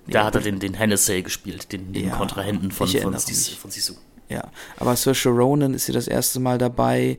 Da 0.07 0.19
ja, 0.19 0.25
hat 0.25 0.35
er 0.35 0.41
den, 0.41 0.59
den 0.59 0.73
Hennessy 0.73 1.21
gespielt, 1.21 1.71
den, 1.71 1.93
den 1.93 2.07
ja, 2.07 2.15
Kontrahenten 2.15 2.71
von, 2.71 2.87
von, 2.87 3.13
von 3.13 3.71
Sisu. 3.71 3.93
Ja, 4.29 4.43
aber 4.77 4.95
Saoirse 4.95 5.29
Ronan 5.29 5.73
ist 5.73 5.85
hier 5.85 5.93
das 5.93 6.07
erste 6.07 6.39
Mal 6.39 6.57
dabei. 6.57 7.17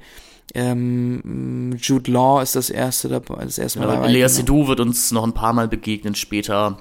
Ähm, 0.54 1.76
Jude 1.78 2.10
Law 2.10 2.42
ist 2.42 2.56
das 2.56 2.70
erste, 2.70 3.08
dabei, 3.08 3.44
das 3.44 3.58
erste 3.58 3.78
Mal 3.78 3.88
ja, 3.88 3.94
dabei. 3.94 4.08
Lea 4.08 4.20
genau. 4.20 4.28
Seydoux 4.28 4.68
wird 4.68 4.80
uns 4.80 5.12
noch 5.12 5.24
ein 5.24 5.32
paar 5.32 5.52
Mal 5.52 5.68
begegnen 5.68 6.14
später. 6.14 6.78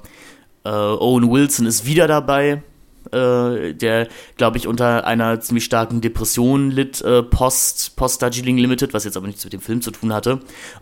Äh, 0.64 0.68
Owen 0.70 1.30
Wilson 1.30 1.66
ist 1.66 1.86
wieder 1.86 2.08
dabei 2.08 2.62
äh, 3.12 3.74
der, 3.74 4.08
glaube 4.36 4.58
ich, 4.58 4.66
unter 4.66 5.06
einer 5.06 5.40
ziemlich 5.40 5.64
starken 5.64 6.00
Depression 6.00 6.70
litt, 6.70 7.00
äh, 7.02 7.22
post, 7.22 7.96
post 7.96 8.22
Darjeeling 8.22 8.58
Limited, 8.58 8.94
was 8.94 9.04
jetzt 9.04 9.16
aber 9.16 9.26
nichts 9.26 9.44
mit 9.44 9.52
dem 9.52 9.60
Film 9.60 9.82
zu 9.82 9.90
tun 9.90 10.12
hatte. 10.12 10.40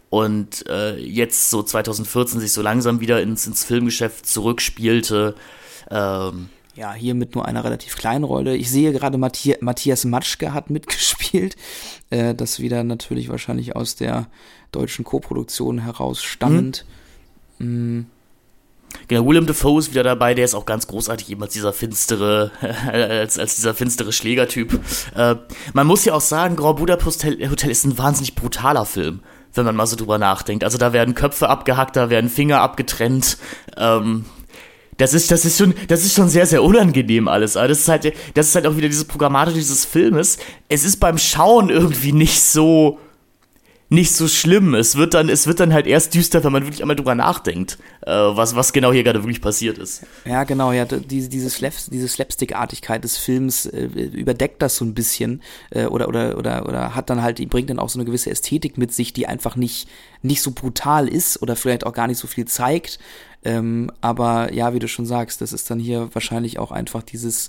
Und 0.09 0.67
äh, 0.69 0.97
jetzt 0.97 1.51
so 1.51 1.63
2014 1.63 2.41
sich 2.41 2.53
so 2.53 2.63
langsam 2.63 3.01
wieder 3.01 3.21
ins, 3.23 3.47
ins 3.47 3.65
Filmgeschäft 3.65 4.27
zurückspielte. 4.27 5.35
Ähm, 5.91 6.49
ja, 6.77 6.95
hier 6.95 7.15
mit 7.15 7.35
nur 7.35 7.47
einer 7.47 7.65
relativ 7.65 7.97
kleinen 7.97 8.25
Rolle. 8.25 8.57
Ich 8.57 8.71
sehe 8.71 8.93
gerade, 8.93 9.19
Matthias 9.19 10.05
Matschke 10.05 10.55
hat 10.55 10.71
mitgespielt. 10.71 11.57
Äh, 12.11 12.35
das 12.35 12.61
wieder 12.61 12.85
natürlich 12.85 13.29
wahrscheinlich 13.29 13.77
aus 13.77 13.97
der 13.97 14.29
deutschen 14.73 15.05
Koproduktion 15.05 15.79
heraus 15.79 16.23
stammend. 16.23 16.85
Mhm. 17.59 17.99
Mm. 17.99 18.07
Genau, 19.09 19.27
Willem 19.27 19.47
Dafoe 19.47 19.79
ist 19.79 19.91
wieder 19.91 20.03
dabei, 20.03 20.35
der 20.35 20.45
ist 20.45 20.55
auch 20.55 20.67
ganz 20.67 20.87
großartig, 20.87 21.31
eben 21.31 21.43
als 21.43 21.53
dieser 21.53 21.73
finstere, 21.73 22.51
als, 22.93 23.39
als 23.39 23.57
dieser 23.57 23.75
finstere 23.75 24.13
Schlägertyp. 24.13 24.81
Äh, 25.15 25.37
man 25.73 25.87
muss 25.87 26.05
ja 26.05 26.15
auch 26.15 26.21
sagen, 26.21 26.57
Grand 26.57 26.77
Budapest 26.77 27.25
Hotel 27.25 27.71
ist 27.71 27.85
ein 27.85 27.99
wahnsinnig 27.99 28.35
brutaler 28.35 28.85
Film, 28.85 29.21
wenn 29.55 29.65
man 29.65 29.77
mal 29.77 29.87
so 29.87 29.97
drüber 29.97 30.19
nachdenkt. 30.19 30.65
Also 30.65 30.79
da 30.79 30.93
werden 30.93 31.15
Köpfe 31.15 31.49
abgehackt, 31.49 31.97
da 31.97 32.11
werden 32.11 32.31
Finger 32.31 32.61
abgetrennt. 32.61 33.39
Ähm, 33.77 34.25
das 35.01 35.15
ist, 35.15 35.31
das 35.31 35.47
ist 35.47 35.57
schon, 35.57 35.75
das 35.89 36.05
ist 36.05 36.15
schon 36.15 36.29
sehr, 36.29 36.45
sehr 36.45 36.63
unangenehm 36.63 37.27
alles. 37.27 37.57
Aber 37.57 37.69
das 37.69 37.79
ist 37.79 37.89
halt, 37.89 38.13
das 38.35 38.49
ist 38.49 38.55
halt 38.55 38.67
auch 38.67 38.77
wieder 38.77 38.89
dieses 38.89 39.07
Programmatische 39.07 39.57
dieses 39.57 39.87
Filmes. 39.87 40.37
Es 40.69 40.85
ist 40.85 40.99
beim 40.99 41.17
Schauen 41.17 41.71
irgendwie 41.71 42.13
nicht 42.13 42.43
so, 42.43 42.99
nicht 43.91 44.13
so 44.13 44.29
schlimm. 44.29 44.75
Es 44.75 44.95
wird 44.95 45.15
dann, 45.15 45.29
es 45.29 45.49
wird 45.49 45.59
dann 45.59 45.73
halt 45.73 45.87
erst 45.87 46.15
düster, 46.15 46.43
wenn 46.45 46.53
man 46.53 46.63
wirklich 46.63 46.81
einmal 46.81 46.95
drüber 46.95 47.17
nachdenkt, 47.17 47.77
äh, 48.03 48.11
was, 48.13 48.55
was 48.55 48.73
genau 48.73 48.93
hier 48.93 49.03
gerade 49.03 49.23
wirklich 49.23 49.43
passiert 49.43 49.79
ist. 49.79 50.07
Ja, 50.25 50.45
genau, 50.45 50.71
ja, 50.71 50.85
diese, 50.85 51.29
diese, 51.29 51.51
Slap, 51.51 51.75
diese 51.91 52.07
Slapstick-Artigkeit 52.07 53.03
des 53.03 53.19
Films 53.19 53.67
äh, 53.67 53.87
überdeckt 53.87 54.63
das 54.63 54.77
so 54.77 54.85
ein 54.85 54.95
bisschen 54.95 55.43
äh, 55.71 55.87
oder, 55.87 56.09
oder, 56.09 56.39
oder, 56.39 56.67
oder 56.69 56.95
hat 56.95 57.11
dann 57.11 57.21
halt, 57.21 57.47
bringt 57.51 57.69
dann 57.69 57.81
auch 57.81 57.89
so 57.89 57.99
eine 57.99 58.07
gewisse 58.07 58.31
Ästhetik 58.31 58.79
mit 58.79 58.95
sich, 58.95 59.13
die 59.13 59.27
einfach 59.27 59.57
nicht, 59.57 59.89
nicht 60.23 60.41
so 60.41 60.53
brutal 60.53 61.09
ist 61.09 61.43
oder 61.43 61.57
vielleicht 61.57 61.85
auch 61.85 61.93
gar 61.93 62.07
nicht 62.07 62.19
so 62.19 62.29
viel 62.29 62.45
zeigt. 62.45 63.01
Ähm, 63.45 63.91
aber 64.01 64.53
ja, 64.53 64.73
wie 64.73 64.79
du 64.79 64.87
schon 64.87 65.07
sagst, 65.07 65.41
das 65.41 65.53
ist 65.53 65.69
dann 65.69 65.81
hier 65.81 66.11
wahrscheinlich 66.13 66.61
auch 66.61 66.71
einfach 66.71 67.03
dieses, 67.03 67.49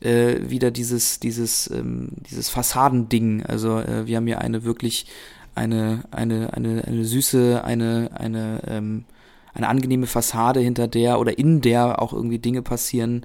äh, 0.00 0.36
wieder 0.48 0.70
dieses, 0.70 1.18
dieses, 1.18 1.68
ähm, 1.70 2.10
dieses 2.30 2.48
Fassadending. 2.48 3.44
Also 3.44 3.80
äh, 3.80 4.06
wir 4.06 4.18
haben 4.18 4.26
hier 4.26 4.40
eine 4.40 4.64
wirklich 4.64 5.06
eine, 5.54 6.04
eine, 6.10 6.52
eine, 6.52 6.84
eine 6.84 7.04
süße, 7.04 7.62
eine, 7.64 8.10
eine, 8.14 8.60
ähm, 8.66 9.04
eine 9.52 9.68
angenehme 9.68 10.06
Fassade, 10.06 10.60
hinter 10.60 10.88
der 10.88 11.20
oder 11.20 11.38
in 11.38 11.60
der 11.60 12.02
auch 12.02 12.12
irgendwie 12.12 12.38
Dinge 12.38 12.62
passieren, 12.62 13.24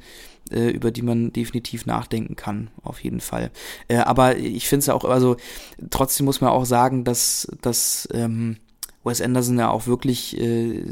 äh, 0.52 0.70
über 0.70 0.92
die 0.92 1.02
man 1.02 1.34
definitiv 1.34 1.86
nachdenken 1.86 2.36
kann, 2.36 2.70
auf 2.84 3.04
jeden 3.04 3.20
Fall. 3.20 3.52
Äh, 3.88 3.98
aber 3.98 4.38
ich 4.38 4.68
finde 4.68 4.80
es 4.82 4.86
ja 4.88 4.94
auch, 4.94 5.06
also 5.06 5.38
trotzdem 5.90 6.26
muss 6.26 6.42
man 6.42 6.52
auch 6.52 6.66
sagen, 6.66 7.04
dass, 7.04 7.52
dass 7.62 8.08
ähm, 8.14 8.58
Wes 9.04 9.22
Anderson 9.22 9.58
ja 9.58 9.70
auch 9.70 9.88
wirklich 9.88 10.40
äh, 10.40 10.84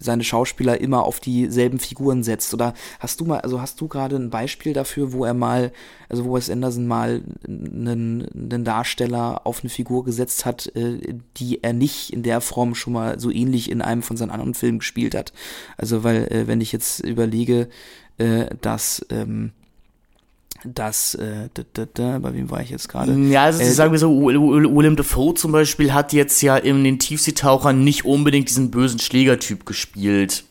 seine 0.00 0.24
Schauspieler 0.24 0.80
immer 0.80 1.04
auf 1.04 1.20
dieselben 1.20 1.78
Figuren 1.78 2.22
setzt. 2.22 2.54
Oder 2.54 2.74
hast 2.98 3.20
du 3.20 3.26
mal, 3.26 3.40
also 3.40 3.60
hast 3.60 3.80
du 3.80 3.88
gerade 3.88 4.16
ein 4.16 4.30
Beispiel 4.30 4.72
dafür, 4.72 5.12
wo 5.12 5.24
er 5.24 5.34
mal, 5.34 5.72
also 6.08 6.24
wo 6.24 6.34
Wes 6.34 6.48
Anderson 6.48 6.86
mal 6.86 7.22
einen, 7.46 8.26
einen 8.34 8.64
Darsteller 8.64 9.46
auf 9.46 9.60
eine 9.60 9.70
Figur 9.70 10.04
gesetzt 10.04 10.46
hat, 10.46 10.74
äh, 10.74 11.14
die 11.36 11.62
er 11.62 11.74
nicht 11.74 12.12
in 12.12 12.22
der 12.22 12.40
Form 12.40 12.74
schon 12.74 12.94
mal 12.94 13.20
so 13.20 13.30
ähnlich 13.30 13.70
in 13.70 13.82
einem 13.82 14.02
von 14.02 14.16
seinen 14.16 14.30
anderen 14.30 14.54
Filmen 14.54 14.78
gespielt 14.78 15.14
hat. 15.14 15.32
Also 15.76 16.04
weil, 16.04 16.26
äh, 16.32 16.46
wenn 16.46 16.60
ich 16.62 16.72
jetzt 16.72 17.00
überlege, 17.00 17.68
äh, 18.16 18.46
dass 18.60 19.04
ähm, 19.10 19.52
dass, 20.64 21.14
äh, 21.14 21.48
da, 21.54 21.62
da, 21.72 21.86
da, 21.92 22.18
bei 22.18 22.34
wem 22.34 22.50
war 22.50 22.60
ich 22.60 22.70
jetzt 22.70 22.88
gerade? 22.88 23.12
Ja, 23.12 23.44
also 23.44 23.62
äh, 23.62 23.70
sagen 23.70 23.92
wir 23.92 23.98
so, 23.98 24.10
Willem 24.10 24.96
Dafoe 24.96 25.34
zum 25.34 25.52
Beispiel 25.52 25.92
hat 25.92 26.12
jetzt 26.12 26.42
ja 26.42 26.56
in 26.56 26.84
den 26.84 26.98
Tiefseetauchern 26.98 27.82
nicht 27.82 28.04
unbedingt 28.04 28.48
diesen 28.48 28.70
bösen 28.70 28.98
Schlägertyp 28.98 29.64
gespielt. 29.64 30.44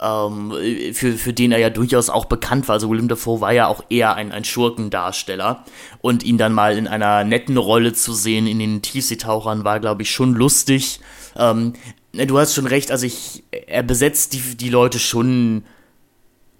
Ähm, 0.00 0.54
für, 0.94 1.12
für 1.12 1.32
den 1.34 1.52
er 1.52 1.58
ja 1.58 1.68
durchaus 1.68 2.08
auch 2.08 2.24
bekannt 2.24 2.68
war. 2.68 2.74
Also 2.74 2.90
Willem 2.90 3.08
Dafoe 3.08 3.40
war 3.42 3.52
ja 3.52 3.66
auch 3.66 3.84
eher 3.90 4.14
ein, 4.14 4.32
ein 4.32 4.44
Schurkendarsteller. 4.44 5.64
Und 6.00 6.22
ihn 6.22 6.38
dann 6.38 6.54
mal 6.54 6.78
in 6.78 6.88
einer 6.88 7.24
netten 7.24 7.58
Rolle 7.58 7.92
zu 7.92 8.14
sehen 8.14 8.46
in 8.46 8.58
den 8.58 8.80
Tiefseetauchern 8.80 9.64
war, 9.64 9.80
glaube 9.80 10.02
ich, 10.02 10.10
schon 10.10 10.34
lustig. 10.34 11.00
Ähm, 11.36 11.74
du 12.12 12.38
hast 12.38 12.54
schon 12.54 12.66
recht, 12.66 12.90
also 12.90 13.04
ich, 13.04 13.44
er 13.50 13.82
besetzt 13.82 14.32
die, 14.32 14.56
die 14.56 14.70
Leute 14.70 14.98
schon 14.98 15.64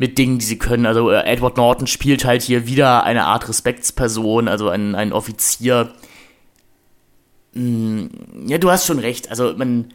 mit 0.00 0.16
Dingen, 0.16 0.38
die 0.38 0.46
sie 0.46 0.56
können. 0.56 0.86
Also 0.86 1.10
äh, 1.10 1.24
Edward 1.26 1.58
Norton 1.58 1.86
spielt 1.86 2.24
halt 2.24 2.40
hier 2.40 2.66
wieder 2.66 3.04
eine 3.04 3.26
Art 3.26 3.46
Respektsperson, 3.46 4.48
also 4.48 4.70
ein, 4.70 4.94
ein 4.94 5.12
Offizier. 5.12 5.92
Hm, 7.52 8.08
ja, 8.46 8.56
du 8.56 8.70
hast 8.70 8.86
schon 8.86 8.98
recht. 8.98 9.28
Also 9.28 9.52
man, 9.58 9.92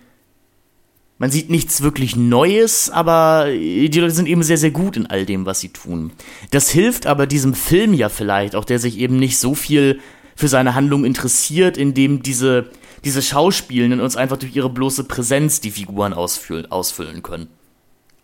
man 1.18 1.32
sieht 1.32 1.49
nichts 1.49 1.82
wirklich 1.82 2.16
Neues, 2.16 2.91
aber 2.91 3.47
die 3.49 3.99
Leute 3.99 4.14
sind 4.14 4.28
eben 4.28 4.43
sehr, 4.43 4.60
sehr 4.60 4.70
gut 4.70 4.95
in 4.95 5.08
all 5.08 5.26
dem, 5.26 5.47
was 5.47 5.60
sie 5.60 5.70
tun. 5.70 6.12
Das 6.51 6.70
hilft 6.70 7.08
aber 7.08 7.26
diesem 7.26 7.56
Film 7.56 7.95
ja 7.95 8.10
vielleicht, 8.10 8.56
auch 8.56 8.66
der 8.66 8.78
sich 8.78 8.99
eben 8.99 9.18
nicht 9.18 9.39
so 9.39 9.56
viel 9.56 9.99
für 10.36 10.47
seine 10.47 10.76
Handlung 10.76 11.03
interessiert, 11.03 11.78
indem 11.78 12.22
diese, 12.22 12.70
diese 13.03 13.24
Schauspielenden 13.24 14.01
uns 14.01 14.16
einfach 14.16 14.38
durch 14.38 14.56
ihre 14.56 14.70
bloße 14.70 15.06
Präsenz 15.06 15.62
die 15.62 15.72
Figuren 15.72 16.14
ausfüllen, 16.14 16.72
ausfüllen 16.72 17.24
können. 17.24 17.47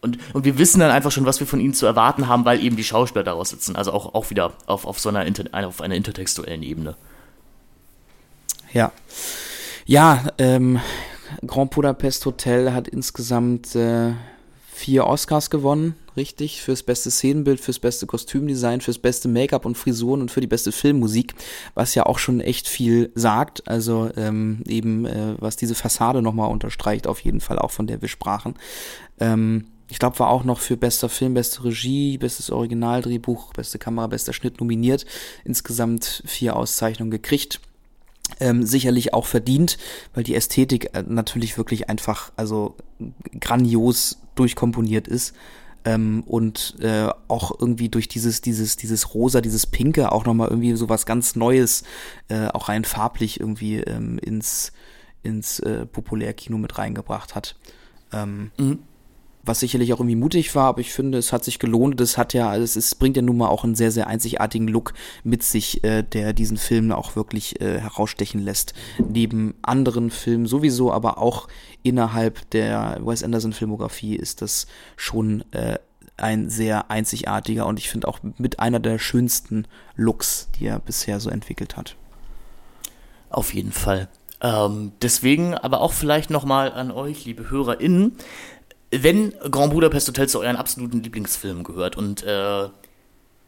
Und, 0.02 0.18
und 0.34 0.46
wir 0.46 0.58
wissen 0.58 0.80
dann 0.80 0.90
einfach 0.90 1.12
schon, 1.12 1.26
was 1.26 1.40
wir 1.40 1.48
von 1.48 1.60
ihnen 1.60 1.76
zu 1.76 1.86
erwarten 1.86 2.28
haben, 2.28 2.44
weil 2.44 2.64
eben 2.64 2.76
die 2.76 2.84
Schauspieler 2.84 3.24
daraus 3.24 3.50
sitzen. 3.50 3.76
Also 3.76 3.92
auch, 3.92 4.16
auch 4.16 4.32
wieder 4.32 4.54
auf, 4.66 4.86
auf 4.86 5.00
so 5.00 5.10
einer, 5.10 5.26
Inter, 5.26 5.46
auf 5.68 5.82
einer 5.82 5.96
intertextuellen 5.96 6.64
Ebene. 6.64 6.96
Ja. 8.74 8.92
Ja, 9.86 10.26
ähm, 10.38 10.80
Grand 11.46 11.72
Budapest 11.72 12.26
Hotel 12.26 12.74
hat 12.74 12.88
insgesamt 12.88 13.76
äh, 13.76 14.14
vier 14.74 15.06
Oscars 15.06 15.50
gewonnen, 15.50 15.96
richtig, 16.18 16.62
fürs 16.62 16.82
beste 16.82 17.12
Szenenbild, 17.12 17.60
fürs 17.60 17.80
beste 17.80 18.08
Kostümdesign, 18.08 18.82
fürs 18.82 18.98
beste 18.98 19.28
Make-up 19.28 19.66
und 19.66 19.78
Frisuren 19.78 20.22
und 20.22 20.32
für 20.32 20.42
die 20.42 20.48
beste 20.48 20.72
Filmmusik, 20.72 21.36
was 21.76 21.94
ja 21.94 22.06
auch 22.06 22.18
schon 22.18 22.42
echt 22.42 22.68
viel 22.68 23.12
sagt, 23.14 23.68
also 23.68 24.10
ähm, 24.18 24.64
eben, 24.66 25.06
äh, 25.06 25.36
was 25.38 25.56
diese 25.56 25.76
Fassade 25.76 26.22
nochmal 26.22 26.50
unterstreicht, 26.50 27.06
auf 27.06 27.20
jeden 27.20 27.42
Fall 27.42 27.60
auch 27.60 27.72
von 27.72 27.86
der 27.86 28.02
wir 28.02 28.10
sprachen. 28.10 28.56
Ähm, 29.20 29.66
ich 29.92 30.00
glaube, 30.00 30.18
war 30.20 30.30
auch 30.30 30.46
noch 30.46 30.60
für 30.60 30.78
bester 30.78 31.10
Film, 31.10 31.34
beste 31.34 31.66
Regie, 31.66 32.18
bestes 32.18 32.50
Originaldrehbuch, 32.50 33.52
beste 33.52 33.78
Kamera, 33.78 34.08
bester 34.08 34.32
Schnitt 34.32 34.62
nominiert. 34.62 35.06
Insgesamt 35.44 36.24
vier 36.26 36.56
Auszeichnungen 36.56 37.12
gekriegt. 37.12 37.60
Ähm, 38.40 38.66
sicherlich 38.66 39.14
auch 39.14 39.26
verdient, 39.26 39.78
weil 40.14 40.24
die 40.24 40.34
Ästhetik 40.34 40.96
äh, 40.96 41.04
natürlich 41.06 41.58
wirklich 41.58 41.90
einfach, 41.90 42.32
also 42.38 42.78
grandios 43.42 44.20
durchkomponiert 44.36 45.10
ist. 45.10 45.36
Ähm, 45.84 46.24
und 46.26 46.78
äh, 46.80 47.10
auch 47.28 47.52
irgendwie 47.60 47.90
durch 47.90 48.08
dieses, 48.08 48.40
dieses, 48.40 48.78
dieses 48.78 49.14
Rosa, 49.14 49.42
dieses 49.42 49.68
Pinke 49.68 50.14
auch 50.14 50.24
nochmal 50.26 50.48
irgendwie 50.48 50.74
so 50.78 50.88
was 50.88 51.06
ganz 51.06 51.36
Neues, 51.36 51.84
äh, 52.30 52.48
auch 52.48 52.70
rein 52.70 52.86
farblich 52.86 53.42
irgendwie 53.42 53.82
ähm, 53.82 54.20
ins, 54.20 54.72
ins 55.22 55.60
äh, 55.60 55.86
Populärkino 55.86 56.58
mit 56.58 56.78
reingebracht 56.78 57.36
hat. 57.36 57.58
Ähm, 58.14 58.52
mhm 58.58 58.80
was 59.44 59.60
sicherlich 59.60 59.94
auch 59.94 60.00
irgendwie 60.00 60.16
mutig 60.16 60.54
war, 60.56 60.68
aber 60.68 60.82
ich 60.82 60.94
finde, 60.94 61.18
es 61.18 61.34
hat 61.34 61.44
sich 61.44 61.60
gelohnt. 61.60 62.00
Es 62.00 62.18
hat 62.18 62.34
ja, 62.34 62.50
also 62.50 62.64
es 62.64 62.76
ist, 62.76 63.00
bringt 63.00 63.16
ja 63.16 63.24
nun 63.24 63.38
mal 63.38 63.48
auch 63.48 63.64
einen 63.64 63.76
sehr, 63.76 63.92
sehr 63.92 64.08
einzigartigen 64.08 64.68
Look 64.68 64.94
mit 65.24 65.44
sich, 65.44 65.84
äh, 65.84 66.04
der 66.04 66.34
diesen 66.34 66.58
Film 66.58 66.92
auch 66.92 67.16
wirklich 67.16 67.60
äh, 67.62 67.80
herausstechen 67.80 68.42
lässt. 68.42 68.74
Neben 69.00 69.56
anderen 69.62 70.12
Filmen 70.12 70.46
sowieso, 70.46 70.92
aber 70.92 71.18
auch 71.18 71.48
innerhalb 71.84 72.50
der 72.52 73.00
Wes 73.04 73.24
Anderson 73.24 73.54
Filmografie 73.54 74.16
ist 74.16 74.42
das 74.42 74.68
schon 74.96 75.44
äh, 75.52 75.80
ein 76.18 76.50
sehr 76.50 76.92
einzigartiger 76.92 77.66
und 77.66 77.80
ich 77.80 77.90
finde 77.90 78.08
auch 78.08 78.20
mit 78.38 78.60
einer 78.60 78.80
der 78.80 79.00
schönsten 79.00 79.66
Looks, 79.96 80.50
die 80.60 80.68
er 80.68 80.80
bisher 80.80 81.20
so 81.20 81.30
entwickelt 81.30 81.78
hat. 81.78 81.96
Auf 83.30 83.54
jeden 83.54 83.72
Fall. 83.72 84.08
Ähm, 84.42 84.92
deswegen 85.02 85.56
aber 85.56 85.82
auch 85.82 85.94
vielleicht 85.94 86.30
nochmal 86.30 86.72
an 86.74 86.92
euch, 86.92 87.26
liebe 87.26 87.50
HörerInnen, 87.50 88.18
wenn 88.92 89.34
Grand 89.50 89.74
Budapest 89.74 90.08
Hotel 90.08 90.28
zu 90.28 90.40
euren 90.40 90.56
absoluten 90.56 91.02
Lieblingsfilmen 91.02 91.64
gehört 91.64 91.98
und 91.98 92.24
äh, 92.24 92.68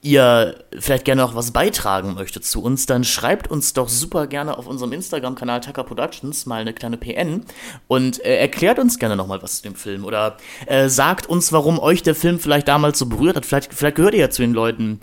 ihr 0.04 0.66
vielleicht 0.78 1.06
gerne 1.06 1.22
noch 1.22 1.34
was 1.34 1.52
beitragen 1.52 2.14
möchtet 2.14 2.46
zu 2.46 2.62
uns, 2.62 2.86
dann 2.86 3.04
schreibt 3.06 3.50
uns 3.50 3.74
doch 3.74 3.88
super 3.88 4.28
gerne 4.28 4.58
auf 4.58 4.68
unserem 4.68 4.92
Instagram-Kanal 4.92 5.62
Tucker 5.62 5.86
Productions 5.86 6.46
mal 6.46 6.62
eine 6.62 6.74
kleine 6.74 6.98
PN 6.98 7.46
und 7.88 8.24
äh, 8.24 8.38
erklärt 8.38 8.80
uns 8.80 9.00
gerne 9.00 9.16
noch 9.16 9.28
mal 9.28 9.42
was 9.42 9.58
zu 9.58 9.64
dem 9.64 9.76
Film 9.76 10.04
oder 10.04 10.38
äh, 10.66 10.90
sagt 10.90 11.28
uns, 11.28 11.54
warum 11.54 11.80
euch 11.80 12.04
der 12.04 12.16
Film 12.16 12.40
vielleicht 12.40 12.68
damals 12.68 13.00
so 13.00 13.06
berührt 13.06 13.38
hat. 13.38 13.46
Vielleicht, 13.46 13.74
vielleicht 13.74 13.96
gehört 13.96 14.14
ihr 14.14 14.22
ja 14.22 14.30
zu 14.30 14.42
den 14.42 14.54
Leuten, 14.54 15.00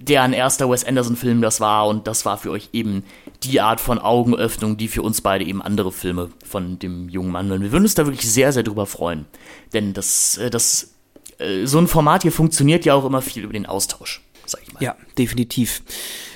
deren 0.00 0.32
erster 0.32 0.70
Wes 0.70 0.84
Anderson-Film 0.84 1.42
das 1.42 1.60
war 1.60 1.86
und 1.86 2.06
das 2.06 2.24
war 2.24 2.38
für 2.38 2.50
euch 2.50 2.70
eben 2.72 3.04
die 3.42 3.60
Art 3.60 3.80
von 3.80 3.98
Augenöffnung, 3.98 4.76
die 4.76 4.88
für 4.88 5.02
uns 5.02 5.20
beide 5.20 5.44
eben 5.44 5.60
andere 5.60 5.92
Filme 5.92 6.30
von 6.44 6.78
dem 6.78 7.08
jungen 7.08 7.30
Mann 7.30 7.50
waren. 7.50 7.60
Wir 7.60 7.72
würden 7.72 7.84
uns 7.84 7.94
da 7.94 8.06
wirklich 8.06 8.30
sehr, 8.30 8.52
sehr 8.52 8.62
drüber 8.62 8.86
freuen. 8.86 9.26
Denn 9.72 9.92
das, 9.92 10.38
äh, 10.38 10.50
das, 10.50 10.94
äh, 11.38 11.66
so 11.66 11.78
ein 11.78 11.88
Format 11.88 12.22
hier 12.22 12.32
funktioniert 12.32 12.84
ja 12.84 12.94
auch 12.94 13.04
immer 13.04 13.22
viel 13.22 13.42
über 13.42 13.52
den 13.52 13.66
Austausch, 13.66 14.22
sag 14.46 14.62
ich 14.62 14.72
mal. 14.72 14.82
Ja, 14.82 14.96
definitiv. 15.18 15.82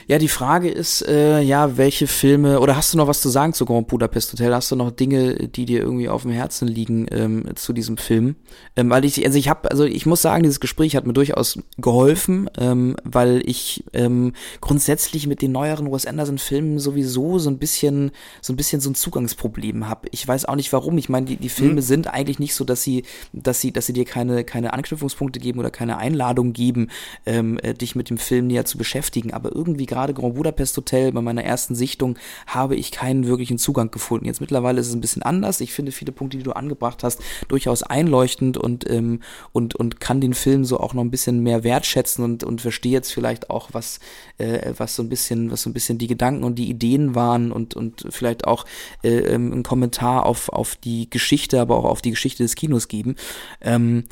Ja, 0.06 0.18
die 0.18 0.28
Frage 0.28 0.70
ist, 0.70 1.06
äh, 1.08 1.40
ja, 1.40 1.78
welche 1.78 2.06
Filme, 2.06 2.60
oder 2.60 2.76
hast 2.76 2.92
du 2.92 2.98
noch 2.98 3.08
was 3.08 3.22
zu 3.22 3.30
sagen 3.30 3.54
zu 3.54 3.64
Grand 3.64 3.88
Budapest 3.88 4.32
Hotel? 4.32 4.54
Hast 4.54 4.70
du 4.70 4.76
noch 4.76 4.90
Dinge, 4.90 5.48
die 5.48 5.64
dir 5.64 5.80
irgendwie 5.80 6.10
auf 6.10 6.22
dem 6.22 6.30
Herzen 6.30 6.68
liegen 6.68 7.06
ähm, 7.10 7.46
zu 7.54 7.72
diesem 7.72 7.96
Film? 7.96 8.36
Ähm, 8.76 8.90
weil 8.90 9.04
ich, 9.06 9.24
also 9.24 9.38
ich 9.38 9.48
habe, 9.48 9.70
also 9.70 9.84
ich 9.84 10.04
muss 10.04 10.20
sagen, 10.20 10.42
dieses 10.42 10.60
Gespräch 10.60 10.94
hat 10.94 11.06
mir 11.06 11.14
durchaus 11.14 11.58
geholfen, 11.78 12.50
ähm, 12.58 12.96
weil 13.02 13.42
ich 13.46 13.84
ähm, 13.94 14.34
grundsätzlich 14.60 15.26
mit 15.26 15.40
den 15.40 15.52
neueren 15.52 15.90
Wes 15.90 16.06
Anderson 16.06 16.38
Filmen 16.38 16.78
sowieso 16.78 17.38
so 17.38 17.48
ein 17.48 17.58
bisschen, 17.58 18.10
so 18.42 18.52
ein 18.52 18.56
bisschen 18.56 18.82
so 18.82 18.90
ein 18.90 18.94
Zugangsproblem 18.94 19.88
habe. 19.88 20.08
Ich 20.10 20.26
weiß 20.26 20.44
auch 20.44 20.56
nicht 20.56 20.72
warum. 20.74 20.98
Ich 20.98 21.08
meine, 21.08 21.26
die, 21.26 21.36
die 21.36 21.48
Filme 21.48 21.76
mhm. 21.76 21.80
sind 21.80 22.06
eigentlich 22.08 22.38
nicht 22.38 22.54
so, 22.54 22.64
dass 22.64 22.82
sie, 22.82 23.04
dass 23.32 23.62
sie, 23.62 23.72
dass 23.72 23.86
sie 23.86 23.94
dir 23.94 24.04
keine, 24.04 24.44
keine 24.44 24.74
Anknüpfungspunkte 24.74 25.40
geben 25.40 25.60
oder 25.60 25.70
keine 25.70 25.96
Einladung 25.96 26.52
geben, 26.52 26.88
ähm, 27.24 27.58
äh, 27.62 27.72
dich 27.72 27.94
mit 27.94 28.10
dem 28.10 28.18
Film 28.18 28.48
näher 28.48 28.66
zu 28.66 28.76
beschäftigen. 28.76 29.32
Aber 29.32 29.54
irgendwie 29.54 29.86
gerade 29.94 30.12
Grand 30.12 30.34
Budapest 30.34 30.76
Hotel, 30.76 31.12
bei 31.12 31.20
meiner 31.20 31.44
ersten 31.44 31.76
Sichtung, 31.76 32.18
habe 32.48 32.74
ich 32.74 32.90
keinen 32.90 33.26
wirklichen 33.26 33.58
Zugang 33.58 33.92
gefunden. 33.92 34.26
Jetzt 34.26 34.40
mittlerweile 34.40 34.80
ist 34.80 34.88
es 34.88 34.94
ein 34.94 35.00
bisschen 35.00 35.22
anders. 35.22 35.60
Ich 35.60 35.72
finde 35.72 35.92
viele 35.92 36.10
Punkte, 36.10 36.36
die 36.36 36.42
du 36.42 36.50
angebracht 36.52 37.04
hast, 37.04 37.20
durchaus 37.46 37.84
einleuchtend 37.84 38.56
und, 38.56 38.90
ähm, 38.90 39.20
und, 39.52 39.76
und 39.76 40.00
kann 40.00 40.20
den 40.20 40.34
Film 40.34 40.64
so 40.64 40.80
auch 40.80 40.94
noch 40.94 41.04
ein 41.04 41.12
bisschen 41.12 41.40
mehr 41.44 41.62
wertschätzen 41.62 42.24
und, 42.24 42.42
und 42.42 42.60
verstehe 42.60 42.92
jetzt 42.92 43.12
vielleicht 43.12 43.50
auch, 43.50 43.68
was, 43.72 44.00
äh, 44.38 44.72
was 44.76 44.96
so 44.96 45.02
ein 45.02 45.08
bisschen, 45.08 45.52
was 45.52 45.62
so 45.62 45.70
ein 45.70 45.74
bisschen 45.74 45.98
die 45.98 46.08
Gedanken 46.08 46.42
und 46.42 46.56
die 46.56 46.68
Ideen 46.68 47.14
waren 47.14 47.52
und, 47.52 47.74
und 47.74 48.06
vielleicht 48.10 48.46
auch 48.46 48.64
äh, 49.04 49.10
ähm, 49.10 49.52
einen 49.52 49.62
Kommentar 49.62 50.26
auf, 50.26 50.48
auf 50.48 50.74
die 50.74 51.08
Geschichte, 51.08 51.60
aber 51.60 51.76
auch 51.76 51.84
auf 51.84 52.02
die 52.02 52.10
Geschichte 52.10 52.42
des 52.42 52.56
Kinos 52.56 52.88
geben. 52.88 53.14
Ähm, 53.60 54.04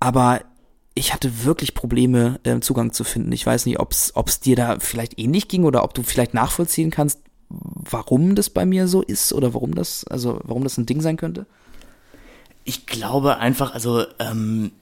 aber 0.00 0.40
ich 0.98 1.14
hatte 1.14 1.44
wirklich 1.44 1.74
Probleme, 1.74 2.40
äh, 2.42 2.58
Zugang 2.60 2.92
zu 2.92 3.04
finden. 3.04 3.30
Ich 3.32 3.46
weiß 3.46 3.66
nicht, 3.66 3.78
ob 3.78 3.92
es 3.92 4.40
dir 4.40 4.56
da 4.56 4.78
vielleicht 4.80 5.18
ähnlich 5.18 5.48
ging 5.48 5.64
oder 5.64 5.84
ob 5.84 5.94
du 5.94 6.02
vielleicht 6.02 6.34
nachvollziehen 6.34 6.90
kannst, 6.90 7.20
warum 7.48 8.34
das 8.34 8.50
bei 8.50 8.66
mir 8.66 8.88
so 8.88 9.02
ist 9.02 9.32
oder 9.32 9.54
warum 9.54 9.74
das, 9.74 10.04
also 10.04 10.40
warum 10.42 10.64
das 10.64 10.76
ein 10.76 10.86
Ding 10.86 11.00
sein 11.00 11.16
könnte. 11.16 11.46
Ich 12.64 12.84
glaube 12.86 13.38
einfach, 13.38 13.72
also 13.72 14.04
ähm, 14.18 14.72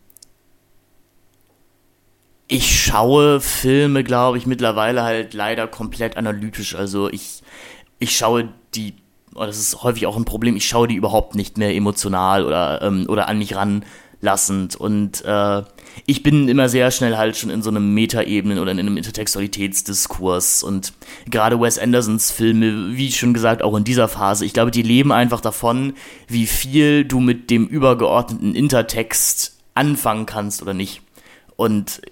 ich 2.49 2.83
schaue 2.83 3.41
Filme, 3.41 4.03
glaube 4.03 4.39
ich, 4.39 4.47
mittlerweile 4.47 5.03
halt 5.03 5.35
leider 5.35 5.69
komplett 5.69 6.17
analytisch. 6.17 6.75
Also 6.75 7.11
ich, 7.11 7.43
ich 7.99 8.17
schaue 8.17 8.49
die, 8.75 8.95
oh, 9.35 9.45
das 9.45 9.59
ist 9.59 9.83
häufig 9.83 10.07
auch 10.07 10.17
ein 10.17 10.25
Problem, 10.25 10.57
ich 10.57 10.67
schaue 10.67 10.89
die 10.89 10.97
überhaupt 10.97 11.35
nicht 11.35 11.59
mehr 11.59 11.75
emotional 11.75 12.45
oder, 12.47 12.81
ähm, 12.83 13.07
oder 13.09 13.29
an 13.29 13.39
mich 13.39 13.55
ran 13.55 13.85
lassend 14.27 14.77
und 14.77 15.25
äh, 15.25 15.63
ich 16.05 16.23
bin 16.23 16.49
immer 16.49 16.69
sehr 16.69 16.91
schnell 16.91 17.17
halt 17.17 17.37
schon 17.37 17.49
in 17.49 17.63
so 17.63 17.71
einem 17.71 17.95
Metaebenen 17.95 18.59
oder 18.59 18.73
in 18.73 18.79
einem 18.79 18.97
Intertextualitätsdiskurs 18.97 20.63
und 20.63 20.93
gerade 21.31 21.59
Wes 21.61 21.79
Andersons 21.79 22.31
Filme, 22.33 22.97
wie 22.97 23.11
schon 23.13 23.33
gesagt, 23.33 23.63
auch 23.63 23.77
in 23.77 23.85
dieser 23.85 24.09
Phase, 24.09 24.45
ich 24.45 24.53
glaube, 24.53 24.73
die 24.73 24.83
leben 24.83 25.13
einfach 25.13 25.41
davon, 25.41 25.95
wie 26.29 26.47
viel 26.47 27.05
du 27.05 27.21
mit 27.21 27.51
dem 27.51 27.67
übergeordneten 27.67 28.55
Intertext 28.55 29.57
anfangen 29.75 30.27
kannst 30.27 30.61
oder 30.61 30.75
nicht. 30.75 31.03
Und 31.55 32.03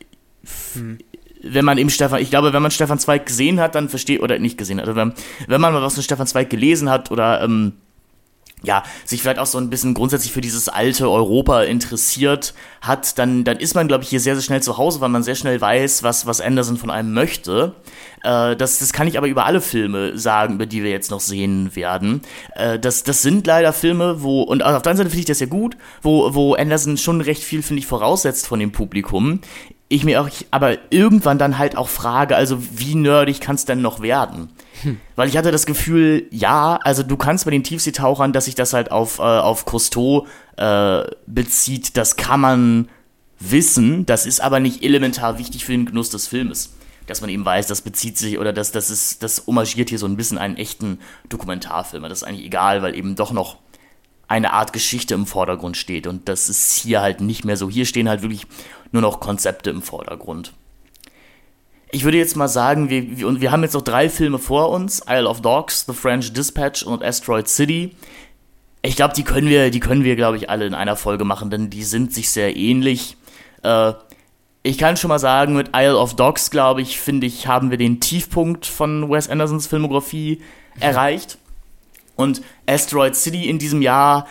hm. 0.74 0.98
wenn 1.42 1.64
man 1.64 1.78
eben 1.78 1.90
Stefan, 1.90 2.22
ich 2.22 2.30
glaube, 2.30 2.52
wenn 2.52 2.62
man 2.62 2.70
Stefan 2.70 2.98
Zweig 2.98 3.26
gesehen 3.26 3.60
hat, 3.60 3.74
dann 3.74 3.88
versteht, 3.88 4.22
oder 4.22 4.38
nicht 4.38 4.56
gesehen 4.56 4.80
hat, 4.80 4.94
wenn, 4.94 5.12
wenn 5.48 5.60
man 5.60 5.72
mal 5.72 5.82
was 5.82 5.94
von 5.94 6.02
Stefan 6.02 6.26
Zweig 6.26 6.48
gelesen 6.48 6.88
hat 6.88 7.10
oder 7.10 7.42
ähm, 7.42 7.72
ja, 8.64 8.82
sich 9.04 9.22
vielleicht 9.22 9.38
auch 9.38 9.46
so 9.46 9.58
ein 9.58 9.70
bisschen 9.70 9.94
grundsätzlich 9.94 10.32
für 10.32 10.40
dieses 10.40 10.68
alte 10.68 11.10
Europa 11.10 11.62
interessiert 11.62 12.54
hat, 12.80 13.18
dann, 13.18 13.44
dann 13.44 13.58
ist 13.58 13.74
man, 13.74 13.88
glaube 13.88 14.04
ich, 14.04 14.10
hier 14.10 14.20
sehr, 14.20 14.34
sehr 14.34 14.42
schnell 14.42 14.62
zu 14.62 14.76
Hause, 14.76 15.00
weil 15.00 15.08
man 15.08 15.22
sehr 15.22 15.34
schnell 15.34 15.60
weiß, 15.60 16.02
was, 16.02 16.26
was 16.26 16.40
Anderson 16.40 16.76
von 16.76 16.90
einem 16.90 17.12
möchte. 17.12 17.74
Äh, 18.22 18.56
das, 18.56 18.78
das 18.78 18.92
kann 18.92 19.06
ich 19.06 19.18
aber 19.18 19.28
über 19.28 19.46
alle 19.46 19.60
Filme 19.60 20.18
sagen, 20.18 20.54
über 20.54 20.66
die 20.66 20.82
wir 20.82 20.90
jetzt 20.90 21.10
noch 21.10 21.20
sehen 21.20 21.74
werden. 21.76 22.22
Äh, 22.54 22.78
das, 22.78 23.04
das 23.04 23.22
sind 23.22 23.46
leider 23.46 23.72
Filme, 23.72 24.22
wo, 24.22 24.42
und 24.42 24.62
auf 24.62 24.82
der 24.82 24.90
einen 24.90 24.98
Seite 24.98 25.10
finde 25.10 25.20
ich 25.20 25.26
das 25.26 25.40
ja 25.40 25.46
gut, 25.46 25.76
wo, 26.02 26.34
wo 26.34 26.54
Anderson 26.54 26.96
schon 26.96 27.20
recht 27.20 27.42
viel, 27.42 27.62
finde 27.62 27.80
ich, 27.80 27.86
voraussetzt 27.86 28.46
von 28.46 28.58
dem 28.58 28.72
Publikum 28.72 29.40
ich 29.88 30.04
mir 30.04 30.20
auch 30.20 30.28
aber 30.50 30.76
irgendwann 30.90 31.38
dann 31.38 31.58
halt 31.58 31.76
auch 31.76 31.88
frage, 31.88 32.36
also 32.36 32.58
wie 32.72 32.94
nerdig 32.94 33.40
kann 33.40 33.56
es 33.56 33.64
denn 33.64 33.82
noch 33.82 34.00
werden? 34.00 34.50
Hm. 34.82 35.00
Weil 35.14 35.28
ich 35.28 35.36
hatte 35.36 35.52
das 35.52 35.66
Gefühl, 35.66 36.26
ja, 36.30 36.78
also 36.82 37.02
du 37.02 37.16
kannst 37.16 37.44
bei 37.44 37.50
den 37.50 37.62
Tiefseetauchern, 37.62 38.32
dass 38.32 38.46
sich 38.46 38.54
das 38.54 38.72
halt 38.72 38.90
auf, 38.90 39.18
äh, 39.18 39.22
auf 39.22 39.66
Cousteau 39.66 40.26
äh, 40.56 41.02
bezieht, 41.26 41.96
das 41.96 42.16
kann 42.16 42.40
man 42.40 42.88
wissen, 43.38 44.06
das 44.06 44.26
ist 44.26 44.40
aber 44.40 44.60
nicht 44.60 44.82
elementar 44.82 45.38
wichtig 45.38 45.64
für 45.64 45.72
den 45.72 45.86
Genuss 45.86 46.10
des 46.10 46.28
Filmes. 46.28 46.74
Dass 47.06 47.20
man 47.20 47.28
eben 47.28 47.44
weiß, 47.44 47.66
das 47.66 47.82
bezieht 47.82 48.16
sich 48.16 48.38
oder 48.38 48.54
das, 48.54 48.72
das 48.72 48.88
ist, 48.88 49.22
das 49.22 49.46
homagiert 49.46 49.90
hier 49.90 49.98
so 49.98 50.06
ein 50.06 50.16
bisschen 50.16 50.38
einen 50.38 50.56
echten 50.56 50.98
Dokumentarfilm. 51.28 52.02
Das 52.04 52.12
ist 52.12 52.24
eigentlich 52.24 52.46
egal, 52.46 52.80
weil 52.80 52.96
eben 52.96 53.14
doch 53.14 53.32
noch 53.32 53.58
eine 54.34 54.52
Art 54.52 54.72
Geschichte 54.72 55.14
im 55.14 55.26
Vordergrund 55.26 55.76
steht. 55.76 56.06
Und 56.06 56.28
das 56.28 56.48
ist 56.48 56.72
hier 56.72 57.00
halt 57.00 57.20
nicht 57.20 57.44
mehr 57.44 57.56
so. 57.56 57.70
Hier 57.70 57.86
stehen 57.86 58.08
halt 58.08 58.22
wirklich 58.22 58.46
nur 58.92 59.02
noch 59.02 59.20
Konzepte 59.20 59.70
im 59.70 59.82
Vordergrund 59.82 60.52
ich 61.94 62.02
würde 62.02 62.18
jetzt 62.18 62.36
mal 62.36 62.48
sagen, 62.48 62.90
wir, 62.90 63.26
und 63.26 63.40
wir 63.40 63.52
haben 63.52 63.62
jetzt 63.62 63.74
noch 63.74 63.82
drei 63.82 64.08
Filme 64.08 64.38
vor 64.38 64.70
uns: 64.70 65.02
Isle 65.08 65.28
of 65.28 65.40
Dogs, 65.40 65.86
The 65.86 65.92
French 65.92 66.32
Dispatch 66.32 66.82
und 66.82 67.04
Asteroid 67.04 67.48
City. 67.48 67.94
Ich 68.82 68.96
glaube, 68.96 69.14
die 69.14 69.22
können 69.22 69.48
wir, 69.48 69.70
die 69.70 69.80
können 69.80 70.02
wir, 70.02 70.16
glaube 70.16 70.36
ich, 70.36 70.50
alle 70.50 70.66
in 70.66 70.74
einer 70.74 70.96
Folge 70.96 71.24
machen, 71.24 71.50
denn 71.50 71.70
die 71.70 71.84
sind 71.84 72.12
sich 72.12 72.30
sehr 72.30 72.56
ähnlich. 72.56 73.16
Äh, 73.62 73.92
ich 74.64 74.76
kann 74.76 74.96
schon 74.96 75.08
mal 75.08 75.20
sagen, 75.20 75.54
mit 75.54 75.70
Isle 75.74 75.96
of 75.96 76.16
Dogs, 76.16 76.50
glaube 76.50 76.82
ich, 76.82 76.98
finde 76.98 77.26
ich, 77.26 77.46
haben 77.46 77.70
wir 77.70 77.78
den 77.78 78.00
Tiefpunkt 78.00 78.66
von 78.66 79.08
Wes 79.08 79.28
Andersons 79.28 79.68
Filmografie 79.68 80.42
erreicht. 80.80 81.38
Und 82.16 82.42
Asteroid 82.66 83.16
City 83.16 83.48
in 83.48 83.58
diesem 83.58 83.82
Jahr, 83.82 84.26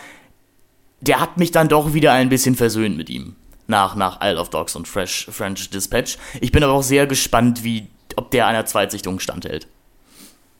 der 1.00 1.20
hat 1.20 1.36
mich 1.36 1.50
dann 1.50 1.68
doch 1.68 1.92
wieder 1.94 2.12
ein 2.12 2.28
bisschen 2.28 2.54
versöhnt 2.54 2.96
mit 2.96 3.10
ihm 3.10 3.36
nach, 3.66 3.94
nach 3.94 4.20
Isle 4.22 4.38
of 4.38 4.50
Dogs 4.50 4.76
und 4.76 4.88
Fresh, 4.88 5.28
French 5.30 5.70
Dispatch. 5.70 6.18
Ich 6.40 6.52
bin 6.52 6.62
aber 6.62 6.72
auch 6.72 6.82
sehr 6.82 7.06
gespannt, 7.06 7.64
wie, 7.64 7.88
ob 8.16 8.30
der 8.30 8.46
einer 8.46 8.66
Zweitsichtung 8.66 9.20
standhält. 9.20 9.66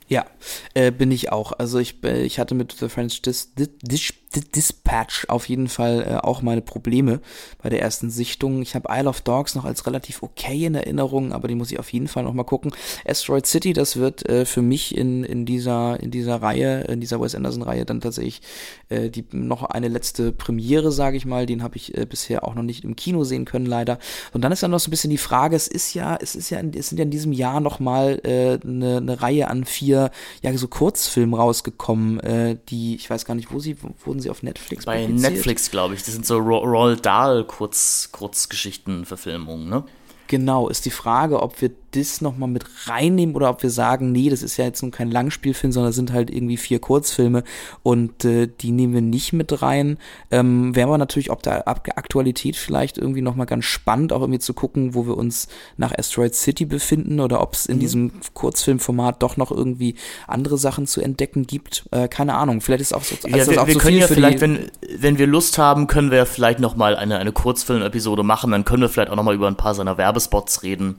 Ja, 0.09 0.27
äh, 0.75 0.91
bin 0.91 1.11
ich 1.11 1.33
auch. 1.33 1.53
Also 1.53 1.79
ich, 1.79 2.03
äh, 2.05 2.25
ich 2.25 2.39
hatte 2.39 2.55
mit 2.55 2.73
The 2.73 2.89
French 2.89 3.23
Dis 3.23 3.55
Dis 3.55 4.13
Dispatch 4.40 5.27
auf 5.28 5.48
jeden 5.48 5.69
Fall 5.69 6.06
äh, 6.09 6.15
auch 6.16 6.43
meine 6.43 6.61
Probleme 6.61 7.20
bei 7.62 7.69
der 7.69 7.82
ersten 7.82 8.11
Sichtung. 8.11 8.62
Ich 8.62 8.74
habe 8.74 8.89
Isle 8.90 9.09
of 9.09 9.20
Dogs 9.20 9.55
noch 9.55 9.65
als 9.65 9.86
relativ 9.86 10.23
okay 10.23 10.66
in 10.66 10.74
Erinnerung, 10.74 11.32
aber 11.32 11.48
die 11.48 11.55
muss 11.55 11.73
ich 11.73 11.78
auf 11.78 11.93
jeden 11.93 12.09
Fall 12.09 12.24
noch 12.24 12.35
mal 12.35 12.44
gucken. 12.44 12.73
Asteroid 13.06 13.47
City, 13.47 13.73
das 13.73 13.97
wird 13.97 14.28
äh, 14.28 14.44
für 14.44 14.62
mich 14.62 14.97
in, 14.97 15.24
in 15.24 15.47
dieser 15.47 16.01
in 16.01 16.11
dieser 16.11 16.43
Reihe, 16.43 16.82
in 16.82 17.01
dieser 17.01 17.20
Wes 17.20 17.35
Anderson 17.35 17.62
Reihe 17.62 17.85
dann 17.85 18.01
tatsächlich 18.01 18.40
äh, 18.89 19.11
die 19.11 19.24
noch 19.32 19.62
eine 19.65 19.89
letzte 19.89 20.32
Premiere, 20.32 20.93
sage 20.93 21.16
ich 21.16 21.27
mal. 21.27 21.47
Den 21.47 21.62
habe 21.62 21.77
ich 21.77 21.97
äh, 21.97 22.06
bisher 22.06 22.44
auch 22.44 22.55
noch 22.55 22.62
nicht 22.62 22.85
im 22.85 22.97
Kino 22.97 23.24
sehen 23.24 23.44
können 23.44 23.66
leider. 23.66 23.98
Und 24.32 24.43
dann 24.43 24.52
ist 24.52 24.62
dann 24.62 24.70
noch 24.70 24.81
so 24.81 24.89
ein 24.89 24.90
bisschen 24.90 25.11
die 25.11 25.19
Frage, 25.19 25.56
es 25.56 25.69
ist 25.69 25.94
ja 25.94 26.16
es 26.20 26.35
ist 26.35 26.51
ja 26.51 26.61
es 26.61 26.89
sind 26.89 26.98
ja 26.98 27.05
in 27.05 27.11
diesem 27.11 27.32
Jahr 27.32 27.61
noch 27.61 27.81
mal 27.81 28.20
äh, 28.24 28.59
eine, 28.65 28.98
eine 28.98 29.23
Reihe 29.23 29.48
an 29.48 29.65
vier 29.65 30.11
ja 30.43 30.56
so 30.56 30.69
Kurzfilmen 30.69 31.35
rausgekommen, 31.35 32.20
äh, 32.20 32.56
die 32.69 32.94
ich 32.97 33.09
weiß 33.11 33.24
gar 33.24 33.35
nicht, 33.35 33.52
wo 33.52 33.59
sie 33.59 33.77
wurden 34.05 34.20
sie 34.25 34.31
auf 34.31 34.43
Netflix 34.43 34.85
Bei? 34.85 35.07
Netflix, 35.07 35.71
glaube 35.71 35.95
ich. 35.95 36.03
Das 36.03 36.13
sind 36.13 36.27
so 36.27 36.39
Roald 36.39 37.07
Dahl 37.07 37.45
Kurz, 37.45 38.11
Kurzgeschichten-Verfilmungen, 38.13 39.69
ne? 39.69 39.85
Genau, 40.27 40.69
ist 40.69 40.85
die 40.87 40.91
Frage, 40.91 41.43
ob 41.43 41.61
wir 41.61 41.71
das 41.95 42.21
nochmal 42.21 42.49
mit 42.49 42.65
reinnehmen 42.87 43.35
oder 43.35 43.51
ob 43.51 43.62
wir 43.62 43.71
sagen, 43.71 44.12
nee, 44.12 44.31
das 44.31 44.43
ist 44.43 44.57
ja 44.57 44.65
jetzt 44.65 44.83
nun 44.83 44.91
kein 44.91 45.11
Langspielfilm, 45.11 45.73
sondern 45.73 45.93
sind 45.93 46.12
halt 46.12 46.31
irgendwie 46.31 46.57
vier 46.57 46.79
Kurzfilme 46.79 47.45
und 47.83 48.25
äh, 48.25 48.49
die 48.49 48.73
nehmen 48.73 48.95
wir 48.95 49.01
nicht 49.01 49.33
mit 49.33 49.62
rein. 49.62 49.99
Ähm, 50.31 50.75
Wäre 50.75 50.89
aber 50.89 50.99
natürlich 50.99 51.31
ob 51.31 51.43
der 51.43 51.69
Aktualität 51.69 52.57
vielleicht 52.57 52.99
irgendwie 52.99 53.23
nochmal 53.23 53.47
ganz 53.47 53.65
spannend, 53.65 54.12
auch 54.12 54.21
irgendwie 54.21 54.39
zu 54.41 54.55
gucken, 54.55 54.95
wo 54.95 55.07
wir 55.07 55.16
uns 55.16 55.49
nach 55.77 55.93
Asteroid 55.97 56.35
City 56.35 56.65
befinden 56.65 57.21
oder 57.21 57.41
ob 57.41 57.55
es 57.55 57.66
in 57.66 57.77
mhm. 57.77 57.81
diesem 57.81 58.12
Kurzfilmformat 58.35 59.23
doch 59.23 59.37
noch 59.37 59.51
irgendwie 59.51 59.95
andere 60.27 60.59
Sachen 60.59 60.87
zu 60.87 61.01
entdecken 61.01 61.47
gibt. 61.47 61.87
Äh, 61.91 62.09
keine 62.09 62.35
Ahnung, 62.35 62.61
vielleicht 62.61 62.83
ist 62.83 62.95
auch 62.95 63.05
so. 63.05 63.16
Also 63.23 63.29
ja, 63.29 63.47
wir, 63.47 63.62
auch 63.62 63.66
wir 63.66 63.75
so 63.75 63.81
können 63.81 63.99
ja 63.99 64.07
vielleicht, 64.07 64.41
wenn, 64.41 64.71
wenn 64.99 65.19
wir 65.19 65.27
Lust 65.27 65.59
haben, 65.59 65.87
können 65.87 66.11
wir 66.11 66.27
vielleicht 66.27 66.61
nochmal 66.61 66.97
eine, 66.97 67.19
eine 67.19 67.33
Kurzfilm-Episode 67.33 68.23
machen, 68.23 68.51
dann 68.51 68.65
können 68.65 68.83
wir 68.83 68.89
vielleicht 68.89 69.11
auch 69.11 69.16
nochmal 69.16 69.35
über 69.35 69.49
ein 69.49 69.57
paar 69.57 69.75
seiner 69.75 69.99
Werbespots 69.99 70.62
reden. 70.62 70.97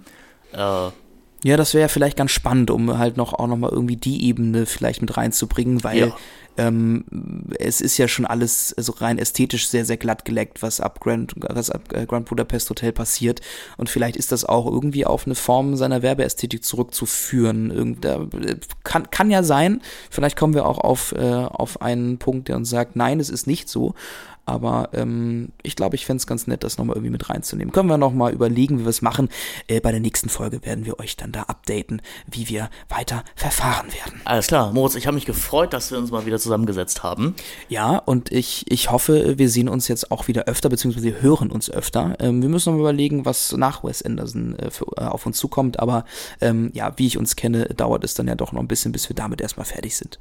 Äh, 0.56 0.92
ja, 1.46 1.58
das 1.58 1.76
wäre 1.76 1.84
ja 1.84 1.88
vielleicht 1.90 2.18
ganz 2.18 2.32
spannend, 2.32 2.72
um 2.72 2.98
halt 2.98 3.18
noch 3.18 3.34
auch 3.34 3.46
noch 3.46 3.58
mal 3.58 3.70
irgendwie 3.72 3.98
die 3.98 4.26
Ebene 4.26 4.66
vielleicht 4.66 5.02
mit 5.02 5.16
reinzubringen, 5.16 5.84
weil 5.84 6.08
ja. 6.08 6.18
ähm, 6.58 7.06
es 7.60 7.82
ist 7.82 8.00
ja 8.00 8.08
schon 8.08 8.26
alles 8.26 8.74
also 8.76 8.94
rein 8.94 9.20
ästhetisch 9.20 9.68
sehr 9.68 9.86
sehr 9.86 9.98
glatt 9.98 10.26
geleckt, 10.26 10.64
was 10.64 10.82
ab 10.82 11.02
Grand 11.02 11.36
was 11.38 11.70
ab 11.70 11.94
äh, 11.94 12.08
Grand 12.08 12.26
Budapest 12.26 12.72
Hotel 12.72 12.94
passiert 12.94 13.42
und 13.78 13.92
vielleicht 13.92 14.16
ist 14.16 14.32
das 14.32 14.44
auch 14.44 14.66
irgendwie 14.66 15.06
auf 15.06 15.28
eine 15.28 15.36
Form 15.36 15.76
seiner 15.76 16.02
Werbeästhetik 16.02 16.64
zurückzuführen. 16.64 17.70
Irgend, 17.70 18.06
äh, 18.06 18.18
kann 18.84 19.12
kann 19.12 19.30
ja 19.30 19.44
sein. 19.44 19.84
Vielleicht 20.10 20.38
kommen 20.38 20.56
wir 20.56 20.66
auch 20.66 20.80
auf 20.80 21.12
äh, 21.12 21.22
auf 21.22 21.80
einen 21.80 22.18
Punkt, 22.18 22.48
der 22.48 22.56
uns 22.56 22.72
sagt, 22.72 22.96
nein, 22.96 23.20
es 23.20 23.30
ist 23.30 23.46
nicht 23.46 23.70
so. 23.70 23.94
Aber 24.46 24.90
ähm, 24.94 25.50
ich 25.64 25.76
glaube, 25.76 25.96
ich 25.96 26.06
fände 26.06 26.20
es 26.20 26.28
ganz 26.28 26.48
nett, 26.48 26.64
das 26.64 26.78
nochmal 26.78 26.96
irgendwie 26.96 27.12
mit 27.12 27.30
reinzunehmen. 27.30 27.72
Können 27.72 27.90
wir 27.90 27.98
nochmal 27.98 28.32
überlegen, 28.32 28.80
wie 28.80 28.84
wir 28.84 28.90
es 28.90 29.02
machen. 29.02 29.30
Äh, 29.68 29.80
bei 29.80 29.92
der 29.92 30.00
nächsten 30.00 30.30
Folge 30.30 30.64
werden 30.64 30.86
wir 30.86 31.00
euch 31.00 31.18
dann 31.18 31.32
da 31.32 31.44
updaten, 31.44 32.02
wie 32.30 32.48
wir 32.48 32.70
weiter 32.90 33.24
verfahren 33.36 33.88
werden. 33.88 34.22
Alles 34.26 34.48
klar, 34.48 34.72
Moritz, 34.72 34.96
ich 34.96 35.08
habe 35.08 35.16
mich 35.16 35.26
gefreut, 35.26 35.74
dass 35.74 35.92
wir 35.92 35.98
uns 35.98 36.12
mal 36.12 36.26
wieder 36.26 36.40
zusammengesetzt 36.40 37.02
haben. 37.02 37.36
Ja, 37.70 37.98
und 37.98 38.32
ich, 38.32 38.72
ich 38.72 38.92
hoffe, 38.92 39.38
wir 39.38 39.50
sehen 39.50 39.68
uns 39.68 39.88
jetzt 39.88 40.12
auch 40.12 40.28
wieder 40.28 40.44
öfter, 40.44 40.70
beziehungsweise 40.70 41.22
hören 41.22 41.52
uns 41.52 41.70
öfter. 41.70 42.16
Ähm, 42.20 42.42
wir 42.42 42.50
müssen 42.50 42.70
noch 42.70 42.78
mal 42.78 42.82
überlegen, 42.92 43.26
was 43.26 43.52
nach 43.54 43.84
Wes 43.84 44.04
Anderson 44.04 44.60
äh, 44.60 44.70
für, 44.70 44.86
äh, 44.98 45.06
auf 45.06 45.26
uns 45.26 45.38
zukommt. 45.38 45.80
Aber 45.80 46.06
ähm, 46.42 46.70
ja, 46.74 46.94
wie 46.98 47.08
ich 47.08 47.18
uns 47.18 47.36
kenne, 47.36 47.66
dauert 47.76 48.04
es 48.04 48.14
dann 48.14 48.28
ja 48.28 48.36
doch 48.36 48.52
noch 48.52 48.62
ein 48.62 48.68
bisschen, 48.68 48.92
bis 48.92 49.10
wir 49.10 49.16
damit 49.16 49.42
erstmal 49.42 49.66
fertig 49.66 49.98
sind. 49.98 50.20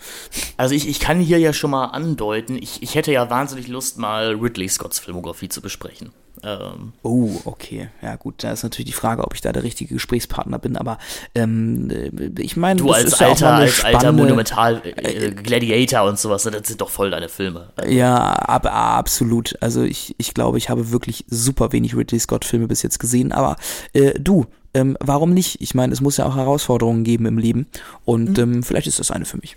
Also 0.56 0.74
ich, 0.74 0.88
ich 0.88 1.00
kann 1.00 1.20
hier 1.20 1.38
ja 1.38 1.52
schon 1.52 1.70
mal 1.70 1.86
andeuten, 1.86 2.56
ich, 2.56 2.82
ich 2.82 2.94
hätte 2.94 3.12
ja 3.12 3.28
wahnsinnig 3.28 3.68
Lust, 3.68 3.98
mal 3.98 4.13
mal 4.14 4.34
Ridley 4.36 4.68
Scotts 4.68 5.00
Filmografie 5.00 5.48
zu 5.48 5.60
besprechen. 5.60 6.12
Ähm, 6.42 6.92
oh, 7.02 7.30
okay. 7.46 7.88
Ja, 8.02 8.16
gut, 8.16 8.44
da 8.44 8.52
ist 8.52 8.62
natürlich 8.62 8.90
die 8.90 8.96
Frage, 8.96 9.24
ob 9.24 9.34
ich 9.34 9.40
da 9.40 9.52
der 9.52 9.62
richtige 9.62 9.94
Gesprächspartner 9.94 10.58
bin, 10.58 10.76
aber 10.76 10.98
ähm, 11.34 11.90
ich 12.38 12.56
meine, 12.56 12.80
du 12.80 12.90
als 12.90 13.20
alter, 13.20 13.46
ja 13.46 13.56
als 13.56 13.84
alter 13.84 14.12
Monumental 14.12 14.82
äh, 14.84 15.30
Gladiator 15.30 16.08
und 16.08 16.18
sowas, 16.18 16.42
das 16.42 16.68
sind 16.68 16.80
doch 16.80 16.90
voll 16.90 17.10
deine 17.10 17.28
Filme. 17.28 17.72
Ja, 17.88 18.48
aber 18.48 18.72
absolut. 18.72 19.56
Also 19.60 19.82
ich, 19.82 20.14
ich 20.18 20.34
glaube, 20.34 20.58
ich 20.58 20.68
habe 20.68 20.90
wirklich 20.90 21.24
super 21.28 21.72
wenig 21.72 21.96
Ridley 21.96 22.20
Scott 22.20 22.44
Filme 22.44 22.68
bis 22.68 22.82
jetzt 22.82 22.98
gesehen, 22.98 23.32
aber 23.32 23.56
äh, 23.92 24.12
du, 24.20 24.46
ähm, 24.74 24.96
warum 25.00 25.32
nicht? 25.32 25.60
Ich 25.60 25.74
meine, 25.74 25.92
es 25.92 26.00
muss 26.00 26.18
ja 26.18 26.26
auch 26.26 26.36
Herausforderungen 26.36 27.04
geben 27.04 27.26
im 27.26 27.38
Leben 27.38 27.66
und 28.04 28.36
mhm. 28.36 28.54
ähm, 28.54 28.62
vielleicht 28.62 28.86
ist 28.86 28.98
das 28.98 29.10
eine 29.10 29.24
für 29.24 29.38
mich. 29.38 29.56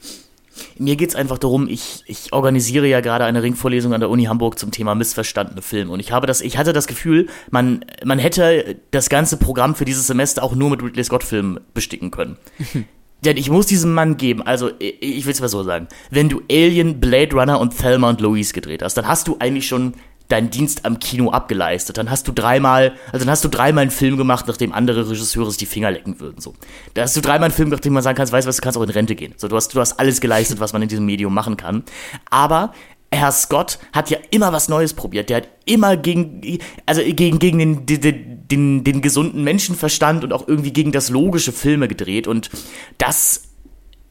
Mir 0.79 0.95
geht 0.95 1.09
es 1.09 1.15
einfach 1.15 1.37
darum, 1.37 1.67
ich, 1.67 2.03
ich 2.05 2.33
organisiere 2.33 2.87
ja 2.87 3.01
gerade 3.01 3.25
eine 3.25 3.43
Ringvorlesung 3.43 3.93
an 3.93 3.99
der 3.99 4.09
Uni 4.09 4.25
Hamburg 4.25 4.59
zum 4.59 4.71
Thema 4.71 4.95
missverstandene 4.95 5.61
Filme. 5.61 5.91
Und 5.91 5.99
ich 5.99 6.11
habe 6.11 6.27
das, 6.27 6.41
ich 6.41 6.57
hatte 6.57 6.73
das 6.73 6.87
Gefühl, 6.87 7.27
man, 7.51 7.85
man 8.03 8.19
hätte 8.19 8.79
das 8.91 9.09
ganze 9.09 9.37
Programm 9.37 9.75
für 9.75 9.85
dieses 9.85 10.07
Semester 10.07 10.43
auch 10.43 10.55
nur 10.55 10.69
mit 10.69 10.81
Ridley 10.81 11.03
Scott-Filmen 11.03 11.59
besticken 11.73 12.11
können. 12.11 12.37
Denn 13.25 13.35
ich 13.35 13.49
muss 13.49 13.65
diesem 13.65 13.93
Mann 13.93 14.17
geben, 14.17 14.43
also 14.43 14.69
ich 14.79 15.25
will 15.25 15.33
es 15.33 15.41
mal 15.41 15.47
so 15.47 15.63
sagen, 15.63 15.87
wenn 16.11 16.29
du 16.29 16.41
Alien, 16.51 16.99
Blade 16.99 17.35
Runner 17.35 17.59
und 17.59 17.75
Thelma 17.75 18.09
und 18.09 18.21
Louise 18.21 18.53
gedreht 18.53 18.83
hast, 18.83 18.93
dann 18.95 19.07
hast 19.07 19.27
du 19.27 19.37
eigentlich 19.39 19.67
schon 19.67 19.95
deinen 20.27 20.49
Dienst 20.49 20.85
am 20.85 20.99
Kino 20.99 21.31
abgeleistet. 21.31 21.97
Dann 21.97 22.09
hast 22.09 22.27
du 22.27 22.31
dreimal, 22.31 22.95
also 23.11 23.25
dann 23.25 23.31
hast 23.31 23.43
du 23.43 23.49
dreimal 23.49 23.83
einen 23.83 23.91
Film 23.91 24.17
gemacht, 24.17 24.45
nachdem 24.47 24.73
andere 24.73 25.09
Regisseure 25.09 25.49
sich 25.49 25.57
die 25.57 25.65
Finger 25.65 25.91
lecken 25.91 26.19
würden. 26.19 26.41
So. 26.41 26.53
Da 26.93 27.03
hast 27.03 27.15
du 27.15 27.21
dreimal 27.21 27.45
einen 27.45 27.53
Film, 27.53 27.69
nachdem 27.69 27.93
man 27.93 28.03
sagen 28.03 28.17
kann, 28.17 28.29
weißt 28.29 28.45
du 28.45 28.49
was, 28.49 28.57
du 28.57 28.61
kannst 28.61 28.77
auch 28.77 28.83
in 28.83 28.89
Rente 28.89 29.15
gehen. 29.15 29.33
So, 29.37 29.47
du 29.47 29.55
hast, 29.55 29.73
du 29.73 29.79
hast 29.79 29.99
alles 29.99 30.19
geleistet, 30.19 30.59
was 30.59 30.73
man 30.73 30.81
in 30.81 30.89
diesem 30.89 31.05
Medium 31.05 31.33
machen 31.33 31.57
kann. 31.57 31.83
Aber 32.29 32.73
Herr 33.11 33.31
Scott 33.31 33.79
hat 33.93 34.09
ja 34.09 34.17
immer 34.31 34.51
was 34.51 34.67
Neues 34.67 34.93
probiert. 34.93 35.29
Der 35.29 35.37
hat 35.37 35.47
immer 35.65 35.95
gegen, 35.95 36.59
also 36.85 37.01
gegen, 37.01 37.39
gegen 37.39 37.57
den, 37.57 37.85
den, 37.85 38.47
den, 38.47 38.83
den 38.83 39.01
gesunden 39.01 39.43
Menschenverstand 39.43 40.23
und 40.25 40.33
auch 40.33 40.47
irgendwie 40.47 40.73
gegen 40.73 40.91
das 40.91 41.09
logische 41.09 41.53
Filme 41.53 41.87
gedreht. 41.87 42.27
Und 42.27 42.49
das 42.97 43.43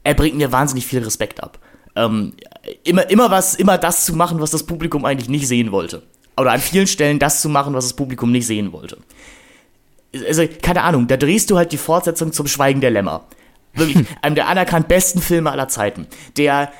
erbringt 0.02 0.36
mir 0.36 0.50
wahnsinnig 0.50 0.86
viel 0.86 1.02
Respekt 1.02 1.42
ab. 1.42 1.58
Ähm, 1.94 2.34
immer, 2.84 3.08
immer 3.10 3.30
was, 3.30 3.54
immer 3.54 3.78
das 3.78 4.04
zu 4.04 4.14
machen, 4.14 4.40
was 4.40 4.50
das 4.50 4.64
Publikum 4.64 5.04
eigentlich 5.04 5.28
nicht 5.28 5.48
sehen 5.48 5.72
wollte. 5.72 6.02
Oder 6.36 6.52
an 6.52 6.60
vielen 6.60 6.86
Stellen 6.86 7.18
das 7.18 7.40
zu 7.40 7.48
machen, 7.48 7.74
was 7.74 7.84
das 7.86 7.94
Publikum 7.94 8.30
nicht 8.32 8.46
sehen 8.46 8.72
wollte. 8.72 8.98
Also, 10.26 10.46
keine 10.62 10.82
Ahnung, 10.82 11.06
da 11.06 11.16
drehst 11.16 11.50
du 11.50 11.56
halt 11.56 11.72
die 11.72 11.78
Fortsetzung 11.78 12.32
zum 12.32 12.46
Schweigen 12.46 12.80
der 12.80 12.90
Lämmer. 12.90 13.26
Wirklich, 13.74 14.06
einem 14.22 14.34
der 14.34 14.48
anerkannt 14.48 14.88
besten 14.88 15.20
Filme 15.20 15.50
aller 15.50 15.68
Zeiten. 15.68 16.06
Der 16.36 16.72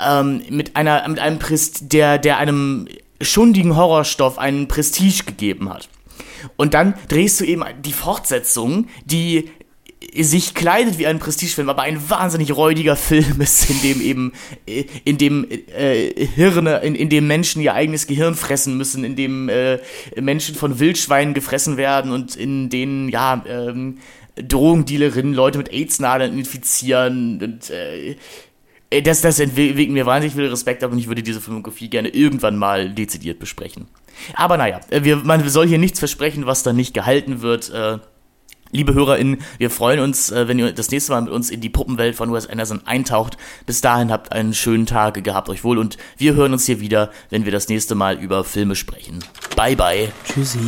ähm, 0.00 0.42
mit 0.50 0.76
einer, 0.76 1.06
mit 1.08 1.18
einem 1.18 1.38
Prest, 1.38 1.92
der, 1.92 2.18
der 2.18 2.38
einem 2.38 2.88
schundigen 3.20 3.76
Horrorstoff 3.76 4.38
einen 4.38 4.68
Prestige 4.68 5.24
gegeben 5.24 5.72
hat. 5.72 5.88
Und 6.56 6.74
dann 6.74 6.94
drehst 7.08 7.40
du 7.40 7.44
eben 7.44 7.64
die 7.80 7.92
Fortsetzung, 7.92 8.86
die 9.04 9.50
sich 10.24 10.54
kleidet 10.54 10.98
wie 10.98 11.06
ein 11.06 11.18
Prestigefilm, 11.18 11.68
aber 11.68 11.82
ein 11.82 12.10
wahnsinnig 12.10 12.56
räudiger 12.56 12.96
Film 12.96 13.40
ist, 13.40 13.70
in 13.70 13.80
dem 13.82 14.00
eben, 14.00 14.32
in 15.04 15.18
dem 15.18 15.46
äh, 15.50 16.26
Hirne, 16.34 16.78
in, 16.78 16.94
in 16.94 17.08
dem 17.08 17.26
Menschen 17.26 17.62
ihr 17.62 17.74
eigenes 17.74 18.06
Gehirn 18.06 18.34
fressen 18.34 18.76
müssen, 18.76 19.04
in 19.04 19.16
dem 19.16 19.48
äh, 19.48 19.78
Menschen 20.20 20.54
von 20.54 20.78
Wildschweinen 20.78 21.34
gefressen 21.34 21.76
werden 21.76 22.12
und 22.12 22.36
in 22.36 22.68
denen, 22.70 23.08
ja, 23.08 23.44
ähm, 23.48 23.98
Drogendealerinnen 24.36 25.34
Leute 25.34 25.58
mit 25.58 25.72
AIDS-Nadeln 25.72 26.38
infizieren 26.38 27.42
und 27.42 27.70
äh, 27.70 28.14
äh, 28.90 29.02
das, 29.02 29.20
das 29.20 29.40
entwegt 29.40 29.90
mir 29.90 30.06
wahnsinnig 30.06 30.34
viel 30.34 30.46
Respekt 30.46 30.82
ab 30.84 30.92
und 30.92 30.98
ich 30.98 31.08
würde 31.08 31.22
diese 31.22 31.40
Filmografie 31.40 31.88
gerne 31.88 32.08
irgendwann 32.08 32.56
mal 32.56 32.90
dezidiert 32.90 33.38
besprechen. 33.38 33.88
Aber 34.34 34.56
naja, 34.56 34.80
äh, 34.90 35.04
wir, 35.04 35.16
man 35.16 35.46
soll 35.48 35.66
hier 35.66 35.78
nichts 35.78 35.98
versprechen, 35.98 36.46
was 36.46 36.62
dann 36.62 36.76
nicht 36.76 36.94
gehalten 36.94 37.42
wird. 37.42 37.70
Äh, 37.70 37.98
liebe 38.70 38.94
HörerInnen, 38.94 39.38
wir 39.58 39.70
freuen 39.70 40.00
uns, 40.00 40.30
äh, 40.30 40.48
wenn 40.48 40.58
ihr 40.58 40.72
das 40.72 40.90
nächste 40.90 41.12
Mal 41.12 41.22
mit 41.22 41.32
uns 41.32 41.50
in 41.50 41.60
die 41.60 41.68
Puppenwelt 41.68 42.16
von 42.16 42.32
Wes 42.32 42.46
Anderson 42.46 42.86
eintaucht. 42.86 43.36
Bis 43.66 43.80
dahin 43.80 44.10
habt 44.12 44.32
einen 44.32 44.54
schönen 44.54 44.86
Tag, 44.86 45.22
gehabt 45.22 45.48
euch 45.48 45.64
wohl 45.64 45.78
und 45.78 45.96
wir 46.16 46.34
hören 46.34 46.52
uns 46.52 46.66
hier 46.66 46.80
wieder, 46.80 47.10
wenn 47.30 47.44
wir 47.44 47.52
das 47.52 47.68
nächste 47.68 47.94
Mal 47.94 48.18
über 48.18 48.44
Filme 48.44 48.76
sprechen. 48.76 49.24
Bye 49.56 49.76
bye. 49.76 50.12
Tschüssi. 50.24 50.58